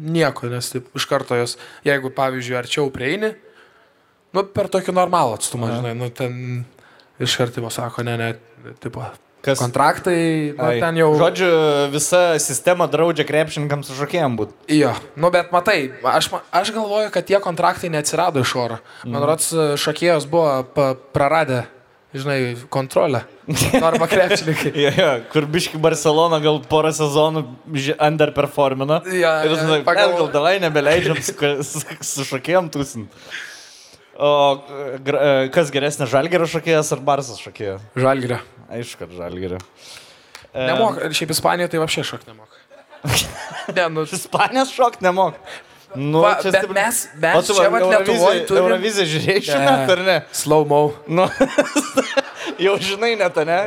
nieko, 0.00 0.48
nes 0.52 0.70
taip, 0.72 0.88
iš 0.96 1.06
karto 1.08 1.36
jos, 1.38 1.58
jeigu, 1.86 2.10
pavyzdžiui, 2.16 2.56
arčiau 2.58 2.88
prieini, 2.92 3.34
nu, 4.34 4.44
per 4.56 4.70
tokį 4.72 4.94
normalų 4.96 5.36
atstumą, 5.36 5.68
žinai, 5.76 5.92
nu, 6.00 6.08
ten 6.16 6.64
iš 7.22 7.36
karto 7.40 7.64
pasako, 7.64 8.06
ne, 8.08 8.16
ne, 8.20 8.30
tipo, 8.82 9.04
Kas? 9.44 9.58
kontraktai, 9.60 10.54
nu, 10.56 10.68
ten 10.80 10.96
jau. 10.96 11.10
Žodžiu, 11.20 11.48
visa 11.92 12.38
sistema 12.40 12.86
draudžia 12.88 13.26
krepšininkams 13.28 13.90
su 13.90 13.98
šokėjim 13.98 14.38
būti. 14.40 14.56
Jo, 14.80 14.94
nu 15.20 15.28
bet 15.34 15.52
matai, 15.52 15.90
aš, 16.00 16.30
aš 16.48 16.72
galvoju, 16.72 17.10
kad 17.12 17.28
tie 17.28 17.36
kontraktai 17.44 17.90
neatsirado 17.92 18.40
iš 18.40 18.54
oro. 18.56 18.78
Man 19.04 19.20
Mhm. 19.20 19.28
rods, 19.28 19.52
šokėjos 19.84 20.24
buvo 20.32 20.64
praradę, 21.12 21.66
žinai, 22.16 22.56
kontrolę. 22.72 23.24
Arba 23.84 24.06
krepšininkai. 24.08 24.72
Ja, 24.80 24.90
ja, 25.02 25.10
kur 25.32 25.44
biški 25.44 25.76
Barcelona 25.76 26.38
gal 26.40 26.62
porą 26.64 26.88
sezonų 26.96 27.44
underperformina. 28.00 29.02
Ja, 29.12 29.42
ir 29.44 29.50
ja, 29.52 29.56
žinai, 29.60 29.80
pagal- 29.84 30.16
gal 30.16 30.30
davai 30.32 30.56
nebeleidžiam 30.64 31.20
su, 31.20 31.34
su, 31.60 31.84
su 32.00 32.24
šokėjim 32.32 32.70
tūsint. 32.72 33.12
O 34.14 34.62
e, 34.62 35.48
kas 35.50 35.72
geresnis, 35.74 36.06
žalgerio 36.12 36.46
šokėjas 36.46 36.92
ar 36.94 37.00
barsas 37.02 37.40
šokėjas? 37.42 37.82
Žalgirio. 37.98 38.38
Aišku, 38.70 38.98
kad 39.04 39.10
žalgerio. 39.16 39.58
Nemoka, 40.54 41.04
ir 41.08 41.14
šiaip 41.16 41.32
Ispanijoje 41.34 41.72
tai 41.74 41.80
apšė 41.82 42.04
šok 42.12 42.26
nemoka. 42.30 42.56
ne, 43.76 43.88
nu, 43.92 44.04
Ispanijos 44.08 44.70
šok 44.72 45.00
nemok. 45.04 45.34
Nu, 45.94 46.22
Va, 46.24 46.32
čia 46.42 46.50
bet 46.50 46.64
mes- 46.74 47.04
mes 47.22 47.36
O 47.38 47.42
tu 47.46 47.54
čia 47.54 47.68
va, 47.70 47.78
vat 47.78 47.82
Euroviziją- 47.84 48.00
Lietuvoj 48.08 48.38
turim- 48.48 48.62
Euroviziją 48.64 49.04
žiūrėjai 49.12 49.42
šiandien, 49.46 49.90
ar 49.94 50.00
ne? 50.08 50.16
slow 50.34 50.64
mo. 50.66 50.80
Nu, 51.06 51.28
jau 52.64 52.74
žinai 52.82 53.12
net, 53.20 53.36
ne? 53.46 53.58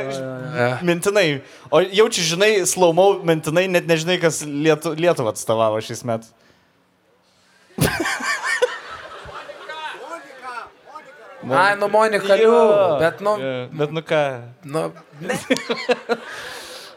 Ja. 0.58 0.66
Mintinai. 0.84 1.40
O 1.72 1.80
jau 1.80 2.08
čia 2.12 2.26
žinai, 2.34 2.50
slaumau, 2.68 3.20
mintinai, 3.24 3.64
net 3.72 3.88
nežinai, 3.88 4.18
kas 4.20 4.42
Lietu, 4.44 4.92
Lietuvą 4.98 5.32
atstovavo 5.32 5.80
šiais 5.80 6.04
metais. 6.08 6.28
Ai, 11.46 11.76
nu 11.78 11.86
Monika, 11.88 12.34
liu, 12.34 12.54
bet, 12.98 13.20
nu, 13.20 13.36
Ja, 13.38 13.66
bet 13.70 13.90
nu 13.94 14.02
ką. 14.02 14.22
nu, 14.66 14.92
ne. 15.22 15.36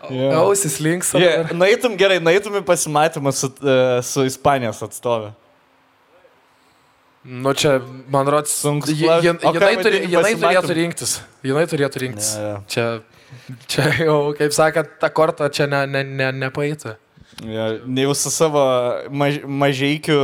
Ja. 0.10 0.32
Ausis 0.42 0.80
links. 0.80 1.14
Yeah, 1.14 1.52
naitum 1.54 1.94
gerai, 1.98 2.18
naitum 2.20 2.58
į 2.58 2.64
pasimatymą 2.66 3.34
su, 3.38 3.52
uh, 3.62 4.00
su 4.02 4.26
Ispanijos 4.26 4.82
atstovė. 4.82 5.30
Nu 7.22 7.54
čia, 7.54 7.76
man 8.10 8.26
O 9.46 9.54
ką 9.54 9.68
jinai, 9.70 9.84
turi, 9.86 10.00
jinai 10.10 10.34
turėtų 10.42 10.74
rinktis. 10.80 11.12
Jinai 11.46 11.68
turėtų 11.70 12.02
rinktis. 12.02 12.32
Ja, 12.34 12.48
ja. 12.48 12.56
Čia, 12.66 12.86
čia 13.70 13.86
jau, 14.08 14.18
kaip 14.40 14.56
sakant, 14.58 14.90
ta 14.98 15.12
korta 15.14 15.52
čia 15.54 15.70
ne, 15.70 15.84
ne, 15.86 16.02
ne, 16.02 16.32
nepaeitų. 16.48 16.96
Ja, 16.96 16.98
ne 17.40 18.04
jau 18.04 18.14
su 18.18 18.32
savo 18.34 18.62
maž, 19.10 19.40
mažeikiu 19.48 20.18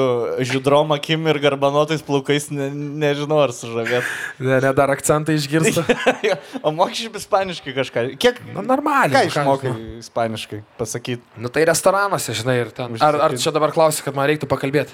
žydrom 0.44 0.92
akim 0.96 1.28
ir 1.32 1.40
garbanotais 1.42 2.04
plaukais, 2.06 2.50
ne, 2.54 2.68
nežinau 2.74 3.40
ar 3.46 3.54
sužavėt. 3.56 4.06
Ne, 4.48 4.60
ne 4.62 4.72
dar 4.76 4.92
akcentai 4.94 5.38
išgirsta. 5.40 5.82
o 6.66 6.72
mokšiai 6.76 7.10
ispaniškai 7.18 7.74
kažką. 7.74 8.04
Kiek? 8.22 8.40
Nu, 8.54 8.62
normaliai. 8.66 9.16
Ką 9.16 9.32
išmokai 9.32 9.72
ispaniškai 10.04 10.62
pasakyti? 10.78 11.24
Nu, 11.42 11.50
tai 11.54 11.66
restoranuose, 11.70 12.36
žinai, 12.38 12.60
ir 12.66 12.72
ten. 12.76 13.00
Ar, 13.02 13.18
ar 13.30 13.38
čia 13.40 13.54
dabar 13.56 13.74
klausi, 13.76 14.04
kad 14.06 14.18
man 14.18 14.30
reiktų 14.30 14.50
pakalbėti? 14.52 14.94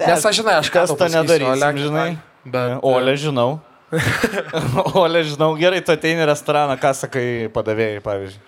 Nes 0.00 0.26
aš 0.26 0.40
žinai, 0.42 0.58
aš 0.60 0.72
ką 0.74 0.84
to 0.90 1.08
nedarysim, 1.12 1.52
Oleg, 1.52 1.80
žinai? 1.84 2.08
Bet, 2.46 2.78
Olė 2.86 3.14
žinau. 3.20 3.60
Olė 5.02 5.22
žinau. 5.26 5.52
Gerai, 5.58 5.80
tu 5.84 5.94
ateini 5.94 6.24
į 6.24 6.30
restoraną, 6.32 6.74
ką 6.80 6.92
sakai 7.04 7.26
padavėjai, 7.54 8.02
pavyzdžiui. 8.04 8.42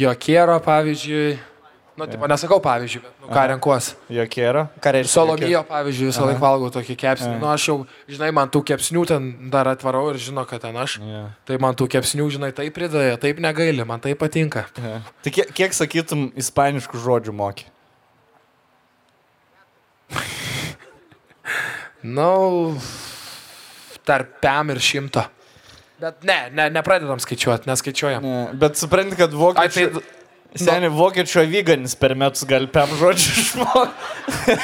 Jokiero, 0.00 0.56
pavyzdžiui. 0.64 1.34
Nu, 1.94 2.08
tipo, 2.10 2.26
nesakau 2.26 2.58
pavyzdžiui, 2.58 3.04
bet 3.04 3.12
nu, 3.22 3.28
ką 3.30 3.42
renkuosi. 3.52 3.92
Ką 4.82 4.92
reiškia? 4.96 5.12
Solomijo, 5.12 5.60
pavyzdžiui, 5.68 6.08
visą 6.10 6.24
laiką 6.26 6.42
valgau 6.42 6.70
tokį 6.74 6.96
kepsnį. 6.98 7.34
Nu, 7.38 7.46
aš 7.52 7.66
jau, 7.68 7.76
žinai, 8.10 8.32
man 8.34 8.50
tų 8.50 8.64
kepsnių 8.66 9.04
ten 9.06 9.28
dar 9.52 9.70
atvarau 9.70 10.08
ir 10.10 10.18
žino, 10.18 10.42
kad 10.50 10.64
ten 10.64 10.74
aš. 10.74 10.96
Ja. 11.06 11.20
Tai 11.46 11.58
man 11.62 11.78
tų 11.78 11.86
kepsnių, 11.94 12.26
žinai, 12.34 12.50
taip 12.56 12.74
pridėjo, 12.74 13.14
taip 13.22 13.38
negaili, 13.42 13.86
man 13.86 14.02
tai 14.02 14.16
patinka. 14.18 14.66
Ja. 14.74 14.98
Tai 15.22 15.34
kiek, 15.38 15.54
kiek 15.54 15.76
sakytum 15.78 16.32
ispaniškų 16.34 16.98
žodžių 17.06 17.36
moki? 17.38 17.70
Nu, 22.04 22.76
tarp 24.04 24.34
pem 24.44 24.74
ir 24.74 24.80
šimto. 24.84 25.22
Bet 26.02 26.26
ne, 26.26 26.36
ne, 26.52 26.66
nepradedam 26.74 27.20
skaičiuoti, 27.22 27.68
neskaičiuojam. 27.70 28.26
Ne, 28.26 28.42
bet 28.60 28.76
supranti, 28.76 29.16
kad 29.16 29.32
Ai, 29.32 29.40
vokiečių... 29.40 29.86
tai, 29.94 30.02
Seniai, 30.54 30.90
vokiečių 30.94 31.40
avyganis 31.42 31.96
per 31.98 32.12
metus 32.18 32.44
gal 32.46 32.68
pem 32.70 32.92
žodžių 33.00 33.32
išmokti. 33.42 34.58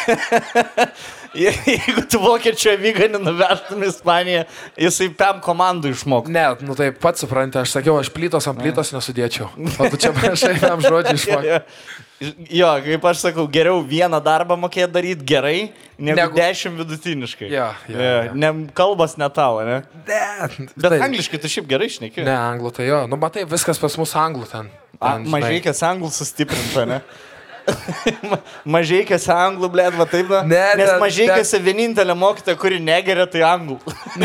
Jeigu 1.45 2.05
tu 2.11 2.21
vokiečių 2.23 2.73
avyganį 2.77 3.21
nuvežtum 3.23 3.83
į 3.83 3.91
Ispaniją, 3.91 4.45
jisai 4.79 5.09
pem 5.19 5.43
komandų 5.43 5.93
išmoktų. 5.95 6.35
ne, 6.35 6.47
nu 6.67 6.75
tai 6.79 6.91
pats 6.95 7.23
supranti, 7.23 7.59
aš 7.59 7.75
sakiau, 7.75 7.99
aš 7.99 8.11
plytos 8.15 8.47
ant 8.51 8.59
plytos 8.63 8.95
nesudėčiau. 8.95 9.51
O 9.55 9.91
tu 9.91 9.99
čia 9.99 10.15
prašai 10.15 10.57
tam 10.63 10.83
žodžiu 10.83 11.19
išmokti. 11.21 11.59
Jo, 12.53 12.69
kaip 12.85 13.05
aš 13.09 13.23
sakau, 13.25 13.47
geriau 13.49 13.79
vieną 13.89 14.19
darbą 14.21 14.57
mokėti 14.61 14.93
daryti 14.93 15.25
gerai, 15.25 15.71
negu, 15.97 16.19
Negu- 16.19 16.37
dešimt 16.37 16.77
vidutiniškai. 16.83 17.49
Jo, 17.49 17.71
jo, 17.89 17.97
Ja, 17.97 18.11
jo. 18.27 18.35
ne, 18.37 18.51
kalbas 18.77 19.17
ne 19.17 19.29
tavo, 19.33 19.63
ne? 19.65 19.79
Ne, 20.07 20.21
Bet 20.77 20.91
tai- 20.93 21.01
angliškai 21.07 21.41
tu 21.41 21.49
šiaip 21.49 21.67
gerai 21.71 21.89
šneki. 21.89 22.21
Ne, 22.27 22.37
anglų 22.37 22.75
tai 22.77 22.91
jo. 22.91 23.07
Nu, 23.09 23.17
matai, 23.17 23.47
viskas 23.49 23.81
pas 23.81 23.97
mus 23.97 24.13
anglų 24.13 24.45
ten. 24.53 24.69
A, 25.01 25.15
ten 25.17 25.25
žinai. 25.25 25.41
mažeikės 25.41 25.81
anglų 25.81 26.11
sustiprinta, 26.13 26.85
ne? 26.87 27.01
Ma- 28.29 28.41
mažeikės 28.67 29.25
anglų, 29.33 29.69
blėt, 29.73 29.97
va 29.97 30.05
taip, 30.05 30.29
va. 30.29 30.43
Ne, 30.45 30.61
Nes 30.77 30.91
ten- 30.91 31.01
mažeikėse 31.01 31.61
vienintelė 31.63 32.17
mokytoja, 32.19 32.57
kuri 32.59 32.81
negeria, 32.81 33.25
tai 33.31 33.41
anglų. 33.49 33.79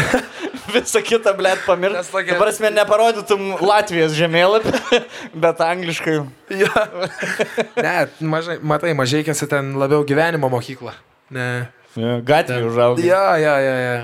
Visą 0.73 1.01
kitą, 1.05 1.33
blėt, 1.37 1.59
Nes 1.61 1.65
pamiršti. 1.67 2.11
tokia- 2.11 2.33
Dabar 2.35 2.47
mes 2.49 2.59
neparodytum 2.73 3.41
Latvijos 3.61 4.15
žemėlapį, 4.17 4.73
bet 5.43 5.61
angliškai. 5.61 6.15
Ja. 6.49 6.87
Ne, 7.85 8.07
mažai, 8.21 8.57
matai, 8.61 8.93
mažai 8.97 9.21
kėsi 9.27 9.47
ten 9.51 9.73
labiau 9.77 10.03
gyvenimo 10.07 10.49
mokykla. 10.49 10.93
Ne. 11.29 11.67
Ja, 11.95 12.17
Gatvėje 12.25 12.65
užaugai. 12.69 13.05
Ja, 13.07 13.35
ja, 13.39 13.55
ja, 13.63 13.75
ja. 13.83 13.95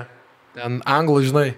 Ten 0.56 0.78
anglų, 0.88 1.22
žinai. 1.28 1.48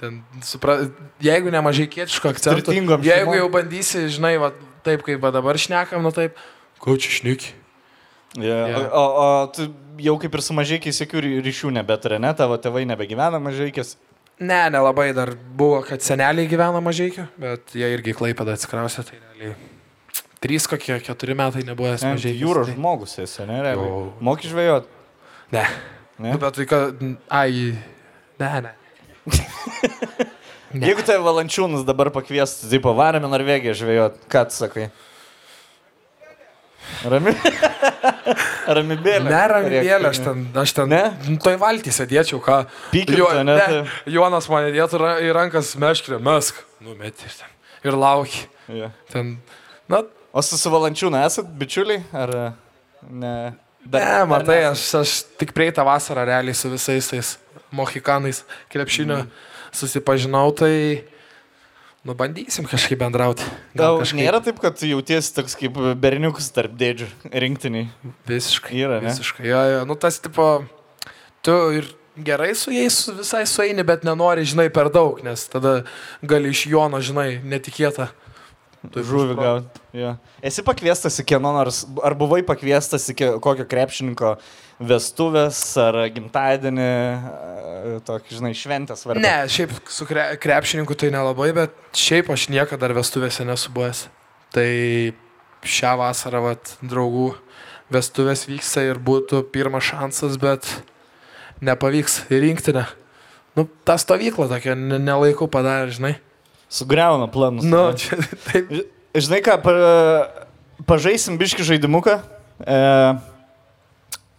Ten, 0.00 0.22
supra... 0.44 0.78
Jeigu 1.20 1.52
nemažai 1.52 1.86
kietiško 1.92 2.32
akcento. 2.32 2.56
Turtingom 2.64 3.02
Jeigu 3.04 3.34
jau 3.36 3.48
bandysi, 3.52 4.06
žinai, 4.12 4.34
va, 4.40 4.50
taip 4.84 5.04
kaip 5.04 5.20
va 5.20 5.30
dabar 5.34 5.58
šnekam, 5.60 6.00
nu 6.04 6.12
taip. 6.16 6.36
Ko 6.80 6.96
čia 6.96 7.12
šneki? 7.20 7.52
Ja. 8.40 8.58
Ja. 8.70 8.80
O, 8.96 9.02
o 9.20 9.26
tu 9.52 9.66
jau 10.00 10.14
kaip 10.22 10.36
ir 10.38 10.42
su 10.46 10.54
mažiekiais 10.56 11.00
jokių 11.04 11.20
ry- 11.24 11.40
ryšių 11.44 11.72
nebeturi, 11.80 12.16
ne? 12.22 12.30
Tavo 12.38 12.56
tėvai 12.62 12.86
nebegyvena 12.88 13.40
mažiekiais. 13.42 13.96
Ne, 14.40 14.70
nelabai 14.72 15.10
dar 15.12 15.34
buvo, 15.36 15.82
kad 15.84 16.00
seneliai 16.00 16.48
gyvena 16.48 16.80
mažai, 16.80 17.10
bet 17.40 17.74
jie 17.76 17.90
irgi 17.92 18.14
klaipėda 18.16 18.54
atsikrausė, 18.56 19.04
tai 19.04 19.18
realiai. 19.20 19.52
Trys 20.40 20.64
kokie, 20.70 20.96
keturi 21.04 21.36
metai 21.36 21.60
nebuvo 21.68 21.90
Ne, 21.92 22.14
mažai. 22.14 22.32
Jūros 22.40 22.70
žmogus 22.72 23.18
esi, 23.20 23.44
ne? 23.44 23.58
Jo. 23.76 23.90
Moki 24.24 24.48
žvejot. 24.48 24.88
Ne. 25.52 25.66
Ne? 26.16 26.32
Nu, 26.32 26.38
bet 26.40 26.56
tai 26.56 26.64
kad, 26.68 27.02
ai, 27.28 27.74
ne, 28.40 28.48
ne. 28.64 28.72
Ne. 30.70 30.86
Jeigu 30.86 31.04
tai 31.04 31.18
valančiūnas 31.20 31.84
dabar 31.84 32.08
pakviestų, 32.14 32.70
tai 32.72 32.80
pavarėme 32.84 33.28
Norvegiją 33.28 33.76
žvejot, 33.76 34.20
ką 34.32 34.46
sakai? 34.56 34.88
Rami? 37.04 37.36
Ramibėlė. 38.76 39.26
Ne, 39.26 39.42
ramybėlė, 39.54 40.10
aš 40.12 40.22
ten, 40.24 40.44
aš 40.62 40.74
ten, 40.76 40.92
Ne? 40.92 41.02
nu, 41.28 41.38
toj 41.42 41.58
valtį 41.60 41.94
sėdėčiau, 41.96 42.40
ką. 42.44 42.60
Pykintų, 42.92 43.18
Jo- 43.22 43.32
ne, 43.40 43.44
ne, 43.48 43.58
tai- 43.58 44.14
Jonas 44.14 44.48
mane 44.52 44.72
dėtų 44.76 45.00
ra- 45.02 45.18
į 45.24 45.34
rankas 45.36 45.74
meškrė, 45.80 46.20
mesk, 46.22 46.62
numeti 46.84 47.28
ir 47.28 47.36
ten. 47.40 47.58
Ir 47.90 47.96
lauki. 47.96 48.46
Ja. 48.68 48.90
Ten, 49.10 49.38
na, 49.88 50.04
O 50.30 50.42
su 50.46 50.54
suvalančiūnu 50.54 51.18
esat 51.26 51.48
bičiuliai? 51.58 52.04
Ar 52.14 52.30
e, 52.30 52.42
ne? 53.10 53.34
Dar, 53.82 54.04
ne, 54.04 54.26
matai, 54.30 54.60
aš, 54.68 54.82
aš 55.00 55.14
tik 55.40 55.50
prieitą 55.56 55.82
vasarą 55.86 56.22
realiai 56.28 56.54
su 56.54 56.70
visais 56.70 57.08
tais 57.10 57.30
mohikanais 57.74 58.44
krepšinio 58.70 59.24
mm. 59.24 59.30
susipažinau, 59.74 60.52
tai 60.54 61.02
nu 62.04 62.16
bandysim 62.16 62.64
kažkaip 62.68 63.00
bendrauti. 63.02 63.44
Gal 63.76 64.00
kažkaip 64.00 64.22
nėra 64.22 64.40
taip, 64.44 64.60
kad 64.62 64.80
jautiesi 64.84 65.34
toks 65.36 65.56
kaip 65.60 65.76
berniukas 66.00 66.48
tarp 66.56 66.74
dėdžių 66.80 67.08
rinktiniai? 67.44 67.90
Visiškai. 68.30 68.76
Yra, 68.80 69.00
ne? 69.04 69.12
Visiškai. 69.12 69.46
Jo, 69.48 69.62
jo, 69.74 69.82
nu 69.88 69.96
tas 70.00 70.20
tipo, 70.22 70.46
tu 71.44 71.56
ir 71.76 71.90
gerai 72.20 72.54
su 72.56 72.72
jais 72.72 72.96
visai 73.18 73.44
sueini, 73.48 73.84
bet 73.86 74.04
nenori, 74.08 74.46
žinai, 74.48 74.70
per 74.72 74.90
daug, 74.92 75.20
nes 75.24 75.44
tada 75.52 75.80
gali 76.22 76.52
iš 76.54 76.66
Jono, 76.72 77.00
žinai, 77.04 77.40
netikėta. 77.44 78.10
Tu 78.88 79.02
Žuvį 79.04 79.34
gauti. 79.36 79.80
Ja. 79.92 80.14
Esi 80.40 80.62
pakviestas 80.64 81.18
į 81.20 81.26
kieno 81.28 81.50
nors, 81.52 81.82
ar 82.00 82.14
buvai 82.16 82.40
pakviestas 82.48 83.04
į 83.12 83.16
kokio 83.44 83.66
krepšininko 83.68 84.30
vestuvės, 84.80 85.58
ar 85.82 85.98
gimtadienį, 86.14 86.86
e, 86.86 87.98
tokį, 88.08 88.38
žinai, 88.38 88.54
šventę 88.56 88.96
svarbę? 88.96 89.20
Ne, 89.20 89.34
šiaip 89.52 89.74
su 89.84 90.08
kre, 90.08 90.30
krepšininku 90.40 90.96
tai 90.96 91.10
nelabai, 91.12 91.50
bet 91.56 91.76
šiaip 91.92 92.32
aš 92.32 92.48
niekada 92.48 92.86
dar 92.86 92.96
vestuvėse 92.96 93.44
nesu 93.44 93.68
buvęs. 93.76 94.06
Tai 94.56 94.70
šią 95.60 95.92
vasarą 96.00 96.40
vat, 96.48 96.72
draugų 96.80 97.34
vestuvės 97.92 98.46
vyksta 98.48 98.86
ir 98.88 99.02
būtų 99.02 99.42
pirmas 99.52 99.90
šansas, 99.92 100.40
bet 100.40 100.64
nepavyks 101.60 102.22
į 102.32 102.40
rinktinę. 102.46 102.86
Nu, 103.58 103.68
ta 103.84 103.98
stovykla 104.00 104.48
tokia 104.48 104.72
ne- 104.78 105.02
nelaikau 105.02 105.50
padarė, 105.50 105.92
žinai. 105.92 106.16
Sugriauna 106.70 107.26
planus. 107.30 107.66
Nu, 107.66 107.90
ne? 107.90 107.98
čia, 107.98 108.16
taip. 108.46 108.70
Žinai 109.10 109.40
ką, 109.42 109.56
pa, 109.64 109.72
pažaisim 110.86 111.34
biški 111.40 111.64
žaidimuką. 111.66 112.20
E, 112.62 112.76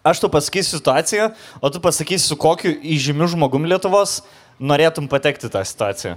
aš 0.07 0.21
tu 0.23 0.29
pasakysiu 0.31 0.79
situaciją, 0.79 1.31
o 1.59 1.69
tu 1.73 1.81
pasakysi, 1.83 2.29
su 2.31 2.37
kokiu 2.39 2.71
įžymiu 2.79 3.27
žmogum 3.33 3.67
Lietuvos 3.67 4.21
norėtum 4.61 5.09
patekti 5.11 5.51
tą 5.51 5.63
situaciją. 5.67 6.15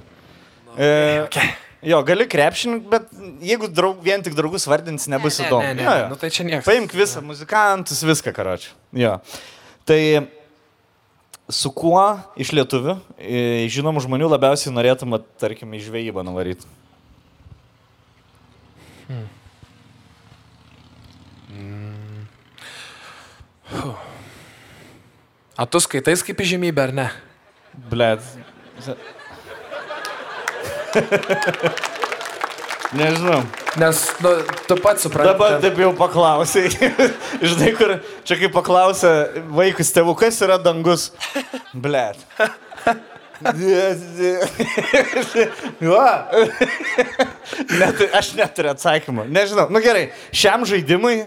E, 0.79 0.87
okay. 1.27 1.51
jo, 1.83 1.99
gali 2.07 2.29
krepšinį, 2.31 2.79
bet 2.95 3.11
jeigu 3.45 3.69
draug, 3.75 3.99
vien 4.05 4.23
tik 4.23 4.39
draugus 4.39 4.69
vardins, 4.71 5.09
nebus 5.11 5.41
Ne, 5.43 5.49
įdomu. 5.49 5.67
ne, 5.67 5.75
ne, 5.81 5.85
Jo, 5.89 5.97
jo. 6.05 6.09
nu, 6.15 6.21
tai 6.23 6.31
čia 6.35 6.47
niekas. 6.47 6.67
Paimk 6.69 6.95
visą 6.95 7.25
muzikantus, 7.27 8.05
viską, 8.07 8.33
karočią. 8.39 8.71
Jo. 9.03 9.19
Tai 9.89 10.01
su 11.51 11.71
kuo 11.75 12.03
iš 12.41 12.53
lietuvių, 12.57 12.97
e, 13.19 13.67
žinomų 13.73 14.05
žmonių 14.07 14.31
labiausiai 14.33 14.73
norėtum, 14.73 15.19
tarkim, 15.41 15.75
į 15.77 15.85
žvejybą 15.89 16.25
nuvaryti? 16.25 16.67
A 25.55 25.67
tu 25.71 25.79
skaitais 25.79 26.23
kaip 26.27 26.41
įžymybė 26.43 26.89
ar 26.89 26.93
ne? 26.97 27.09
Blet. 27.91 28.23
Nežinau. 32.95 33.43
Nes 33.81 34.03
nu, 34.23 34.31
tu 34.69 34.77
pats 34.79 35.03
supranti. 35.03 35.33
Dabar 35.33 35.57
taip 35.63 35.79
jau 35.83 35.91
paklausai. 35.99 36.69
Žinai, 37.49 37.73
kur 37.79 37.97
čia 38.27 38.39
kaip 38.39 38.55
paklausė 38.55 39.11
vaikus 39.57 39.91
tėvų, 39.97 40.15
kas 40.21 40.39
yra 40.47 40.61
dangus. 40.63 41.11
Blet. 41.75 42.21
Jo. 45.85 45.99
Net, 47.79 47.99
aš 48.17 48.31
neturiu 48.39 48.71
atsakymą. 48.73 49.27
Nežinau. 49.29 49.67
Nu 49.75 49.83
gerai, 49.85 50.07
šiam 50.33 50.65
žaidimui 50.69 51.25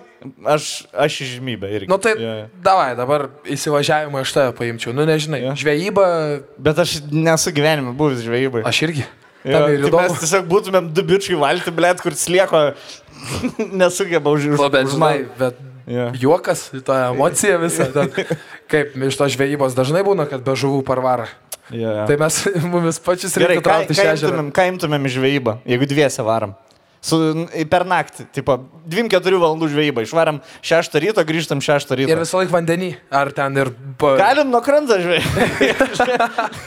aš, 0.47 0.87
aš 0.97 1.19
įžymybę 1.27 1.69
irgi. 1.75 1.89
Nu 1.91 1.99
tai, 2.01 2.15
jo. 2.17 2.33
davai, 2.63 2.93
dabar 2.97 3.27
įsivažiavimą 3.53 4.23
iš 4.25 4.33
tave 4.33 4.55
paimčiau. 4.57 4.95
Nu 4.97 5.05
nežinai, 5.07 5.43
Jo. 5.45 5.53
žvejyba, 5.59 6.07
Bet 6.57 6.79
aš 6.81 6.97
nesu 7.11 7.53
gyvenime 7.53 7.93
buvęs 7.97 8.23
žvejybai. 8.25 8.63
aš 8.65 8.81
irgi. 8.87 9.05
Jo, 9.47 9.63
tai 9.63 9.91
mes 9.95 10.19
tiesiog 10.21 10.47
būtumėm 10.51 10.91
du 10.95 11.03
bičiai 11.07 11.39
valti, 11.39 11.71
blėt, 11.71 12.03
kur 12.03 12.15
slieko 12.19 12.63
nesugeba 13.81 14.33
už 14.35 14.51
Nu, 14.53 14.69
bet 14.73 14.91
žinai, 14.91 15.15
bet 15.39 15.57
Jo. 15.87 16.09
juokas, 16.19 16.67
ta 16.83 17.13
emocija 17.13 17.55
visa. 17.61 17.87
Ten, 17.95 18.11
kaip 18.67 18.95
iš 19.07 19.15
to 19.15 19.27
žvejybos 19.31 19.71
dažnai 19.77 20.03
būna, 20.03 20.27
kad 20.27 20.43
be 20.43 20.51
žuvų 20.59 20.83
parvara. 20.87 21.29
Jo. 21.71 22.03
Tai 22.07 22.17
mes 22.19 22.35
mumis 22.71 22.99
pačius 23.03 23.35
reikia 23.39 23.63
traukti 23.63 23.95
ežero. 23.95 24.15
imtumėm, 24.35 24.51
ką 24.55 24.67
imtumėm 24.73 25.07
žvejybą, 25.11 25.57
jeigu 25.67 25.87
dviese 25.87 26.23
varam? 26.27 26.55
Su, 27.01 27.17
per 27.69 27.85
naktį, 27.87 28.25
tipo, 28.33 28.55
2-4 28.89 29.37
valandų 29.39 29.67
žvejybą. 29.71 30.03
Išvaram 30.07 30.39
6 30.65 30.97
ryto, 31.03 31.23
grįžtam 31.27 31.61
6 31.63 31.93
ryto. 31.95 32.09
Ir 32.11 32.19
visą 32.19 32.39
laiką 32.41 32.51
vandenį. 32.55 32.89
Ar 33.13 33.29
ten 33.35 33.55
ir... 33.61 33.69
Galim 34.01 34.49
nuo 34.51 34.59
krantą 34.65 34.97
žvejoti. 35.03 35.69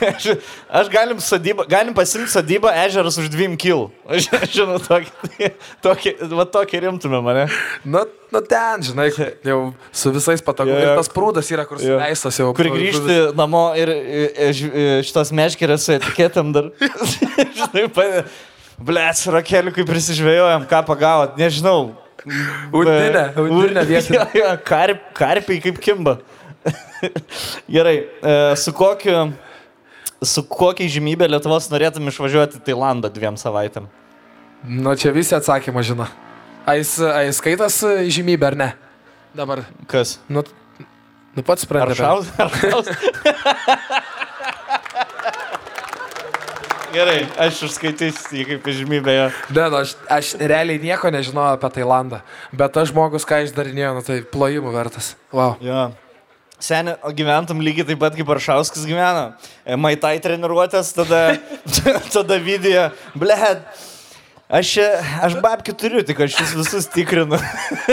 aš, 0.07 0.29
aš 0.81 0.89
galim, 0.93 1.19
sodybą, 1.21 1.65
galim 1.69 1.93
pasimti 1.97 2.31
sodybą 2.31 2.71
ežeras 2.85 3.19
už 3.21 3.27
2 3.33 3.51
kil. 3.61 3.89
Aš 4.07 4.29
žinau, 4.55 4.79
tokį, 4.81 5.51
tokį, 5.85 6.15
va 6.33 6.47
tokį 6.55 6.81
rimtumė 6.87 7.21
mane. 7.25 7.45
Nu, 7.83 8.05
nu 8.31 8.41
ten, 8.47 8.81
žinai, 8.87 9.09
jau 9.45 9.59
su 9.91 10.13
visais 10.15 10.41
patogu. 10.45 10.71
Jo, 10.73 10.79
Ir 10.81 10.87
jo. 10.93 10.95
tas 11.01 11.11
prūdas 11.11 11.51
yra, 11.53 11.67
kur 11.69 11.77
Jo. 11.81 11.97
suleistas 11.99 12.39
jau. 12.39 12.49
Kur 12.57 12.71
grįžti 12.71 13.19
namo 13.37 13.67
ir 13.79 13.91
ž- 14.55 14.71
e, 14.71 14.87
šitos 15.07 15.33
meškerės 15.37 15.85
su 15.89 15.95
etiketėm 15.99 16.53
dar. 16.55 16.71
Žinai, 17.59 17.85
pa... 18.81 18.87
Blės, 18.89 19.23
rakeliukai 19.31 19.85
prisižvėjojom, 19.87 20.65
ką 20.69 20.81
pagavot, 20.89 21.37
nežinau. 21.39 21.93
Udinę, 22.73 23.23
udinę 23.37 23.85
vietinę. 23.89 24.25
Jo, 24.37 24.43
jo, 24.43 24.49
karp, 24.67 25.07
karpiai 25.17 25.61
kaip 25.63 25.79
kimba. 25.81 26.17
Gerai, 27.75 27.95
e, 28.21 28.35
su 28.61 28.73
kokiu, 28.77 29.31
su 30.21 30.43
kokia 30.45 30.85
žymybė 30.93 31.29
Lietuvos 31.31 31.69
norėtum 31.73 32.11
išvažiuoti 32.11 32.59
į 32.59 32.65
Tailandą 32.67 33.09
dviem 33.13 33.39
savaitėm? 33.41 33.87
Nu, 34.61 34.93
čia 34.93 35.09
visi 35.15 35.33
atsakymą 35.33 35.81
žino. 35.81 36.05
A 36.69 36.75
jis, 36.77 36.93
a 37.01 37.23
jis 37.25 37.41
skaitas 37.41 37.79
e, 37.89 37.95
žymybę 38.13 38.51
ar 38.51 38.59
ne? 38.59 38.69
Dabar, 39.33 39.63
Kas? 39.89 40.19
nu, 40.29 40.43
nu 41.33 41.41
pats 41.47 41.63
Ar 41.65 41.69
sprendė. 41.69 41.97
šaus? 41.97 42.29
Ar 42.37 42.53
šaus? 42.61 42.91
Gerai, 46.91 47.21
aš 47.39 47.61
užskaitysiu 47.69 48.35
jį 48.35 48.45
kaip 48.49 48.65
žymybę. 48.75 49.13
Ne, 49.55 49.65
nu, 49.71 49.79
aš, 49.79 49.93
aš 50.11 50.33
realiai 50.35 50.81
nieko 50.81 51.11
nežinojau 51.13 51.55
apie 51.55 51.69
Tailandą. 51.77 52.19
Bet 52.51 52.73
tas 52.75 52.89
žmogus, 52.91 53.23
ką 53.27 53.39
išdarinėjo, 53.45 53.93
nu, 53.95 54.03
tai 54.03 54.17
plojimų 54.33 54.73
vertas. 54.75 55.13
Wow. 55.31 55.55
Jo. 55.63 55.89
Seniai, 56.61 56.97
o 57.07 57.13
gyventum 57.15 57.63
lygiai 57.63 57.87
taip 57.89 58.01
pat 58.03 58.17
kaip 58.17 58.33
Aršauskas 58.35 58.83
gyvena. 58.85 59.31
E, 59.63 59.77
Maitai 59.79 60.17
treniruotės, 60.21 60.91
tada, 60.97 61.21
tada 62.15 62.41
video. 62.43 62.89
Bled. 63.15 63.63
Aš, 64.51 64.69
aš 65.23 65.35
babkių 65.39 65.73
turiu, 65.79 66.01
tik 66.03 66.19
aš 66.25 66.33
jūs 66.41 66.49
visus 66.59 66.87
tikrinu. 66.91 67.37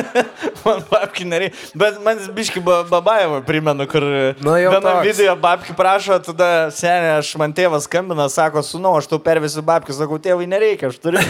man 0.65 0.81
babkių 0.91 1.27
nereikia. 1.31 1.55
Bet 1.79 2.01
man 2.03 2.19
biški 2.35 2.59
Babaevo 2.67 3.39
primenu, 3.47 3.87
kur 3.91 4.03
Nu, 4.43 4.57
toks. 4.83 5.05
video 5.07 5.37
babkių 5.39 5.77
prašo, 5.79 6.19
tada 6.27 6.49
seniai, 6.75 7.21
aš 7.21 7.31
man 7.39 7.55
tėvas 7.55 7.87
skambina, 7.87 8.27
sako, 8.33 8.65
sunu, 8.67 8.91
aš 8.99 9.07
tau 9.13 9.21
pervesiu 9.23 9.63
babkių, 9.63 9.95
sakau, 10.01 10.19
tėvai 10.25 10.49
nereikia, 10.51 10.91
aš 10.91 10.99
turiu. 11.05 11.23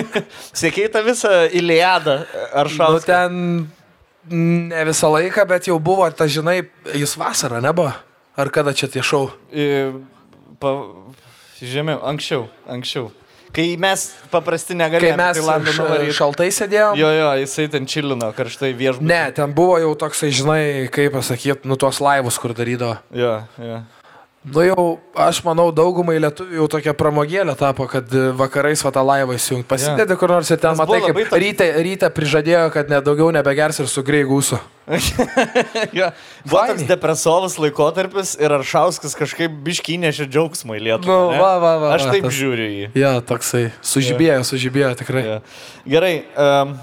Sėkiai 0.60 0.92
tą 0.92 1.00
visą 1.08 1.32
Iliadą 1.56 2.18
Nu, 2.26 2.46
Aršauską. 2.66 3.06
ten 3.08 3.66
ne 4.28 4.84
visą 4.92 5.08
laiką, 5.16 5.48
bet 5.48 5.70
jau 5.72 5.78
buvo, 5.80 6.04
ta 6.12 6.28
žinai, 6.28 6.60
jis 6.92 7.16
vasarą 7.16 7.62
nebuvo. 7.64 7.94
Ar 8.36 8.52
kada 8.52 8.76
čia 8.76 8.92
tie 8.92 9.00
šau? 9.00 9.30
Pa, 10.60 10.72
žemiau, 11.64 12.02
anksčiau, 12.12 12.50
anksčiau. 12.68 13.08
Kai 13.56 13.70
mes 13.80 14.02
paprasti 14.28 14.74
Kai 14.74 14.80
negalėjome 14.82 15.16
mes 15.16 15.38
Tailandą 15.38 15.72
nuvaryti. 15.78 16.14
šaltai 16.18 16.48
sėdėjom. 16.52 16.98
Jo, 17.00 17.08
jo, 17.16 17.28
jisai 17.40 17.68
ten 17.72 17.86
čilino 17.88 18.28
karštai 18.36 18.74
viešbutį. 18.76 19.08
Ne, 19.08 19.22
ten 19.32 19.54
buvo 19.56 19.78
jau 19.80 19.94
toksai, 19.96 20.28
žinai, 20.36 20.62
kaip 20.92 21.16
pasakyti, 21.16 21.64
nu 21.64 21.78
tuos 21.80 22.02
laivus, 22.04 22.36
kur 22.42 22.52
darydavo. 22.56 22.98
Jo, 23.16 23.38
jo. 23.56 23.78
Nu 24.46 24.62
jau, 24.62 24.82
aš 25.18 25.40
manau, 25.42 25.72
daugumai 25.74 26.20
lietuvių 26.22 26.54
jau 26.60 26.66
tokia 26.70 26.92
pramogėlė 26.94 27.56
tapo, 27.58 27.88
kad 27.90 28.06
e, 28.14 28.28
vakarais 28.38 28.78
va 28.86 28.92
tą 28.94 29.02
laivą 29.02 29.34
įsijungti. 29.34 29.66
Pasidedi 29.72 30.16
kur 30.20 30.30
nors 30.30 30.52
ir 30.54 30.60
ten 30.62 30.70
Tas 30.70 30.78
matai, 30.78 31.00
kaip 31.02 31.18
toks- 31.18 31.40
ryte, 31.42 31.66
ryte 31.82 32.10
prižadėjo, 32.14 32.68
kad 32.76 32.92
nedaugiau 32.92 33.32
nebegers 33.34 33.80
ir 33.82 33.88
sugrei 33.90 34.22
gūsų. 34.28 34.60
jo. 35.98 36.12
Buvo 36.46 36.62
toks 36.70 36.86
depresovas 36.86 37.58
laikotarpis 37.58 38.36
ir 38.38 38.54
Aršauskas 38.54 39.18
kažkaip 39.18 39.50
biškinėšė 39.66 40.28
džiaugsmą 40.30 40.78
į 40.78 40.84
Lietuvą. 40.92 41.16
Nu, 41.34 41.40
va, 41.42 41.52
va, 41.58 41.72
va, 41.82 41.90
Aš 41.98 42.06
taip 42.12 42.28
tas- 42.28 42.38
žiūriu 42.38 42.68
į 42.70 42.76
jį. 42.84 42.90
Ja, 43.02 43.16
toksai, 43.26 43.64
sužibėjo, 43.82 44.44
sužibėjo 44.46 44.92
tikrai. 45.02 45.24
Jo. 45.26 45.40
Gerai. 45.96 46.14
Um, 46.38 46.76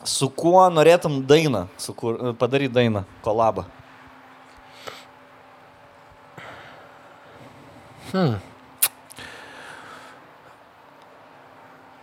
Su 0.00 0.30
kuo 0.32 0.62
norėtum 0.72 1.18
dainą, 1.28 1.66
su 1.76 1.92
kur, 1.92 2.14
padaryti 2.40 2.72
dainą, 2.72 3.02
kolabą? 3.20 3.66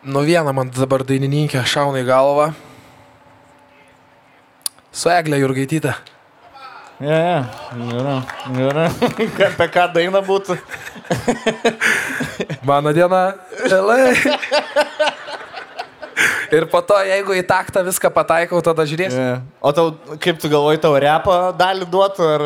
Nu 0.07 0.23
vieną 0.23 0.53
man 0.55 0.69
dabar 0.71 1.03
dainininkė 1.03 1.65
šauna 1.67 1.99
į 1.99 2.07
galvą. 2.07 2.51
Su 4.95 5.11
Eglė 5.11 5.41
Jurgaitytė. 5.41 5.93
Ne, 6.97 7.11
yeah, 7.13 7.45
yra, 7.77 8.15
yra. 8.57 8.85
Apie 9.51 9.67
ką 9.69 9.83
daina 9.93 10.23
būtų? 10.25 10.55
Mano 12.65 12.93
diena. 12.95 13.35
LA. 13.69 13.99
Ir 16.51 16.65
po 16.71 16.79
to, 16.85 16.95
jeigu 17.03 17.35
į 17.35 17.43
taktą 17.47 17.81
viską 17.87 18.11
pataikau, 18.15 18.61
tada 18.63 18.85
žiūrėsiu. 18.87 19.19
Yeah. 19.19 19.41
O 19.61 19.71
tau, 19.75 19.91
kaip 20.23 20.39
tu 20.39 20.47
galvoji, 20.51 20.79
tau 20.83 20.93
repą 21.01 21.37
dalį 21.59 21.87
duotų, 21.91 22.27
ar, 22.35 22.45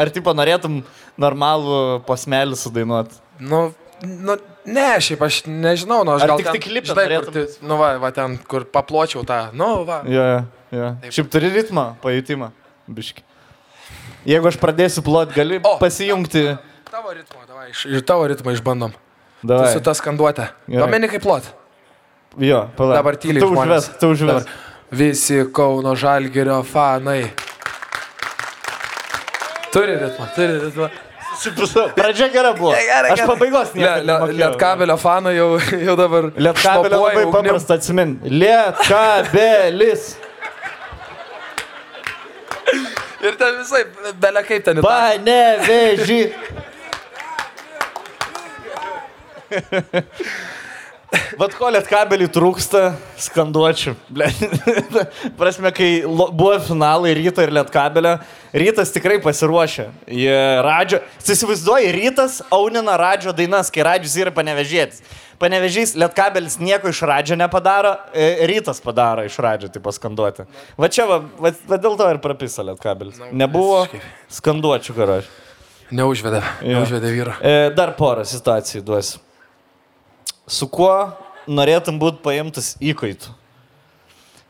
ar 0.00 0.10
tipo 0.14 0.32
norėtum 0.36 0.80
normalų 1.20 2.00
posmelį 2.08 2.56
sudainuoti? 2.56 3.18
Nu, 3.44 3.62
nu, 4.04 4.36
ne, 4.68 4.86
šiaip 5.04 5.20
aš 5.26 5.42
nežinau, 5.48 6.00
nu 6.08 6.14
aš 6.16 6.24
Ar 6.24 6.32
gal 6.32 6.40
tik 6.40 6.48
ten, 6.48 6.56
tai 6.56 6.62
klipą 6.64 6.92
žinai, 6.92 7.06
kur, 7.20 7.32
ti- 7.36 7.66
nu 7.68 7.76
va, 7.80 7.90
va 8.00 8.10
ten, 8.16 8.38
kur 8.48 8.64
papločiau 8.64 9.24
tą, 9.28 9.42
nu 9.56 9.70
va. 9.88 10.00
Jo, 10.08 10.24
jo, 10.32 10.40
jo. 10.80 10.88
Šiaip 11.12 11.30
turi 11.32 11.52
ritmą, 11.58 11.90
pajutimą, 12.04 12.50
biški. 12.88 13.24
Jeigu 14.28 14.48
aš 14.50 14.58
pradėsiu 14.60 15.04
plot, 15.04 15.32
gali 15.36 15.60
O. 15.64 15.76
pasijungti. 15.80 16.46
Tavo 16.90 17.12
ritmą, 17.16 17.44
davai, 17.48 17.70
iš, 17.72 17.86
tavo 18.08 18.26
ritmą 18.28 18.52
išbandom. 18.56 18.92
Tu 19.40 19.48
Davai. 19.48 19.70
su 19.72 19.80
ta 19.80 19.94
skanduotė. 19.96 20.50
Gerai. 20.68 20.82
Domenikai 20.82 21.20
plot. 21.22 21.46
Jo, 22.38 22.68
palauk. 22.76 22.94
Dabar 22.96 23.16
tyliai. 23.16 23.40
Tu 23.42 23.46
užves, 23.50 23.90
tu 24.00 24.10
užves. 24.14 24.44
Dabar. 24.44 24.44
Visi 24.90 25.44
Kauno 25.54 25.94
Žalgerio 25.94 26.62
fanai. 26.66 27.30
Turi 29.72 29.94
ritmą, 29.98 30.26
turi 30.34 30.58
ritmą. 30.64 30.88
Pradžia 31.94 32.26
gera 32.28 32.50
buvo. 32.52 32.72
Gerai, 32.74 33.12
Aš 33.14 33.20
pabaigos 33.24 33.70
Le, 33.74 33.92
le, 34.04 34.16
Lietkabelio 34.34 34.96
fanai 35.00 35.36
jau, 35.36 35.58
jau 35.86 35.94
dabar. 35.96 36.30
Lietkabelio 36.36 36.98
labai 37.04 37.22
ugnim. 37.24 37.36
paprasta 37.36 37.74
atsimin. 37.78 38.16
Lietkabelis. 38.24 40.16
Ir 43.20 43.36
ten 43.38 43.58
visai, 43.60 43.84
belia 44.20 44.42
kaip 44.46 44.64
ten. 44.64 44.82
Paneveži. 44.84 46.22
Vat 51.10 51.54
ko 51.58 51.70
lietkabelį 51.74 52.28
trūksta, 52.30 52.92
skanduočių. 53.18 53.94
Prasme, 55.40 55.72
kai 55.74 55.88
buvo 56.06 56.52
finalai 56.62 57.14
ryto 57.18 57.42
ir 57.42 57.50
lietkabelio, 57.54 58.12
rytas 58.54 58.92
tikrai 58.94 59.16
pasiruošė. 59.24 59.88
Jie 60.20 60.36
radžio, 60.66 61.00
įsivaizduoji, 61.24 61.90
rytas 61.96 62.38
aunina 62.54 62.94
radžio 63.00 63.34
dainas, 63.34 63.72
kai 63.74 63.86
radžius 63.86 64.14
yra 64.22 64.34
panevežėtis. 64.34 65.02
Panevežys 65.40 65.96
lietkabelis 65.98 66.58
nieko 66.60 66.90
iš 66.92 67.00
radžio 67.08 67.38
nepadaro, 67.40 67.94
e, 68.12 68.44
rytas 68.50 68.82
padaro 68.84 69.24
iš 69.26 69.38
radžio, 69.40 69.70
tai 69.72 69.82
paskanduoti. 69.82 70.44
Va 70.78 70.90
čia, 70.92 71.08
va, 71.08 71.22
va, 71.40 71.54
va 71.70 71.80
dėl 71.80 71.96
to 71.96 72.10
ir 72.12 72.20
prapisa 72.22 72.66
lietkabelis. 72.68 73.18
Nebuvo 73.32 73.86
skanduočių, 74.36 74.98
karoš. 74.98 75.32
Neužvedė, 75.96 76.44
neužvedė 76.62 77.16
vyro. 77.16 77.34
E, 77.40 77.72
dar 77.74 77.96
porą 77.98 78.22
situacijų 78.28 78.84
duosiu. 78.86 79.24
Su 80.50 80.66
kuo 80.70 81.12
norėtum 81.50 82.00
būti 82.02 82.22
paimtas 82.24 82.72
įkaitų? 82.82 83.36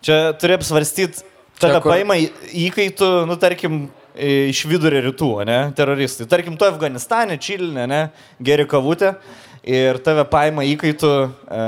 Čia 0.01 0.19
turi 0.41 0.57
apsvarstyti, 0.57 1.27
Čia 1.61 1.77
kur- 1.85 1.93
paima 1.93 2.17
įkaitų, 2.17 3.09
nu 3.29 3.37
tarkim, 3.37 3.83
iš 4.17 4.63
vidurio 4.69 5.03
rytų, 5.11 5.29
ne, 5.47 5.59
teroristai. 5.77 6.27
Tarkim, 6.29 6.57
tu 6.57 6.65
Afganistane, 6.65 7.37
Čilinė, 7.39 7.85
ne, 7.89 8.01
geri 8.43 8.65
kavutė 8.69 9.15
ir 9.63 9.99
tave 10.01 10.25
paima 10.25 10.65
įkaitų, 10.65 11.11
e, 11.53 11.65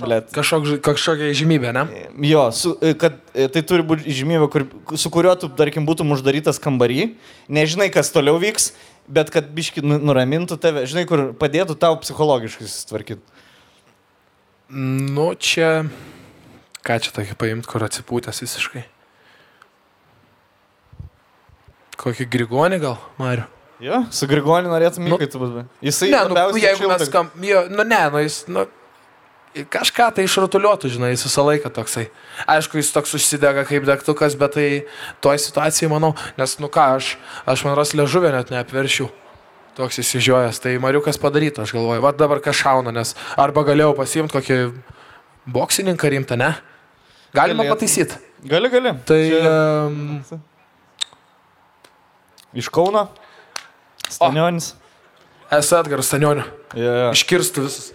blėt, 0.00 0.30
Kažkok, 0.32 0.70
kažkokia 0.80 1.28
žymybė, 1.36 1.72
ne? 1.76 1.84
Jo, 2.24 2.46
su, 2.56 2.72
e, 2.80 2.94
kad 2.96 3.18
e, 3.36 3.50
tai 3.52 3.60
turi 3.68 3.84
būti 3.84 4.08
žymybė, 4.16 4.48
kur, 4.50 4.64
su 4.96 5.12
kuriuo 5.12 5.36
tu, 5.38 5.50
tarkim, 5.52 5.84
būtum 5.86 6.08
uždarytas 6.16 6.56
kambarį, 6.64 7.10
nežinai, 7.52 7.90
kas 7.92 8.08
toliau 8.10 8.40
vyks, 8.40 8.72
bet 9.06 9.28
kad 9.30 9.52
biški 9.52 9.84
nu- 9.84 10.00
nuramintų 10.00 10.56
tave, 10.60 10.86
žinai, 10.88 11.04
kur 11.08 11.28
padėtų 11.36 11.76
tau 11.78 11.94
psichologiškai 12.00 12.64
susitvarkyti. 12.64 13.20
Nu, 14.68 15.32
čia. 15.34 15.88
Ką 16.84 16.96
čia 17.02 17.12
tokį 17.16 17.36
paimti, 17.40 17.68
kur 17.68 17.84
atsipūtęs 17.84 18.42
visiškai? 18.44 18.84
Kokį 21.98 22.28
grigonį 22.30 22.78
gal, 22.82 22.98
Mariu? 23.18 23.48
Jo, 23.82 24.00
su 24.10 24.26
Grigoniu 24.26 24.70
norėtum 24.72 25.06
Nu, 25.06 25.14
įkaitų 25.14 25.38
būti. 25.38 25.62
Jisai, 25.86 26.08
Ne, 26.10 26.24
nu, 26.30 26.58
jeigu 26.58 26.88
mes 26.90 27.04
skam... 27.06 27.28
Jo, 27.46 27.62
nu, 27.70 27.84
ne, 27.86 28.00
nu, 28.10 28.22
jis, 28.24 28.40
nu, 28.50 28.64
kažką 29.70 30.08
tai 30.16 30.24
išrutuliuotų, 30.26 30.90
žinai, 30.96 31.12
jis 31.12 31.22
visą 31.28 31.44
laiką 31.46 31.70
toksai. 31.74 32.08
Aišku, 32.50 32.80
jis 32.80 32.90
toks 32.94 33.14
užsidega 33.18 33.62
kaip 33.68 33.86
degtukas, 33.86 34.34
bet 34.38 34.56
tai 34.58 34.66
toj 35.22 35.38
situacijai, 35.44 35.90
manau, 35.94 36.10
nes, 36.40 36.56
nu 36.62 36.70
ką, 36.74 36.88
aš, 36.98 37.12
aš 37.46 37.64
man 37.68 37.78
ras 37.78 37.94
ležuvę 37.94 38.34
net 38.34 38.50
neapveršiu. 38.54 39.06
Toks 39.78 40.00
įsižiojęs, 40.02 40.58
tai 40.58 40.72
Mariukas 40.82 41.20
padarytų, 41.22 41.62
aš 41.62 41.72
galvoju, 41.76 42.02
va 42.02 42.10
dabar 42.18 42.40
kas 42.42 42.58
šauna, 42.58 42.90
nes 42.96 43.12
arba 43.38 43.62
galėjau 43.68 43.92
pasiimti 43.94 44.34
kokį 44.34 44.56
boksininką 45.54 46.10
rimtą, 46.16 46.34
ne? 46.40 46.48
Galima 47.36 47.62
Galėtum. 47.62 47.76
pataisyti. 47.76 48.18
Gali, 48.48 48.70
gali. 48.72 48.92
Tai 49.06 49.20
Čia 49.22 49.52
um, 49.86 50.42
Iš 52.58 52.70
Kauno. 52.74 53.04
Stanionis. 54.08 54.72
esu 55.52 55.76
Edgaras 55.78 56.08
Stanioniu. 56.10 56.42
Jo. 56.74 57.10
Iškirstų 57.14 57.66
visus. 57.68 57.90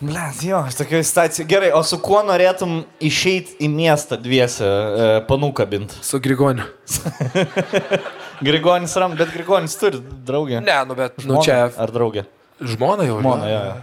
Ble, 0.00 0.20
jo, 0.44 0.62
aš 0.64 0.78
tokia 0.78 1.02
situacija. 1.04 1.44
Gerai, 1.48 1.72
o 1.76 1.82
su 1.84 1.98
kuo 2.00 2.22
norėtum 2.24 2.82
išeiti 3.04 3.58
į 3.60 3.68
miestą 3.72 4.16
dviese, 4.20 4.64
e, 4.64 5.08
panų 5.28 5.50
kabint? 5.58 5.92
Su 6.04 6.20
Grigoniu. 6.24 6.64
Grigonis 8.44 8.94
ram, 8.96 9.14
bet 9.18 9.32
Grigonis 9.34 9.76
turi 9.80 10.00
draugę. 10.26 10.60
Ne, 10.64 10.76
nu 10.88 10.94
bet, 10.98 11.18
nu 11.18 11.24
Žmoną 11.36 11.44
čia 11.44 11.58
Ar 11.76 11.90
draugę? 11.92 12.24
žmona 12.60 13.04
jau. 13.08 13.18
Žmona, 13.20 13.48
jo. 13.50 13.60
jo. 13.70 13.74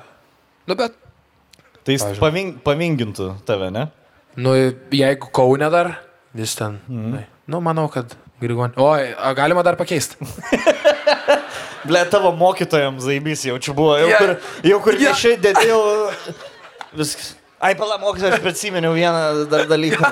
Nu 0.67 0.75
bet 0.75 0.95
Tai 1.87 1.93
jis 1.95 2.03
Pavyzdžiui. 2.03 2.19
paving, 2.19 2.49
pavingintų 2.65 3.27
tave, 3.47 3.69
ne? 3.71 3.85
Nu, 4.35 4.51
jeigu 4.91 5.29
Kaune 5.33 5.69
dar, 5.71 5.93
vis 6.35 6.51
ten. 6.59 6.81
Mm. 6.91 7.21
Nu, 7.47 7.61
manau, 7.63 7.85
kad 7.89 8.11
Grigonė. 8.43 8.75
Oi, 8.75 9.13
a 9.15 9.31
galima 9.33 9.63
dar 9.63 9.77
pakeisti. 9.79 10.19
Ble, 11.87 12.01
tavo 12.11 12.33
mokytojams 12.35 13.05
zaibys 13.07 13.45
jau 13.47 13.55
čia 13.63 13.73
buvo. 13.77 13.95
Jau 14.01 14.09
Jo. 14.11 14.17
kur, 14.19 14.33
jau 14.67 14.79
kur 14.83 14.97
Jo. 14.99 15.05
viešai 15.13 15.37
dėdėjau. 15.41 15.79
Viskas. 16.99 17.36
Ai, 17.59 17.73
pala, 17.73 17.97
mokytojas, 17.97 18.35
aš 18.37 18.43
prisiminiau 18.43 18.93
vieną 18.93 19.47
dar 19.49 19.65
dalyką. 19.69 20.05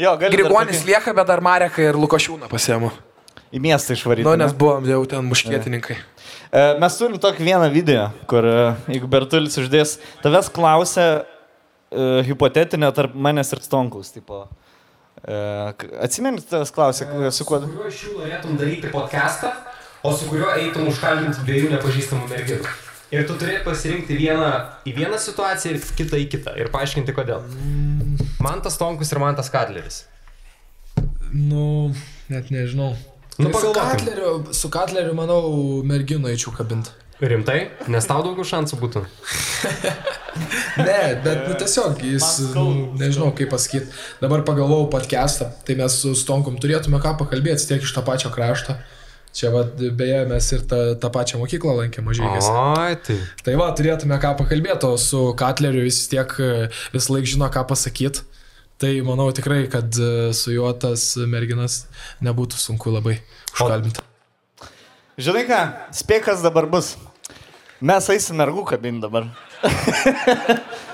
Jo, 0.00 0.14
gali. 0.16 0.30
dar 0.30 0.32
Grigonis 0.32 0.80
lieka, 0.88 1.12
bet 1.12 1.28
dar 1.28 1.42
Mareką 1.44 1.82
ir 1.90 1.98
Lukošiūną 2.00 2.48
pasiemu. 2.48 2.88
Į 3.52 3.60
miestą 3.60 3.92
išvaryti. 3.98 4.24
Nu, 4.24 4.32
ne? 4.32 4.46
nes 4.46 4.54
buvom 4.56 4.86
jau 4.88 5.02
ten 5.10 5.26
muškietininkai. 5.28 5.98
E, 5.98 6.62
Mes 6.80 6.96
turim 6.96 7.18
tokį 7.20 7.44
vieną 7.50 7.68
video, 7.74 8.06
kur, 8.30 8.46
e, 8.48 8.64
jeigu 8.94 9.10
Bertulis 9.12 9.58
uždės, 9.60 9.98
tavęs 10.24 10.48
klausia 10.54 11.06
uh, 11.20 12.20
hipotetinė 12.24 12.92
tarp 12.96 13.12
manęs 13.14 13.52
ir 13.52 13.60
Stonkaus. 13.66 14.14
Tipo. 14.16 14.46
Uh, 15.20 15.74
Atsimeni, 16.00 16.40
tavęs 16.40 16.72
klausia, 16.72 17.10
su 17.34 17.44
kuo... 17.44 17.60
Su 17.60 17.74
kuriuo 17.74 17.90
iš 17.90 18.04
jų 18.06 18.20
norėtum 18.22 18.56
daryti 18.60 18.92
podcastą, 18.94 19.52
o 20.00 20.14
su 20.16 20.30
kuriuo 20.30 20.54
eitum 20.54 20.88
užkalbinti 20.88 21.44
dviejų 21.44 21.74
nepažįstamų 21.74 22.30
merginų. 22.30 22.78
Ir 23.10 23.26
tu 23.26 23.34
turi 23.34 23.56
pasirinkti 23.64 24.14
vieną 24.14 24.50
į 24.86 24.94
vieną 24.94 25.18
situaciją 25.18 25.74
ir 25.74 25.86
kitą 25.98 26.18
į 26.22 26.28
kitą. 26.30 26.54
Ir 26.62 26.70
paaiškinti 26.70 27.14
kodėl. 27.16 27.42
Mantas 28.42 28.78
Tonkus 28.78 29.10
ir 29.10 29.18
Mantas 29.22 29.50
Katleris. 29.50 30.04
Nu, 31.32 31.90
net 32.30 32.52
nežinau. 32.54 32.94
Nu, 33.40 33.50
su, 33.54 33.72
katleriu, 33.74 34.32
su 34.54 34.68
Katleriu, 34.70 35.14
manau, 35.16 35.40
merginų 35.86 36.30
eičiau 36.30 36.52
kabinti. 36.54 36.92
Rimtai? 37.20 37.58
Nes 37.92 38.06
tau 38.08 38.22
daugiau 38.24 38.46
šansų 38.46 38.80
būtų. 38.80 39.04
Ne, 40.78 41.18
bet 41.24 41.40
nu, 41.48 41.54
tiesiog 41.58 41.98
jis, 42.06 42.26
nu, 42.54 42.92
nežinau 42.96 43.32
kaip 43.36 43.50
pasakyti. 43.52 43.90
Dabar 44.22 44.44
pagalvojau 44.46 44.86
podcastą, 44.92 45.50
tai 45.66 45.74
mes 45.76 45.96
su 46.00 46.12
Stonkom 46.16 46.54
turėtume 46.62 47.00
ką 47.02 47.16
pakalbėti 47.20 47.66
tiek 47.66 47.82
iš 47.84 47.92
tą 47.96 48.04
pačią 48.06 48.30
kraštą. 48.32 48.78
Čia, 49.36 49.52
va, 49.54 49.62
beje, 49.78 50.24
mes 50.26 50.46
ir 50.56 50.64
tą, 50.66 50.78
tą 50.98 51.10
pačią 51.14 51.38
mokyklą 51.38 51.76
lankėme 51.78 52.10
mažai. 52.10 52.30
Oi, 52.50 52.96
tai. 53.06 53.18
Tai 53.46 53.54
va, 53.60 53.68
turėtume 53.78 54.18
ką 54.22 54.32
pakalbėti, 54.40 54.88
o 54.90 54.98
su 54.98 55.20
Katleriu 55.38 55.84
jis 55.86 56.00
tiek 56.10 56.34
e, 56.42 56.50
vis 56.94 57.06
laik 57.12 57.28
žino, 57.30 57.46
ką 57.54 57.62
pasakyti. 57.70 58.26
Tai 58.80 58.90
manau 59.06 59.28
tikrai, 59.36 59.62
kad 59.70 59.94
e, 59.94 60.32
su 60.34 60.56
juo 60.56 60.72
tas 60.82 61.12
merginas 61.30 61.84
nebūtų 62.26 62.58
sunku 62.58 62.90
labai 62.96 63.20
užkalbinti. 63.52 64.02
Žinai 65.20 65.46
ką, 65.46 65.62
spėk, 65.94 66.26
kas 66.26 66.42
dabar 66.42 66.66
bus. 66.70 66.96
Mes 67.80 68.10
eisim 68.12 68.40
mergų 68.40 68.66
kabin 68.72 68.98
dabar. 69.04 69.30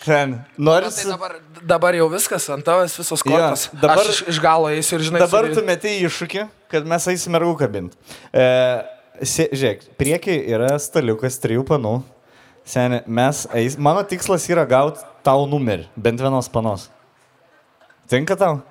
Sen, 0.00 0.32
Tai 0.32 0.64
norisi. 0.64 1.04
dabar, 1.08 1.34
dabar 1.62 1.94
jau 1.94 2.06
viskas, 2.08 2.46
ant 2.48 2.64
tavęs 2.64 2.94
visos 2.96 3.20
kortos. 3.22 3.66
Jo, 3.68 3.80
dabar- 3.82 3.98
Aš 4.00 4.08
iš, 4.14 4.20
iš 4.32 4.38
galo 4.40 4.70
eisiu 4.72 4.96
ir 4.96 5.02
žinai. 5.04 5.20
Dabar 5.20 5.44
su- 5.50 5.54
tu 5.60 5.64
meti 5.66 5.90
iššūkį, 6.06 6.46
kad 6.72 6.86
mes 6.88 7.04
eisime 7.12 7.36
mergų 7.38 7.58
kabinti. 7.60 7.96
E, 8.32 8.46
sė- 9.20 9.50
žiūrėk, 9.52 9.82
prieki 10.00 10.38
yra 10.54 10.70
staliukas 10.80 11.36
trijų 11.42 11.66
panų. 11.68 12.02
Seniai, 12.64 13.02
mes 13.06 13.46
eis. 13.52 13.76
Mano 13.76 14.02
tikslas 14.02 14.48
yra 14.48 14.64
gauti 14.68 15.00
tau 15.22 15.44
numerį, 15.46 15.84
bent 15.96 16.18
vienos 16.20 16.48
panos. 16.48 16.88
Tinka 18.08 18.36
tau? 18.36 18.62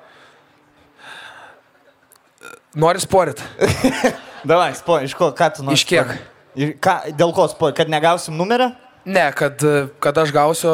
Nori 2.76 3.00
sporit. 3.02 3.42
Davai, 4.50 4.74
spo, 4.78 5.00
iš 5.04 5.14
ko, 5.18 5.32
ką 5.36 5.50
tu 5.56 5.64
nori? 5.66 5.76
Iš 5.78 5.86
kiek? 5.90 6.06
sporit? 6.06 6.80
Ką, 6.82 6.94
dėl 7.18 7.34
ko 7.36 7.48
spo, 7.52 7.70
kad 7.76 7.90
negausim 7.92 8.36
numerio? 8.38 8.72
Ne, 9.06 9.32
kad, 9.36 9.62
kad 10.00 10.18
aš 10.18 10.32
gausiu, 10.36 10.72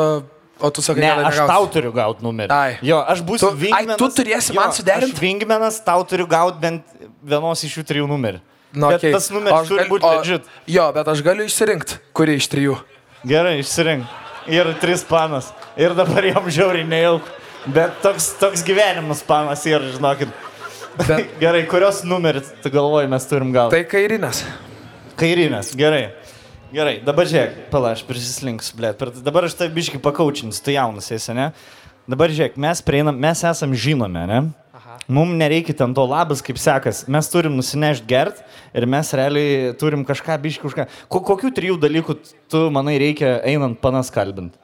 o 0.59 0.69
tu 0.71 0.81
sakai, 0.81 1.01
Ne, 1.01 1.11
aš 1.11 1.35
negausiu. 1.35 1.47
tau 1.47 1.67
turiu 1.67 1.91
gauti 1.91 2.23
numerį. 2.23 2.49
Ai. 2.51 2.77
Jo, 2.81 2.99
aš 3.07 3.21
būsiu 3.21 3.49
Tu- 3.49 3.55
ai, 3.73 3.83
vingmenas. 3.85 3.97
tu 3.97 4.07
turėsi 4.09 4.53
jo, 4.53 4.59
man 4.61 4.71
suderint? 4.71 5.13
Aš 5.13 5.19
vingmenas, 5.19 5.79
tau 5.83 6.03
turiu 6.03 6.27
gauti 6.27 6.59
bent 6.59 6.83
vienos 7.23 7.63
iš 7.63 7.77
jų 7.77 7.83
trijų 7.83 8.07
numerį. 8.07 8.39
Nu, 8.75 8.89
Bet 8.89 8.99
okei. 9.03 9.11
tas 9.13 9.29
numeris 9.31 9.53
aš 9.61 9.67
turi 9.67 9.83
gal- 9.83 9.89
būt 9.89 10.03
o- 10.03 10.13
legit. 10.19 10.43
Jo, 10.67 10.91
bet 10.91 11.07
aš 11.07 11.21
galiu 11.23 11.45
išsirinkti, 11.47 11.97
kurį 12.13 12.35
iš 12.35 12.47
trijų. 12.51 12.77
Gerai, 13.25 13.59
išsirink. 13.59 14.05
Ir 14.47 14.73
tris 14.79 15.03
panas. 15.03 15.51
Ir 15.77 15.93
dabar 15.95 16.23
jam 16.23 16.43
žiauriai 16.45 16.85
nejauk. 16.87 17.21
Bet 17.67 18.01
toks, 18.03 18.35
toks 18.39 18.61
gyvenimas 18.63 19.23
panas 19.25 19.63
yra, 19.65 19.91
žinokit. 19.91 20.29
Bet- 21.07 21.39
Gerai, 21.39 21.65
kurios 21.67 22.03
numeris, 22.03 22.51
tu 22.61 22.69
galvoji, 22.69 23.07
mes 23.09 23.25
turim 23.25 23.51
gauti? 23.51 23.71
Tai 23.75 23.83
kairinės. 23.83 24.43
Kairinės, 25.17 25.73
gerai. 25.75 26.11
Gerai, 26.75 26.97
dabar 26.99 27.23
žiūrėk, 27.23 27.69
pala, 27.71 27.93
aš 27.95 28.01
prisislinksiu, 28.03 28.73
blėt. 28.75 28.99
Dabar 29.23 29.45
aš 29.47 29.53
tai 29.55 29.69
biškai 29.71 30.01
pakaučins, 30.03 30.57
tu 30.59 30.73
jaunas 30.73 31.07
esi, 31.15 31.31
ne? 31.31 31.45
Dabar 32.11 32.33
žiūrėk, 32.35 32.57
mes 32.59 32.81
prieinam, 32.83 33.15
mes 33.15 33.43
esam 33.47 33.71
žinomi, 33.79 34.25
ne? 34.27 34.39
Mums 35.07 35.37
nereikia 35.39 35.75
ten 35.77 35.93
to 35.95 36.03
labas, 36.09 36.41
kaip 36.43 36.59
sekas. 36.59 37.05
Mes 37.07 37.29
turim 37.31 37.55
nusinešti 37.55 38.07
gert 38.09 38.41
ir 38.75 38.87
mes 38.91 39.13
realiai 39.15 39.71
turim 39.79 40.03
kažką 40.07 40.35
biškai 40.43 40.67
kažką. 40.67 40.87
Ko, 41.07 41.21
kokių 41.29 41.53
trijų 41.55 41.79
dalykų 41.79 42.17
tu 42.51 42.65
manai 42.75 42.97
reikia 42.99 43.37
einant 43.47 43.79
panas 43.79 44.11
kalbint? 44.11 44.57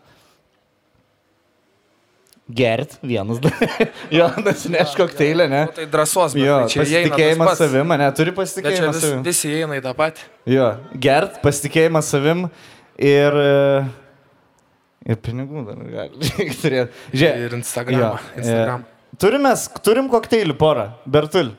Gert, 2.57 2.97
vienas 3.05 3.39
jo, 4.17 4.27
nusinešti 4.43 4.97
kokteilį, 4.99 5.45
ne? 5.51 5.61
Nu, 5.69 5.73
tai 5.77 5.85
drąsos, 5.93 6.33
bet 6.35 6.43
Jo, 6.43 6.57
tai 6.65 6.71
čia 6.73 6.81
pasitikėjimas 6.83 7.61
savim, 7.61 7.93
ne? 8.01 8.07
Turi 8.17 8.33
pasitikėjimą 8.37 8.91
vis, 8.95 9.01
savim. 9.05 9.23
visi 9.27 9.51
įeina 9.55 9.77
į 9.79 9.83
tą 9.85 9.93
patį. 9.97 10.25
Jo, 10.51 10.69
gert, 11.07 11.39
pasitikėjimas 11.45 12.11
savim 12.15 12.47
ir... 12.97 13.41
e, 13.47 13.83
Ir 15.09 15.17
pinigų 15.17 15.63
dar 15.65 15.79
gali 15.89 16.27
turėti. 16.61 16.91
Žiūrėk. 17.17 17.39
Ir 17.47 17.53
Instagramą. 17.57 18.01
jo, 18.03 18.09
Instagram. 18.37 18.83
e, 18.85 19.17
Turim 19.21 19.41
mes, 19.47 19.63
turim 19.81 20.09
kokteilį 20.13 20.53
porą, 20.61 20.83
Bertul. 21.09 21.49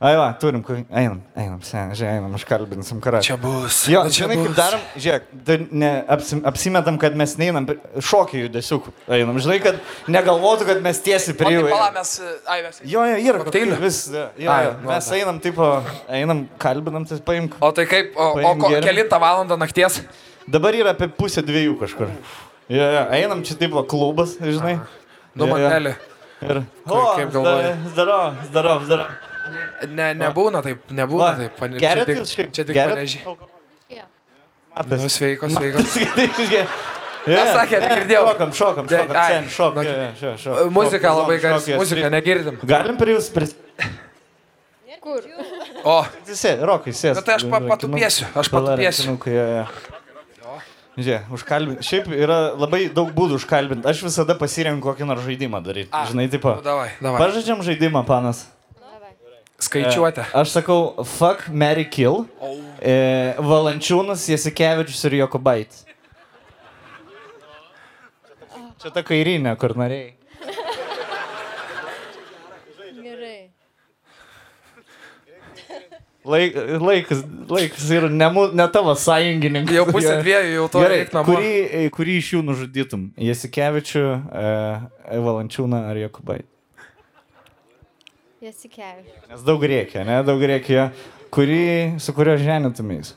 Ai, 0.00 0.14
va, 0.16 0.30
turim, 0.40 0.62
ko- 0.64 0.78
einam, 0.96 1.18
einam, 1.36 1.58
sen, 1.60 1.90
žiūrėk, 1.92 2.14
einam, 2.16 2.32
užkalbinsim 2.38 3.02
karą. 3.04 3.18
Čia 3.20 3.34
bus. 3.36 3.82
Jo, 3.92 4.00
nu, 4.06 4.08
čia 4.08 4.24
žinai, 4.24 4.36
kaip 4.38 4.46
bus. 4.48 4.56
darom, 4.56 4.84
žiūrėk, 4.96 5.26
tai 5.44 5.56
ne, 5.82 5.90
apsim, 6.08 6.40
apsimetam, 6.48 6.96
kad 7.02 7.18
mes 7.20 7.34
neinam, 7.36 7.66
šokį 8.08 8.40
judesiukų 8.46 8.94
einam, 9.12 9.36
žinai, 9.44 9.58
kad 9.60 9.76
negalvotų, 10.08 10.64
kad 10.70 10.80
mes 10.86 11.02
tiesiai 11.04 11.34
O 11.34 11.38
prie 11.42 11.52
jų. 11.58 11.66
pala, 11.68 11.90
mes... 11.98 12.14
Ai, 12.48 12.62
mes... 12.64 12.80
Jo, 12.88 13.04
jo, 13.12 13.18
yra 13.28 13.42
Kokteilių? 13.44 13.76
Vis, 13.84 14.00
jo, 14.16 14.24
jo, 14.40 14.48
Ai, 14.56 14.72
nu, 14.72 14.88
Mes 14.88 15.10
va. 15.12 15.18
einam, 15.20 15.42
tipo, 15.44 15.68
einam, 16.08 16.42
kalbinam, 16.64 17.04
tai 17.12 17.20
paimk. 17.28 17.60
O 17.60 17.70
tai 17.76 17.84
kaip, 17.92 18.16
o, 18.16 18.32
o 18.40 18.56
ko, 18.56 18.72
kelintą 18.80 19.20
valandą 19.20 19.60
nakties? 19.60 20.00
Dabar 20.48 20.80
yra 20.80 20.96
apie 20.96 21.10
pusę 21.12 21.44
dviejų 21.44 21.76
kažkur. 21.84 22.08
Jo, 22.72 22.88
jo, 22.96 23.04
einam 23.20 23.44
čia 23.44 23.52
taip, 23.60 23.76
va, 23.76 23.84
klubas, 23.84 24.38
žinai. 24.40 24.78
Nu, 25.36 25.44
Jo, 25.44 25.56
jo. 25.60 25.68
manelį. 25.68 25.92
Ir... 26.40 26.64
Kaip- 26.88 27.16
kaip 27.20 27.34
galvoji? 27.36 27.74
Zdarov, 27.92 28.46
zdarov, 28.48 28.86
zdarov. 28.88 29.18
Ne, 29.90 30.08
nebūna 30.20 30.62
taip, 30.64 30.82
nebūna 30.90 31.30
taip. 31.38 31.56
pane- 31.58 31.80
Čia 31.80 32.04
tik, 32.06 32.22
čia 32.54 32.64
tik 32.64 32.76
panežiai. 32.76 33.36
Nu, 34.86 35.08
sveikos, 35.10 35.52
sveikos. 35.56 35.94
Ką 37.20 37.42
sakė, 37.52 37.80
negirdėjau. 37.84 38.22
Šokam, 38.30 38.52
šokam, 38.56 38.86
šokam, 38.88 39.16
ai, 39.20 39.32
sen, 39.34 39.48
šok. 39.52 39.74
nu, 39.76 39.82
šok. 40.40 40.60
Muzika 40.72 41.10
labai 41.12 41.34
šok, 41.36 41.42
garsi, 41.44 41.72
šok, 41.74 41.80
muzika 41.82 42.08
negirdim. 42.14 42.60
Galim 42.70 42.96
prie 42.96 43.16
jūs 43.18 43.28
pris... 43.34 43.52
Kur? 45.00 45.24
O, 45.84 45.98
Sė, 46.28 46.54
rokai, 46.68 46.92
sės. 46.96 47.16
Na 47.16 47.22
tai 47.24 47.36
aš 47.38 47.44
pa- 47.48 47.60
patupėsiu, 47.64 48.26
aš 48.36 48.50
patupėsiu. 48.52 49.14
Žiūrėk, 51.00 51.28
užkalbinti. 51.32 51.84
Šiaip 51.86 52.08
yra 52.12 52.38
labai 52.60 52.82
daug 52.92 53.08
būdų 53.16 53.38
užkalbinti. 53.40 53.86
Aš 53.88 54.02
visada 54.04 54.34
pasirenku 54.36 54.90
kokį 54.90 55.06
nors 55.08 55.22
žaidimą 55.24 55.60
daryti. 55.64 55.88
A, 55.96 56.02
Žinai, 56.10 56.26
tipo. 56.32 56.52
nu. 57.00 57.12
Pažaidžiam 57.16 57.62
žaidimą, 57.64 58.02
panas. 58.08 58.42
Skaičiuotę. 59.64 60.24
Aš 60.34 60.54
sakau, 60.56 61.04
fuck, 61.04 61.48
Mary 61.52 61.84
Kill. 61.90 62.24
E, 62.80 63.34
Valančiūnas, 63.38 64.26
Jasikevičius 64.32 65.04
ir 65.10 65.20
Jokubaitis. 65.22 65.84
Čia 68.80 68.88
ta 68.94 69.02
kairinė, 69.04 69.52
kur 69.60 69.74
norėjai. 69.76 70.14
Gerai. 73.04 73.50
Laik, 76.30 76.56
laikas, 76.80 77.20
laikas 77.48 77.90
yra 77.96 78.08
ne, 78.12 78.28
ne 78.56 78.66
tavo 78.72 78.94
sąjungininkas. 78.96 79.74
Jau 79.76 79.84
pusė 79.88 80.14
dviejų, 80.20 80.54
jau 80.58 80.66
to 80.72 80.82
Gerai, 80.84 80.98
reikia 81.02 81.16
namo. 81.18 81.28
kurį, 81.28 81.84
kurį 81.96 82.16
iš 82.20 82.32
jų 82.34 82.40
nužudytum? 82.48 83.06
Jasikevičių, 83.28 84.06
e, 84.44 84.50
Valančiūną 85.28 85.80
ar 85.90 86.00
Jokubaitį? 86.00 86.48
Jasikevičius. 88.40 89.28
Nes 89.28 89.42
daug 89.44 89.64
reikia, 89.68 90.04
ne? 90.08 90.20
Daug 90.24 90.40
reikia. 90.40 90.90
Kurį, 91.30 92.00
su 92.02 92.14
kuriuo 92.16 92.38
ženytumės? 92.40 93.14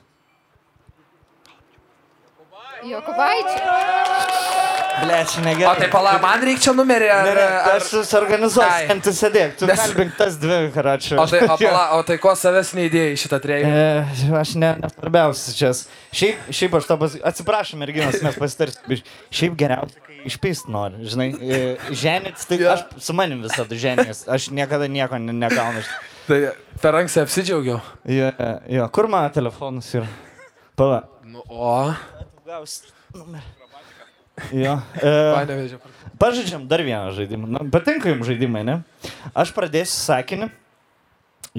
Jokubaičiai. 2.83 4.62
Ble, 4.93 5.17
čia 5.25 5.41
O 5.41 5.43
negerai. 5.45 5.77
tai 5.81 5.87
pala, 5.91 6.11
man 6.21 6.43
reikia 6.45 6.67
čia 6.67 6.73
numerį. 6.77 7.07
Ar, 7.11 7.23
Ne, 7.25 7.33
ne, 7.37 7.45
ar... 7.47 7.77
aš 7.79 7.87
susiorganizuosiu, 7.89 8.69
Ai. 8.69 8.85
ant 8.93 9.03
tu 9.03 9.13
sėdėk, 9.15 9.55
tu 9.59 9.67
kalbink 9.69 10.13
tas 10.19 10.37
dvi 10.39 10.59
karačių. 10.75 11.17
O 11.19 11.25
tai, 11.31 11.41
o, 11.47 11.57
pala, 11.63 11.83
o 11.97 12.03
tai 12.07 12.17
ko 12.21 12.33
savęs 12.37 12.73
neįdėjai 12.77 13.17
šitą 13.23 13.39
treigį? 13.43 13.71
E, 13.73 14.31
aš 14.39 14.53
ne, 14.61 14.69
nesvarbiausias 14.83 15.57
čia. 15.57 15.71
Šiaip, 16.13 16.45
šiaip 16.53 16.77
aš 16.79 16.87
to 16.91 16.97
pas... 17.01 17.17
Atsiprašom, 17.33 17.81
merginos, 17.81 18.19
mes 18.23 18.37
pasitarsim. 18.39 19.01
Šiaip 19.33 19.57
geriausia, 19.59 20.03
kai 20.05 20.19
išpist 20.29 20.69
nori, 20.71 21.01
žinai. 21.09 21.29
E, 21.41 21.61
Ženit, 22.03 22.45
tai 22.49 22.61
aš 22.75 22.85
su 23.01 23.17
manim 23.17 23.41
visada 23.43 23.75
ženės. 23.85 24.25
Aš 24.29 24.51
niekada 24.53 24.87
nieko 24.91 25.17
ne, 25.19 25.33
negaunu. 25.41 25.81
Tai 26.29 26.37
per 26.79 26.95
anksti 27.01 27.19
apsidžiaugiau. 27.25 27.81
Jo, 28.07 28.29
jo, 28.77 28.85
kur 28.95 29.09
mano 29.11 29.33
telefonas 29.35 29.89
yra? 29.97 30.07
Pala. 30.79 31.01
Nu, 31.27 31.41
o, 31.49 31.75
Gaus. 32.47 32.83
Jo. 34.53 34.77
E, 34.97 35.11
panevežė. 35.35 35.77
pažaidžiam 36.21 36.63
dar 36.69 36.81
vieną 36.85 37.11
žaidimą. 37.13 37.49
Na, 37.53 37.61
patinka 37.73 38.09
jums 38.09 38.25
žaidimai, 38.29 38.63
ne? 38.65 38.79
Aš 39.37 39.51
pradėsiu 39.53 39.97
sakinį. 39.99 40.47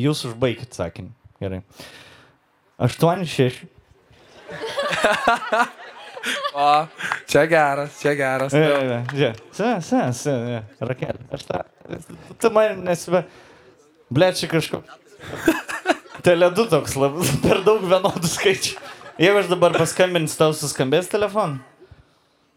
Jūs 0.05 0.25
užbaikit 0.31 0.75
sakinį. 0.75 1.13
Gerai. 1.43 1.63
8-6. 2.83 3.63
O, 6.55 6.87
čia 7.29 7.43
geras, 7.51 7.99
čia 8.01 8.15
geras. 8.17 8.55
Žiūrėk, 8.55 9.41
se, 9.53 9.67
se, 9.85 9.99
se, 10.17 10.35
rakelė. 10.81 11.21
Aš 11.37 11.43
tą. 11.51 11.59
Tu 12.41 12.51
man 12.55 12.81
nesve. 12.87 13.21
Ble, 14.15 14.31
čia 14.37 14.49
kažko. 14.49 14.81
Teledu 16.25 16.65
toks 16.71 16.97
labai. 16.97 17.27
Per 17.45 17.61
daug 17.67 17.85
vienodų 17.85 18.31
skaičių. 18.31 18.79
Jeigu 19.21 19.43
aš 19.43 19.51
dabar 19.53 19.77
paskambinsiu, 19.77 20.39
tau 20.41 20.57
suskambės 20.57 21.11
telefonu. 21.13 21.61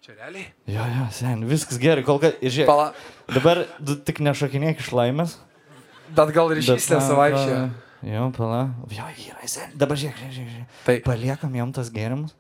Čia 0.08 0.14
realiai? 0.16 0.46
Jo, 0.72 0.84
jo, 0.88 1.06
sen, 1.12 1.42
viskas 1.50 1.76
gerai, 1.84 2.00
kol 2.08 2.16
kas. 2.24 2.38
ir 2.40 2.54
Žiūrėk, 2.56 2.70
Pala, 2.70 2.86
dabar 3.28 3.60
tik 4.08 4.22
nešokinėk 4.24 4.80
iš 4.80 4.94
laimės. 4.96 5.34
bet 6.16 6.30
gal 6.32 6.48
ryšys 6.56 6.86
nesavaikščia. 6.94 7.58
Jo, 8.06 8.28
pala. 8.38 8.69
Jo, 8.94 9.06
yra, 9.18 9.48
sen. 9.49 9.72
Dabar 9.74 9.98
žiūrėk, 9.98 10.19
žiūrėk, 10.30 10.49
žiūrėk. 10.53 10.74
Tai, 10.86 10.94
Paliekam 11.07 11.56
jam 11.57 11.72
tas 11.74 11.88
gėrimus. 11.90 12.36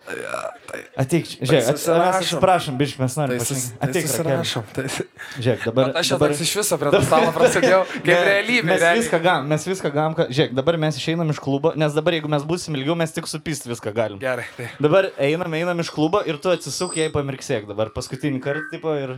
Ateik, 1.01 1.25
čia. 1.31 1.39
žiūrėk, 1.49 1.63
ats- 1.63 1.71
mes 1.71 1.81
susirašom. 1.81 2.19
atsiprašom, 2.21 2.77
biškai, 2.77 2.99
mes 3.01 3.15
tai, 3.15 3.21
norime 3.23 3.39
sus, 3.41 3.49
pašnekėti. 3.49 3.79
tai 3.79 3.87
Ateik, 3.89 4.05
Rakelė. 4.05 4.13
susirašom. 4.13 4.63
Tai, 4.75 4.85
Žiūrėk, 5.41 5.65
dabar. 5.65 5.89
bet 5.89 5.97
aš 6.03 6.11
dabar... 6.13 6.35
iš 6.45 6.53
viso 6.59 6.77
prie 6.81 6.91
to 6.93 7.01
stalo 7.07 7.31
prasidėjau, 7.33 7.81
kaip 7.95 8.21
realybė. 8.29 8.67
Mes 8.69 8.81
realiai. 8.85 9.01
viską 9.01 9.21
gam, 9.25 9.49
mes 9.49 9.65
viską 9.71 9.91
gam, 9.97 10.13
kad, 10.19 10.29
žiūrėk, 10.29 10.53
dabar 10.61 10.77
mes 10.85 11.01
išeinam 11.01 11.33
iš 11.33 11.41
klubo, 11.41 11.73
nes 11.79 11.97
dabar 11.97 12.17
jeigu 12.19 12.29
mes 12.29 12.45
būsim 12.53 12.77
ilgiau, 12.77 12.93
mes 13.01 13.17
tik 13.17 13.25
supist 13.27 13.65
viską 13.65 13.95
galim. 13.97 14.21
Gerai, 14.21 14.45
tai. 14.59 14.69
Dabar 14.77 15.09
einam, 15.17 15.57
einam 15.57 15.81
iš 15.81 15.89
klubo 15.89 16.21
ir 16.21 16.37
tu 16.37 16.53
atsisuk 16.53 16.93
jai 17.01 17.09
pamirksėk 17.09 17.65
dabar 17.73 17.89
paskutinį 17.97 18.43
kartą, 18.45 18.69
tipo, 18.77 18.93
ir, 18.93 19.17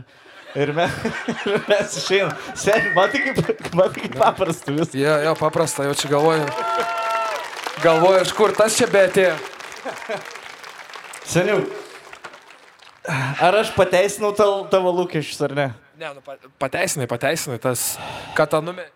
ir, 0.58 0.72
me, 0.76 0.86
ir 1.50 1.60
mes 1.68 1.96
išeinam. 2.00 2.32
Seniai, 2.58 2.92
matai 2.96 3.20
kaip, 3.26 3.40
matai 3.78 4.04
kaip 4.06 4.16
paprasta 4.20 4.74
viskas. 4.74 4.96
Jo, 4.98 5.16
jo, 5.26 5.34
paprasta, 5.40 5.86
jau 5.88 5.94
čia 5.98 6.10
galvoju. 6.14 6.46
Galvoju, 7.84 8.22
iš 8.26 8.32
kur 8.36 8.52
tas 8.56 8.76
čia 8.76 8.88
betė. 8.92 9.28
Seniau. 11.30 11.62
Ar 13.40 13.56
aš 13.62 13.70
pateisinau 13.74 14.32
tavo, 14.36 14.64
tavo 14.70 14.92
lūkesčius 15.00 15.40
ar 15.46 15.54
ne? 15.56 15.68
Ne, 16.00 16.10
nu, 16.16 16.22
pa- 16.24 16.36
pateisinai, 16.60 17.06
pateisinai 17.10 17.58
tas, 17.62 17.94
kad 18.36 18.50
tą 18.52 18.60
numerį. 18.64 18.90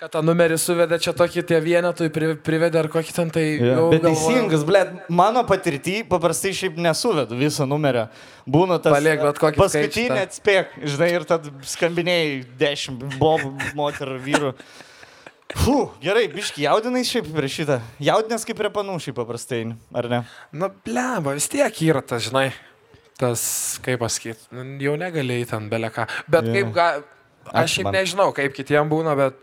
Kad 0.00 0.14
tą 0.14 0.20
numerį 0.24 0.56
suvedė 0.56 0.96
čia 1.04 1.12
tokį 1.12 1.42
tie 1.44 1.58
vienetui 1.60 2.06
pri- 2.08 2.38
privedė 2.40 2.78
ar 2.80 2.86
kokį 2.88 3.12
ten 3.12 3.32
tai... 3.34 3.42
jau 3.60 3.90
Bet 3.92 4.00
teisingas, 4.06 4.62
ble, 4.64 4.80
mano 5.12 5.42
patirtį 5.44 5.98
paprastai 6.08 6.54
šiaip 6.56 6.78
nesuvedu 6.80 7.36
visą 7.36 7.66
numerį. 7.68 8.06
Būna 8.48 8.78
tas... 8.80 8.94
Paliek 8.96 9.20
bet 9.20 9.40
kokį 9.42 9.60
Paskutinį 9.60 10.22
atspėk, 10.22 10.72
žinai, 10.88 11.10
ir 11.18 11.28
tad 11.28 11.50
skambinėjai 11.74 12.32
dešimt 12.64 13.04
bobų, 13.20 13.52
moterų, 13.76 14.16
vyrų. 14.24 14.54
Fu, 15.66 15.76
gerai, 16.00 16.24
biški, 16.32 16.64
jaudinai 16.64 17.04
šiaip 17.04 17.28
prieš 17.36 17.60
šitą. 17.60 17.80
Jaudinės 18.08 18.48
kaip 18.48 18.56
prie 18.64 18.72
panų 18.72 18.96
šiaip 19.04 19.20
paprastai, 19.20 19.62
ar 19.92 20.12
ne? 20.16 20.24
Nu, 20.56 20.72
blemba, 20.88 21.36
vis 21.36 21.52
tiek 21.52 21.84
yra 21.92 22.00
tas, 22.00 22.24
žinai. 22.30 22.48
Tas, 23.20 23.42
kaip 23.84 24.00
pasakyti, 24.00 24.48
nu, 24.56 24.70
jau 24.80 24.96
negalėjai 24.96 25.52
ten 25.52 25.68
beleką. 25.68 26.08
Bet 26.24 26.48
yeah. 26.48 26.54
kaip, 26.56 26.76
ga, 26.78 26.92
aš 27.52 27.74
šiaip 27.74 27.90
man. 27.92 27.98
nežinau, 28.00 28.32
kaip 28.32 28.56
kitiem 28.56 28.88
būna, 28.88 29.12
bet 29.18 29.36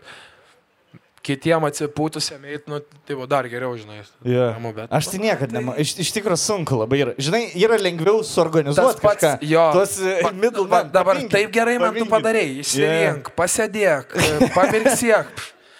kitiem 1.28 1.66
atsipūtusiam 1.68 2.42
eit, 2.48 2.64
nu, 2.72 2.80
tai 3.04 3.14
buvo 3.18 3.26
dar 3.28 3.44
geriau, 3.52 3.74
žinai. 3.76 4.00
Yeah. 4.24 4.54
Ramu, 4.56 4.72
bet- 4.76 4.88
Aš 4.98 5.10
tai 5.12 5.20
niekada 5.22 5.52
nema. 5.60 5.76
Iš, 5.84 5.92
iš 6.00 6.10
tikrųjų 6.16 6.40
sunku 6.40 6.78
labai 6.80 7.02
yra. 7.04 7.12
Žinai, 7.20 7.42
yra 7.60 7.76
lengviau 7.80 8.22
suorganizuoti 8.24 9.04
kažką. 9.04 9.34
jo. 9.52 9.66
Tuos 9.76 9.94
e, 10.00 10.16
Pa- 10.24 10.32
middle 10.32 10.64
va, 10.66 10.82
man. 10.82 10.90
dabar 10.96 11.14
pavinkit, 11.18 11.36
taip 11.36 11.52
gerai 11.54 11.76
man 11.78 11.92
tu 11.92 12.02
pavinkit. 12.02 12.14
padarėjai. 12.16 12.58
Išsirink, 12.64 13.30
pasėdėk, 13.38 14.16
pamirksiek. 14.56 15.26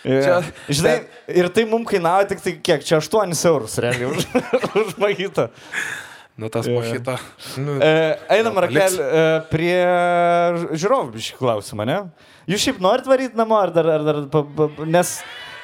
Yeah. 0.06 0.22
Čia- 0.22 0.74
Žinai, 0.78 0.96
ir 1.40 1.48
tai 1.50 1.64
mums 1.66 1.88
kainavo 1.90 2.28
tik 2.30 2.40
tai 2.44 2.52
kiek, 2.62 2.84
čia 2.86 3.00
8 3.02 3.34
eurus 3.50 3.74
realiai 3.82 4.06
už, 4.12 4.28
už 4.84 4.94
magytą. 5.02 5.48
Nu, 6.38 6.46
tas 6.54 6.68
Jo. 6.70 6.76
mošita. 6.78 7.16
Nu, 7.58 7.80
E, 7.82 8.14
einam 8.30 8.54
Jo, 8.54 8.60
rakel 8.62 8.78
paliks. 8.78 8.94
e, 9.02 9.22
prie 9.50 9.78
žiūrovų 10.78 11.18
šį 11.18 11.34
klausimą, 11.40 11.82
ne? 11.88 11.96
Jūs 12.48 12.64
šiaip 12.64 12.78
norit 12.80 13.08
varyti 13.08 13.36
namo, 13.36 13.58
ar 13.60 13.72
dar, 13.74 13.90
ar 13.98 14.04
dar, 14.06 14.22
pa, 14.32 14.40
pa, 14.56 14.68
nes 14.88 15.10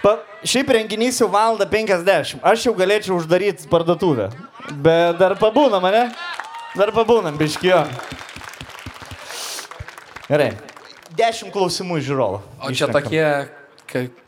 pa, 0.03 0.19
šiaip 0.45 0.69
renginys 0.77 1.21
jau 1.23 1.31
valanda 1.33 1.65
50, 1.71 2.43
aš 2.45 2.67
jau 2.67 2.75
galėčiau 2.77 3.17
uždaryti 3.17 3.71
parduotuvę, 3.71 4.29
bet 4.85 5.17
dar 5.17 5.37
pabūna 5.41 5.81
mane, 5.81 6.05
dar 6.77 6.93
pabūnam, 6.93 7.41
biškijo. 7.41 7.81
Gerai, 10.29 10.53
10 11.17 11.53
klausimų 11.55 12.01
žiūrovų. 12.05 12.43
o 12.61 12.69
čia 12.69 12.85
Išnekam. 12.85 13.01
tokie, 13.01 13.27
kaip... 13.89 14.21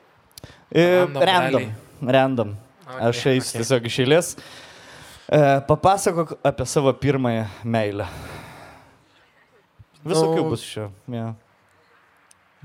E, 0.72 0.84
Random 1.04 1.22
Random. 1.28 1.70
Random. 2.00 2.56
Okay, 2.86 3.00
Aš 3.08 3.24
eisiu 3.34 3.50
okay. 3.50 3.60
tiesiog 3.60 3.86
iš 3.88 3.96
eilės. 4.04 4.36
E, 5.26 5.40
papasakok 5.68 6.38
apie 6.46 6.66
savo 6.70 6.92
pirmąją 6.96 7.48
meilę. 7.66 8.06
Visokių 10.06 10.38
Nu, 10.40 10.52
bus 10.52 10.62
čia. 10.62 10.88
Ja. 11.10 11.34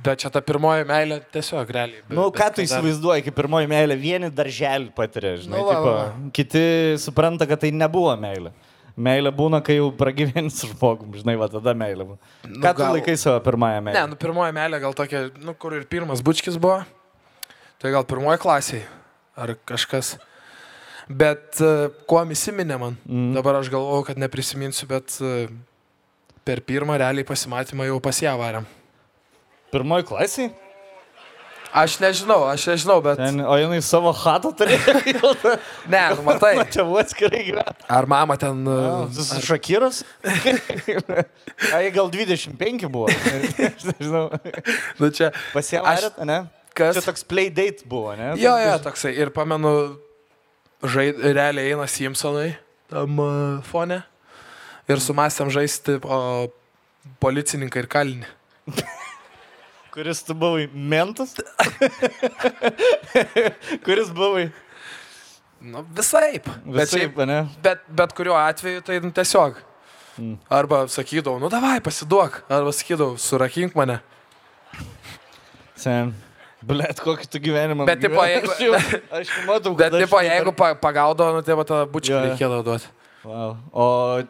Bet 0.04 0.18
čia 0.24 0.32
ta 0.34 0.42
pirmoji 0.42 0.86
meilė 0.90 1.20
tiesiog 1.34 1.70
realiai. 1.70 2.02
be- 2.08 2.16
Nu, 2.16 2.30
ką 2.34 2.48
tu 2.56 2.62
dar- 2.62 2.66
įsivaizduoji, 2.66 3.24
kaip 3.28 3.36
pirmoji 3.38 3.68
meilė, 3.70 3.98
vieni 4.02 4.30
darželį 4.32 4.94
patiria, 4.96 5.36
žinai. 5.38 5.58
Nu, 5.60 5.66
va, 5.68 5.76
tipo, 5.76 5.92
va. 5.94 6.30
kiti 6.34 6.64
supranta, 6.98 7.46
kad 7.48 7.60
tai 7.62 7.70
nebuvo 7.72 8.16
meilė. 8.18 8.52
Meilė 8.98 9.32
būna, 9.32 9.62
kai 9.64 9.76
jau 9.78 9.92
pragyveni 9.96 10.50
su 10.52 10.68
žmogum, 10.68 11.14
žinai, 11.14 11.38
va 11.40 11.48
tada 11.48 11.74
meilė. 11.78 12.04
būna. 12.10 12.18
Nu, 12.48 12.60
Ką 12.62 12.74
tu 12.74 12.82
gal- 12.82 12.96
laikai 12.98 13.16
savo 13.18 13.40
pirmąją 13.46 13.84
meilę? 13.84 13.94
Ne, 14.00 14.08
nu 14.08 14.16
pirmoji 14.16 14.52
meilė 14.58 14.82
gal 14.82 14.94
tokia, 14.94 15.30
nu 15.40 15.54
kur 15.54 15.74
ir 15.78 15.86
pirmas 15.86 16.22
bučkis 16.22 16.58
buvo. 16.60 16.84
Tai 17.80 17.92
gal 17.92 18.04
pirmoji 18.04 18.38
klasiai. 18.42 18.84
Ar 19.38 19.56
kažkas. 19.66 20.18
Bet 21.10 21.60
uh, 21.62 21.90
kuo 22.08 22.22
įsiminė 22.26 22.78
man? 22.80 22.98
Mm. 23.08 23.34
Dabar 23.36 23.56
aš 23.62 23.70
galvoju, 23.74 24.06
kad 24.06 24.18
neprisiminsiu, 24.22 24.88
bet 24.88 25.16
uh, 25.22 25.48
per 26.46 26.62
pirmą 26.62 26.98
realiai 27.02 27.26
pasimatymą 27.28 27.86
jau 27.90 28.00
pas 28.02 28.20
ją 28.22 28.36
varėm. 28.40 28.66
Pirmoji 29.72 30.08
klasė? 30.10 30.52
Aš 31.72 32.02
nežinau, 32.04 32.42
aš 32.52 32.66
nežinau, 32.68 32.98
bet... 33.00 33.16
Ten, 33.16 33.40
o 33.48 33.54
jinai 33.56 33.80
savo 33.86 34.12
hatą 34.12 34.52
turėjo. 34.60 35.32
Ne, 35.92 36.02
nu 36.18 36.26
matai. 36.26 36.66
Tėvų 36.68 36.98
atskirai 37.00 37.46
gyvena. 37.48 37.76
Ar 37.88 38.08
mama 38.12 38.36
ten... 38.40 38.60
Uh, 38.68 39.08
Su 39.16 39.40
Šakiras? 39.46 40.02
Ai, 41.76 41.86
gal 41.96 42.12
25 42.12 42.90
buvo. 42.92 43.08
Aš 43.70 43.88
nežinau. 43.88 44.26
nu 45.00 45.12
čia... 45.16 45.32
Pasiavarėt, 45.56 46.20
ne? 46.28 46.42
Kas? 46.76 47.00
Čia 47.00 47.06
toks 47.08 47.24
play 47.28 47.48
date 47.48 47.88
buvo, 47.88 48.12
ne? 48.20 48.34
Jo, 48.40 48.58
jo, 48.60 48.76
toksai. 48.84 49.16
Ir 49.16 49.32
pamenu, 49.36 49.72
žaid, 50.84 51.24
realiai 51.24 51.72
eina 51.72 51.88
Simpsonai 51.88 52.52
tam 52.92 53.20
uh, 53.24 53.64
fone. 53.64 54.02
Ir 54.92 55.00
sumastėm 55.00 55.52
žaisti 55.54 56.02
o, 56.04 56.50
policininką 57.24 57.86
ir 57.86 57.88
kalinį. 57.92 58.32
Kuris 59.92 60.22
tu 60.24 60.34
buvai? 60.34 60.70
Mentas? 60.74 61.34
Kuris 63.86 64.10
buvai? 64.16 64.52
Nu, 65.62 65.84
visaip. 65.96 66.48
Bet, 66.66 66.88
Visaip, 66.88 67.12
šiaip, 67.12 67.20
ne? 67.30 67.42
bet, 67.62 67.84
bet 67.94 68.14
kuriuo 68.18 68.38
atveju 68.40 68.82
tai 68.88 69.00
nu, 69.04 69.12
tiesiog. 69.14 69.60
Arba 70.52 70.84
sakydavau, 70.92 71.40
nu 71.42 71.50
davai, 71.54 71.78
pasiduok. 71.84 72.40
Arba 72.52 72.72
sakydavau, 72.74 73.18
surakink 73.22 73.76
mane. 73.78 74.00
Sen. 75.78 76.14
Blet, 76.62 77.00
kokį 77.02 77.26
tu 77.34 77.40
gyvenimą. 77.42 77.86
Bet, 77.90 78.02
tipo, 78.04 78.22
jeigu- 78.22 78.52
Aš 78.54 78.62
jau, 78.62 79.46
matau, 79.48 79.74
Bet, 79.76 79.90
kad 79.92 79.96
aš 80.00 80.04
tipo, 80.06 80.20
jeigu 80.22 80.52
pa, 80.58 80.72
pagaudavo, 80.78 81.38
nu, 81.40 81.42
tai 81.46 81.56
va 81.58 81.66
tą 81.66 81.80
bučią 81.90 82.14
jo. 82.16 82.20
reikėdavo 82.28 82.64
duoti. 82.68 82.90
Wow. 83.24 83.58
O 83.72 84.24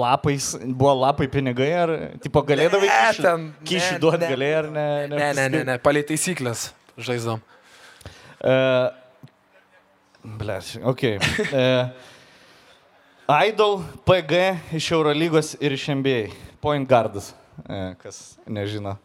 lapais, 0.00 0.54
buvo 0.64 0.94
lapai 0.94 1.28
pinigai, 1.28 1.72
ar, 1.76 1.90
tipo, 2.22 2.40
galėdavai 2.48 2.88
Ne, 2.88 3.34
kyšį 3.68 3.90
ne, 3.92 3.98
duoti 4.00 4.22
ne. 4.22 4.30
galėjai, 4.32 4.54
ar 4.62 4.68
ne? 4.72 4.86
Ne, 5.12 5.28
ne, 5.36 5.44
ne, 5.52 5.60
ne, 5.68 5.76
palei 5.82 6.00
taisyklės 6.08 6.70
žaisdom. 6.96 7.42
Uh, 8.40 8.88
Blet, 10.40 10.72
ok. 10.80 11.04
Uh, 11.52 11.92
Idol, 13.50 13.82
PG 14.08 14.42
iš 14.80 14.88
Eurolygos 14.96 15.52
ir 15.60 15.76
iš 15.76 15.90
NBA. 15.92 16.32
Point 16.64 16.88
guardas, 16.88 17.34
uh, 17.66 17.92
kas 18.00 18.38
nežino. 18.48 18.96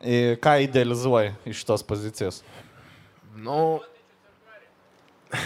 I, 0.00 0.36
ką 0.40 0.56
idealizuoji 0.64 1.34
iš 1.52 1.64
tos 1.68 1.84
pozicijos? 1.84 2.40
Nu. 3.36 3.80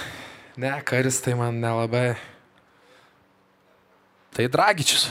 Ne, 0.60 0.74
karis 0.84 1.22
tai 1.24 1.32
man 1.38 1.56
nelabai. 1.62 2.18
Tai 4.36 4.46
Dragičius. 4.48 5.10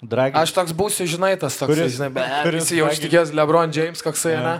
Dragi. 0.00 0.32
Aš 0.40 0.54
toks 0.56 0.72
būsiu, 0.72 1.04
žinai, 1.04 1.34
tas 1.36 1.58
toks, 1.60 1.74
Kuris- 1.74 1.92
žinai, 1.98 2.08
bet 2.14 2.24
kuris 2.46 2.62
visi 2.64 2.78
jau 2.78 2.86
Dragičius? 2.86 3.04
ištikės 3.04 3.32
LeBron 3.36 3.74
James, 3.76 4.00
koksai, 4.00 4.32
Jo. 4.32 4.40
ne? 4.40 4.54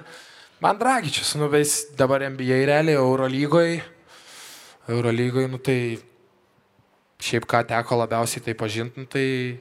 Man 0.61 0.77
Dragičius, 0.77 1.31
nu, 1.41 1.49
vis 1.49 1.87
dabar 1.97 2.21
NBA 2.29 2.59
realiai, 2.69 2.99
Eurolygoje. 3.01 3.81
Eurolygoje, 4.89 5.49
nu, 5.49 5.57
tai 5.59 5.97
šiaip 7.21 7.47
ką 7.49 7.63
teko 7.69 7.97
labiausiai 8.03 8.45
tai 8.45 8.55
pažinti, 8.55 9.01
nu, 9.01 9.07
tai... 9.09 9.61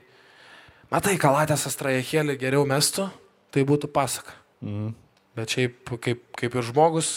Matai, 0.92 1.16
kalatės 1.22 1.68
astrajekėlį 1.70 2.36
geriau 2.42 2.66
mestų, 2.68 3.08
tai 3.54 3.64
būtų 3.64 3.88
pasaka. 3.94 4.34
Mhm. 4.66 4.92
Bet 5.38 5.54
šiaip 5.56 5.92
kaip, 6.04 6.24
kaip 6.36 6.56
ir 6.60 6.66
žmogus, 6.66 7.10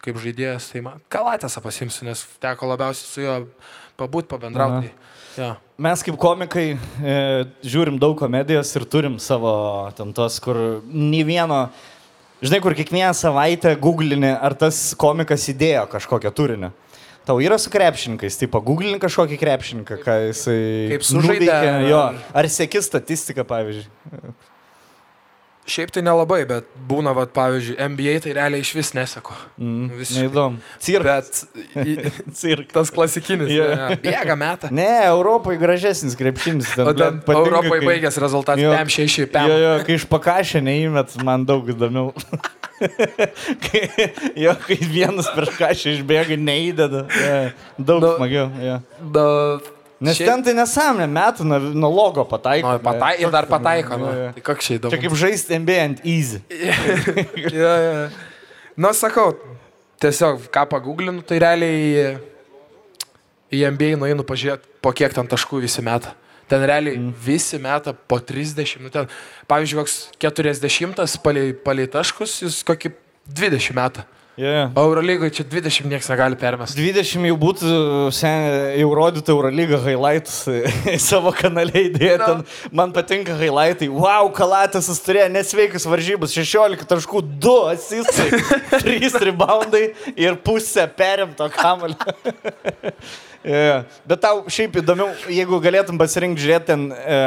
kaip 0.00 0.16
žaidėjas, 0.22 0.70
tai 0.72 0.80
man 0.86 1.00
kalatėsą 1.12 1.60
pasimsiu, 1.60 2.06
nes 2.08 2.22
teko 2.40 2.68
labiausiai 2.70 3.08
su 3.10 3.20
juo 3.24 3.36
pabūt, 3.98 4.28
pabendrauti. 4.30 4.92
Ja. 5.38 5.52
Mes 5.78 6.02
kaip 6.02 6.16
komikai 6.18 6.72
e, 6.74 7.14
žiūrim 7.62 8.00
daug 8.02 8.16
komedijos 8.18 8.72
ir 8.74 8.86
turim 8.90 9.20
savo 9.22 9.52
ten 9.94 10.10
tos, 10.16 10.40
kur 10.42 10.58
nei 10.90 11.22
vieno, 11.26 11.68
žinai, 12.42 12.58
kur 12.64 12.74
kiekvieną 12.74 13.12
savaitę 13.14 13.76
googlini, 13.78 14.32
ar 14.34 14.56
tas 14.58 14.80
komikas 14.98 15.46
įdėjo 15.54 15.86
kažkokią 15.94 16.34
turinį. 16.34 16.72
Tau 17.28 17.38
yra 17.44 17.58
su 17.60 17.70
krepšininkais, 17.70 18.38
tai 18.40 18.48
pagooglini 18.50 18.98
kažkokį 19.02 19.38
krepšininką, 19.38 19.98
ką 20.00 20.14
jisai... 20.30 20.60
Kaip 20.94 21.02
sužaidė, 21.04 21.50
Jo, 21.86 22.02
ar 22.32 22.48
sėki 22.50 22.80
statistiką, 22.82 23.44
pavyzdžiui. 23.46 24.32
Šiaip 25.68 25.90
tai 25.92 26.00
nelabai, 26.00 26.40
bet 26.48 26.64
būna, 26.88 27.12
vat, 27.12 27.28
pavyzdžiui, 27.36 27.76
NBA 27.92 28.14
tai 28.24 28.32
realiai 28.38 28.62
iš 28.64 28.70
vis 28.72 28.94
nesako. 28.96 29.34
Mm, 29.60 29.90
Visiškai. 29.98 30.22
Neįdomu. 30.24 30.62
Cirkas. 30.80 31.42
Bet 31.74 32.16
Cirkas. 32.40 32.72
tas 32.72 32.92
klasikinis. 32.94 33.50
Jo. 33.52 33.66
ja, 33.74 33.90
Bėga 34.00 34.36
metą. 34.40 34.70
Ne, 34.72 34.88
Europoje 35.10 35.60
gražesnis 35.60 36.16
krepšinis. 36.16 36.70
ten, 36.72 36.88
O 36.88 36.94
ten 36.96 37.20
patinka, 37.20 37.42
Europoje 37.44 37.82
kai- 37.84 37.90
baigęs 37.92 38.16
rezultatas 38.24 38.64
Jo. 38.64 38.72
5-6, 38.72 39.18
Jo, 39.20 39.28
5. 39.36 39.56
jo, 39.66 39.74
kai 39.84 39.98
iš 40.00 40.08
pakašę 40.08 40.64
neįmet, 40.64 41.18
man 41.22 41.44
daug 41.44 41.68
įdomiau. 41.68 42.14
kai, 43.68 43.82
jo, 44.38 44.52
kai 44.66 44.76
vienas 44.88 45.28
prieš 45.34 45.52
kažką 45.58 45.92
išbėga, 45.98 46.36
neįdeda. 46.40 47.04
Ja, 47.20 47.38
daug 47.78 48.02
Nu, 48.04 48.14
smagiau. 48.16 48.48
Ja. 48.62 48.80
Da, 49.14 49.24
Nes 50.00 50.14
šiaip- 50.14 50.30
ten 50.30 50.42
tai 50.46 50.54
nesąmonė, 50.54 51.08
metų 51.10 51.44
nuo, 51.44 51.58
nuo 51.74 51.90
logo 51.90 52.22
pataiko. 52.24 52.76
Nu, 52.76 52.82
patai, 52.82 53.16
ir 53.18 53.32
dar 53.34 53.48
pataiko. 53.50 53.98
Nu. 53.98 54.12
Tai 54.36 54.42
koks 54.46 54.66
čia 54.66 54.76
įdomu. 54.78 54.94
Čia 54.94 55.02
kaip 55.02 55.16
žaisti 55.18 55.58
NBA 55.58 55.78
ant 55.88 56.04
easy. 56.06 56.38
ja, 57.62 57.72
ja. 57.82 58.08
Nu, 58.78 58.92
sakau, 58.94 59.32
tiesiog 59.98 60.46
ką 60.54 60.68
pagooglinu, 60.70 61.24
tai 61.26 61.40
realiai 61.42 62.14
į 63.50 63.64
NBA 63.74 63.96
nueinu 63.98 64.22
pažiūrėti, 64.28 64.70
po 64.84 64.92
kiek 64.94 65.14
ten 65.16 65.26
taškų 65.26 65.64
visi 65.64 65.82
meta. 65.82 66.14
Ten 66.48 66.62
realiai 66.64 66.96
mm. 66.96 67.10
visi 67.24 67.58
meta 67.60 67.92
po 67.92 68.20
30, 68.24 68.78
nu 68.84 68.92
ten, 68.92 69.08
pavyzdžiui, 69.50 69.82
koks 69.82 69.96
40 70.22 71.18
palei, 71.24 71.50
palei 71.52 71.88
taškus, 71.90 72.38
jis 72.46 72.62
kokį 72.68 72.94
20 73.28 73.76
metą. 73.76 74.06
Yeah. 74.38 74.70
Eurolygoje 74.76 75.34
čia 75.34 75.44
20 75.50 75.90
niekas 75.90 76.06
negali 76.06 76.36
permesti. 76.38 76.78
20 76.78 77.26
jau 77.26 77.36
būtų 77.42 77.70
sen, 78.14 78.44
jau 78.78 78.90
rodytų 78.94 79.32
Eurolygą 79.34 79.80
highlights 79.82 80.36
į 80.94 80.98
savo 81.02 81.32
kanalę 81.34 81.88
įdėję. 81.88 82.18
No. 82.22 82.36
Man 82.70 82.92
patinka 82.94 83.34
highlightai. 83.34 83.88
Wow, 83.90 84.30
Kalatas 84.30 84.86
turėjo 85.02 85.26
nesveikus 85.34 85.88
varžybus. 85.90 86.36
16 86.38 86.86
taškų, 86.86 87.24
2 87.42 87.56
asistai, 87.72 88.28
3 88.86 89.10
reboundai 89.26 89.82
ir 90.14 90.38
pusę 90.46 90.86
perimto 90.86 91.50
kamalio. 91.58 91.98
yeah. 93.42 93.88
Bet 94.06 94.22
tau 94.22 94.44
šiaip 94.46 94.78
įdomiau, 94.84 95.16
jeigu 95.34 95.58
galėtum 95.66 95.98
pasirinkti 95.98 96.46
žiūrėti 96.46 96.70
ten 96.70 96.86
e, 96.94 97.18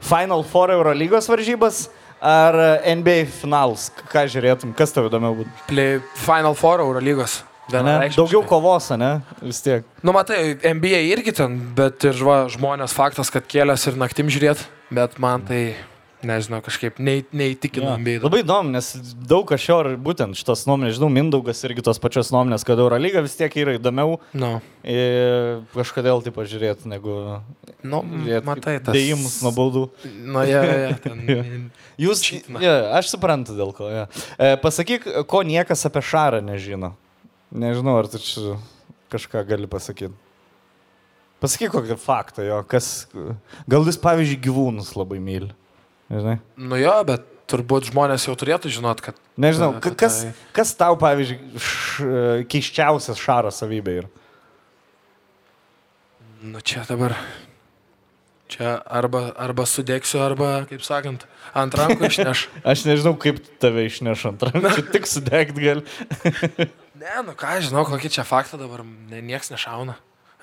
Final 0.00 0.40
Four 0.48 0.72
Eurolygos 0.72 1.28
varžybas 1.28 1.90
ar 2.24 2.56
NBA 2.88 3.24
finalus. 3.40 3.90
Ką 4.10 4.24
žiūrėtum, 4.32 4.72
kas 4.76 4.94
tau 4.94 5.08
įdomiau 5.10 5.36
būtų? 5.42 5.52
Play 5.68 5.98
Final 6.24 6.56
Four 6.58 6.82
Eurolygos. 6.84 7.42
Ne? 7.64 7.78
Vienareikšmiškai. 7.78 8.20
Daugiau 8.20 8.44
kovos, 8.48 8.90
ne? 9.00 9.10
Vis 9.40 9.62
tiek. 9.64 9.86
Nu, 10.04 10.12
matai, 10.12 10.56
NBA 10.60 11.00
irgi 11.14 11.32
ten, 11.36 11.56
bet 11.76 12.04
ir 12.04 12.18
va, 12.26 12.42
žmonės 12.52 12.92
faktas, 12.96 13.32
kad 13.32 13.46
kėlės 13.48 13.86
ir 13.88 13.96
naktim 14.00 14.28
žiūrėt, 14.32 14.66
bet 14.92 15.16
man 15.22 15.46
tai, 15.48 15.62
nežinau, 16.28 16.60
kažkaip 16.64 16.98
nei, 17.02 17.22
neįtikina 17.36 17.92
Jo. 17.92 17.96
NBA. 18.00 18.16
Labai 18.24 18.40
įdomu, 18.42 18.72
nes 18.74 18.88
daug 19.28 19.50
aš 19.54 19.66
jo 19.68 19.76
ir 19.84 19.88
būtent 20.04 20.38
šitos 20.38 20.64
nuomonės, 20.68 20.96
žinau, 20.98 21.10
Mindaugas 21.12 21.62
irgi 21.68 21.84
tos 21.86 22.00
pačios 22.02 22.32
nuomonės, 22.34 22.64
kad 22.66 22.80
Eurolyga 22.82 23.22
vis 23.24 23.36
tiek 23.38 23.54
yra 23.60 23.76
įdomiau 23.78 24.18
Nu, 24.36 24.50
ir 24.82 25.62
kažkodėl 25.74 26.24
taip 26.24 26.36
pažiūrėti, 26.38 26.88
negu 26.90 27.16
nu 27.84 28.02
žiūrėt 28.10 28.48
matai, 28.48 28.76
tas. 28.84 28.96
dėjimus 28.96 29.38
nuo 29.44 29.54
baudų. 29.56 29.84
Nu, 30.24 30.42
ja, 30.48 30.64
ja, 30.64 30.76
ja, 30.88 30.98
ten. 31.04 31.24
Jūs, 32.04 32.24
ja, 32.58 32.74
aš 32.98 33.14
suprantu 33.14 33.56
dėl 33.58 33.72
ko. 33.76 33.88
Ja. 33.92 34.08
E, 34.38 34.54
pasakyk, 34.60 35.06
ko 35.30 35.44
niekas 35.46 35.86
apie 35.88 36.02
Šarą 36.04 36.42
nežino. 36.44 36.94
Nežinau, 37.54 38.00
ar 38.00 38.10
tu 38.10 38.18
čia 38.18 38.56
kažką 39.14 39.44
gali 39.46 39.70
pasakyti. 39.70 40.14
Pasakyk 41.44 41.74
kokį 41.74 41.96
faktą 42.00 42.44
jo, 42.46 42.62
kas... 42.70 43.06
Gal 43.68 43.84
jūs, 43.84 43.98
pavyzdžiui, 44.00 44.40
gyvūnus 44.46 44.94
labai 44.96 45.18
myli. 45.20 45.50
Žinai? 46.12 46.36
Nu 46.60 46.76
jo, 46.80 46.92
bet 47.08 47.24
turbūt 47.50 47.88
žmonės 47.90 48.26
jau 48.28 48.34
turėtų 48.40 48.70
žinot, 48.72 49.00
kad... 49.04 49.16
Nežinau, 49.40 49.72
Ta- 49.76 49.80
ka- 49.84 49.92
ta- 49.94 49.98
kas, 50.04 50.18
kas 50.56 50.74
tau, 50.78 50.96
pavyzdžiui, 51.00 51.38
š, 51.60 52.10
keiščiausias 52.52 53.20
šaro 53.20 53.50
savybė 53.52 53.96
yra? 54.02 54.10
Nu 56.44 56.60
čia 56.60 56.84
dabar. 56.88 57.14
Čia 58.52 58.74
arba, 58.84 59.30
arba 59.40 59.64
sudėksiu, 59.66 60.20
arba, 60.20 60.50
kaip 60.68 60.82
sakant, 60.84 61.24
ant 61.56 61.76
rankų 61.80 62.04
išneš. 62.12 62.42
Aš 62.68 62.84
nežinau, 62.88 63.14
kaip 63.20 63.40
tave 63.62 63.86
išneš 63.88 64.26
ant 64.30 64.44
rankų, 64.50 64.84
tik 64.94 65.08
sudegt 65.10 65.56
gali. 65.60 65.84
Ne, 67.04 67.10
nu 67.26 67.32
ką, 67.36 67.56
žinau, 67.60 67.82
kokį 67.84 68.08
čia 68.14 68.22
faktą 68.24 68.56
dabar 68.56 68.80
ne, 68.86 69.18
nieks 69.26 69.50
nešauna. 69.50 69.96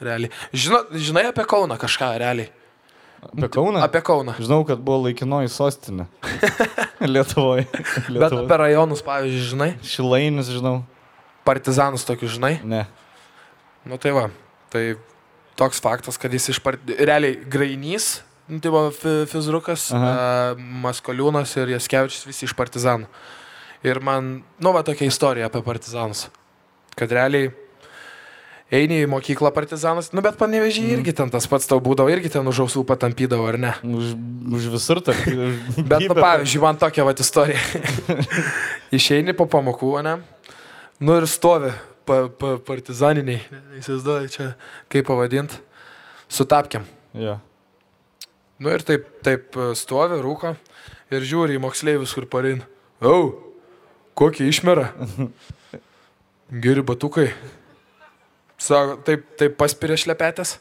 Realiai. 0.04 0.30
Žino, 0.54 0.82
žinai 1.00 1.24
apie 1.30 1.46
Kauną 1.48 1.78
kažką, 1.80 2.10
realiai. 2.22 2.52
Apie 3.22 3.50
Kauną? 3.54 3.82
Apie 3.86 4.02
Kauną. 4.02 4.34
Žinau, 4.42 4.64
kad 4.66 4.80
buvo 4.82 5.04
laikinoji 5.06 5.50
sostinė. 5.54 6.08
Lietuvoje. 7.14 7.68
Bet 8.10 8.34
apie 8.34 8.58
rajonus, 8.64 9.04
pavyzdžiui, 9.06 9.46
žinai, 9.54 9.70
Šilainis, 9.86 10.50
žinau. 10.54 10.82
partizanus 11.46 12.06
tokius, 12.08 12.36
žinai. 12.38 12.56
Ne. 12.66 12.84
Nu 13.86 13.98
tai 14.02 14.12
va, 14.18 14.28
tai 14.74 14.96
toks 15.58 15.80
faktas, 15.82 16.18
kad 16.22 16.34
jis 16.34 16.50
iš 16.56 16.60
part... 16.66 16.82
realiai 16.98 17.38
grainys, 17.50 18.22
nu, 18.50 18.58
tai 18.62 18.74
buvo 18.74 18.90
fi- 18.94 19.26
fizrukas, 19.30 19.88
Aha. 19.94 20.58
Maskoliūnas 20.58 21.54
ir 21.62 21.76
Jaskevičius 21.76 22.26
visi 22.30 22.46
iš 22.50 22.58
partizanų. 22.58 23.10
Ir 23.86 23.98
man, 24.06 24.42
nu 24.62 24.74
va 24.76 24.84
tokia 24.86 25.10
istorija 25.10 25.48
apie 25.50 25.62
partizanus. 25.66 26.28
Kad 26.98 27.14
realiai 27.16 27.50
eini 28.72 29.02
į 29.04 29.10
mokyklą 29.12 29.52
partizanas, 29.56 30.10
nu 30.16 30.24
bet 30.24 30.38
panevežiai 30.40 30.86
mm. 30.88 30.94
irgi 30.98 31.14
ten 31.18 31.32
tas 31.34 31.48
pats 31.52 31.68
tau 31.68 31.82
būdavo, 31.84 32.12
irgi 32.14 32.32
ten 32.34 32.48
už 32.48 32.64
ausų 32.66 32.86
patampydavo, 32.88 33.46
ar 33.52 33.60
ne? 33.60 33.74
Už, 33.84 34.14
už 34.58 34.70
visur 34.78 35.02
tą. 35.04 35.16
Bet, 35.92 36.08
nu, 36.08 36.16
pavyzdžiui, 36.16 36.64
man 36.64 36.80
tokia 36.80 37.06
va 37.08 37.14
istorija. 37.14 37.60
Išeini 38.98 39.36
po 39.38 39.50
pamokų, 39.52 39.94
ne? 40.08 40.18
Nu 41.04 41.20
ir 41.20 41.28
stovi 41.28 41.74
pa, 42.08 42.24
pa, 42.30 42.56
partizaniniai. 42.66 43.44
Įsivaizduoju, 43.82 44.32
čia 44.32 44.50
kaip 44.92 45.08
pavadinti. 45.10 45.60
Sutapkiam. 46.32 46.88
Ja. 47.18 47.40
Nu 48.62 48.72
ir 48.72 48.84
taip, 48.88 49.08
taip 49.26 49.58
e, 49.58 49.72
stovi, 49.76 50.20
rūko 50.22 50.54
ir 51.12 51.26
žiūri 51.28 51.58
į 51.58 51.64
moksleivius, 51.64 52.14
kur 52.16 52.28
parein. 52.32 52.62
Au, 53.04 53.34
kokį 54.20 54.48
išmerą. 54.52 54.86
Geri 56.64 56.84
batukai. 56.86 57.32
Sako, 58.62 59.00
taip, 59.08 59.24
taip 59.40 59.56
paspirė 59.60 59.96
šlepetės. 59.98 60.56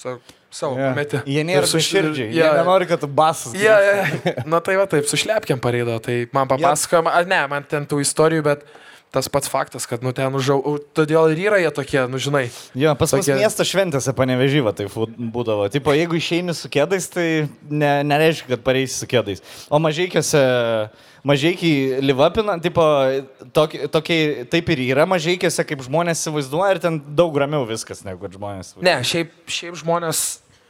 Sako, 0.00 0.20
savo 0.56 0.76
Ja. 0.78 0.86
yeah. 0.86 0.94
pametė. 0.94 1.20
Jie 1.28 1.42
nėra 1.44 1.68
su- 1.68 1.80
širdžiai. 1.84 2.30
Jie 2.32 2.40
Ja, 2.40 2.52
ja. 2.54 2.62
nenori, 2.62 2.86
kad 2.88 3.00
tu 3.02 3.08
basas. 3.08 3.52
Ja, 3.60 3.76
ja. 3.84 4.06
Na 4.48 4.60
tai 4.64 4.76
va 4.80 4.86
taip, 4.88 5.04
sušlepkiam 5.10 5.60
pareido. 5.60 5.98
Tai 6.04 6.16
man 6.32 6.48
papasakojo, 6.48 7.04
ja. 7.10 7.24
ne, 7.28 7.42
man 7.52 7.64
ten 7.68 7.84
tų 7.88 8.00
istorijų, 8.04 8.42
bet 8.46 8.64
tas 9.16 9.30
pats 9.32 9.48
faktas, 9.48 9.88
kad 9.88 10.04
nu 10.04 10.12
ten 10.16 10.34
užau, 10.36 10.60
todėl 10.96 11.32
ir 11.32 11.40
yra 11.48 11.58
jie 11.62 11.72
tokie, 11.74 12.02
nu 12.12 12.20
žinai. 12.20 12.44
Jo, 12.76 12.92
pas 13.00 13.14
mus 13.16 13.24
Tokie- 13.24 13.38
miesto 13.40 13.64
šventėse 13.64 14.12
panevežyva 14.16 14.74
tai 14.76 14.86
būdavo. 14.92 15.70
Tipo, 15.72 15.96
jeigu 15.96 16.20
išeini 16.20 16.54
su 16.56 16.68
kėdais, 16.72 17.08
tai 17.12 17.26
ne, 17.70 17.92
nereiškia, 18.04 18.52
kad 18.52 18.64
pareisi 18.66 19.00
su 19.00 19.08
kėdais. 19.10 19.40
O 19.72 19.80
mažiekiuose, 19.82 20.42
mažiekiai 21.26 22.00
livapina, 22.04 22.58
tipo, 22.62 22.84
tokie, 23.56 23.86
tokie, 23.92 24.18
taip 24.52 24.68
ir 24.76 24.84
yra 24.90 25.06
mažiekiuose, 25.08 25.64
kaip 25.66 25.84
žmonės 25.88 26.22
įsivaizduoja 26.22 26.76
ir 26.76 26.82
ten 26.84 27.00
daug 27.18 27.36
ramiau 27.40 27.64
viskas, 27.68 28.04
negu 28.06 28.22
kad 28.26 28.36
žmonės. 28.36 28.76
Ne, 28.84 28.98
šiaip, 29.06 29.32
šiaip 29.50 29.80
žmonės 29.80 30.26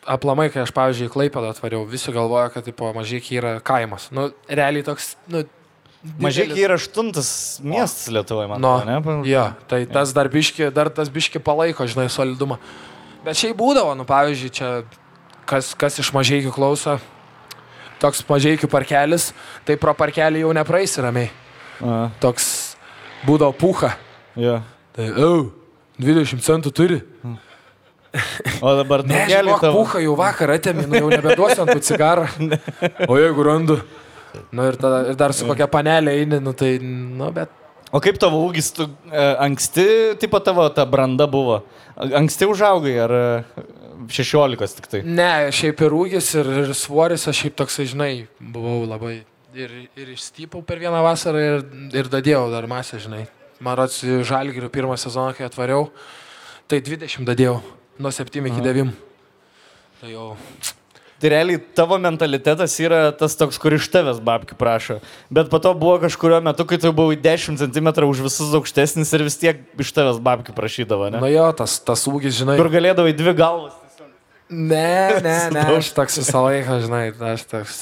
aplamai, 0.06 0.48
kai 0.54 0.62
aš, 0.62 0.70
pavyzdžiui, 0.76 1.10
Klaipėdą 1.12 1.50
atvariau, 1.50 1.82
visi 1.90 2.14
galvoja, 2.14 2.48
kad 2.54 2.66
tipo, 2.66 2.88
mažiekiai 2.94 3.40
yra 3.40 3.54
kaimas. 3.64 4.10
Nu, 4.14 4.30
realiai 4.48 4.86
toks, 4.86 5.16
nu... 5.32 5.44
Mažiekiai 6.22 6.64
yra 6.66 6.76
aštuntas 6.78 7.28
miestas 7.64 8.10
Lietuvoje, 8.12 8.48
man 8.50 8.64
atrodo, 8.64 9.16
ne? 9.22 9.28
jo, 9.30 9.44
tai 9.70 9.82
tas 9.90 10.12
dar 10.16 10.30
biški, 10.32 10.68
dar 10.74 10.90
tas 10.92 11.10
biški 11.12 11.42
palaiko, 11.42 11.86
žinai, 11.88 12.06
solidumą. 12.12 12.58
Bet 13.26 13.38
šiaip 13.40 13.56
būdavo, 13.58 13.96
nu, 13.98 14.06
pavyzdžiui, 14.06 14.52
čia 14.54 14.70
kas, 15.48 15.72
kas 15.78 15.98
iš 16.02 16.12
mažiekių 16.14 16.52
klauso, 16.54 16.98
toks 18.02 18.22
mažiekių 18.28 18.70
parkelis, 18.70 19.30
tai 19.66 19.78
pro 19.80 19.94
parkelį 19.96 20.44
jau 20.44 20.52
nepraeisi 20.56 21.02
ramiai. 21.04 21.30
A, 21.80 22.06
Toks 22.22 22.76
būdavo 23.26 23.52
puha. 23.56 23.94
jo. 24.38 24.60
Tai, 24.96 25.10
au, 25.20 25.50
20 26.00 26.40
centų 26.44 26.72
turi. 26.72 27.02
O 28.64 28.72
dabar 28.78 29.02
Ne, 29.06 29.12
draugelį 29.12 29.52
žinok, 29.52 29.66
puha 29.76 30.00
jau 30.04 30.14
vakar 30.16 30.54
atėmė, 30.56 30.86
nu 30.88 31.02
jau 31.02 31.10
nebeduosiu 31.12 31.66
ant 31.66 31.84
cigarą. 31.84 32.28
O 33.10 33.18
jeigu 33.20 33.44
randu. 33.44 33.80
Nu 34.54 34.66
ir, 34.68 34.78
tada, 34.80 35.02
ir 35.10 35.18
dar 35.18 35.34
su 35.36 35.46
kokia 35.48 35.68
panelė 35.70 36.16
eini, 36.22 36.40
nu 36.42 36.52
tai, 36.56 36.76
nu 36.82 37.30
bet. 37.34 37.52
O 37.94 38.00
kaip 38.02 38.18
tavo 38.20 38.40
ūgis, 38.48 38.72
tu 38.74 38.88
e, 39.08 39.24
anksti, 39.46 39.86
tipo 40.20 40.40
tavo 40.44 40.66
ta 40.74 40.84
branda 40.90 41.28
buvo? 41.30 41.60
Anksti 41.96 42.48
užaugai 42.50 42.96
ar 43.04 43.14
e, 43.16 43.24
16 44.12 44.76
tik 44.80 44.90
tai? 44.90 45.00
Ne, 45.06 45.48
šiaip 45.54 45.80
ir 45.86 45.94
ūgis, 45.96 46.32
ir, 46.40 46.50
ir 46.64 46.74
svoris, 46.76 47.28
aš 47.30 47.44
šiaip 47.44 47.56
toksai, 47.62 47.86
žinai, 47.92 48.12
buvau 48.40 48.82
labai. 48.88 49.20
Ir, 49.56 49.72
ir 49.96 50.12
išstypau 50.12 50.60
per 50.66 50.82
vieną 50.82 51.00
vasarą 51.06 51.40
ir, 51.40 51.62
ir 51.96 52.10
dadėjau 52.12 52.50
dar 52.52 52.66
masę, 52.68 53.00
žinai. 53.00 53.24
Man 53.64 53.78
rods, 53.78 54.02
žalgirių 54.04 54.68
pirmą 54.72 54.98
sezoną, 55.00 55.32
kai 55.38 55.46
atvariau, 55.46 55.86
tai 56.68 56.82
20 56.84 57.24
dadėjau, 57.24 57.60
nuo 58.02 58.12
7 58.12 58.50
iki 58.50 58.66
9. 58.66 58.90
Tai 60.02 60.10
jau. 60.12 60.34
Tai 61.16 61.30
realiai 61.32 61.56
tavo 61.72 61.96
mentalitetas 61.96 62.74
yra 62.84 63.08
tas 63.16 63.32
toks, 63.40 63.56
kur 63.60 63.72
iš 63.72 63.88
tavęs 63.88 64.18
babkių 64.20 64.58
prašo. 64.60 64.98
Bet 65.32 65.48
po 65.48 65.60
to 65.64 65.72
buvo 65.78 65.96
kažkurio 66.02 66.42
metu, 66.44 66.66
kai 66.68 66.76
tu 66.82 66.92
buvai 66.92 67.16
10 67.16 67.56
cm 67.62 67.88
už 68.04 68.20
visus 68.26 68.52
aukštesnis 68.58 69.14
ir 69.16 69.24
vis 69.24 69.40
tiek 69.40 69.62
iš 69.80 69.94
tavęs 69.96 70.20
babkių 70.20 70.52
prašydavo, 70.56 71.08
ne? 71.14 71.22
Nu 71.24 71.32
jo, 71.32 71.48
tas, 71.56 71.78
tas 71.80 72.04
ūgis, 72.10 72.36
žinai. 72.42 72.58
Kur 72.60 72.68
galėdavai 72.72 73.16
dvi 73.16 73.32
galvas. 73.38 73.80
Ne, 74.50 75.20
ne, 75.24 75.38
ne, 75.56 75.62
aš 75.78 75.90
toks 75.96 76.20
visą 76.20 76.44
laiką, 76.44 76.82
žinai, 76.84 77.06
aš 77.32 77.46
toks. 77.50 77.78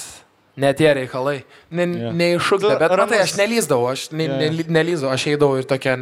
Ne 0.57 0.71
tie 0.79 0.93
reikalai. 0.95 1.41
Ne, 1.75 1.89
yeah. 1.91 2.15
Neiššūkta, 2.15 2.77
Tu 2.77 2.83
bet 2.85 2.93
matai, 3.01 3.19
aš 3.25 3.35
nelyzdavau, 3.41 3.89
aš 3.91 4.07
ne, 4.15 4.29
Jo, 4.31 4.37
ne, 4.39 4.67
nelyzdavau, 4.77 5.17
aš 5.17 5.27
eidavau 5.33 5.59
ir 5.59 5.67
tokia 5.67 5.97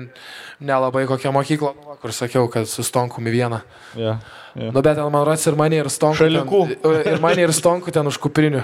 nelabai 0.62 1.04
nu, 1.04 1.82
va, 1.86 1.96
kur 2.00 2.12
sakiau, 2.14 2.48
kad 2.50 2.68
su 2.68 2.82
stonkumi 2.86 3.30
vieną. 3.30 3.60
Ja, 3.96 4.18
ja. 4.54 4.70
Nu, 4.70 4.80
bet 4.80 4.96
ten 4.96 5.10
man 5.12 5.26
rods 5.26 5.46
ir 5.46 5.56
mane 5.58 5.76
ir 5.80 5.90
stonku. 5.90 6.22
Šalikų. 6.22 6.62
Ten, 6.82 7.14
ir 7.14 7.20
mane 7.20 7.42
ir 7.42 7.52
stonku 7.52 7.92
ten 7.94 8.06
už 8.06 8.18
kuprinių. 8.22 8.62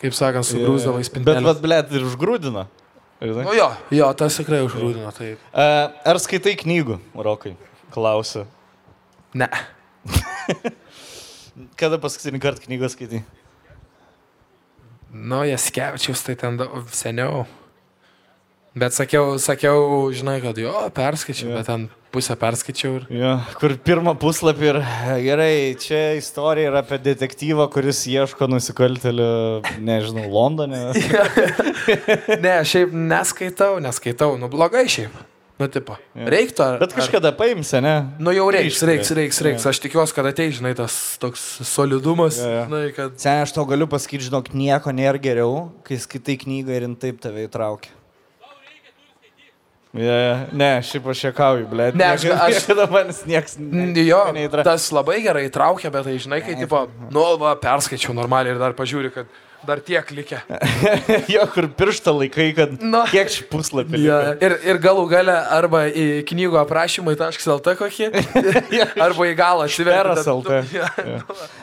Kaip 0.00 0.16
sakant, 0.18 0.46
sugrūzdavo 0.48 0.98
į 0.98 1.04
Bet 1.04 1.10
spintelę. 1.10 1.44
vad, 1.46 1.62
blėt, 1.62 1.92
ir 1.94 2.06
užgrūdino. 2.06 2.66
Nu 3.20 3.54
jo, 3.56 3.68
jo, 3.96 4.08
tas 4.18 4.36
tikrai 4.36 4.60
užgrūdino, 4.66 5.08
taip. 5.16 5.40
E, 5.54 5.68
Ar 6.10 6.18
skaitai 6.20 6.52
knygų, 6.60 6.98
Rokai? 7.16 7.54
Klausiu. 7.94 8.44
Ne. 9.36 9.48
Kada 11.80 11.96
paskutinį 12.02 12.42
kartą 12.42 12.66
knygą 12.66 12.90
skaitai? 12.92 13.22
Nu, 15.16 15.40
Jaskevičius 15.48 16.26
tai 16.26 16.34
ten 16.36 16.58
seniau. 16.92 17.46
Bet 18.76 18.92
sakiau, 18.92 19.38
sakiau, 19.40 20.10
žinai, 20.12 20.34
kad 20.44 20.58
jo, 20.60 20.72
perskaičiau, 20.92 21.54
bet 21.56 21.64
ten 21.68 21.86
pusę 22.12 22.34
perskaičiau 22.36 22.98
ir... 22.98 23.06
Jo, 23.16 23.30
kur 23.56 23.72
pirmą 23.80 24.12
puslapį 24.20 24.66
ir 24.68 24.78
gerai, 25.24 25.52
čia 25.80 26.00
istorija 26.18 26.68
yra 26.68 26.82
apie 26.84 26.98
detektyvą, 27.00 27.70
kuris 27.72 28.02
ieško 28.12 28.48
nusikaltelių, 28.52 29.30
nežinau, 29.80 30.26
Londone. 30.32 30.82
Ne, 32.44 32.58
šiaip 32.66 32.92
neskaitau, 32.92 33.78
neskaitau, 33.82 34.34
nu 34.40 34.48
blogai 34.52 34.84
šiaip. 34.90 35.14
Nu, 35.56 35.70
tipo, 35.72 35.94
reiktų. 36.12 36.60
ar- 36.66 36.80
Bet 36.82 36.92
kažkada 36.92 37.30
paimsi, 37.32 37.78
ne? 37.80 37.92
Nu 38.20 38.32
jau 38.36 38.44
reiks, 38.52 38.82
reiks, 38.84 39.08
reiks, 39.16 39.38
reiks. 39.46 39.64
Aš 39.70 39.78
tikiuosi, 39.80 40.12
kad 40.18 40.26
ateis, 40.28 40.58
žinai, 40.58 40.74
tas 40.76 40.92
toks 41.22 41.40
solidumas. 41.64 42.36
Jo, 42.42 42.50
jo. 42.58 42.64
Žinai, 42.68 42.82
kad... 42.98 43.14
Sen, 43.22 43.40
aš 43.46 43.54
tau 43.56 43.64
galiu 43.70 43.88
pasakyti, 43.88 44.26
žinok, 44.28 44.50
nieko 44.52 44.92
nėra 44.92 45.16
geriau, 45.22 45.70
kai 45.88 45.96
skaitai 46.02 46.36
knygą 46.42 46.76
ir 46.76 46.84
jin 46.90 46.98
taip 47.00 47.22
tave 47.24 47.46
įtraukia. 47.48 47.94
Yeah, 50.00 50.44
ne, 50.52 50.70
šiaip 50.84 51.06
aš 51.12 51.22
šiekauju, 51.26 51.66
ble. 51.70 51.90
Ne, 51.96 52.10
aš- 52.16 52.28
aš- 52.32 52.60
Niekada 52.66 52.86
manęs 52.92 53.22
nieks. 53.28 53.56
Jo, 54.06 54.22
neįtra- 54.36 54.64
tas 54.66 54.90
labai 54.92 55.18
gerai 55.24 55.46
įtraukia, 55.48 55.90
bet 55.94 56.04
tai 56.08 56.18
žinai, 56.20 56.42
kai, 56.44 56.54
tipo, 56.60 56.86
nu, 57.10 57.24
va, 57.40 57.54
perskaičiau 57.56 58.14
normaliai 58.16 58.54
ir 58.54 58.60
dar 58.62 58.72
pažiūri, 58.76 59.12
kad 59.14 59.26
dar 59.66 59.80
tiek 59.82 60.06
likę. 60.14 60.38
jo, 61.34 61.42
kur 61.50 61.66
pirštą 61.74 62.12
laikai, 62.14 62.48
kad 62.54 62.76
Nu. 62.86 63.00
kiek 63.10 63.26
šį 63.34 63.46
puslapį. 63.50 63.98
Ja, 64.04 64.18
ir, 64.38 64.54
ir 64.62 64.78
galų 64.78 65.08
gale 65.10 65.34
arba 65.56 65.86
į 65.90 66.22
knygų 66.28 66.60
aprašymai 66.62 67.16
taškas.lt 67.18 67.72
kokį, 67.80 68.10
arba 69.08 69.26
į 69.26 69.34
galą 69.38 69.66
atsiverti. 69.66 70.22
LT. 70.30 70.60
Jo. 70.76 70.86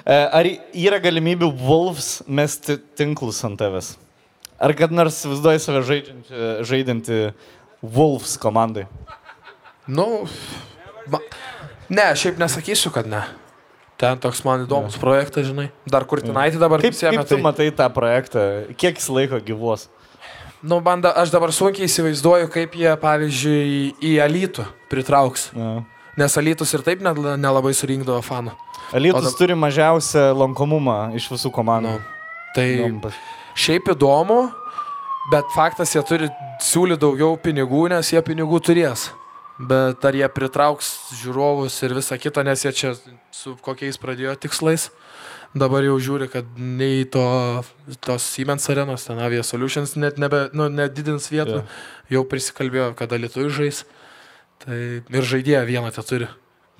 E, 0.04 0.18
Ar 0.36 0.50
yra 0.74 1.00
galimybių 1.00 1.48
Wolves 1.64 2.24
mesti 2.28 2.76
tinklus 2.98 3.40
ant 3.48 3.62
tavęs? 3.62 3.94
Ar 4.64 4.72
kad 4.80 4.92
nors 4.96 5.22
vaizduoji 5.28 5.60
save 5.64 5.82
žaidžiantį, 5.88 6.44
žaidinti 6.68 7.18
Wolves 7.84 8.38
komandai? 8.40 8.86
Nu, 9.88 10.24
ma, 11.12 11.20
ne, 11.92 12.06
šiaip 12.16 12.38
nesakysiu, 12.40 12.92
kad 12.96 13.08
ne. 13.12 13.24
Ten 14.00 14.18
toks 14.20 14.42
man 14.48 14.64
įdomus 14.66 14.96
projektas, 15.00 15.46
žinai. 15.50 15.68
Dar 15.88 16.06
kurtinaitį 16.10 16.60
dabar 16.60 16.82
Kaip, 16.82 16.92
prisėmė, 16.96 17.20
kaip 17.22 17.28
tu 17.30 17.36
tai- 17.36 17.44
matai 17.44 17.68
tą 17.72 17.90
projektą? 17.94 18.40
Kiek 18.76 18.96
jis 18.98 19.10
laiko 19.10 19.40
gyvuos? 19.44 19.88
Nu, 20.64 20.80
man 20.80 21.02
da, 21.04 21.12
aš 21.20 21.30
dabar 21.30 21.52
sunkiai 21.52 21.86
įsivaizduoju, 21.92 22.48
kaip 22.52 22.72
jie, 22.80 22.96
pavyzdžiui, 23.00 23.96
į 24.00 24.12
Alytų 24.24 24.66
pritrauks. 24.90 25.50
Ja. 25.56 25.84
Nes 26.18 26.38
Alytus 26.38 26.72
ir 26.74 26.80
taip 26.88 27.02
nelabai 27.04 27.74
surinkdavo 27.76 28.22
fanų. 28.24 28.54
Alytus 28.94 29.20
O 29.20 29.30
dab- 29.30 29.38
turi 29.38 29.54
mažiausią 29.60 30.32
lankomumą 30.38 31.14
iš 31.16 31.28
visų 31.30 31.52
komandų. 31.52 31.98
Nu, 32.00 32.00
tai 32.56 32.78
Įdomu 32.78 33.02
pas- 33.02 33.14
šiaip 33.56 33.92
įdomu, 33.92 34.52
bet 35.32 35.52
faktas, 35.56 35.94
jie 35.96 36.04
turi 36.08 36.30
siūlyti 36.64 37.02
daugiau 37.04 37.38
pinigų, 37.40 37.88
nes 37.94 38.12
jie 38.14 38.22
pinigų 38.26 38.60
turės. 38.64 39.12
Bet 39.60 40.02
ar 40.06 40.16
jie 40.18 40.28
pritrauks 40.34 40.90
žiūrovus 41.22 41.76
ir 41.86 41.94
visą 41.94 42.18
kitą, 42.18 42.44
nes 42.46 42.64
jie 42.66 42.74
čia 42.74 42.94
su 43.32 43.54
kokiais 43.62 44.00
pradėjo 44.02 44.34
tikslais. 44.42 44.90
Dabar 45.54 45.86
jau 45.86 46.00
žiūri, 46.02 46.28
kad 46.34 46.48
nei 46.58 47.04
to, 47.06 47.24
tos 48.02 48.26
Siemens 48.26 48.66
arenos, 48.74 49.06
ten 49.06 49.22
Avia 49.22 49.44
Solutions 49.46 49.94
net 50.02 50.18
nebe, 50.18 50.48
nu, 50.58 50.66
nedidins 50.74 51.30
vietų. 51.30 51.62
Jau 52.10 52.24
prisikalbėjo, 52.26 52.96
kad 52.98 53.14
Lietuvai 53.14 53.52
žais. 53.54 53.84
Tai 54.64 54.80
ir 55.04 55.30
žaidėją 55.30 55.62
vieną 55.70 55.92
te 55.94 56.02
turi, 56.08 56.30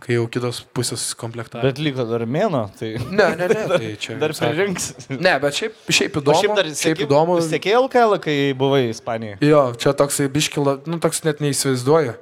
kai 0.04 0.18
jau 0.18 0.26
kitos 0.32 0.60
pusės 0.76 1.06
komplektavo. 1.20 1.64
Bet 1.64 1.80
liko 1.80 2.04
dar 2.10 2.26
mėno, 2.28 2.66
tai 2.80 2.94
Ne, 3.08 3.28
ne, 3.40 3.48
ne. 3.48 3.64
Tai 3.78 3.92
čia 4.04 4.18
dar 4.22 4.34
pririnks. 4.36 4.90
Ne, 5.14 5.38
bet 5.44 5.56
šiaip, 5.60 5.78
šiaip 5.88 6.18
O 6.20 6.24
įdomu. 6.24 6.40
šiaip 6.42 6.56
dar 6.60 6.70
šiaip 6.82 7.04
įdomu. 7.08 7.38
Sekėjai 7.48 7.80
LKL, 7.86 8.18
kai 8.24 8.38
buvai 8.60 8.82
Ispanijoje. 8.92 9.40
Jo, 9.48 9.64
čia 9.80 9.96
toksai 10.04 10.28
biškila, 10.34 10.82
nu 10.92 11.00
toks 11.04 11.24
net 11.28 11.40
neįsivaizduoju. 11.44 12.18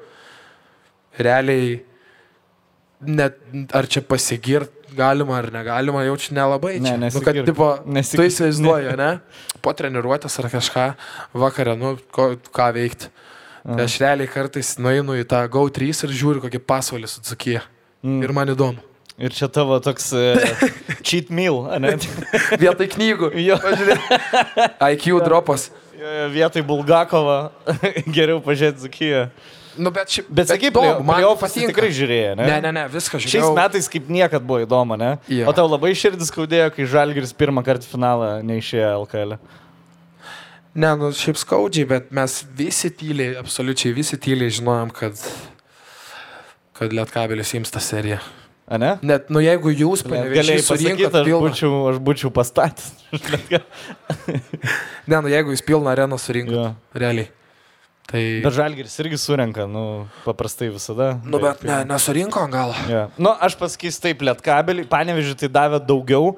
Realiai, 1.21 1.81
net 3.01 3.39
ar 3.75 3.89
čia 3.91 4.03
pasigirt 4.05 4.71
galima 4.95 5.37
ar 5.39 5.49
negalima, 5.53 6.03
jau 6.07 6.15
čia 6.19 6.35
nelabai. 6.37 6.77
Ne, 6.83 6.93
čia. 6.93 6.97
nu, 6.99 7.05
nesigirk. 7.07 7.25
kad, 7.25 7.45
tipo, 7.47 7.67
Nesigirk. 7.87 8.19
tu 8.21 8.27
įsivaizduoji, 8.29 8.95
ne? 9.03 9.11
Po 9.63 9.73
treniruotės 9.77 10.37
ar 10.41 10.49
kažką 10.51 10.85
vakarą, 11.43 11.75
nu, 11.79 11.95
ko, 12.11 12.33
ką 12.51 12.69
veikti. 12.77 13.11
Tai 13.61 13.83
aš 13.85 13.97
realiai 14.01 14.29
kartais 14.31 14.73
nueinu 14.81 15.13
į 15.19 15.25
tą 15.29 15.43
GO3 15.53 15.91
ir 16.07 16.13
žiūriu 16.17 16.41
kokį 16.45 16.61
pasvalį 16.65 17.09
su 17.11 17.21
Dzukija. 17.25 17.61
Mm. 18.01 18.23
Ir 18.25 18.33
man 18.33 18.49
įdomu. 18.55 18.81
Ir 19.21 19.35
čia 19.37 19.45
tavo 19.53 19.77
toks 19.83 20.07
uh, 20.17 20.39
cheat 21.07 21.29
meal, 21.29 21.59
ne? 21.83 21.93
Vietoj 22.63 22.89
knygų. 22.95 23.31
Jo. 23.47 23.59
IQ 24.89 25.21
dropas. 25.25 25.69
Vietoj 26.33 26.63
Bulgakovo 26.65 27.35
geriau 28.09 28.39
pažiūrėti 28.41 28.87
Zukiją. 28.87 29.25
Nu, 29.77 29.91
bet 29.93 30.09
šiaip. 30.11 30.27
Bet 30.33 30.49
sakai, 30.49 30.71
įdomu, 30.71 31.03
man 31.05 31.21
playoffs 31.21 31.45
patinka. 31.45 31.69
tikrai 31.71 31.91
žiūrėjai, 31.95 32.31
ne? 32.39 32.47
Ne, 32.49 32.57
ne, 32.65 32.71
ne, 32.75 32.81
viską 32.91 33.21
Šiais 33.21 33.37
žiūrėjau. 33.37 33.53
metais 33.55 33.87
kaip 33.93 34.09
niekad 34.11 34.43
buvo 34.43 34.65
įdomu, 34.65 34.97
ne? 34.99 35.13
Jo. 35.31 35.45
O 35.47 35.53
tau 35.55 35.69
labai 35.69 35.93
širdis 35.95 36.27
skaudėjo, 36.33 36.73
kai 36.75 36.87
Žalgiris 36.91 37.31
pirmą 37.37 37.63
kartą 37.63 37.87
finalą 37.87 38.31
neišėjo 38.49 38.89
LKL. 39.05 39.37
Ne, 40.71 40.91
nu 40.95 41.09
šiaip 41.15 41.39
skaudžiai, 41.39 41.87
bet 41.89 42.11
mes 42.15 42.37
visi 42.55 42.91
tyliai, 42.95 43.35
absoliučiai 43.41 43.91
visi 43.95 44.19
tyliai 44.21 44.53
žinojom, 44.55 44.93
kad, 44.95 45.19
kad 46.77 46.95
Lietkabelis 46.95 47.51
jums 47.57 47.73
tą 47.73 47.81
seriją. 47.83 48.21
A 48.71 48.77
ne? 48.79 48.93
Net, 49.03 49.27
nu 49.27 49.41
jeigu 49.43 49.73
jūs 49.73 50.05
Galėjai 50.07 50.61
pasakyti, 50.63 50.69
surinkot 50.69 51.17
aš 51.19 51.27
pilną... 51.27 51.49
būčiau, 51.49 51.81
aš 51.91 51.99
būčiau 52.07 52.31
pastatęs. 52.31 52.87
Ne, 55.11 55.17
nu 55.17 55.27
jeigu 55.31 55.51
jūs 55.51 55.63
pilną 55.65 55.91
areną 55.91 56.15
surinkot, 56.21 56.55
Jo. 56.55 56.67
realiai. 56.95 57.27
Tai... 58.07 58.21
Bet 58.43 58.55
Žalgiris 58.55 58.95
irgi 59.03 59.17
surenka, 59.19 59.65
nu, 59.67 60.05
paprastai 60.23 60.69
visada. 60.71 61.13
Nu, 61.23 61.39
bet 61.43 61.65
ne, 61.67 61.81
nesurinko 61.89 62.43
gal. 62.51 62.71
Ja. 62.91 63.05
Nu, 63.19 63.33
aš 63.43 63.57
pasakysiu 63.59 64.05
taip, 64.05 64.23
Lietkabelį, 64.27 64.85
panevežiu 64.91 65.35
tai 65.39 65.51
davė 65.51 65.81
daugiau, 65.83 66.33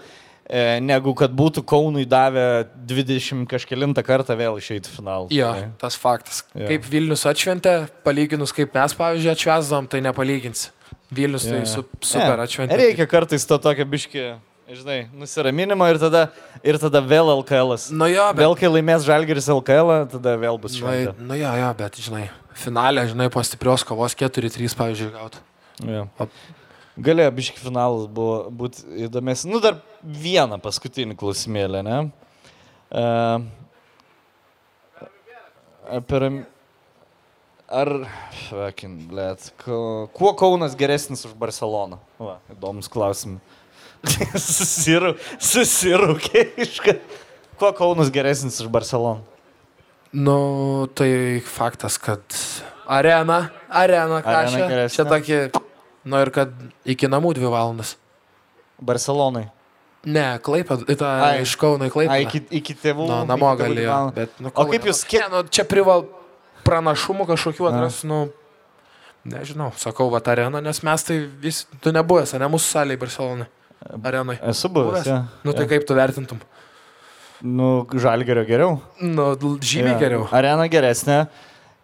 negu 0.86 1.16
kad 1.18 1.32
būtų 1.34 1.64
Kaunui 1.66 2.06
davę 2.06 2.68
20 2.86 3.48
kažkėlintą 3.50 4.04
kartą 4.06 4.36
vėl 4.38 4.60
išeiti 4.62 4.92
finalą. 4.94 5.28
Jo, 5.34 5.52
Tai- 5.58 5.70
tas 5.82 5.96
faktas. 5.98 6.44
Jo. 6.54 6.68
Kaip 6.70 6.86
Vilnius 6.86 7.26
atšventė, 7.26 7.88
palyginus 8.06 8.54
kaip 8.54 8.74
mes, 8.78 8.94
pavyzdžiui, 8.94 9.32
atšvesdavom, 9.34 9.88
tai 9.90 10.02
nepalyginsi. 10.06 10.70
Vilnius 11.14 11.44
tai 11.50 11.60
Jo. 11.64 11.66
su, 11.66 11.86
super 12.02 12.38
Ne, 12.38 12.44
atšventė. 12.46 12.78
Reikia 12.78 13.08
kartais 13.10 13.46
to 13.50 13.58
tokio 13.58 13.86
biški, 13.86 14.36
žinai, 14.70 15.08
nusiraminimo 15.14 15.86
ir 15.90 15.98
tada, 16.02 16.30
ir 16.64 16.78
tada 16.78 17.02
vėl 17.02 17.30
LKL. 17.42 17.74
-as. 17.74 17.92
Nu 17.92 18.06
jo, 18.08 18.30
bet... 18.34 18.46
Vėl 18.46 18.56
kai 18.58 18.68
laimės 18.70 19.04
Žalgiris 19.06 19.48
LKL, 19.50 20.08
tada 20.10 20.38
vėl 20.38 20.60
bus 20.62 20.74
Nu, 20.80 20.86
šventė. 20.88 21.14
nu 21.20 21.34
jo, 21.36 21.52
jo, 21.56 21.74
bet, 21.78 21.94
žinai, 21.98 22.30
finalė, 22.54 23.08
žinai, 23.10 23.30
po 23.30 23.42
stiprios 23.42 23.84
kovos 23.84 24.14
4-3, 24.16 24.74
pavyzdžiui, 24.76 25.12
gauti. 25.12 25.38
Ja. 25.86 26.06
O- 26.20 26.30
Galėjo 26.94 27.32
biški 27.34 27.58
finalas 27.58 28.06
buvo 28.06 28.52
būti 28.54 28.84
įdomesnis. 29.08 29.50
Nu, 29.50 29.62
dar 29.64 29.80
vieną 30.04 30.60
paskutinį 30.62 31.18
klausimėlę, 31.18 31.82
ne? 31.86 32.00
Uh, 32.94 33.42
apie... 35.98 36.46
Ar, 37.74 37.90
fucking, 38.52 39.08
blėt, 39.10 39.48
kuo 39.58 40.34
Kaunas 40.38 40.76
geresnis 40.78 41.24
už 41.26 41.32
Barceloną? 41.40 41.98
Va, 42.22 42.36
įdomus 42.54 42.92
klausimas. 42.92 43.42
Susirūkė 45.50 46.44
iš 46.62 46.78
kad. 46.84 47.02
Kuo 47.58 47.72
Kaunas 47.74 48.12
geresnis 48.14 48.60
už 48.62 48.70
Barceloną? 48.70 49.24
Nu, 50.14 50.86
tai 50.94 51.42
faktas, 51.42 51.98
kad 51.98 52.22
arena, 52.86 53.48
arena, 53.66 54.20
ką 54.22 54.36
Arena 54.44 54.68
čia, 54.68 54.84
čia 54.94 55.06
tokį, 55.10 55.38
nu 56.06 56.20
ir 56.22 56.32
kad 56.36 56.54
iki 56.86 57.08
namų 57.08 57.34
dvi 57.38 57.50
valandas. 57.52 57.96
Barcelonai. 58.84 59.48
Ne, 60.06 60.38
klaipė, 60.44 60.82
tą 61.00 61.08
Ai. 61.08 61.42
iš 61.46 61.56
Kauno 61.56 61.88
į 61.88 61.92
klaipę. 61.94 62.18
iki, 62.26 62.42
iki 62.60 62.74
tėvų. 62.76 63.06
Nu, 63.08 63.22
namo 63.26 63.54
galėjo. 63.56 64.14
Bet, 64.16 64.34
nu, 64.44 64.52
O 64.56 64.66
kaip 64.68 64.84
jūs 64.84 65.06
kiek- 65.08 65.30
Ne, 65.30 65.38
nu, 65.44 65.44
čia 65.48 65.64
prival 65.64 66.06
pranašumų 66.66 67.26
kažkokių 67.30 67.70
atras, 67.70 68.02
nu, 68.04 68.30
nežinau, 69.26 69.72
sakau, 69.80 70.10
va, 70.12 70.20
arena, 70.26 70.60
nes 70.60 70.82
mes 70.84 71.04
tai 71.04 71.20
vis, 71.40 71.66
tu 71.80 71.92
nebuvęs, 71.92 72.34
ne 72.40 72.46
mūsų 72.52 72.68
salėje 72.76 73.00
Barcelonai. 73.00 73.48
Arenai. 74.04 74.40
Esu 74.44 74.68
buvęs. 74.70 75.06
Ja. 75.06 75.26
Nu, 75.44 75.54
tai 75.54 75.68
kaip 75.68 75.86
tu 75.88 75.94
vertintum? 75.96 76.40
Nu, 77.42 77.86
žalgerio 77.94 78.46
geriau. 78.48 78.82
Nu, 79.02 79.36
žymiai 79.60 79.94
Jo. 79.96 80.00
geriau. 80.00 80.28
Arena 80.32 80.68
geresnė. 80.68 81.28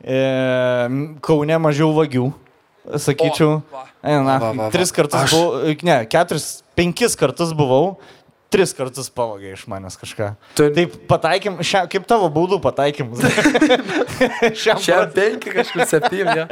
E, 0.04 0.20
Kaune 1.22 1.58
mažiau 1.60 1.92
vagių. 1.96 2.34
Sakyčiau. 2.96 3.62
va. 3.72 3.84
E, 4.04 4.14
na, 4.16 4.38
Va, 4.40 4.52
va, 4.52 4.52
va. 4.66 4.70
tris 4.74 4.92
kartus 4.96 5.20
Aš- 5.28 5.34
buvau. 5.36 5.76
Ne, 5.84 5.98
keturis, 6.10 6.62
penkis 6.76 7.16
kartus 7.20 7.52
buvau. 7.54 7.98
Tris 8.50 8.72
kartus 8.74 9.12
pavogė 9.14 9.52
iš 9.54 9.68
manęs 9.70 9.94
kažką. 10.00 10.32
Tu- 10.58 10.72
Taip, 10.74 10.96
pataikym, 11.08 11.60
šia, 11.62 11.84
kaip 11.92 12.08
tavo 12.10 12.32
baudų 12.34 12.58
pataikymus. 12.64 13.22
Šiam 14.62 14.80
pat- 14.82 15.14
penki 15.14 15.54
kažkur 15.54 15.86
septyni. 15.86 16.26
ja. 16.34 16.48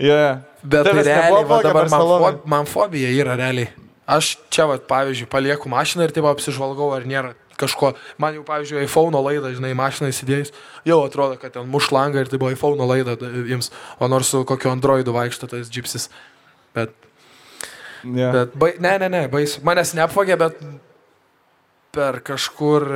Jo, 0.00 0.16
jo. 0.16 0.32
Bet 0.64 0.84
tai 0.88 0.92
realiai, 0.96 1.30
nebuvo 1.30 1.46
va, 1.54 1.60
dabar 1.62 1.86
man, 1.92 2.00
fob, 2.10 2.40
man 2.50 2.66
fobija 2.68 3.12
yra 3.14 3.36
realiai. 3.38 3.70
Aš 4.10 4.32
čia, 4.50 4.66
vat, 4.66 4.88
pavyzdžiui, 4.90 5.28
palieku 5.30 5.70
mašiną 5.70 6.08
ir 6.08 6.12
taip 6.16 6.26
apsižvalgau, 6.26 6.90
ar 6.96 7.06
nėra 7.06 7.30
kažko. 7.60 7.92
Man 8.18 8.38
jau, 8.38 8.44
pavyzdžiui, 8.48 8.82
iPhone 8.88 9.20
laidą, 9.26 9.52
žinai, 9.56 9.74
mašiną 9.78 10.08
įsidėjus, 10.12 10.50
jau 10.88 10.98
atrodo, 11.04 11.36
kad 11.40 11.52
ten 11.56 11.68
muš 11.70 11.90
langą 11.94 12.24
ir 12.24 12.32
tai 12.32 12.40
buvo 12.40 12.50
iPhone 12.56 12.88
laida 12.88 13.14
da- 13.20 13.30
jums, 13.52 13.70
o 14.00 14.08
nors 14.08 14.32
su 14.32 14.42
kokiu 14.48 14.72
Androidu 14.72 15.12
vaikšto 15.16 15.48
tas 15.52 15.68
džipsis. 15.70 16.08
Bet, 16.74 16.90
Yeah. 18.00 18.32
bet 18.32 18.54
bai, 18.56 18.70
ne, 18.80 18.94
ne, 18.98 19.08
ne, 19.12 19.18
baisu. 19.28 19.60
Manęs 19.60 19.90
neapvogė, 19.92 20.38
bet 20.40 20.56
per 21.92 22.20
kažkur, 22.24 22.86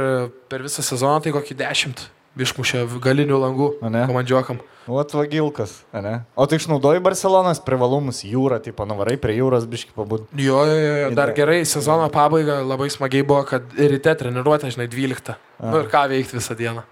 per 0.49 0.63
visą 0.65 0.81
sezoną 0.87 1.21
tai 1.23 1.33
kokį 1.35 1.57
dešimt 1.61 2.07
išmušė 2.41 2.85
galinių 3.03 3.41
langų 3.43 3.69
Ane? 3.85 4.05
komandžiuokam. 4.11 4.61
Vat 4.85 5.15
vagilkas, 5.17 5.79
ne? 5.97 6.19
O 6.37 6.45
tu 6.45 6.59
išnaudoji 6.59 7.01
Barcelonas 7.05 7.61
privalumus 7.65 8.21
jūrą, 8.27 8.59
tipo, 8.61 8.85
nuvarai 8.85 9.17
prie 9.21 9.39
jūros 9.39 9.65
biški 9.71 9.95
pabūti. 9.97 10.29
Jo, 10.45 10.59
jo, 10.69 10.75
jo, 10.77 11.11
dar 11.17 11.33
gerai, 11.37 11.63
sezono 11.69 12.11
pabaiga 12.13 12.59
labai 12.61 12.91
smagiai 12.93 13.25
buvo, 13.25 13.47
kad 13.49 13.73
ryte 13.79 14.13
treniruotė, 14.21 14.75
žinai, 14.75 14.91
12. 14.93 15.39
Nu 15.65 15.81
ir 15.81 15.89
ką 15.93 16.05
veikti 16.13 16.37
visą 16.37 16.57
dieną. 16.59 16.85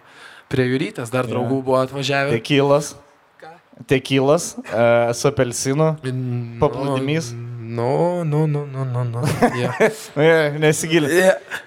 Prie 0.52 0.64
jūrytės 0.70 1.12
dar 1.12 1.28
draugų 1.28 1.60
buvo 1.66 1.80
atvažiavę. 1.82 2.32
Tekilas. 2.38 2.94
Tekilas, 3.88 4.52
uh, 4.62 5.12
su 5.16 5.28
apelsinu. 5.28 5.92
Paplūdimys? 6.62 7.32
Nu, 7.72 8.22
nu, 8.24 8.46
nu, 8.46 8.64
nu, 8.68 8.84
nu, 8.84 9.04
nu. 9.08 9.22
Yeah. 9.56 9.78
Ne, 10.16 10.32
Nesigilė. 10.60 11.12
Yeah. 11.12 11.60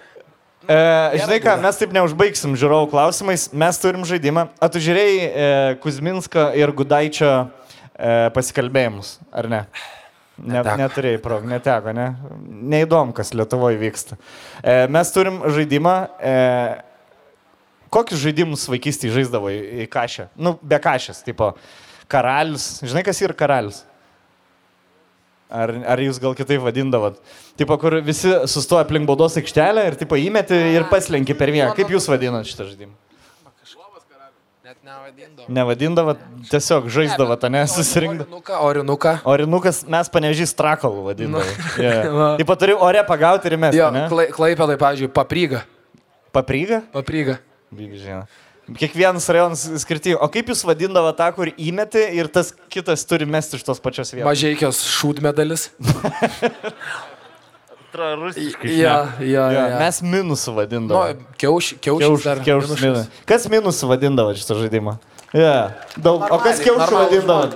E, 0.65 1.19
žinai 1.21 1.37
ką, 1.43 1.57
mes 1.61 1.77
taip 1.79 1.93
neužbaigsim 1.95 2.55
žiūrovų 2.57 2.89
klausimais. 2.93 3.47
Mes 3.53 3.79
turim 3.81 4.05
žaidimą. 4.07 4.47
A 4.57 4.69
tu 4.71 4.81
žiūrėjai 4.81 5.19
e, 5.25 5.45
Kuzminsko 5.83 6.47
ir 6.57 6.73
Gudaičio 6.75 7.29
e, 7.35 8.15
pasikalbėjimus, 8.35 9.19
ar 9.35 9.49
ne? 9.51 9.61
Ne, 10.35 10.59
neturėjai 10.81 11.21
prog, 11.23 11.45
neteko, 11.47 11.93
ne? 11.95 12.09
Neįdomu, 12.75 13.15
kas 13.15 13.31
Lietuvoje 13.37 13.79
vyksta. 13.79 14.17
E, 14.59 14.81
mes 14.91 15.13
turim 15.15 15.39
žaidimą. 15.55 15.95
E, 16.19 16.35
kokius 17.93 18.19
žaidimus 18.25 18.65
vaikystėje 18.67 19.15
žaisdavo 19.15 19.53
į, 19.53 19.59
į 19.85 19.89
kažę? 19.91 20.27
Nu, 20.35 20.57
be 20.59 20.79
kažės, 20.83 21.21
tipo 21.23 21.53
karalius. 22.11 22.81
Žinai, 22.83 23.05
kas 23.07 23.21
yra 23.23 23.37
karalius? 23.37 23.85
Ar, 25.45 25.69
ar 25.93 26.01
jūs 26.01 26.17
gal 26.19 26.33
kitaip 26.37 26.63
vadindavot? 26.65 27.19
Tipo, 27.59 27.77
kur 27.77 27.99
visi 28.03 28.31
sustoja 28.49 28.81
aplink 28.85 29.05
baudos 29.07 29.35
aikštelę 29.37 29.83
ir 29.91 29.97
tipo 29.99 30.17
įmeti 30.17 30.57
ir 30.73 30.87
paslenki 30.89 31.35
per 31.37 31.51
vieną. 31.53 31.73
Kaip 31.77 31.91
jūs 31.93 32.07
vadinat 32.09 32.49
šitą 32.49 32.65
žaidimą? 32.71 32.95
Net 34.65 34.79
nevadindavau. 34.81 35.45
Nevadindavot, 35.53 36.21
tiesiog 36.49 36.87
žaisdavot, 36.89 37.43
ne, 37.53 37.61
susirinkdavot. 37.69 38.31
Orinuką, 38.33 38.61
orinuką. 38.65 39.11
Orinukas 39.29 39.83
mes 39.85 40.09
panevežys 40.09 40.55
trakalų 40.57 41.03
vadindavom. 41.11 41.51
Va. 41.77 41.83
Yeah. 41.83 42.07
Taip 42.41 42.49
pat 42.49 42.63
turi 42.63 42.73
ore 42.73 43.03
pagauti 43.05 43.51
ir 43.51 43.57
mes. 43.61 43.77
Jo, 43.77 43.91
Ne? 43.93 44.07
klai, 44.09 44.25
klaipėdai, 44.33 44.79
pavyzdžiui, 44.81 45.11
papryga. 45.13 45.61
Papryga? 46.33 46.81
Papryga. 46.97 47.37
Bigi 47.75 48.01
žino. 48.07 48.23
Kiekvienas 48.65 49.27
rajonas 49.29 49.61
skirtingai. 49.83 50.17
O 50.25 50.27
kaip 50.33 50.47
jūs 50.49 50.63
vadindavo 50.65 51.11
tą, 51.13 51.27
kur 51.37 51.51
įmeti 51.53 52.01
ir 52.17 52.25
tas 52.33 52.49
kitas 52.73 53.03
turi 53.05 53.27
mesti 53.29 53.59
iš 53.59 53.65
tos 53.67 53.77
pačios 53.83 54.09
vietos? 54.15 54.25
Mažiekios 54.25 54.79
šūdmedalis. 54.89 55.67
Rusiškai. 57.95 58.73
Ja, 58.75 58.95
ja, 59.23 59.45
Ja, 59.53 59.67
ja. 59.71 59.77
mes 59.79 60.01
minusų 60.03 60.51
Nu, 60.51 60.55
vadindavom. 60.57 61.21
kiauš, 61.39 61.69
kiaušis 61.79 62.03
Kiauš, 62.03 62.25
dar. 62.27 62.41
kiauš, 62.43 62.65
minušas. 62.67 62.83
minus. 62.83 63.05
Kas 63.29 63.45
minusų 63.47 63.87
vadindavo 63.87 64.33
šitą 64.35 64.57
žaidimą? 64.59 64.97
Ja. 65.31 65.53
Daug. 65.95 66.25
O 66.27 66.39
kas 66.43 66.59
kiaušų 66.59 66.97
vadindavo? 66.97 67.53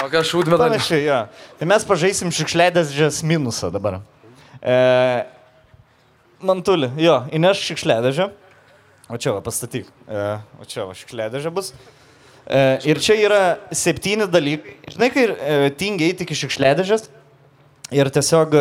O 0.00 0.08
kas 0.08 0.30
šūdmedalis? 0.30 0.78
Panašiai, 0.78 1.02
jo. 1.04 1.18
Tai 1.60 1.68
mes 1.68 1.84
pažaisim 1.84 2.30
šiukšlėdės 2.32 2.94
žės 2.96 3.20
minusą 3.28 3.68
dabar. 3.74 3.98
E, 4.62 4.78
mantulį, 6.40 6.88
jo, 7.02 7.18
įneš 7.34 7.60
šiukšlėdėžę. 7.68 8.30
O 9.08 9.16
čia 9.16 9.32
va, 9.32 9.40
pastatyk. 9.40 9.88
E, 10.04 10.24
o 10.60 10.66
čia 10.68 10.84
va, 10.84 10.92
šiukšlėdėžė 10.96 11.52
bus. 11.56 11.70
E, 12.44 12.58
ir 12.90 13.00
čia 13.00 13.14
yra 13.16 13.42
septyni 13.72 14.26
dalykai. 14.28 14.74
Žinai, 14.92 15.08
kai 15.14 15.24
e, 15.32 15.70
tingiai 15.80 16.16
tik 16.16 16.34
iš 16.34 16.44
šiukšlėdėžės 16.44 17.08
ir 17.96 18.10
tiesiog 18.12 18.52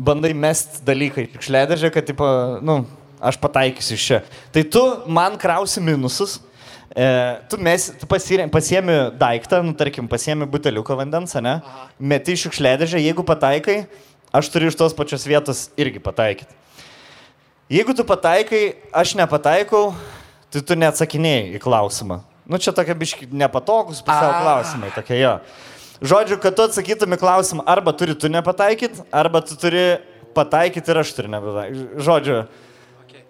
bandai 0.00 0.32
mest 0.32 0.80
dalykai 0.86 1.26
į 1.26 1.32
šiukšlėdėžę, 1.34 1.90
kad, 1.92 2.06
tipo, 2.08 2.28
nu, 2.64 2.78
aš 3.20 3.36
pataikysiu 3.42 3.98
iš 3.98 4.06
čia. 4.08 4.20
Tai 4.54 4.64
tu 4.72 4.84
man 5.12 5.36
krausi 5.40 5.82
minusus. 5.84 6.38
E, 6.96 7.04
tu, 7.52 7.60
mes, 7.60 7.90
tu 8.00 8.08
pasiemi 8.08 8.96
daiktą, 9.20 9.60
nu, 9.62 9.76
tarkim, 9.76 10.08
pasiemi 10.10 10.48
buteliuką 10.48 10.96
vandens, 10.98 11.36
ne? 11.44 11.58
Meti 12.00 12.38
šiukšlėdėžę, 12.40 12.98
jeigu 13.04 13.22
pataikai, 13.28 13.82
aš 14.32 14.48
turiu 14.50 14.72
iš 14.72 14.80
tos 14.80 14.96
pačios 14.96 15.28
vietos 15.28 15.68
irgi 15.78 16.00
pataikyti. 16.02 16.59
Jeigu 17.70 17.94
tu 17.94 18.02
pataikai, 18.02 18.74
aš 18.90 19.14
nepataikau, 19.14 19.92
tai 20.50 20.62
tu 20.66 20.74
neatsakinėjai 20.74 21.54
į 21.54 21.60
klausimą. 21.62 22.16
Nu, 22.50 22.58
čia 22.58 22.72
tokia 22.74 22.96
biški 22.98 23.28
nepatogus 23.30 24.00
pusiau 24.02 24.32
klausimai, 24.42 24.90
tokie 24.96 25.20
jo. 25.20 25.36
Žodžiu, 26.02 26.40
kad 26.42 26.56
tu 26.58 26.64
atsakytum 26.66 27.14
į 27.14 27.20
klausimą, 27.20 27.62
arba 27.70 27.92
turi 27.94 28.16
tu 28.18 28.26
nepataikyti, 28.32 29.04
arba 29.14 29.42
tu 29.46 29.54
turi 29.60 29.84
pataikyti 30.34 30.90
ir 30.90 31.00
aš 31.04 31.12
turiu 31.14 31.30
nepataikyti. 31.36 32.02
Žodžiu, 32.08 32.38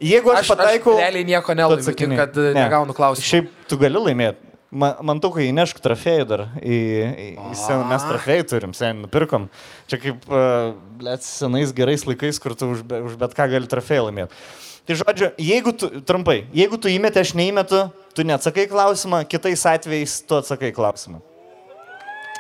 jeigu 0.09 0.33
aš, 0.33 0.47
Aš, 0.47 0.53
pataikau... 0.55 0.95
aš 0.97 1.05
realiai 1.05 1.29
nieko 1.35 1.57
nelaimiu, 1.61 2.17
kad 2.23 2.41
ne. 2.41 2.55
negaunu 2.57 2.97
klausimų. 2.97 3.29
Šiaip 3.35 3.53
tu 3.69 3.77
gali 3.83 4.07
laimėti. 4.09 4.50
Man, 4.71 5.01
man 5.03 5.19
tu, 5.19 5.33
kai 5.35 5.49
įnešk 5.51 5.81
trofėjų 5.83 6.27
dar 6.31 6.43
į, 6.63 6.77
į, 7.11 7.29
į 7.51 7.55
seną, 7.59 7.83
mes 7.91 8.05
trofėjų 8.07 8.45
turim, 8.53 8.75
sen 8.79 9.01
nupirkom. 9.03 9.49
Čia 9.91 9.99
kaip, 9.99 10.27
uh, 10.31 10.77
blėt, 11.01 11.25
senais 11.27 11.73
gerais 11.75 12.05
laikais, 12.07 12.39
kur 12.39 12.55
tu 12.55 12.69
už, 12.77 12.85
be, 12.87 13.01
už 13.09 13.17
bet 13.19 13.35
ką 13.35 13.49
gali 13.51 13.71
trofėjų 13.71 14.05
laimėti. 14.07 14.39
Tai 14.87 14.97
žodžiu, 15.01 15.31
jeigu 15.43 15.73
tu, 15.75 15.89
trumpai, 16.07 16.45
jeigu 16.55 16.79
tu 16.79 16.91
įmeti, 16.91 17.19
aš 17.19 17.35
neįmetu, 17.39 17.83
tu 18.15 18.27
neatsakai 18.27 18.69
klausimą, 18.71 19.25
kitais 19.31 19.67
atvejais 19.67 20.15
tu 20.27 20.39
atsakai 20.39 20.71
klausimą. 20.75 21.19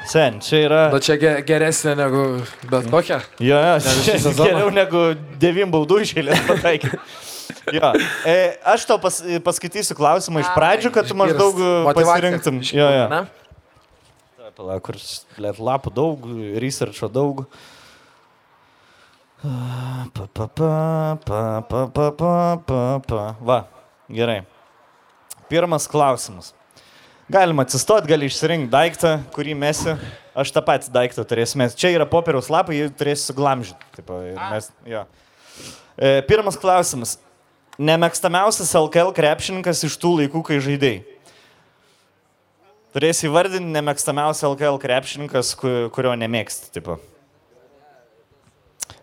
Sen, 0.08 0.38
čia 0.40 0.62
yra... 0.64 0.84
Bet 0.94 1.04
čia 1.04 1.18
ge- 1.20 1.40
geresnė 1.44 1.92
negu 1.98 2.22
bet 2.70 2.86
kokia. 2.94 3.18
Jo, 3.42 3.58
šį 3.84 4.16
čia 4.22 4.32
geriau 4.38 4.70
negu 4.72 5.10
devim 5.42 5.74
baudų 5.74 6.00
išėlės 6.06 6.46
pataikyti. 6.46 7.02
Jo. 7.76 7.92
E, 8.28 8.36
aš 8.74 8.86
tau 8.88 8.98
pas, 9.02 9.20
paskaitysiu 9.44 9.96
klausimą 9.98 10.44
iš 10.44 10.50
pradžių, 10.56 10.92
kad 10.94 11.08
tu 11.08 11.16
maždaug 11.18 11.60
e, 11.60 11.74
pasirinktum. 11.96 12.62
Jo, 12.66 12.88
jo. 12.94 13.06
Ne? 13.12 13.24
Pala, 14.60 14.74
kur, 14.84 14.96
blėt, 15.38 15.60
lapų 15.62 15.92
daug, 15.94 16.24
researcho 16.60 17.08
daug. 17.08 17.46
Pa, 19.40 20.26
pa, 20.34 20.46
pa, 20.52 20.72
pa, 21.24 21.42
pa, 21.64 21.84
pa, 21.88 22.08
pa, 22.12 22.32
pa, 22.66 22.80
pa. 23.06 23.22
Va, 23.40 23.60
gerai. 24.12 24.42
Pirmas 25.48 25.88
klausimas. 25.88 26.52
Galima 27.30 27.64
atsistoti, 27.64 28.10
gali 28.10 28.28
išsirinkti 28.28 28.68
daiktą, 28.74 29.14
kurį 29.32 29.56
mesi. 29.56 29.94
Aš 30.36 30.52
tą 30.52 30.60
patį 30.66 30.92
daiktą 30.92 31.24
turėsiu 31.24 31.62
mesti. 31.62 31.78
Čia 31.80 31.94
yra 31.94 32.06
popieriaus 32.10 32.50
lapai, 32.52 32.76
jį 32.82 32.90
turėsiu 33.00 33.30
suglamžyti. 33.30 33.90
Taip, 33.96 34.12
mes, 34.50 34.68
jo. 34.92 35.06
E, 35.94 36.20
pirmas 36.28 36.60
klausimas. 36.60 37.16
Nemėgstamiausias 37.80 38.74
LKL 38.76 39.12
krepšininkas 39.16 39.80
iš 39.88 39.94
tų 40.02 40.10
laikų, 40.18 40.42
kai 40.44 40.58
žaidėjai. 40.60 40.98
Turėsi 42.90 43.28
įvardinti 43.28 43.70
nemėgstamiausią 43.72 44.50
LKL 44.50 44.76
krepšininkas, 44.82 45.54
ku- 45.56 45.88
kurio 45.94 46.12
nemėgsti. 46.18 46.72
Tipo. 46.74 46.98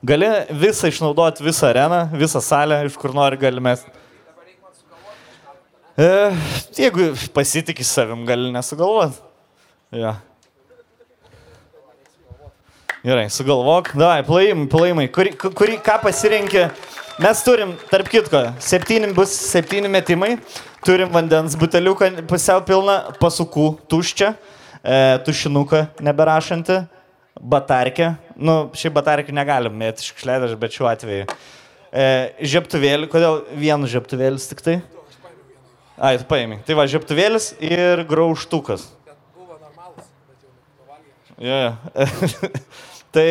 Gali 0.06 0.28
visą 0.52 0.92
išnaudoti, 0.92 1.42
visą 1.46 1.72
areną, 1.72 2.02
visą 2.20 2.42
salę, 2.44 2.82
iš 2.86 2.98
kur 3.00 3.16
nori 3.16 3.40
gali 3.40 3.64
mesti. 3.64 3.90
E, 5.98 6.10
jeigu 6.78 7.14
pasitikė 7.34 7.82
savim, 7.88 8.26
gali 8.28 8.52
nesugalvoti. 8.54 9.18
Ja. 9.96 10.18
Gerai, 13.08 13.30
sugalvok. 13.34 13.96
Davai, 13.98 14.22
plaimai, 14.28 14.68
plaimai. 14.70 15.08
Kuri, 15.10 15.32
ku- 15.40 15.50
kuri, 15.56 15.80
ką 15.82 15.96
pasirinkė? 16.04 16.68
Mes 17.18 17.40
turim, 17.42 17.72
tarp 17.90 18.12
kitko, 18.14 18.40
septyni 18.62 19.08
bus 19.18 19.32
septyni 19.34 19.90
metimai. 19.90 20.36
Turim 20.86 21.10
vandens 21.10 21.56
buteliuką 21.58 22.12
pusiau 22.30 22.62
pilną, 22.62 22.98
pasukų 23.18 23.64
tuščią, 23.90 24.28
e, 24.86 25.00
tušinuką 25.26 25.80
neberašantį, 26.06 26.76
batarkę. 27.42 28.12
Nu, 28.38 28.60
šiaip 28.78 28.94
batarkę 29.00 29.34
negalim 29.34 29.74
mėti 29.74 30.06
iš 30.06 30.12
kšledaž, 30.14 30.54
bet 30.62 30.78
šiuo 30.78 30.92
atveju. 30.92 31.26
E, 31.90 32.06
žieptuvėlį, 32.54 33.10
kodėl 33.10 33.42
vienas 33.50 33.90
žieptuvėlis 33.96 34.46
tik 34.52 34.62
tai? 34.62 34.78
Ai, 35.98 36.20
tu 36.22 36.30
paėmė. 36.30 36.60
Tai 36.70 36.78
va, 36.78 36.86
žieptuvėlis 36.86 37.56
ir 37.66 38.06
graužtukas. 38.06 38.86
Jo, 41.42 41.58
jo. 41.66 42.06
tai 43.18 43.28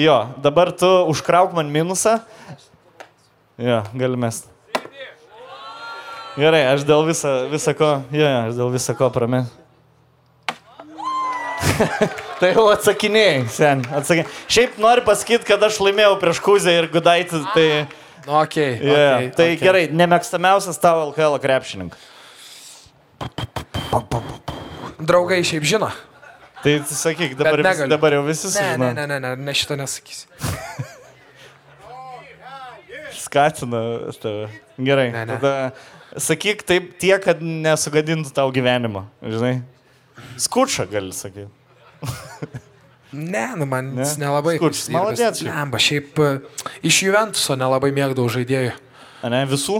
jo, 0.00 0.16
dabar 0.40 0.72
tu 0.72 0.88
užkrauk 1.12 1.52
man 1.60 1.68
minusą. 1.76 2.22
Jo, 3.58 3.82
gali 3.98 4.16
mest. 4.16 4.46
Gerai, 6.38 6.60
aš 6.70 6.84
dėl 6.86 7.02
viso, 7.08 7.30
viso 7.50 7.72
ko, 7.74 7.88
jo, 8.14 8.22
jo, 8.22 8.42
aš 8.46 8.58
dėl 8.60 8.68
viso 8.70 8.94
ko 8.94 9.08
pramės. 9.10 9.48
Tai 12.38 12.50
jau 12.52 12.68
atsakinėjai, 12.70 13.40
sen. 13.50 13.82
Atsakin... 13.98 14.28
Šiaip 14.46 14.76
noriu 14.78 15.02
pasakyti, 15.06 15.42
kad 15.48 15.62
aš 15.66 15.80
laimėjau 15.82 16.12
prieš 16.22 16.38
Kuzę 16.44 16.74
ir 16.78 16.86
Gudaitį, 16.92 17.40
tai... 17.50 17.64
Nu, 18.28 18.36
okei. 18.44 18.76
Yeah, 18.78 19.16
okei, 19.16 19.30
tai 19.34 19.46
okei. 19.48 19.62
gerai, 19.64 19.80
nemėgstamiausias 19.98 20.78
tavo 20.78 21.08
LKL 21.08 21.40
krepšininkas. 21.42 22.04
Draugai 25.02 25.40
šiaip 25.46 25.66
žino. 25.66 25.90
Tai 26.62 26.76
sakyk, 26.90 27.34
dabar, 27.38 27.62
vis, 27.66 27.82
dabar 27.90 28.14
jau 28.18 28.22
visi 28.26 28.46
Ne, 28.46 28.54
sužino. 28.54 28.84
ne, 28.84 28.92
ne, 28.94 29.06
ne, 29.10 29.18
ne, 29.26 29.34
ne 29.48 29.56
šito 29.58 29.74
nesakysiu. 29.78 30.30
Skatina 33.28 33.80
tave. 34.22 34.48
Gerai. 34.80 35.10
Ne, 35.12 35.24
ne. 35.28 35.36
Tada 35.36 35.72
sakyk 36.16 36.64
taip 36.68 36.94
tiek, 37.00 37.20
kad 37.20 37.42
nesugadintų 37.44 38.32
tau 38.32 38.48
gyvenimo. 38.54 39.04
Žinai? 39.20 39.58
Skučia 40.40 40.86
gali 40.88 41.12
sakyti. 41.12 41.50
Ne, 43.12 43.44
nu 43.56 43.64
man 43.68 43.92
Ne? 43.96 44.04
ne? 44.04 44.08
nelabai. 44.20 44.56
Maladėc 44.92 45.38
šiaip. 45.42 45.52
Ne, 45.72 45.78
šiaip 45.80 46.18
e, 46.20 46.30
iš 46.88 47.02
Juventuso 47.06 47.56
nelabai 47.56 47.88
mėgdavau 47.96 48.28
žaidėjų. 48.32 48.74
A 49.24 49.30
ne 49.32 49.40
visų? 49.48 49.78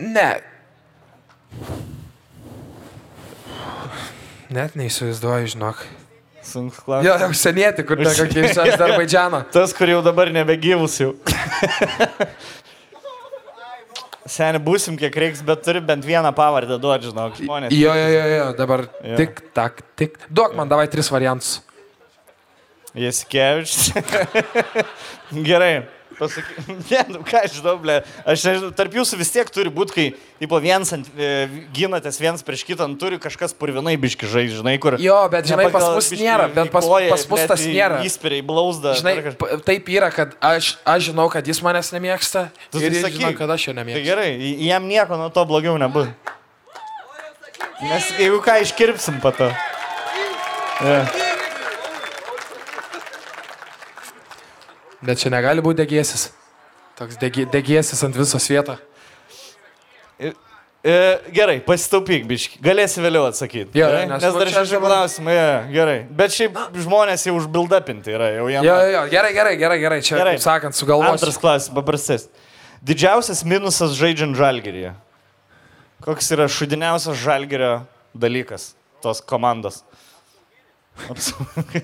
Ne. 0.00 0.30
Net 4.52 4.76
neįsivaizduoju, 4.78 5.52
žinok. 5.56 5.82
Sunkus 6.46 6.78
klausimas. 6.84 7.20
Jo, 7.22 7.32
seniai, 7.34 7.72
kur 7.86 7.98
ne 7.98 8.12
kokie 8.14 8.44
iš 8.46 8.60
Azerbaidžiano. 8.62 9.42
Tas, 9.54 9.74
kur 9.76 9.90
jau 9.90 9.98
dabar 10.04 10.30
nebegyvus 10.34 11.00
jau. 11.02 11.12
Seniai 14.26 14.58
būsim 14.62 14.96
kiek 14.98 15.14
reiks, 15.22 15.42
bet 15.46 15.62
turi 15.62 15.80
bent 15.86 16.06
vieną 16.06 16.32
pavardę 16.34 16.80
duoti, 16.82 17.12
žinok, 17.12 17.36
žmonės. 17.38 17.74
Jo, 17.74 17.92
jo, 17.94 18.08
jo, 18.10 18.24
jo, 18.32 18.46
dabar 18.58 18.82
Jo. 19.06 19.18
tik, 19.20 19.42
tak, 19.54 19.84
tik. 19.98 20.18
Duok 20.34 20.56
man 20.58 20.70
davai 20.70 20.88
tris 20.90 21.10
variantus. 21.14 21.60
Jasikevičius. 22.96 23.92
Gerai. 25.48 25.84
Pasaky... 26.16 26.54
Ne, 26.90 27.00
nu 27.12 27.20
ką 27.26 27.42
aš 27.44 27.58
žinau, 27.58 27.74
ble. 27.82 27.98
Aš 28.24 28.44
nežinau, 28.48 28.70
tarp 28.76 28.94
jūsų 28.96 29.18
vis 29.20 29.30
tiek 29.34 29.50
turi 29.52 29.68
būti, 29.74 29.92
kai, 29.92 30.04
tipo, 30.40 30.56
viens 30.64 30.88
ant, 30.96 31.10
e, 31.20 31.46
ginatės 31.76 32.16
viens 32.22 32.40
prieš 32.46 32.62
kitą, 32.64 32.86
nu, 32.88 32.96
turi 33.00 33.18
kažkas 33.20 33.52
purvinai 33.52 33.96
biški 34.00 34.24
žai, 34.32 34.46
žinai, 34.48 34.78
kur... 34.80 34.96
Jo, 35.02 35.18
bet 35.32 35.44
žinai, 35.50 35.66
pas 35.74 35.84
mus 35.92 36.08
nėra, 36.16 36.46
bet 36.56 36.72
pas, 36.72 36.88
pas 36.88 37.26
mus 37.28 37.44
tas 37.52 37.60
į- 37.68 37.74
nėra. 37.76 38.00
Įspiria 38.08 38.40
į 38.40 38.46
blauzdą. 38.48 38.94
Žinai, 39.02 39.14
p- 39.36 39.60
taip 39.68 39.92
yra, 39.92 40.08
kad 40.14 40.32
aš, 40.40 40.72
aš 40.88 41.10
žinau, 41.10 41.28
kad 41.32 41.44
jis 41.52 41.60
manęs 41.66 41.92
nemėgsta 41.92 42.46
Tu 42.72 42.80
ir 42.80 42.96
tai 42.96 43.02
jis 43.10 43.18
žino, 43.20 43.34
kad 43.36 43.52
aš 43.52 43.68
jo 43.68 43.74
Tai 43.74 43.80
nemėgstu. 43.82 44.04
gerai, 44.08 44.30
j- 44.40 44.56
jam 44.72 44.88
nieko 44.88 45.20
nuo 45.20 45.28
to 45.28 45.44
blogiau 45.44 45.76
nebus. 45.80 46.08
Nes 47.84 48.08
jeigu 48.16 48.40
ką 48.40 48.56
iškirpsim 48.64 49.20
po 49.20 49.34
to. 49.36 49.52
Bet 55.04 55.20
čia 55.20 55.32
negali 55.34 55.64
būti 55.64 55.82
degėsis. 55.82 56.30
Toks 56.96 57.18
degėsis 57.20 58.00
ant 58.06 58.16
visos 58.16 58.46
vietos. 58.48 58.80
Gerai, 61.34 61.56
pasitaupyk, 61.66 62.28
biški. 62.30 62.60
Galėsi 62.62 63.02
vėliau 63.02 63.24
atsakyti. 63.26 63.74
Jo, 63.74 63.88
gerai? 63.90 64.04
nes 64.06 64.22
nes 64.22 64.30
nu 64.30 64.38
dar 64.38 64.50
šeši 64.54 64.78
klausimai. 64.78 65.34
Ja, 65.34 65.56
gerai. 65.72 65.96
Bet 66.20 66.34
šiaip 66.36 66.60
žmonės 66.84 67.24
jau 67.26 67.34
užbildapinti 67.40 68.14
yra. 68.14 68.28
Jau 68.36 68.46
jam... 68.52 68.68
Jo, 68.68 68.76
jo, 68.92 69.00
gerai, 69.10 69.32
gerai, 69.34 69.54
gerai, 69.58 69.78
gerai. 69.82 69.98
Čia, 70.06 70.20
Gerai. 70.20 70.36
kaip 70.36 70.44
sakant, 70.44 70.78
sugalvosiu. 70.78 71.16
Antras 71.16 71.40
klausimas, 71.42 71.74
paprastas. 71.80 72.28
Didžiausias 72.86 73.42
minusas 73.48 73.96
žaidžiant 73.98 74.38
žalgeryje. 74.38 74.94
Koks 76.06 76.30
yra 76.36 76.46
šudiniausias 76.46 77.18
žalgerio 77.18 77.80
dalykas 78.14 78.70
tos 79.02 79.24
komandos? 79.26 79.82
Absoliučiai. 81.10 81.82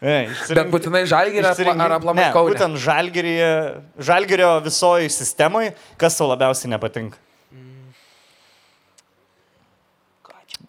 Ne, 0.00 0.28
Bet 0.54 0.68
būtinai 0.70 1.00
žalgirį 1.10 1.42
ar, 1.48 1.54
Išsirink- 1.56 1.82
ar 1.82 1.92
aplamai 1.96 2.28
kaunę. 2.34 2.52
Būtent 2.54 2.78
žalgerio 3.98 4.52
visoji 4.62 5.08
sistemoje, 5.10 5.72
kas 5.98 6.14
tau 6.20 6.28
labiausiai 6.30 6.70
nepatinka? 6.70 7.18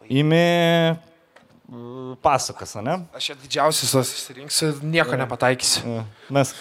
Įmi 0.10 0.42
mm, 1.70 2.16
pasakas, 2.26 2.74
ne? 2.82 2.96
Aš 3.14 3.28
čia 3.30 3.36
didžiausias 3.38 3.92
susirinksiu, 3.94 4.72
nieko 4.82 5.14
nepataikysiu. 5.20 5.84
Ja, 5.86 6.06
Mes 6.34 6.56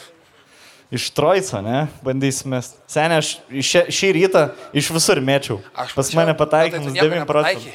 iš 0.93 1.07
Troico, 1.17 1.63
ne? 1.65 1.87
Bandysime. 2.05 2.61
Seniai, 2.85 3.23
aš 3.23 3.31
šį, 3.49 3.87
šį 3.89 4.11
rytą 4.19 4.43
iš 4.77 4.91
visur 4.93 5.23
mėčiau. 5.25 5.63
Aš 5.73 5.97
Pas 5.97 6.05
mačiau. 6.13 6.21
mane 6.21 6.35
Bet 6.37 6.43
pataikymas 6.45 6.85
tu 6.85 6.93
nieko 6.93 7.09
9 7.09 7.25
procentų. 7.33 7.73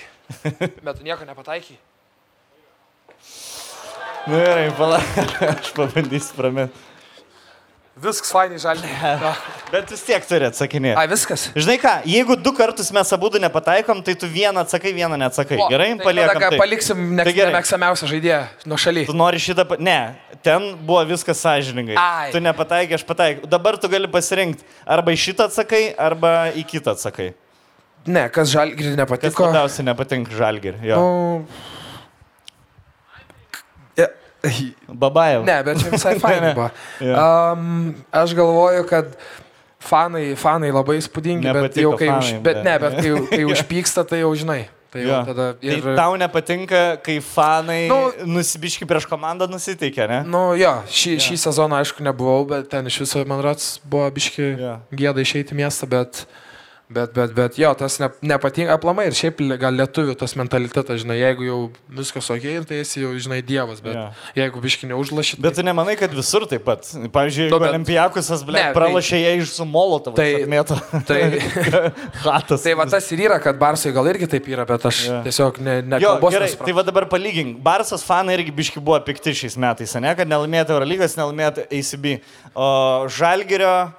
Bet 0.85 0.93
tu 1.01 1.07
nieko 1.09 1.25
nepataikai. 1.31 1.79
Nu, 4.27 4.39
gerai, 4.39 4.71
palauk, 4.77 5.21
aš 5.51 5.71
pabandysiu 5.75 6.35
pramėti. 6.39 6.89
Viskas 8.03 8.31
fainai 8.33 8.57
žalgiai. 8.57 9.09
Bet 9.69 9.91
vis 9.93 10.01
tiek 10.01 10.23
turi 10.25 10.47
atsakinėti. 10.47 10.95
Ai, 10.97 11.03
viskas. 11.11 11.43
Žinai 11.53 11.75
ką, 11.77 11.91
jeigu 12.09 12.33
du 12.41 12.49
kartus 12.57 12.87
mes 12.95 13.11
abu 13.13 13.29
nepataikom, 13.37 13.99
tai 14.01 14.15
tu 14.17 14.25
vieną 14.31 14.63
atsakai, 14.63 14.95
vieną 14.97 15.19
neatsakai. 15.21 15.59
O, 15.61 15.67
Gerai, 15.69 15.91
tai 15.99 16.07
paliekam. 16.07 16.31
tada 16.33 16.41
ką, 16.41 16.49
taip. 16.55 16.61
Paliksim 16.63 17.03
Tai 17.19 17.27
gerai. 17.37 17.51
nemėgstamiausią 17.53 18.09
žaidėją 18.09 18.39
nuo 18.71 18.79
šaly. 18.81 19.03
Tu 19.11 19.13
nori 19.13 19.43
šitą... 19.43 19.67
Pa... 19.69 19.77
Ne, 19.77 19.99
ten 20.41 20.65
buvo 20.81 21.03
viskas 21.11 21.37
sąžiningai. 21.45 21.99
Ai. 22.01 22.31
Tu 22.33 22.41
nepataikai, 22.41 22.97
aš 22.97 23.05
pataikiau. 23.11 23.51
Dabar 23.53 23.77
tu 23.77 23.91
gali 23.93 24.09
pasirinkti. 24.09 24.65
Arba 24.97 25.13
į 25.13 25.21
šitą 25.27 25.51
atsakai, 25.51 25.83
arba 26.09 26.33
į 26.57 26.65
kitą 26.73 26.95
atsakai. 26.97 27.29
Ne, 28.09 28.25
kas 28.33 28.49
žalgiai 28.55 28.89
Kas 28.89 28.97
nepatiko. 29.03 29.45
labiausiai 29.51 29.85
nepatinka 29.91 30.33
žalgir. 30.41 30.81
Jo. 30.81 30.97
Nu... 30.97 31.45
Ja, 34.87 34.93
Babajev. 34.93 35.45
Ne, 35.47 35.57
bet 35.63 35.79
čia 35.79 35.89
visai 35.93 36.17
fainai 36.23 36.53
buvo. 36.57 36.69
Um, 36.99 37.93
aš 38.11 38.33
galvoju, 38.35 38.83
kad 38.89 39.13
fanai, 39.83 40.33
fanai 40.39 40.71
labai 40.75 40.97
įspūdingi, 40.99 41.47
bet 41.55 41.77
jau 41.79 41.93
kai, 41.99 42.09
už, 42.11 42.33
fanai, 42.35 42.41
bet 42.43 42.59
bet- 42.59 42.63
ne, 42.67 42.73
bet 42.83 42.97
kai, 42.99 43.13
kai 43.31 43.43
užpyksta, 43.55 44.03
tai 44.07 44.19
jau 44.23 44.33
žinai. 44.35 44.65
Tai 44.93 45.01
jau 45.01 45.23
tada 45.25 45.45
Ir... 45.65 45.79
ir... 45.79 45.85
Tai 45.87 45.95
tau 45.97 46.13
nepatinka, 46.21 46.81
kai 47.01 47.15
fanai 47.25 47.87
nu, 47.89 47.95
Nu- 48.21 48.27
nusibiški 48.37 48.85
prieš 48.85 49.07
komandą 49.09 49.47
nusiteikia, 49.49 50.05
ne? 50.11 50.19
Nu 50.29 50.43
jo, 50.59 50.69
šį, 50.85 51.15
šį 51.23 51.37
sezoną 51.47 51.79
aišku 51.81 52.03
nebuvau, 52.05 52.43
bet 52.51 52.67
ten 52.69 52.85
iš 52.91 52.99
viso, 53.01 53.23
man 53.25 53.41
rods, 53.41 53.79
buvo 53.81 54.05
biški 54.13 54.51
Jo. 54.59 54.75
gėda 54.93 55.23
išeiti 55.25 55.55
į 55.55 55.63
miestą, 55.63 55.89
bet, 55.89 56.25
bet, 56.89 57.13
bet, 57.15 57.31
bet 57.33 57.55
jo, 57.57 57.69
tas 57.73 57.95
ne, 57.99 58.09
nepatinka 58.21 58.73
aplamai 58.75 59.07
ir 59.09 59.15
šiaip 59.17 59.39
gal 59.61 59.73
lietuvių 59.73 60.13
tas 60.19 60.35
mentalitetas, 60.37 60.99
žinai, 61.01 61.15
jeigu 61.17 61.45
jau 61.47 61.57
viskas 61.89 62.27
ok, 62.29 62.43
tai 62.69 62.81
esi 62.83 63.01
jau, 63.01 63.13
žinai, 63.17 63.39
dievas, 63.45 63.79
bet 63.81 63.95
Jo. 63.97 64.03
jeigu 64.37 64.61
biški 64.61 64.89
neužlašyti. 64.91 65.41
Bet 65.41 65.55
tu 65.57 65.63
nemanai, 65.65 65.95
kad 65.97 66.13
visur 66.13 66.45
taip 66.45 66.65
pat. 66.67 66.85
Pavyzdžiui, 67.15 67.47
jeigu 67.49 67.59
bet- 67.63 67.73
Olimpijakusas, 67.73 68.43
ble, 68.45 68.59
tai- 68.61 68.73
pralašė 68.75 69.21
jie 69.23 69.31
iš 69.41 69.55
su 69.57 69.65
molotovu. 69.65 70.15
Tai- 70.15 70.45
mėto. 70.53 70.77
Tai, 71.07 71.19
Hatas. 72.27 72.61
tai 72.63 72.73
va 72.77 72.85
tas 72.85 73.09
ir 73.15 73.25
yra, 73.25 73.39
kad 73.41 73.57
Barsai 73.57 73.91
gal 73.95 74.05
irgi 74.13 74.29
taip 74.35 74.47
yra, 74.53 74.65
bet 74.69 74.85
aš 74.85 75.01
Jo. 75.07 75.21
tiesiog 75.25 75.59
ne, 75.65 75.81
ne 75.81 75.99
Jo, 76.03 76.13
gerai, 76.21 76.45
nesuprantu. 76.45 76.65
tai 76.69 76.77
va 76.77 76.83
dabar 76.83 77.05
palygink. 77.09 77.57
Barsas 77.63 78.03
fanai 78.05 78.37
irgi 78.37 78.51
biški 78.53 78.79
buvo 78.83 78.99
pikti 79.05 79.33
šiais 79.33 79.57
metais, 79.57 79.95
ne, 79.97 80.13
kad 80.15 80.27
nelaimėtų 80.29 80.77
Eurolygos, 80.77 81.17
nelaimėtų 81.17 81.65
ACB. 81.73 82.19
O 82.53 82.69
Žalgerio 83.09 83.91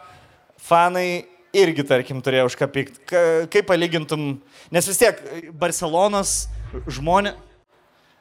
fanai 0.60 1.24
irgi, 1.54 1.84
tarkim, 1.86 2.20
turėjo 2.24 2.48
už 2.50 2.56
ką 2.60 2.68
pykti. 2.74 3.00
Ka- 3.08 3.46
Kaip 3.52 3.66
palygintum, 3.70 4.24
nes 4.74 4.88
vis 4.90 4.98
tiek 5.00 5.20
Barcelonos 5.60 6.48
žmonės. 6.86 7.34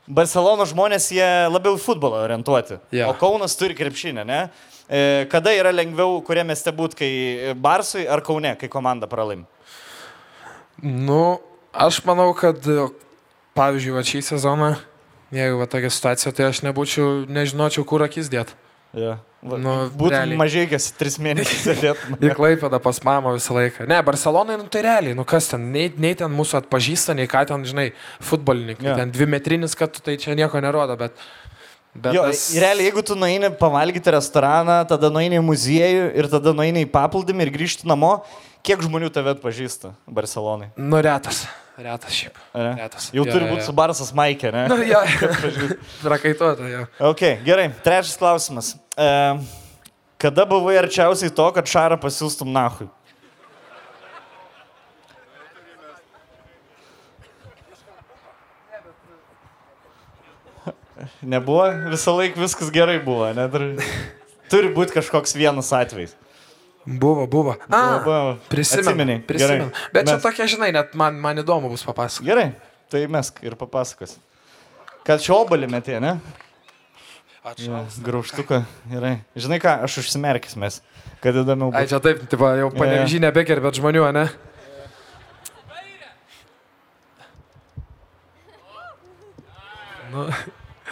Barcelono 0.03 0.65
žmonės, 0.67 1.05
jie 1.15 1.27
labiau 1.47 1.77
futbolą 1.79 2.25
orientuoti. 2.25 2.75
Jo. 2.91 3.05
O 3.07 3.13
Kaunas 3.15 3.53
turi 3.55 3.71
krepšinę, 3.77 4.25
ne? 4.27 4.39
E, 4.91 5.25
Kada 5.31 5.53
yra 5.55 5.71
lengviau, 5.71 6.17
kurie 6.27 6.43
mieste 6.43 6.73
būt, 6.75 6.97
kai 6.99 7.53
Barsui 7.55 8.03
ar 8.11 8.19
Kaune, 8.25 8.51
kai 8.59 8.67
komanda 8.67 9.07
pralaim? 9.07 9.45
Nu, 10.83 11.39
aš 11.71 12.01
manau, 12.03 12.33
kad, 12.35 12.59
pavyzdžiui, 13.55 13.93
va 13.95 14.03
šį 14.03 14.21
sezoną, 14.27 14.73
jeigu 15.31 15.61
va 15.61 15.69
tokia 15.71 15.91
situacija, 15.93 16.33
tai 16.35 16.49
aš 16.51 16.59
nebūčiau, 16.67 17.23
nežinočiau, 17.31 17.85
kur 17.87 18.03
akis 18.03 18.27
dėt. 18.33 18.51
Ja. 18.97 19.21
Va, 19.43 19.57
Nu, 19.59 19.71
Būtų 19.91 20.13
realiai. 20.13 20.37
mažai, 20.39 20.61
kas 20.71 20.85
tris 20.95 21.17
mėnesius 21.19 21.63
sėdėtų. 21.67 22.15
Į 22.23 22.29
Klaipėdą 22.37 22.79
pas 22.79 22.99
mamą 23.03 23.33
visą 23.35 23.57
laiką. 23.57 23.83
Ne, 23.91 23.97
Barcelonai, 24.07 24.55
nu 24.61 24.69
tai 24.71 24.85
realiai, 24.85 25.15
nu 25.19 25.25
kas 25.27 25.49
ten, 25.51 25.65
nei, 25.73 25.89
nei 25.99 26.13
ten 26.15 26.31
mūsų 26.31 26.61
atpažįsta, 26.61 27.11
nei 27.19 27.27
ką 27.27 27.41
ten, 27.49 27.65
žinai, 27.67 27.89
futbolininkai. 28.23 28.87
Yeah. 28.87 29.01
Ten 29.03 29.11
dvi 29.11 29.27
metrinis, 29.35 29.75
kad 29.75 29.91
tu 29.91 29.99
tai 30.05 30.15
čia 30.21 30.31
nieko 30.39 30.61
nerodo, 30.63 30.95
bet... 31.01 31.17
bet 31.91 32.15
Jo, 32.15 32.23
tas- 32.31 32.45
realiai, 32.55 32.87
jeigu 32.87 33.03
tu 33.03 33.17
nueini 33.19 33.49
pavalgyti 33.59 34.15
restoraną, 34.15 34.79
tada 34.87 35.11
nueini 35.11 35.41
į 35.41 35.43
muziejų 35.49 36.05
ir 36.23 36.31
tada 36.31 36.55
nueini 36.55 36.85
į 36.87 36.91
paplūdimį 36.95 37.49
ir 37.49 37.51
grįžti 37.57 37.89
namo, 37.91 38.13
kiek 38.63 38.79
žmonių 38.87 39.11
tave 39.11 39.35
atpažįsta 39.35 39.91
Barcelonai? 40.07 40.71
Nu, 40.79 41.03
retas. 41.03 41.43
Retas 41.73 42.13
šiaip. 42.13 42.35
Ane? 42.53 42.75
Retas. 42.79 43.07
Jau 43.11 43.23
Jo, 43.25 43.31
turi 43.33 43.47
būti 43.49 43.63
jo. 43.63 43.65
su 43.65 43.73
Barsas 43.73 44.11
Maikė, 44.13 44.51
ne? 44.53 44.67
Nu, 44.69 44.75
jo, 44.85 44.99
prakaituota, 46.05 46.67
jo. 46.69 46.83
Ok, 47.09 47.23
gerai. 47.45 47.71
Trečias 47.83 48.15
klausimas. 48.21 48.75
E, 48.97 49.07
kada 50.21 50.45
buvai 50.45 50.77
arčiausiai 50.81 51.33
to, 51.33 51.47
kad 51.55 51.69
Šarą 51.69 51.97
pasiūstum 52.01 52.51
Nahui? 52.53 52.89
Nebuvo, 61.23 61.65
visą 61.91 62.13
laiką 62.15 62.39
viskas 62.39 62.69
gerai 62.71 62.99
buvo, 63.03 63.27
net 63.35 63.55
ir... 63.57 63.65
Turi 64.51 64.69
būti 64.75 64.93
kažkoks 64.93 65.33
vienas 65.35 65.71
atvejis. 65.73 66.13
Buvo, 66.85 67.25
buvo. 67.31 67.55
A, 67.71 67.99
buvo. 68.03 68.37
prisimenu. 68.51 69.21
gerai. 69.27 69.57
Bet 69.95 70.07
čia 70.07 70.17
Mes- 70.17 70.23
tokia, 70.23 70.47
žinai, 70.51 70.69
net 70.75 70.93
man, 70.99 71.15
man 71.23 71.39
įdomu 71.39 71.71
bus 71.71 71.85
papasakoti. 71.87 72.27
Gerai, 72.27 72.47
tai 72.91 73.05
mes 73.11 73.31
ir 73.41 73.55
papasakos. 73.59 74.17
Kad 75.07 75.23
čia 75.23 75.33
obalį 75.37 75.71
metė, 75.71 75.97
ne? 76.03 76.17
Ačiū. 77.43 77.67
Ja, 77.67 77.81
graužtuką, 78.05 78.61
gerai. 78.87 79.17
Žinai 79.35 79.59
ką, 79.59 79.71
aš 79.83 79.97
užsimerkęs 79.99 80.55
mes, 80.55 80.77
kad 81.19 81.35
įdomiau 81.35 81.73
Ai, 81.75 81.83
čia 81.91 81.99
taip, 81.99 82.21
tipo, 82.31 82.47
jau 82.55 82.69
panevežį 82.71 83.19
nebegerbėt 83.25 83.81
žmonių, 83.81 84.05
ne? 84.15 84.29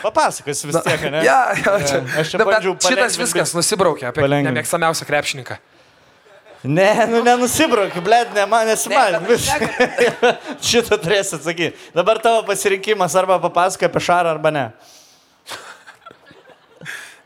Papasakos 0.02 0.66
vis 0.66 0.78
tiek, 0.84 1.04
ne? 1.14 1.22
Ja, 1.24 1.54
ja, 1.56 1.76
čia. 1.86 2.00
Aš 2.20 2.34
čia 2.34 2.40
Na, 2.40 2.44
bet 2.44 2.56
bandžiau 2.56 2.74
Šitas 2.76 2.90
palengvint, 2.90 3.20
viskas 3.22 3.54
nusibraukė 3.56 4.08
apie 4.10 4.24
Palengvint. 4.24 4.50
nemėgstamiausią 4.50 5.06
krepšininką. 5.08 5.58
Ne, 6.62 6.90
nu 7.10 7.22
nenusibraukiu, 7.26 8.02
blėt, 8.06 8.34
ne 8.36 8.44
man 8.50 8.68
nesimalim. 8.70 9.24
Šitą 10.72 10.98
turėsi 11.02 11.38
atsakyti. 11.40 11.78
Dabar 11.96 12.20
tavo 12.22 12.44
pasirinkimas 12.50 13.16
arba 13.18 13.40
papasakoja 13.42 13.90
apie 13.90 14.04
šarą 14.10 14.36
arba 14.36 14.52
ne. 14.54 14.66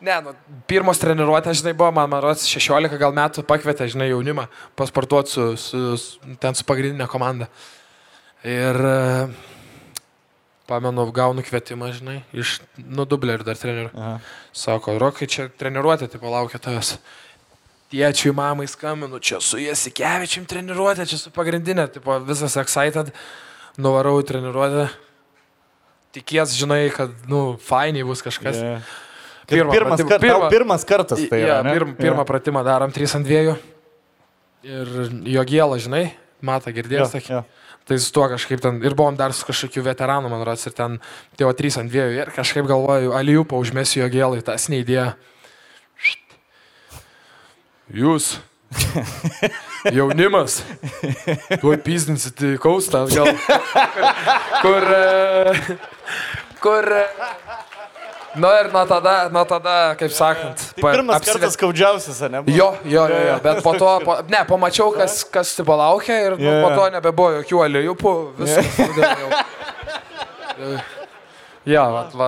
Ne, 0.05 0.15
nu, 0.21 0.33
pirmos 0.69 0.99
treniruotės, 1.01 1.63
žinai, 1.63 1.73
buvo, 1.77 1.89
man, 1.95 2.09
man 2.11 2.21
rodos, 2.21 2.45
16 2.51 2.99
gal 3.01 3.13
metų 3.15 3.41
pakvietė, 3.47 3.87
žinai, 3.89 4.11
jaunimą 4.11 4.45
pasportuoti 4.77 5.33
su, 5.33 5.45
su, 5.57 5.79
su, 5.97 6.35
ten 6.41 6.57
su 6.57 6.65
pagrindinė 6.67 7.07
komanda. 7.09 7.47
Ir 8.45 8.77
e, 8.85 8.97
pamenu, 10.69 11.07
gaunu 11.15 11.41
kvietimą, 11.45 11.89
žinai, 11.95 12.19
iš, 12.37 12.59
nu, 12.77 13.07
dublerių 13.09 13.47
dar 13.47 13.57
trenerių. 13.57 14.03
Sako, 14.53 14.99
Rokai, 15.01 15.29
čia 15.31 15.47
treniruotė, 15.57 16.09
tipo, 16.13 16.29
laukia 16.29 16.61
tavęs. 16.61 16.99
Tėčiui, 17.93 18.33
mamai 18.35 18.67
skambinu, 18.69 19.21
čia 19.23 19.39
su 19.41 19.57
Jasikevičiam 19.61 20.45
treniruotė, 20.49 21.07
čia 21.09 21.17
su 21.21 21.33
pagrindinė, 21.33 21.87
tipo, 21.95 22.19
visas 22.27 22.59
excited, 22.61 23.09
nuvarau 23.81 24.19
į 24.21 24.27
treniruotę. 24.29 24.85
Tikies, 26.19 26.53
žinai, 26.59 26.83
kad, 26.93 27.17
nu, 27.31 27.55
fainiai 27.61 28.05
bus 28.05 28.21
kažkas. 28.25 28.61
Ja. 28.61 28.77
Pirmą 29.47 29.71
pirmas, 29.75 29.99
pratimą- 29.99 30.09
kar, 30.09 30.19
pirmą- 30.19 30.39
pirmą, 30.39 30.49
pirmas 30.49 30.85
kartas 30.89 31.19
tai 31.29 31.39
ja, 31.41 31.47
yra. 31.59 31.63
ne? 31.63 31.73
pirm, 31.73 31.95
pirmą 31.99 32.25
pratimą 32.25 32.63
darom 32.65 32.91
3 32.91 33.15
ant 33.19 33.27
2. 33.27 33.57
Ir 34.65 34.87
jo 35.35 35.43
gėlą, 35.45 35.77
žinai, 35.83 36.05
matą 36.41 36.71
girdėjęs. 36.73 37.13
Ja, 37.13 37.21
jo. 37.35 37.43
Tai 37.85 37.97
su 38.01 38.09
tuo 38.15 38.25
kažkaip 38.31 38.61
ten 38.63 38.79
ir 38.81 38.95
buvom 38.97 39.13
dar 39.15 39.29
su 39.37 39.45
kažkokiu 39.45 39.83
veteranu, 39.85 40.25
man 40.31 40.41
rodos, 40.41 40.65
ir 40.65 40.73
ten 40.73 40.97
tėvo 41.37 41.53
3 41.53 41.77
ant 41.83 41.91
2 41.93 42.07
ir 42.17 42.31
kažkaip 42.33 42.65
galvoju, 42.65 43.13
alijupą 43.13 43.59
užmėsiu 43.61 44.01
jo 44.01 44.09
gėlai, 44.09 44.41
tas 44.41 44.65
neįdėjo. 44.73 45.11
Jūs. 47.93 48.39
Jaunimas. 49.95 50.63
Tuoj 51.61 51.77
pizdinsit 51.85 52.41
į 52.41 52.55
kaustą. 52.63 53.03
Gal. 53.13 53.29
Kur. 54.63 54.87
e, 54.89 55.77
Kur. 56.65 56.89
Nu 58.35 58.49
ir 58.59 58.67
nuo 58.73 58.83
tada, 58.89 59.13
nuo 59.31 59.43
tada 59.47 59.75
kaip 59.99 60.11
sakant. 60.11 60.59
Tai 60.75 60.83
pirmas 60.91 61.19
apsive- 61.21 61.37
kartas 61.39 61.55
skaudžiausias, 61.57 62.19
ne? 62.31 62.41
buvo? 62.43 62.55
Jo, 62.57 62.69
jo, 62.83 63.05
jo, 63.11 63.21
jo, 63.29 63.37
bet 63.43 63.61
po 63.63 63.73
to, 63.79 63.91
po, 64.03 64.17
ne, 64.29 64.41
pamačiau, 64.49 64.91
kas, 64.97 65.21
kas 65.31 65.55
tipo 65.55 65.75
laukia 65.79 66.17
ir 66.27 66.35
nu, 66.37 66.43
Jo, 66.43 66.57
po 66.65 66.73
to 66.75 66.89
nebebuvo 66.97 67.29
jokių 67.39 67.63
aliejupų, 67.69 68.13
viskas. 68.41 68.83
jau. 68.99 70.75
Jo, 71.65 71.81
va, 71.89 72.01
va, 72.13 72.25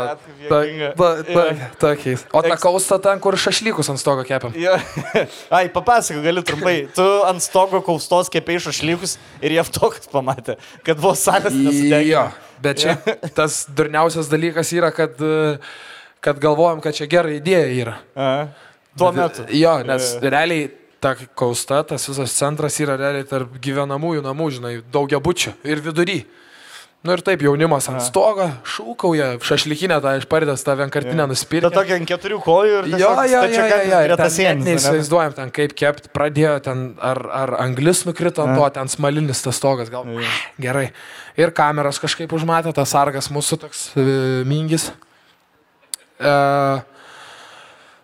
ta, 0.50 0.64
ta, 0.98 1.10
ta, 1.30 1.44
tokiais. 1.78 2.24
O 2.34 2.42
ta 2.42 2.56
kausta 2.58 2.98
ten, 2.98 3.20
kur 3.22 3.36
šašlykus 3.38 3.92
ant 3.94 4.02
stogo 4.02 4.24
kepiam. 4.26 4.56
Jo. 4.58 4.74
Ai, 5.54 5.68
papasakok, 5.70 6.24
gali 6.26 6.42
trumpai. 6.42 6.74
Tu 6.98 7.06
ant 7.30 7.44
stogo 7.46 7.84
kaustos 7.86 8.32
kepiai 8.34 8.58
šašlykus 8.66 9.14
ir 9.46 9.54
jie 9.60 9.66
toks 9.78 10.10
pamatė, 10.10 10.56
kad 10.82 10.98
buvo 10.98 11.14
salės 11.14 11.54
nesudegė. 11.54 12.08
Jo, 12.16 12.24
bet 12.66 12.82
čia 12.82 12.98
tas 13.38 13.60
durniausias 13.78 14.26
dalykas 14.34 14.74
yra, 14.74 14.90
kad, 14.90 15.14
e, 15.22 15.60
kad 16.22 16.40
galvojam, 16.44 16.82
kad 16.82 16.96
čia 16.98 17.08
gera 17.12 17.30
idėja 17.36 17.68
yra. 17.82 17.96
Aha. 18.16 18.48
Tuo 18.98 19.12
Bet, 19.14 19.40
metu. 19.40 19.46
Jo, 19.54 19.78
nes 19.86 20.16
Jo. 20.18 20.30
realiai 20.34 20.72
ta 21.00 21.14
kausta, 21.38 21.84
tas 21.86 22.08
visas 22.10 22.34
centras 22.34 22.80
yra 22.82 22.96
realiai 22.98 23.28
tarp 23.30 23.60
gyvenamųjų 23.62 24.24
namų, 24.26 24.48
žinai, 24.58 24.76
daugia 24.92 25.20
bučių 25.22 25.54
ir 25.64 25.82
vidury. 25.86 26.24
Nu 27.06 27.14
ir 27.14 27.22
taip, 27.22 27.44
jaunimas 27.46 27.86
ant 27.92 28.02
stogo, 28.02 28.48
šūkauja, 28.66 29.38
šašlikinę 29.46 30.00
tą 30.02 30.16
išpardęs, 30.18 30.64
tą 30.66 30.74
vienkartinę 30.80 31.22
Ta 31.22 31.28
nusipirkę. 31.30 31.70
tokia 31.72 31.96
ant 32.02 32.10
keturių 32.10 32.40
kojų 32.44 32.80
ir 32.82 32.88
Jo, 32.90 32.98
jo, 32.98 33.24
jo, 33.30 33.44
jo, 33.54 33.68
jo, 33.86 34.00
ir 34.02 34.16
sienos. 34.18 34.40
ane? 34.66 34.66
Neįsivaizduojam 34.66 35.36
ten, 35.38 35.52
kaip 35.54 35.76
kept, 35.78 36.10
pradėjo 36.12 36.56
ten, 36.66 36.82
ar, 37.00 37.22
ar 37.30 37.54
anglis 37.62 38.02
nukrito 38.10 38.42
ant 38.44 38.58
to, 38.58 38.70
ten 38.74 38.90
smalinis 38.90 39.46
tas 39.46 39.56
stogas, 39.56 39.92
gal. 39.94 40.04
Gerai. 40.60 40.90
Ir 41.38 41.54
kameros 41.54 42.02
kažkaip 42.02 42.34
užmatė, 42.34 42.74
tas 42.74 42.90
sargas 42.90 43.30
mūsų 43.30 43.60
toks 43.62 43.92
e, 43.96 44.44
mingis. 44.50 44.90
E, 46.20 46.32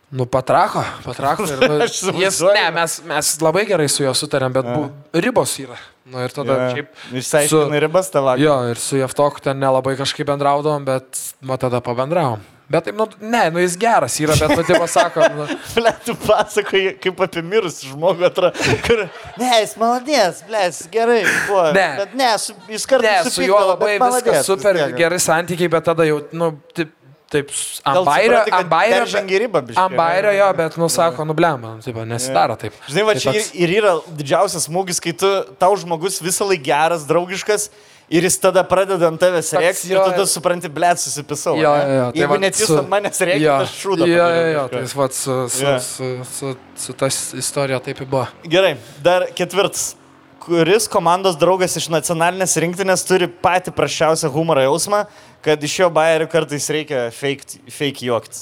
nu, 0.10 0.26
patrako, 0.26 0.84
patrako. 1.06 1.48
Ir, 1.50 1.64
nu, 1.70 1.80
jis, 2.22 2.40
ne, 2.54 2.68
mes, 2.76 3.00
mes 3.10 3.34
labai 3.42 3.66
gerai 3.70 3.90
su 3.90 4.06
juo 4.06 4.14
sutarėm, 4.18 4.54
bet 4.54 4.70
bu, 4.70 4.88
ribos 5.26 5.56
yra. 5.64 5.80
Nu, 6.04 6.20
ir 6.20 6.34
tada 6.36 6.58
Jo. 6.58 6.72
šiaip. 6.76 6.90
Išsiaiškinai 7.16 7.80
ribas 7.86 8.10
tavo. 8.12 8.34
Jo, 8.38 8.58
ir 8.70 8.82
su 8.82 8.98
Jeftoku 9.00 9.40
ten 9.42 9.58
nelabai 9.62 9.96
kažkaip 9.98 10.28
bendraudavom, 10.28 10.84
bet 10.86 11.22
man 11.42 11.62
tada 11.62 11.80
pabendravom. 11.82 12.44
Bet 12.74 12.86
taip, 12.88 12.96
nu, 12.98 13.06
ne, 13.20 13.44
nu 13.52 13.62
jis 13.62 13.76
geras 13.80 14.16
yra, 14.24 14.36
bet 14.40 14.54
nu, 14.58 14.64
tai 14.68 14.80
pasako, 14.80 15.26
nu, 15.36 15.46
Ble, 15.76 15.92
tu 16.06 16.16
pasakoji 16.24 16.94
kaip 17.04 17.20
apie 17.26 17.44
mirusį 17.46 17.92
žmogų 17.92 18.28
atrodo. 18.30 18.68
Kur... 18.86 19.04
Ne, 19.40 19.50
jis 19.62 19.76
maladės, 19.80 20.42
ble, 20.48 20.64
jis 20.70 20.80
gerai 20.94 21.22
buvo. 21.28 21.66
Ne. 21.76 21.88
Bet 22.02 22.16
ne, 22.20 22.32
su, 22.42 22.56
jis 22.72 22.88
kartu 22.90 23.08
ne, 23.08 23.16
su 23.36 23.46
juo 23.46 23.60
labai 23.74 23.96
viskas 24.02 24.48
super 24.48 24.80
gerai 24.98 25.20
santykiai, 25.24 25.72
bet 25.76 25.88
tada 25.92 26.08
jau, 26.08 26.22
nu, 26.36 26.54
taip, 26.76 26.92
taip 27.34 27.50
ant 27.90 28.04
bairio, 28.08 28.42
ant 28.60 28.70
bairio, 28.72 29.06
Žengi 29.14 29.40
ribą, 29.46 29.62
biškai. 29.68 29.84
ant 29.88 29.98
bairio 30.00 30.34
jo, 30.38 30.50
bet, 30.60 30.78
nu, 30.82 30.90
sako, 30.94 31.26
nu, 31.30 31.34
blem, 31.38 31.60
nu, 31.62 31.72
taip, 31.86 31.98
nesidaro 32.10 32.56
taip. 32.62 32.74
Žinai, 32.88 33.08
va 33.10 33.16
Tai 33.18 33.24
čia 33.26 33.34
ir, 33.34 33.42
toks- 33.42 33.56
ir 33.66 33.74
yra 33.80 33.96
didžiausias 34.20 34.70
smūgis, 34.70 35.02
kai 35.04 35.14
tu, 35.18 35.32
tau 35.62 35.74
žmogus 35.82 36.22
visą 36.24 36.46
laiką 36.52 36.64
geras, 36.70 37.08
draugiškas. 37.10 37.70
Ir 38.14 38.26
jis 38.28 38.36
tada 38.38 38.62
pradeda 38.68 39.08
ant 39.08 39.18
tavęs 39.18 39.48
rėkti 39.58 39.88
ir 39.90 39.98
tada 39.98 40.26
supranti, 40.30 40.68
blėt, 40.70 41.00
susipisau. 41.02 41.56
Jo, 41.58 41.72
jo, 41.72 41.94
jo. 41.98 42.08
tai 42.12 42.20
Jeigu 42.20 42.34
vat 42.36 42.42
net 42.44 42.58
jis 42.60 42.68
su- 42.68 42.76
ant 42.78 42.90
manęs 42.92 43.18
tai 43.18 43.38
aš 43.56 43.72
šūdą. 43.80 44.08
Jo, 44.12 44.26
jo, 44.36 44.44
jo, 44.54 44.64
tai 44.74 44.82
jis, 44.84 44.94
vat, 45.00 45.16
su, 45.18 45.38
su, 45.50 45.64
Jo. 45.64 45.72
su, 45.80 46.10
su, 46.36 46.52
su 46.84 46.94
tas 47.00 47.18
istorija 47.34 47.80
taip 47.80 48.02
ir 48.04 48.06
buvo. 48.12 48.28
Gerai, 48.44 48.76
dar 49.02 49.26
ketvirtas. 49.34 49.96
Kuris 50.44 50.90
komandos 50.92 51.38
draugas 51.40 51.78
iš 51.80 51.86
nacionalinės 51.88 52.58
rinktinės 52.60 53.06
turi 53.08 53.30
patį 53.32 53.72
prašiausią 53.78 54.28
humoro 54.34 54.60
jausmą, 54.66 55.06
kad 55.46 55.62
iš 55.64 55.78
jo 55.80 55.88
bairių 55.96 56.28
kartais 56.32 56.68
reikia 56.76 57.06
fake, 57.16 57.62
fake 57.72 58.04
juoktis. 58.10 58.42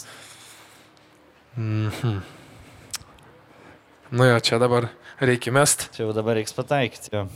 Nu 4.11 4.25
jo, 4.31 4.39
čia 4.41 4.57
dabar 4.57 4.89
reikia 5.21 5.53
mest. 5.53 5.91
Čia 5.93 6.07
jau 6.07 6.15
dabar 6.17 6.39
reiks 6.39 6.57
pataikyti. 6.57 7.13
Jo. 7.13 7.27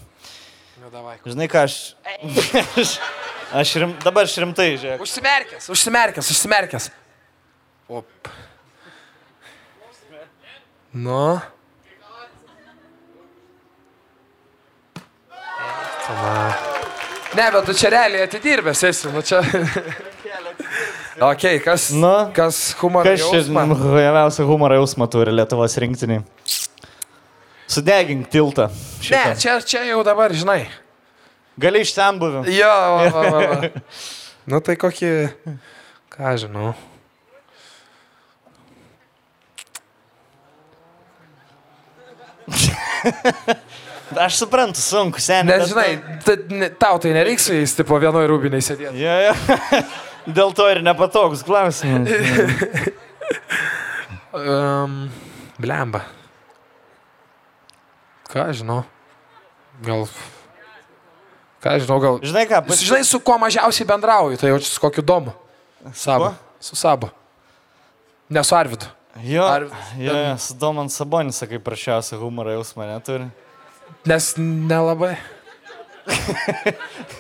Nu, 0.81 0.89
davai. 0.89 1.19
Žinai 1.29 1.47
ką, 1.51 1.67
aš... 1.69 1.77
aš, 2.81 2.97
aš 3.61 3.75
rim, 3.83 3.93
dabar 4.01 4.25
aš 4.25 4.33
rimtai, 4.41 4.71
žiūrėk. 4.81 5.05
Užsimerkęs, 5.05 5.69
užsimerkęs, 5.77 6.33
užsimerkęs. 6.33 6.89
Op. 8.01 8.33
Nu. 10.95 11.37
Tama. 16.06 16.53
Ne, 17.36 17.45
bet 17.52 17.65
tu 17.65 17.73
čia 17.73 17.90
realiai 17.91 18.23
atidirbęs 18.27 18.84
esi, 18.90 19.10
nu 19.11 19.22
čia. 19.26 19.41
ok, 21.19 21.44
kas, 21.65 21.90
Nu? 21.95 22.14
kas 22.36 22.60
humoro 22.80 23.10
Kas 23.10 23.19
čia 23.23 23.41
jausmą? 23.41 23.65
žemiausią 23.98 24.45
humoro 24.48 24.77
jausmą 24.80 25.07
turi 25.11 25.34
Lietuvos 25.36 25.76
rinktiniai? 25.82 26.22
Sudegink 27.68 28.30
tiltą. 28.30 28.69
Ne, 28.69 29.02
šitą. 29.02 29.36
čia, 29.41 29.57
čia 29.65 29.82
jau 29.90 30.03
dabar, 30.06 30.32
žinai. 30.38 30.68
Gali 31.57 31.82
iš 31.82 31.95
ten 31.98 32.19
buvę. 32.22 32.44
Jo, 32.53 32.69
va, 32.69 33.10
va, 33.10 33.23
va, 33.32 33.45
va. 33.49 33.69
Nu 34.52 34.60
tai 34.61 34.76
kokį, 34.77 35.10
ką 36.14 36.36
žinau. 36.38 36.76
Aš 44.14 44.38
suprantu, 44.44 44.82
sunku, 44.84 45.22
seniai. 45.23 45.60
Nes, 45.60 45.72
žinai, 45.72 46.69
tau 46.77 46.99
tai 47.02 47.15
nereiks 47.15 47.48
su 47.48 47.56
jais, 47.56 47.73
tipo, 47.73 47.98
vienoje 48.02 48.30
rūbiniai 48.30 48.61
sėdėti. 48.61 49.02
Ja, 49.02 49.15
ja. 49.32 49.82
Dėl 50.38 50.53
to 50.57 50.68
ir 50.69 50.82
nepatogus 50.86 51.41
klausimas. 51.45 52.10
Um, 54.36 55.07
blemba. 55.61 56.03
Ką 58.30 58.49
žinau? 58.57 58.84
Gal. 59.86 60.06
Ką 61.64 61.77
žinau, 61.82 61.99
gal. 62.03 62.19
Žinai 62.26 62.45
ką, 62.49 62.61
pas... 62.68 62.82
Žinai, 62.84 63.06
su 63.07 63.22
kuo 63.23 63.38
mažiausiai 63.41 63.88
bendrauju, 63.90 64.38
tai 64.41 64.52
jaučiu 64.52 64.69
su 64.69 64.82
kokiu 64.84 65.06
domu. 65.06 65.34
Savo. 65.94 66.34
Su 66.61 66.76
Sabu. 66.77 67.10
Ne 68.30 68.44
su 68.44 68.56
Arvidu. 68.57 68.86
Jo, 69.23 69.45
Ar- 69.48 69.69
jo, 69.98 70.14
jo, 70.14 70.38
su 70.38 70.53
Doman 70.60 70.90
Sabonis, 70.90 71.38
sakai, 71.40 71.60
prašiausią 71.64 72.18
humorą 72.19 72.57
jausmą 72.57 72.90
neturi. 72.90 73.30
Nes 74.06 74.34
nelabai. 74.38 75.15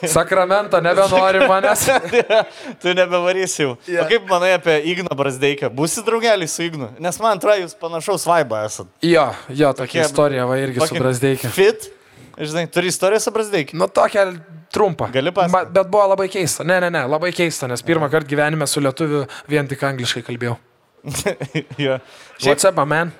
Sakramento 0.05 0.77
nebenori 0.81 1.39
manęs. 1.49 1.85
tu 2.81 2.93
nebevarysi 2.93 3.63
jau. 3.63 3.71
Jo. 3.89 4.03
O 4.03 4.07
kaip 4.09 4.27
manai 4.29 4.51
apie 4.59 4.75
Igną 4.91 5.15
Brasdeiką? 5.17 5.71
Būsi 5.73 6.03
draugelį 6.05 6.47
su 6.51 6.65
Ignu? 6.67 6.91
Nes 7.01 7.17
man 7.23 7.39
atrodo, 7.39 7.57
jūs 7.63 7.73
panašaus 7.81 8.27
vaibą 8.29 8.61
esat. 8.67 8.89
Jo, 9.05 9.27
jo, 9.49 9.71
tokia 9.73 10.03
Tokie- 10.03 10.05
istorija, 10.11 10.45
va 10.49 10.59
irgi 10.61 10.85
su 10.85 10.99
Brasdeikė. 11.01 11.49
Fit. 11.55 11.89
Žinai, 12.35 12.65
turi 12.69 12.89
istoriją 12.91 13.21
su 13.23 13.31
Brasdeikiu. 13.33 13.79
Nu, 13.79 13.87
tokia 13.87 14.27
trumpa. 14.75 15.07
Gali 15.13 15.31
pasakot? 15.33 15.53
Ma- 15.55 15.65
Bet 15.79 15.89
buvo 15.89 16.05
labai 16.11 16.27
keista. 16.29 16.65
Ne, 16.67 16.77
ne, 16.83 16.89
ne, 16.93 17.05
labai 17.09 17.31
keista, 17.35 17.69
nes 17.71 17.81
pirmą 17.85 18.09
kartą 18.13 18.27
gyvenime 18.35 18.67
su 18.67 18.83
lietuviu 18.83 19.23
vien 19.49 19.67
tik 19.71 19.81
angliškai 19.87 20.21
kalbėjau. 20.27 20.57
jo. 21.85 21.97
Šiaip- 22.37 22.49
What's 22.51 22.67
up, 22.69 22.77
man? 22.85 23.13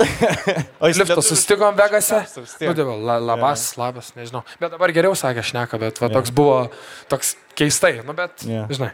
O 0.80 0.88
jis 0.88 0.98
lietuvis- 1.00 1.28
susitikom 1.28 1.76
Vegase. 1.76 2.22
vis 2.36 2.54
tiek. 2.58 2.70
Nu, 2.70 2.74
tai 2.74 2.84
la, 3.04 3.18
labas, 3.18 3.64
labas, 3.80 4.12
nežinau. 4.16 4.42
Bet 4.60 4.72
dabar 4.72 4.92
geriau 4.96 5.12
sakė 5.18 5.44
šneka, 5.44 5.78
bet 5.82 6.00
va, 6.00 6.08
toks 6.12 6.32
buvo 6.34 6.70
toks 7.12 7.34
keistai. 7.58 7.98
Nu, 8.06 8.14
bet, 8.16 8.44
Jo. 8.48 8.66
žinai. 8.72 8.92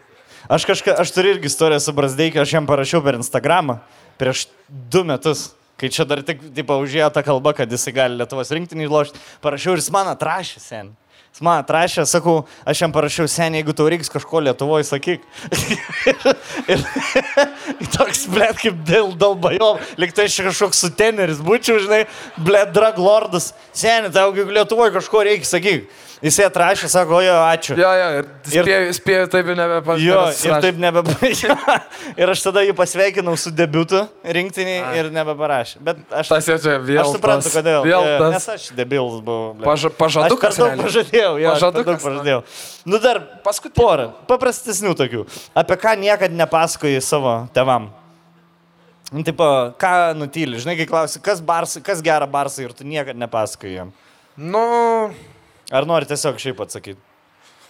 Aš 0.53 0.67
kažką, 0.69 0.95
aš 1.03 1.11
turiu 1.15 1.35
irgi 1.35 1.49
istoriją 1.51 1.81
su 1.83 1.93
Brasdeikiu, 1.97 2.41
aš 2.43 2.53
jam 2.55 2.67
parašiau 2.69 3.03
per 3.03 3.17
Instagramą 3.19 3.81
prieš 4.21 4.47
du 4.69 5.03
metus. 5.05 5.53
Kai 5.77 5.91
čia 5.93 6.07
dar 6.09 6.23
tik, 6.25 6.41
taip, 6.57 6.71
užėjo 6.73 7.11
ta 7.13 7.21
kalba, 7.27 7.53
kad 7.53 7.69
jisai 7.69 7.93
gali 7.93 8.17
Lietuvos 8.17 8.49
rinktinį 8.55 8.87
lošti, 8.89 9.21
parašiau 9.45 9.75
ir 9.77 9.83
jis 9.83 9.91
man 9.93 10.09
atrašė 10.09 10.63
sen. 10.63 10.93
Jis 11.37 11.43
man 11.45 11.59
atrašė, 11.61 12.07
sakau, 12.09 12.47
aš 12.65 12.81
jam 12.81 12.93
parašiau 12.95 13.29
sen, 13.29 13.59
jeigu 13.59 13.75
tau 13.77 13.91
reiks 13.93 14.09
kažko 14.09 14.41
Lietuvoje, 14.41 14.87
sakyk. 14.89 15.27
ir 16.73 16.81
toks, 17.99 18.23
blėt, 18.33 18.57
kaip 18.63 18.79
dėl 18.89 19.13
dalbajo, 19.21 19.75
lyg 20.01 20.15
tai 20.17 20.31
aš 20.31 20.39
kažkoks 20.47 20.81
suteneris 20.87 21.43
būčiau, 21.45 21.77
žinai, 21.85 22.07
blėt, 22.41 22.73
drag 22.73 22.97
lordas. 22.97 23.51
Sen, 23.77 24.09
tau 24.17 24.31
jeigu 24.33 24.57
Lietuvoje 24.57 24.97
kažko 24.97 25.27
reikia, 25.29 25.51
sakyk. 25.51 25.93
Jisai 26.25 26.47
atrašė, 26.49 26.89
sako, 26.89 27.19
jo, 27.21 27.33
ačiū. 27.45 27.75
Jo, 27.77 27.89
jo, 27.93 28.07
ir 28.17 28.27
spėjau, 28.49 28.93
spėjau 28.97 29.25
taip 29.35 29.51
ir 29.53 29.59
nebepasakyti. 29.59 30.07
Jo, 30.07 30.21
ir 30.49 30.63
taip 30.65 30.79
nebeparašė. 30.81 31.57
ir 32.23 32.33
aš 32.33 32.45
tada 32.47 32.63
jį 32.65 32.73
pasveikinau 32.79 33.35
su 33.37 33.53
debiutu 33.53 34.01
rinktiniai 34.25 34.97
ir 35.03 35.11
nebeparašė. 35.13 35.83
Bet 35.85 36.01
aš, 36.09 36.31
Tas 36.33 36.49
jau 36.49 36.57
čia 36.63 36.79
vėl. 36.81 37.03
aš 37.05 37.13
suprantu, 37.19 37.51
tas- 37.51 37.59
kodėl. 37.59 37.85
Vėl 37.85 38.09
tas. 38.23 38.33
Nes 38.39 38.49
aš 38.55 38.65
debilas 38.79 39.21
buvau. 39.27 39.53
Paža, 39.61 39.91
Aš 39.91 39.93
per 39.93 39.99
pažadukas. 40.07 40.57
daug 40.63 40.81
pažadėjau, 40.87 41.35
jo, 41.45 41.53
per 41.61 41.77
daug 41.83 42.03
pažadėjau. 42.09 42.41
Nu 42.89 43.03
dar 43.05 43.21
Paskutinį. 43.45 43.77
porą, 43.77 44.09
paprastesnių 44.33 44.97
tokių. 44.97 45.27
Apie 45.53 45.77
ką 45.85 45.95
niekada 46.01 46.33
nepasakoji 46.33 47.05
savo 47.05 47.37
tevam. 47.53 47.91
Nu, 49.13 49.21
tipo, 49.23 49.45
ką 49.79 50.17
nutyli, 50.19 50.59
žinai, 50.59 50.75
kai 50.81 50.89
klausi, 50.89 51.21
kas, 51.23 51.39
barsai, 51.45 51.85
kas 51.85 52.01
gera 52.03 52.27
barsai 52.27 52.65
ir 52.65 52.73
tu 52.75 52.83
niekada 52.89 53.15
nepasakoji 53.21 53.77
jam. 53.77 53.93
Nu, 54.37 55.13
Ar 55.75 55.87
nori 55.89 56.07
tiesiog 56.07 56.39
šiaip 56.43 56.61
atsakyti? 56.63 57.01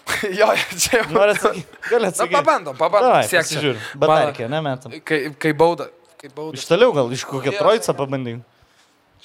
jo, 0.38 0.48
čia 0.78 1.00
jau. 1.00 1.06
Nori 1.16 1.34
atsakyti? 1.34 1.78
Gali 1.90 2.02
Na, 2.08 2.10
atsakyti. 2.12 2.36
pabandom, 2.36 2.76
pabandom. 2.78 3.20
Čia. 3.30 3.42
pasižiūrim. 3.42 3.78
Mano- 3.94 4.06
Batarkė, 4.06 4.48
nemetam. 4.52 4.96
Kai, 5.06 5.20
kai 5.40 5.52
bauda. 5.56 5.88
Kai 6.20 6.30
bauda. 6.32 6.58
Iš 6.58 6.66
toliau 6.68 6.92
gal, 6.96 7.10
iš 7.12 7.24
kokią 7.28 7.54
trojicą 7.58 7.94
pabandai. 7.96 8.38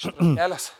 Kelias. 0.02 0.70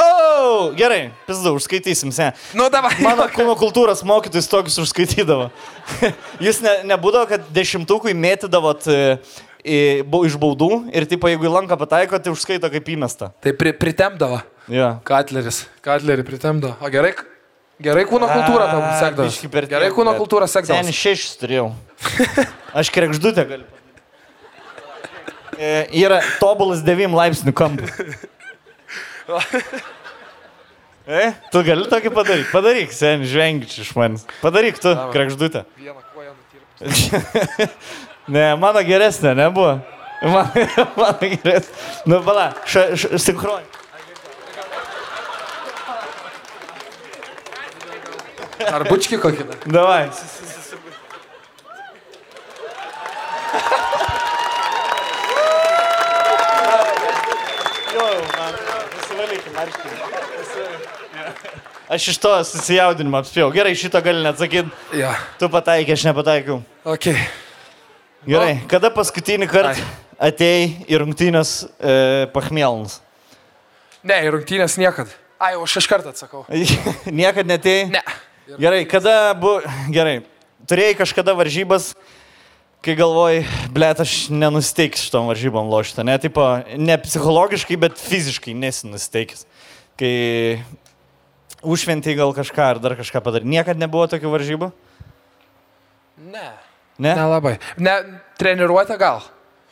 O, 0.00 0.70
gerai, 0.72 1.10
pizdu, 1.26 1.52
užskaitysim, 1.58 2.08
se. 2.12 2.30
Nu, 2.56 2.70
davai. 2.72 2.94
Mano 3.04 3.26
kūno 3.28 3.52
kultūros 3.60 4.00
mokytojus 4.08 4.48
tokius 4.48 4.78
užskaitydavo. 4.80 5.50
Jūs 6.46 6.62
ne, 6.64 6.72
nebūdavo, 6.88 7.28
kad 7.34 7.44
dešimtukui 7.52 8.14
mėtydavot 8.16 8.86
bu, 8.88 8.96
iš 9.64 10.36
baudų 10.40 10.70
ir, 10.94 11.06
tipo, 11.10 11.28
jeigu 11.30 11.48
į 11.48 11.52
lanką 11.52 11.76
pataiko, 11.80 12.18
tai 12.22 12.32
užskaito 12.32 12.70
kaip 12.72 12.88
įmesta. 12.94 13.30
Tai 13.44 13.52
pri, 13.58 13.74
pritemdavo. 13.76 14.40
Jo. 14.70 14.94
Katleris. 15.06 15.64
Katlerį 15.84 16.24
pritemdavo. 16.26 16.76
O 16.80 16.90
gerai, 16.92 17.12
gerai 17.82 18.06
kūno 18.08 18.30
kultūrą 18.30 18.70
tau 18.70 18.80
A, 18.86 18.94
sekdavo. 19.02 19.66
Gerai 19.70 19.92
kūno 19.94 20.16
Sen 20.48 20.54
sekdavo. 20.54 20.96
šešis 21.02 21.38
turėjau. 21.42 21.68
Aš 22.80 22.92
krekždutę 22.94 23.46
galiu. 23.50 23.68
E, 25.60 25.86
yra 26.00 26.22
tobulas 26.40 26.84
9 26.86 27.16
laipsnių 27.16 27.56
kampas. 27.56 27.90
E, 31.10 31.32
tu 31.50 31.62
gali 31.66 31.88
tokį 31.90 32.10
padaryti. 32.14 32.50
Padaryk, 32.52 32.92
sen, 32.94 33.24
žvengič 33.26 33.72
iš 33.82 33.88
manęs. 33.98 34.22
Padaryk 34.44 34.76
tu, 34.78 34.92
krekždutę. 35.10 35.64
Vieną 35.80 36.04
koją 36.14 36.34
nutirpti. 36.36 37.66
Ne, 38.28 38.54
mano 38.60 38.82
geresnė 38.84 39.34
nebuvo. 39.38 39.78
Man, 40.22 40.50
mano 41.00 41.18
geresnė. 41.20 41.76
Nu, 42.10 42.20
pala, 42.26 42.50
sinchron. 42.68 43.64
Ar 48.70 48.84
bučki 48.84 49.16
kokį? 49.20 49.46
Davai. 49.72 50.10
Aš 61.90 62.06
iš 62.12 62.18
to 62.22 62.30
susijaudinimą 62.46 63.18
apspėjau. 63.24 63.48
Gerai, 63.50 63.72
šito 63.74 63.98
gali 64.04 64.22
neatsakyti. 64.22 64.70
Jo. 65.00 65.10
Tu 65.40 65.48
pataikė, 65.50 65.96
aš 65.96 66.04
nepataikiau. 66.06 66.60
Ok. 66.86 67.08
Gerai, 68.28 68.58
kada 68.68 68.90
paskutinį 68.92 69.48
kartą 69.48 69.84
atėjai 70.20 70.64
į 70.90 70.98
rungtynės 71.00 71.52
e, 71.64 71.94
pachmėlnus? 72.34 72.98
Ne, 74.04 74.18
į 74.26 74.34
rungtynės 74.34 74.76
niekad. 74.80 75.12
Ai, 75.40 75.54
aš 75.56 75.78
iš 75.80 75.88
karto 75.88 76.12
atsakau. 76.12 76.42
Niekad 77.20 77.48
netėjai? 77.48 77.88
Ne. 77.94 78.02
Gerai, 78.60 78.82
kada 78.88 79.32
buvo... 79.40 79.62
Gerai, 79.92 80.18
turėjai 80.68 80.98
kažkada 80.98 81.32
varžybas, 81.38 81.94
kai 82.84 82.92
galvoj, 82.98 83.40
blėt, 83.72 84.04
aš 84.04 84.28
nenusteiksiu 84.32 85.08
šitom 85.08 85.30
varžybom 85.30 85.72
lošti, 85.72 86.04
ne, 86.04 86.18
tipo, 86.20 86.44
ne 86.76 87.00
psichologiškai, 87.00 87.80
bet 87.80 88.00
fiziškai 88.00 88.56
nesinusteikęs. 88.60 89.46
Kai 90.00 90.14
užšventėjai 91.64 92.20
gal 92.20 92.36
kažką 92.36 92.72
ar 92.74 92.84
dar 92.84 93.00
kažką 93.00 93.24
padarė. 93.24 93.48
Niekad 93.48 93.80
nebuvo 93.80 94.04
tokių 94.12 94.32
varžybų? 94.32 94.74
Ne. 96.32 96.50
Ne? 97.00 97.14
Nelabai. 97.16 97.54
Ne, 97.80 97.94
treniruotę 98.40 98.98
gal. 99.00 99.22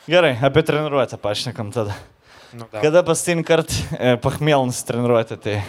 Gerai, 0.09 0.33
apie 0.41 0.63
treniruotę 0.65 1.19
pašnekam 1.21 1.69
tada. 1.71 1.93
Nu, 2.53 2.65
da. 2.71 2.81
Kada 2.81 3.03
pastin 3.05 3.43
kart 3.45 3.69
e, 3.93 4.15
pachmėlnus 4.23 4.81
treniruotę, 4.87 5.37
tai... 5.37 5.59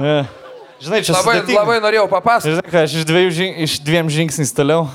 E, 0.00 0.14
žinai, 0.80 1.02
čia 1.04 1.12
Labai, 1.18 1.34
sudėtinga. 1.42 1.58
labai 1.60 1.76
norėjau 1.84 2.06
papasakoti. 2.08 2.56
Žinai, 2.56 2.72
ką, 2.72 2.84
aš 2.88 2.94
iš, 3.02 3.04
dviejų, 3.10 3.48
iš 3.66 3.74
dviem 3.84 4.08
žingsniais 4.08 4.54
toliau. 4.56 4.86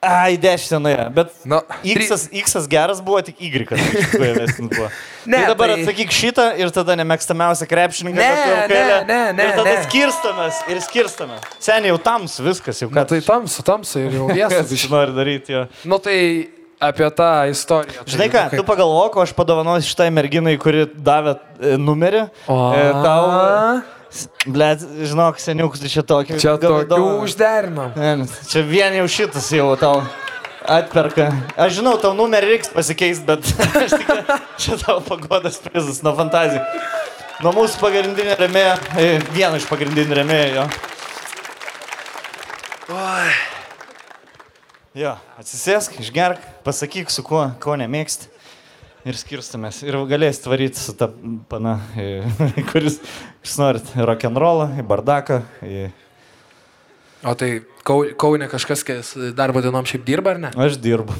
Ai, 0.00 0.38
dešinė, 0.40 0.94
bet 1.12 1.28
Nu, 1.44 1.58
X, 1.84 2.28
X 2.32 2.54
geras 2.72 3.02
buvo, 3.04 3.20
tik 3.20 3.36
Y. 3.36 3.66
buvo. 3.68 4.86
Ne, 5.28 5.36
tai 5.42 5.48
dabar 5.52 5.68
tai- 5.68 5.82
atsakyk 5.82 6.08
šitą 6.16 6.46
ir 6.56 6.70
tada 6.72 6.94
nemėgstamiausią 6.96 7.66
krepšininką. 7.68 8.16
Ne, 8.16 8.30
ne, 8.72 9.04
ne, 9.04 9.18
ne, 9.36 9.44
Ir 9.44 9.50
tada 9.58 9.74
ne. 9.74 9.82
skirstamės 9.84 10.62
ir 10.72 10.80
skirstamės. 10.80 11.44
Seniai 11.60 11.92
jau 11.92 11.98
tamsu 12.00 12.46
viskas, 12.46 12.80
jau 12.80 12.88
Na, 12.88 13.02
ką 13.04 13.10
tai 13.12 13.20
tamsu, 13.26 13.60
tamsu 13.62 14.00
ir 14.06 14.16
jau 14.16 14.30
viesas. 14.38 14.72
iš 14.72 14.86
nori 14.88 15.12
daryti 15.12 15.52
jo. 15.52 15.66
Nu, 15.84 15.98
tai 16.00 16.48
apie 16.80 17.10
tą 17.12 17.28
istoriją. 17.52 18.00
tai 18.00 18.14
Žinai 18.16 18.30
ką, 18.32 18.46
nu, 18.48 18.62
tu 18.62 18.64
pagalvok, 18.72 19.20
o 19.20 19.26
aš 19.28 19.36
padovanosiu 19.36 19.92
šitai 19.92 20.08
merginai, 20.16 20.56
kuri 20.56 20.86
davė 20.96 21.36
e, 21.60 21.76
numerį. 21.76 22.24
O, 22.48 22.56
E, 22.72 22.86
tau, 23.04 23.28
blėt, 24.46 24.82
žinok, 25.06 25.38
seniukus 25.42 25.82
čia 25.90 26.02
tokį. 26.06 26.38
Čia 26.42 26.56
tokių. 26.62 26.96
Ne, 27.96 28.26
Čia 28.50 28.62
vien 28.66 28.96
jau 28.98 29.06
šitas 29.10 29.50
jau 29.54 29.68
tau 29.80 30.00
atperka. 30.66 31.30
Aš 31.60 31.78
žinau, 31.80 31.96
tau 32.02 32.12
numerį 32.18 32.54
reiks 32.54 32.72
pasikeisti, 32.74 33.24
bet 33.28 33.46
tik, 33.46 34.34
čia 34.62 34.78
tau 34.82 34.98
pagodas 35.04 35.60
prizas 35.64 36.02
nuo 36.06 36.14
fantazijų. 36.18 36.62
Nuo 37.40 37.54
mūsų 37.56 37.80
pagrindinio 37.80 38.34
remėjo, 38.36 38.74
vieno 39.32 39.56
iš 39.56 39.64
pagrindinių 39.70 40.18
remėjo 40.18 40.50
jo. 40.58 40.66
Jo, 44.98 45.14
atsisėsk, 45.38 45.94
išgerk, 46.02 46.42
pasakyk, 46.66 47.12
su 47.14 47.22
kuo, 47.24 47.44
ko 47.62 47.76
nemėgsti. 47.78 48.26
Ir 49.08 49.16
skirstamės. 49.16 49.80
Ir 49.86 49.96
galėsit 50.10 50.44
varyti 50.50 50.76
su 50.80 50.92
ta 50.98 51.08
pana, 51.48 51.78
e, 51.96 52.20
kuris, 52.70 52.98
jūs 53.40 53.56
norit, 53.60 53.92
rock'n'rollą, 53.96 54.74
į 54.82 54.86
bardaką, 54.90 55.40
į... 55.64 55.86
O 57.24 57.34
tai 57.36 57.60
Kau- 57.84 58.12
Kaune 58.20 58.44
kažkas, 58.48 58.82
kas 58.84 59.14
darbo 59.36 59.60
dienom 59.64 59.86
šiaip 59.88 60.04
dirba, 60.04 60.34
ar 60.36 60.40
ne? 60.42 60.50
Aš 60.60 60.76
dirbu. 60.80 61.16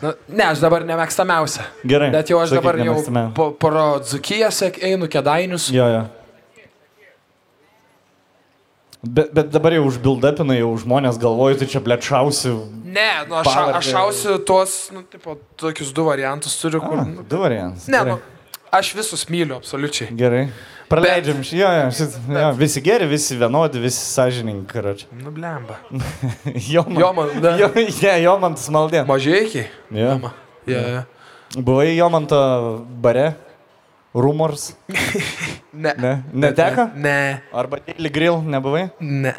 Nu, 0.00 0.14
ne, 0.32 0.44
aš 0.48 0.62
dabar 0.62 0.84
nemėgstamiausia. 0.88 1.66
Gerai. 1.84 2.08
Bet 2.14 2.30
jau 2.32 2.38
aš 2.40 2.54
dabar 2.56 2.78
jau 2.80 2.94
po, 3.36 3.50
pro 3.60 3.84
Dzukiją 4.00 4.48
sek, 4.54 4.78
einu 4.90 5.10
kedainius. 5.12 5.68
Jo, 5.74 5.86
jo. 5.92 6.02
Bet, 9.02 9.30
bet 9.32 9.48
dabar 9.48 9.72
jau 9.72 9.86
užbildapina, 9.88 10.58
jau 10.58 10.74
žmonės 10.82 11.16
galvoja, 11.22 11.56
tai 11.62 11.66
čia 11.72 11.80
blėčiausi. 11.80 12.50
Ne, 12.84 13.06
nu, 13.30 13.38
aš, 13.38 13.46
Pavardę. 13.48 13.78
aš 13.78 13.86
šausiu 13.94 14.34
tuos, 14.44 14.74
nu, 14.92 15.00
tipo, 15.08 15.38
tokius 15.56 15.94
du 15.96 16.04
variantus 16.04 16.58
turiu, 16.60 16.82
kur... 16.84 17.00
Nu, 17.08 17.24
Du 17.24 17.38
variantus. 17.40 17.86
ne, 17.88 17.96
Gerai. 17.96 18.18
nu, 18.18 18.58
aš 18.76 18.90
visus 18.98 19.24
myliu, 19.32 19.56
absoliučiai. 19.56 20.10
Gerai. 20.20 20.42
Praleidžiam 20.90 21.38
šį, 21.46 21.56
jo, 21.62 21.70
jo, 21.78 21.88
šit, 21.96 22.14
jo, 22.34 22.46
visi 22.58 22.80
geri, 22.82 23.06
visi 23.08 23.36
vienodi, 23.38 23.78
visi 23.80 24.02
sąžininkai, 24.10 24.66
karoči. 24.74 25.06
Nu, 25.22 25.30
blemba. 25.32 25.78
Jo, 26.74 26.82
man. 26.88 27.00
Jo, 27.00 27.12
man, 27.16 27.28
ne. 27.40 27.52
Jo, 27.62 27.68
ne, 27.78 28.14
jo 28.24 28.34
man 28.42 28.58
tas 28.58 28.68
maldė. 28.74 29.04
Mažiekiai. 29.08 29.68
Jo. 29.96 30.16
Ja, 30.68 30.80
ja. 30.96 31.02
Buvai 31.56 31.94
jo 31.96 32.08
man 32.12 32.26
to 32.30 32.40
bare? 33.02 33.30
Rumors? 34.14 34.72
Ne. 35.70 35.92
Ne. 36.02 36.16
Neteko? 36.34 36.88
Ne. 36.98 37.42
Arba 37.54 37.78
Daily 37.86 38.10
Grill 38.10 38.40
nebuvai? 38.42 38.88
Ne. 38.98 39.30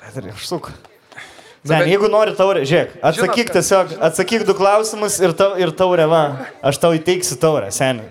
Bet 0.00 0.16
ir. 0.16 0.30
Nu, 0.32 0.60
Sen, 1.68 1.76
bet- 1.78 1.90
jeigu 1.92 2.08
nori 2.10 2.32
taurę, 2.34 2.64
žiūrėk, 2.66 2.96
atsakyk 3.04 3.36
Žinot, 3.36 3.52
tiesiog, 3.54 3.92
atsakyk 4.08 4.46
du 4.48 4.54
klausimus 4.58 5.20
ir, 5.22 5.34
tau, 5.38 5.52
ir 5.60 5.70
taurę, 5.78 6.08
va, 6.10 6.22
aš 6.64 6.80
tau 6.82 6.90
įteiksiu 6.96 7.36
taurę, 7.38 7.68
seniai. 7.70 8.08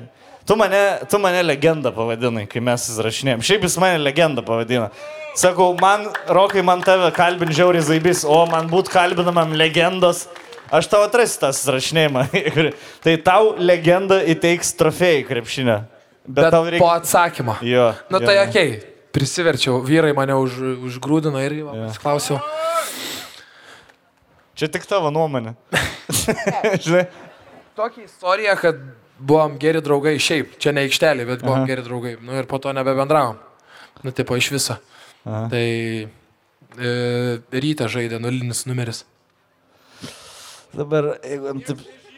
Tu 0.48 0.56
mane, 0.56 0.80
tu 1.12 1.20
mane 1.20 1.42
legendą 1.44 1.92
pavadinai, 1.96 2.46
kai 2.50 2.62
mes 2.64 2.86
įsirašinėjom. 2.94 3.44
Šiaip 3.44 3.66
jis 3.68 3.76
mane 3.82 4.00
legendą 4.00 4.46
pavadina. 4.46 4.88
Sakau, 5.36 5.74
man, 5.82 6.08
Rokai, 6.32 6.64
man 6.64 6.86
tave 6.86 7.10
kalbin 7.16 7.52
žiauriai 7.56 7.84
zaibys, 7.90 8.24
o 8.24 8.40
man 8.50 8.72
būt 8.72 8.94
kalbinamam 8.94 9.52
legendos. 9.58 10.26
Aš 10.72 10.88
tau 10.88 11.02
atrasiu 11.04 11.42
tą 11.42 11.50
įsirašinėjimą. 11.52 12.22
tai 13.04 13.18
tau 13.20 13.56
legenda 13.60 14.22
įteiks 14.24 14.72
trofėjai 14.80 15.26
krepšinę. 15.28 15.78
Bet, 16.22 16.38
Bet 16.38 16.54
tau 16.54 16.64
po 16.64 16.72
reikia... 16.72 16.92
atsakymo. 17.02 17.58
Jo. 17.66 17.90
Nu 18.14 18.22
jo, 18.22 18.30
tai 18.30 18.38
okei, 18.46 18.76
okay. 18.78 18.96
prisiverčiau, 19.12 19.82
vyrai 19.84 20.14
mane 20.16 20.38
už, 20.38 20.62
užgrūdino 20.88 21.42
ir 21.44 21.58
klausiau. 22.00 22.40
Čia 24.56 24.70
tik 24.72 24.86
tavo 24.88 25.10
nuomonė. 25.12 25.56
Žinai? 26.86 27.06
Tokia 27.76 28.06
istorija, 28.06 28.56
kad 28.60 28.80
buvom 29.20 29.56
geri 29.62 29.82
draugai 29.84 30.16
šiaip, 30.22 30.58
čia 30.62 30.74
ne 30.76 30.86
aikštelė, 30.86 31.26
bet 31.30 31.44
buvom 31.46 31.64
Aha. 31.64 31.70
geri 31.70 31.86
draugai. 31.86 32.16
Nu 32.22 32.36
ir 32.38 32.48
po 32.50 32.62
to 32.62 32.74
nebebendravom. 32.76 33.40
Nu, 34.06 34.14
tipo 34.16 34.38
iš 34.38 34.52
viso. 34.54 34.78
Aha. 35.26 35.48
Tai 35.52 35.66
e, 36.08 36.92
ryte 37.66 37.90
žaidė 37.92 38.22
nulinis 38.22 38.64
numeris. 38.70 39.04
Dabar, 40.72 41.12
jeigu 41.28 41.52
ant, 41.52 41.72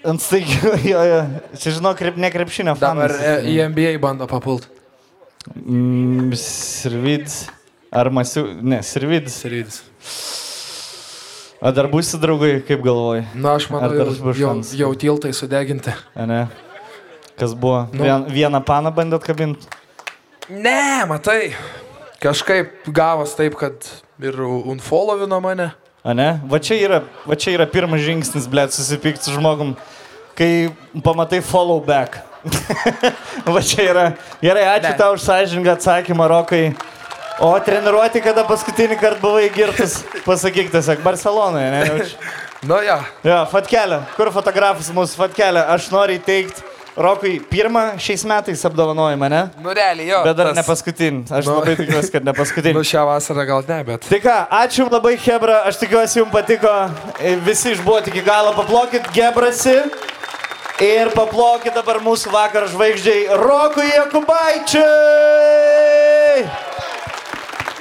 ant 0.05 0.21
staigių, 0.21 0.75
jo, 0.91 1.01
jo. 1.09 1.19
Čia 1.57 1.75
žinau, 1.79 1.93
krep, 1.97 2.19
ne 2.21 2.29
krepšinio 2.33 2.75
Dabar 2.77 3.13
fanas. 3.13 3.21
e, 3.21 3.53
į 3.53 3.57
NBA 3.73 3.95
bando 4.03 4.27
papult. 4.29 4.67
Mm, 5.55 6.31
Sirvid. 6.39 7.27
Ar 7.93 8.09
masiu. 8.13 8.47
Ne, 8.61 8.81
Sirvid. 8.85 9.27
Sirydis. 9.29 9.83
O 11.63 11.71
dar 11.71 11.87
būsi 11.87 12.17
draugai, 12.19 12.57
kaip 12.67 12.81
galvoji? 12.83 13.23
Na, 13.39 13.53
aš 13.55 13.69
manau, 13.71 13.93
jau, 13.95 14.33
jau, 14.35 14.55
jau 14.81 14.89
tiltai 14.99 15.31
sudeginti. 15.35 15.93
A 16.15 16.25
ne? 16.27 16.39
Kas 17.39 17.53
buvo? 17.55 17.85
Nu. 17.95 18.03
Vien, 18.03 18.25
vieną 18.33 18.59
paną 18.67 18.91
bandėt 18.93 19.23
kabinti? 19.23 19.69
Ne, 20.51 21.05
matai. 21.07 21.53
Kažkaip 22.23 22.89
gavos 22.91 23.37
taip, 23.39 23.55
kad 23.59 23.87
ir 24.23 24.35
unfollowino 24.43 25.39
mane. 25.43 25.69
A 26.03 26.11
ne? 26.11 26.41
Va 26.51 26.59
čia 26.59 26.75
yra, 26.75 26.99
va 27.23 27.35
čia 27.39 27.53
yra 27.55 27.63
pirmas 27.69 28.01
žingsnis, 28.03 28.47
blėt, 28.51 28.73
susipykti 28.75 29.23
su 29.23 29.37
žmogum, 29.37 29.69
kai 30.35 30.67
pamatai 30.99 31.39
follow 31.39 31.79
back. 31.79 32.19
va 33.55 33.61
čia 33.63 33.85
yra. 33.87 34.03
Gerai, 34.43 34.65
ačiū 34.73 34.91
tau 34.99 35.15
už 35.15 35.23
sąžiningą 35.23 35.77
atsakymą, 35.77 36.27
Rokai. 36.27 36.73
O 37.39 37.53
treniruoti, 37.63 38.19
kada 38.21 38.43
paskutinį 38.45 38.99
kartą 38.99 39.23
buvai 39.23 39.47
girtas, 39.55 40.01
pasakyk 40.27 40.73
tiesiog, 40.75 40.99
Barcelonoje, 41.07 41.71
ne? 41.71 41.81
Čia. 42.11 42.33
Nu 42.67 42.77
jo, 42.83 42.99
Jo, 43.27 43.39
Fatkelė, 43.51 44.03
kur 44.15 44.29
fotografas 44.31 44.91
mūsų 44.95 45.17
Fatkelė, 45.19 45.63
aš 45.71 45.87
noriu 45.91 46.19
įteikti 46.19 46.72
Rokui 46.95 47.39
pirmą 47.49 47.97
šiais 47.97 48.21
metais 48.29 48.61
apdovanojimą, 48.69 49.29
ne? 49.29 49.41
nu 49.63 49.73
realiai 49.73 50.07
jo. 50.11 50.19
Bet 50.23 50.35
dar 50.37 50.47
tas- 50.51 50.55
ne 50.59 50.63
paskutinį. 50.67 51.23
Aš 51.33 51.45
Nu. 51.49 51.55
labai 51.57 51.75
tikiuosi, 51.79 52.11
kad 52.13 52.23
ne 52.27 52.33
paskutinį. 52.37 52.73
Nu 52.77 52.83
šią 52.85 53.01
vasarą 53.09 53.45
gal 53.49 53.63
ne, 53.67 53.79
bet. 53.83 54.05
Tai 54.09 54.19
ką, 54.21 54.35
ačiū 54.61 54.83
Jums 54.83 54.91
labai, 54.93 55.15
Hebra, 55.17 55.63
aš 55.65 55.75
tikiuosi 55.81 56.19
Jums 56.21 56.31
patiko, 56.31 56.73
E, 57.19 57.35
visi 57.35 57.71
išbuoti 57.73 58.09
iki 58.13 58.21
galo, 58.21 58.53
paplokit 58.53 59.09
Gebrasi 59.13 59.73
ir 60.85 61.09
paplokit 61.17 61.73
dabar 61.73 61.97
mūsų 61.97 62.29
vakar 62.33 62.67
žvaigždžiai 62.69 63.27
Rokui 63.41 63.89
Jakubaičiui! 63.95 64.83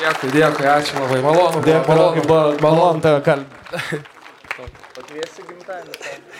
Dėkui, 0.03 0.29
dėkui, 0.35 0.67
ačiū 0.67 0.97
labai, 0.99 1.21
malonu. 1.23 1.61
Dėkui, 1.63 1.95
Rokai, 2.01 2.25
buvo 2.27 2.57
malonu 2.65 3.01
tave 3.05 3.21
kalbėti. 3.23 4.01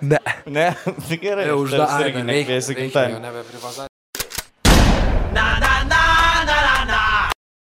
Ne. 0.00 0.18
Ne, 0.46 0.66
gerai. 1.24 1.50
Uždarė, 1.52 2.24
reikia, 2.24 2.60
jau 3.12 3.22
nebeprivaza. 3.22 3.89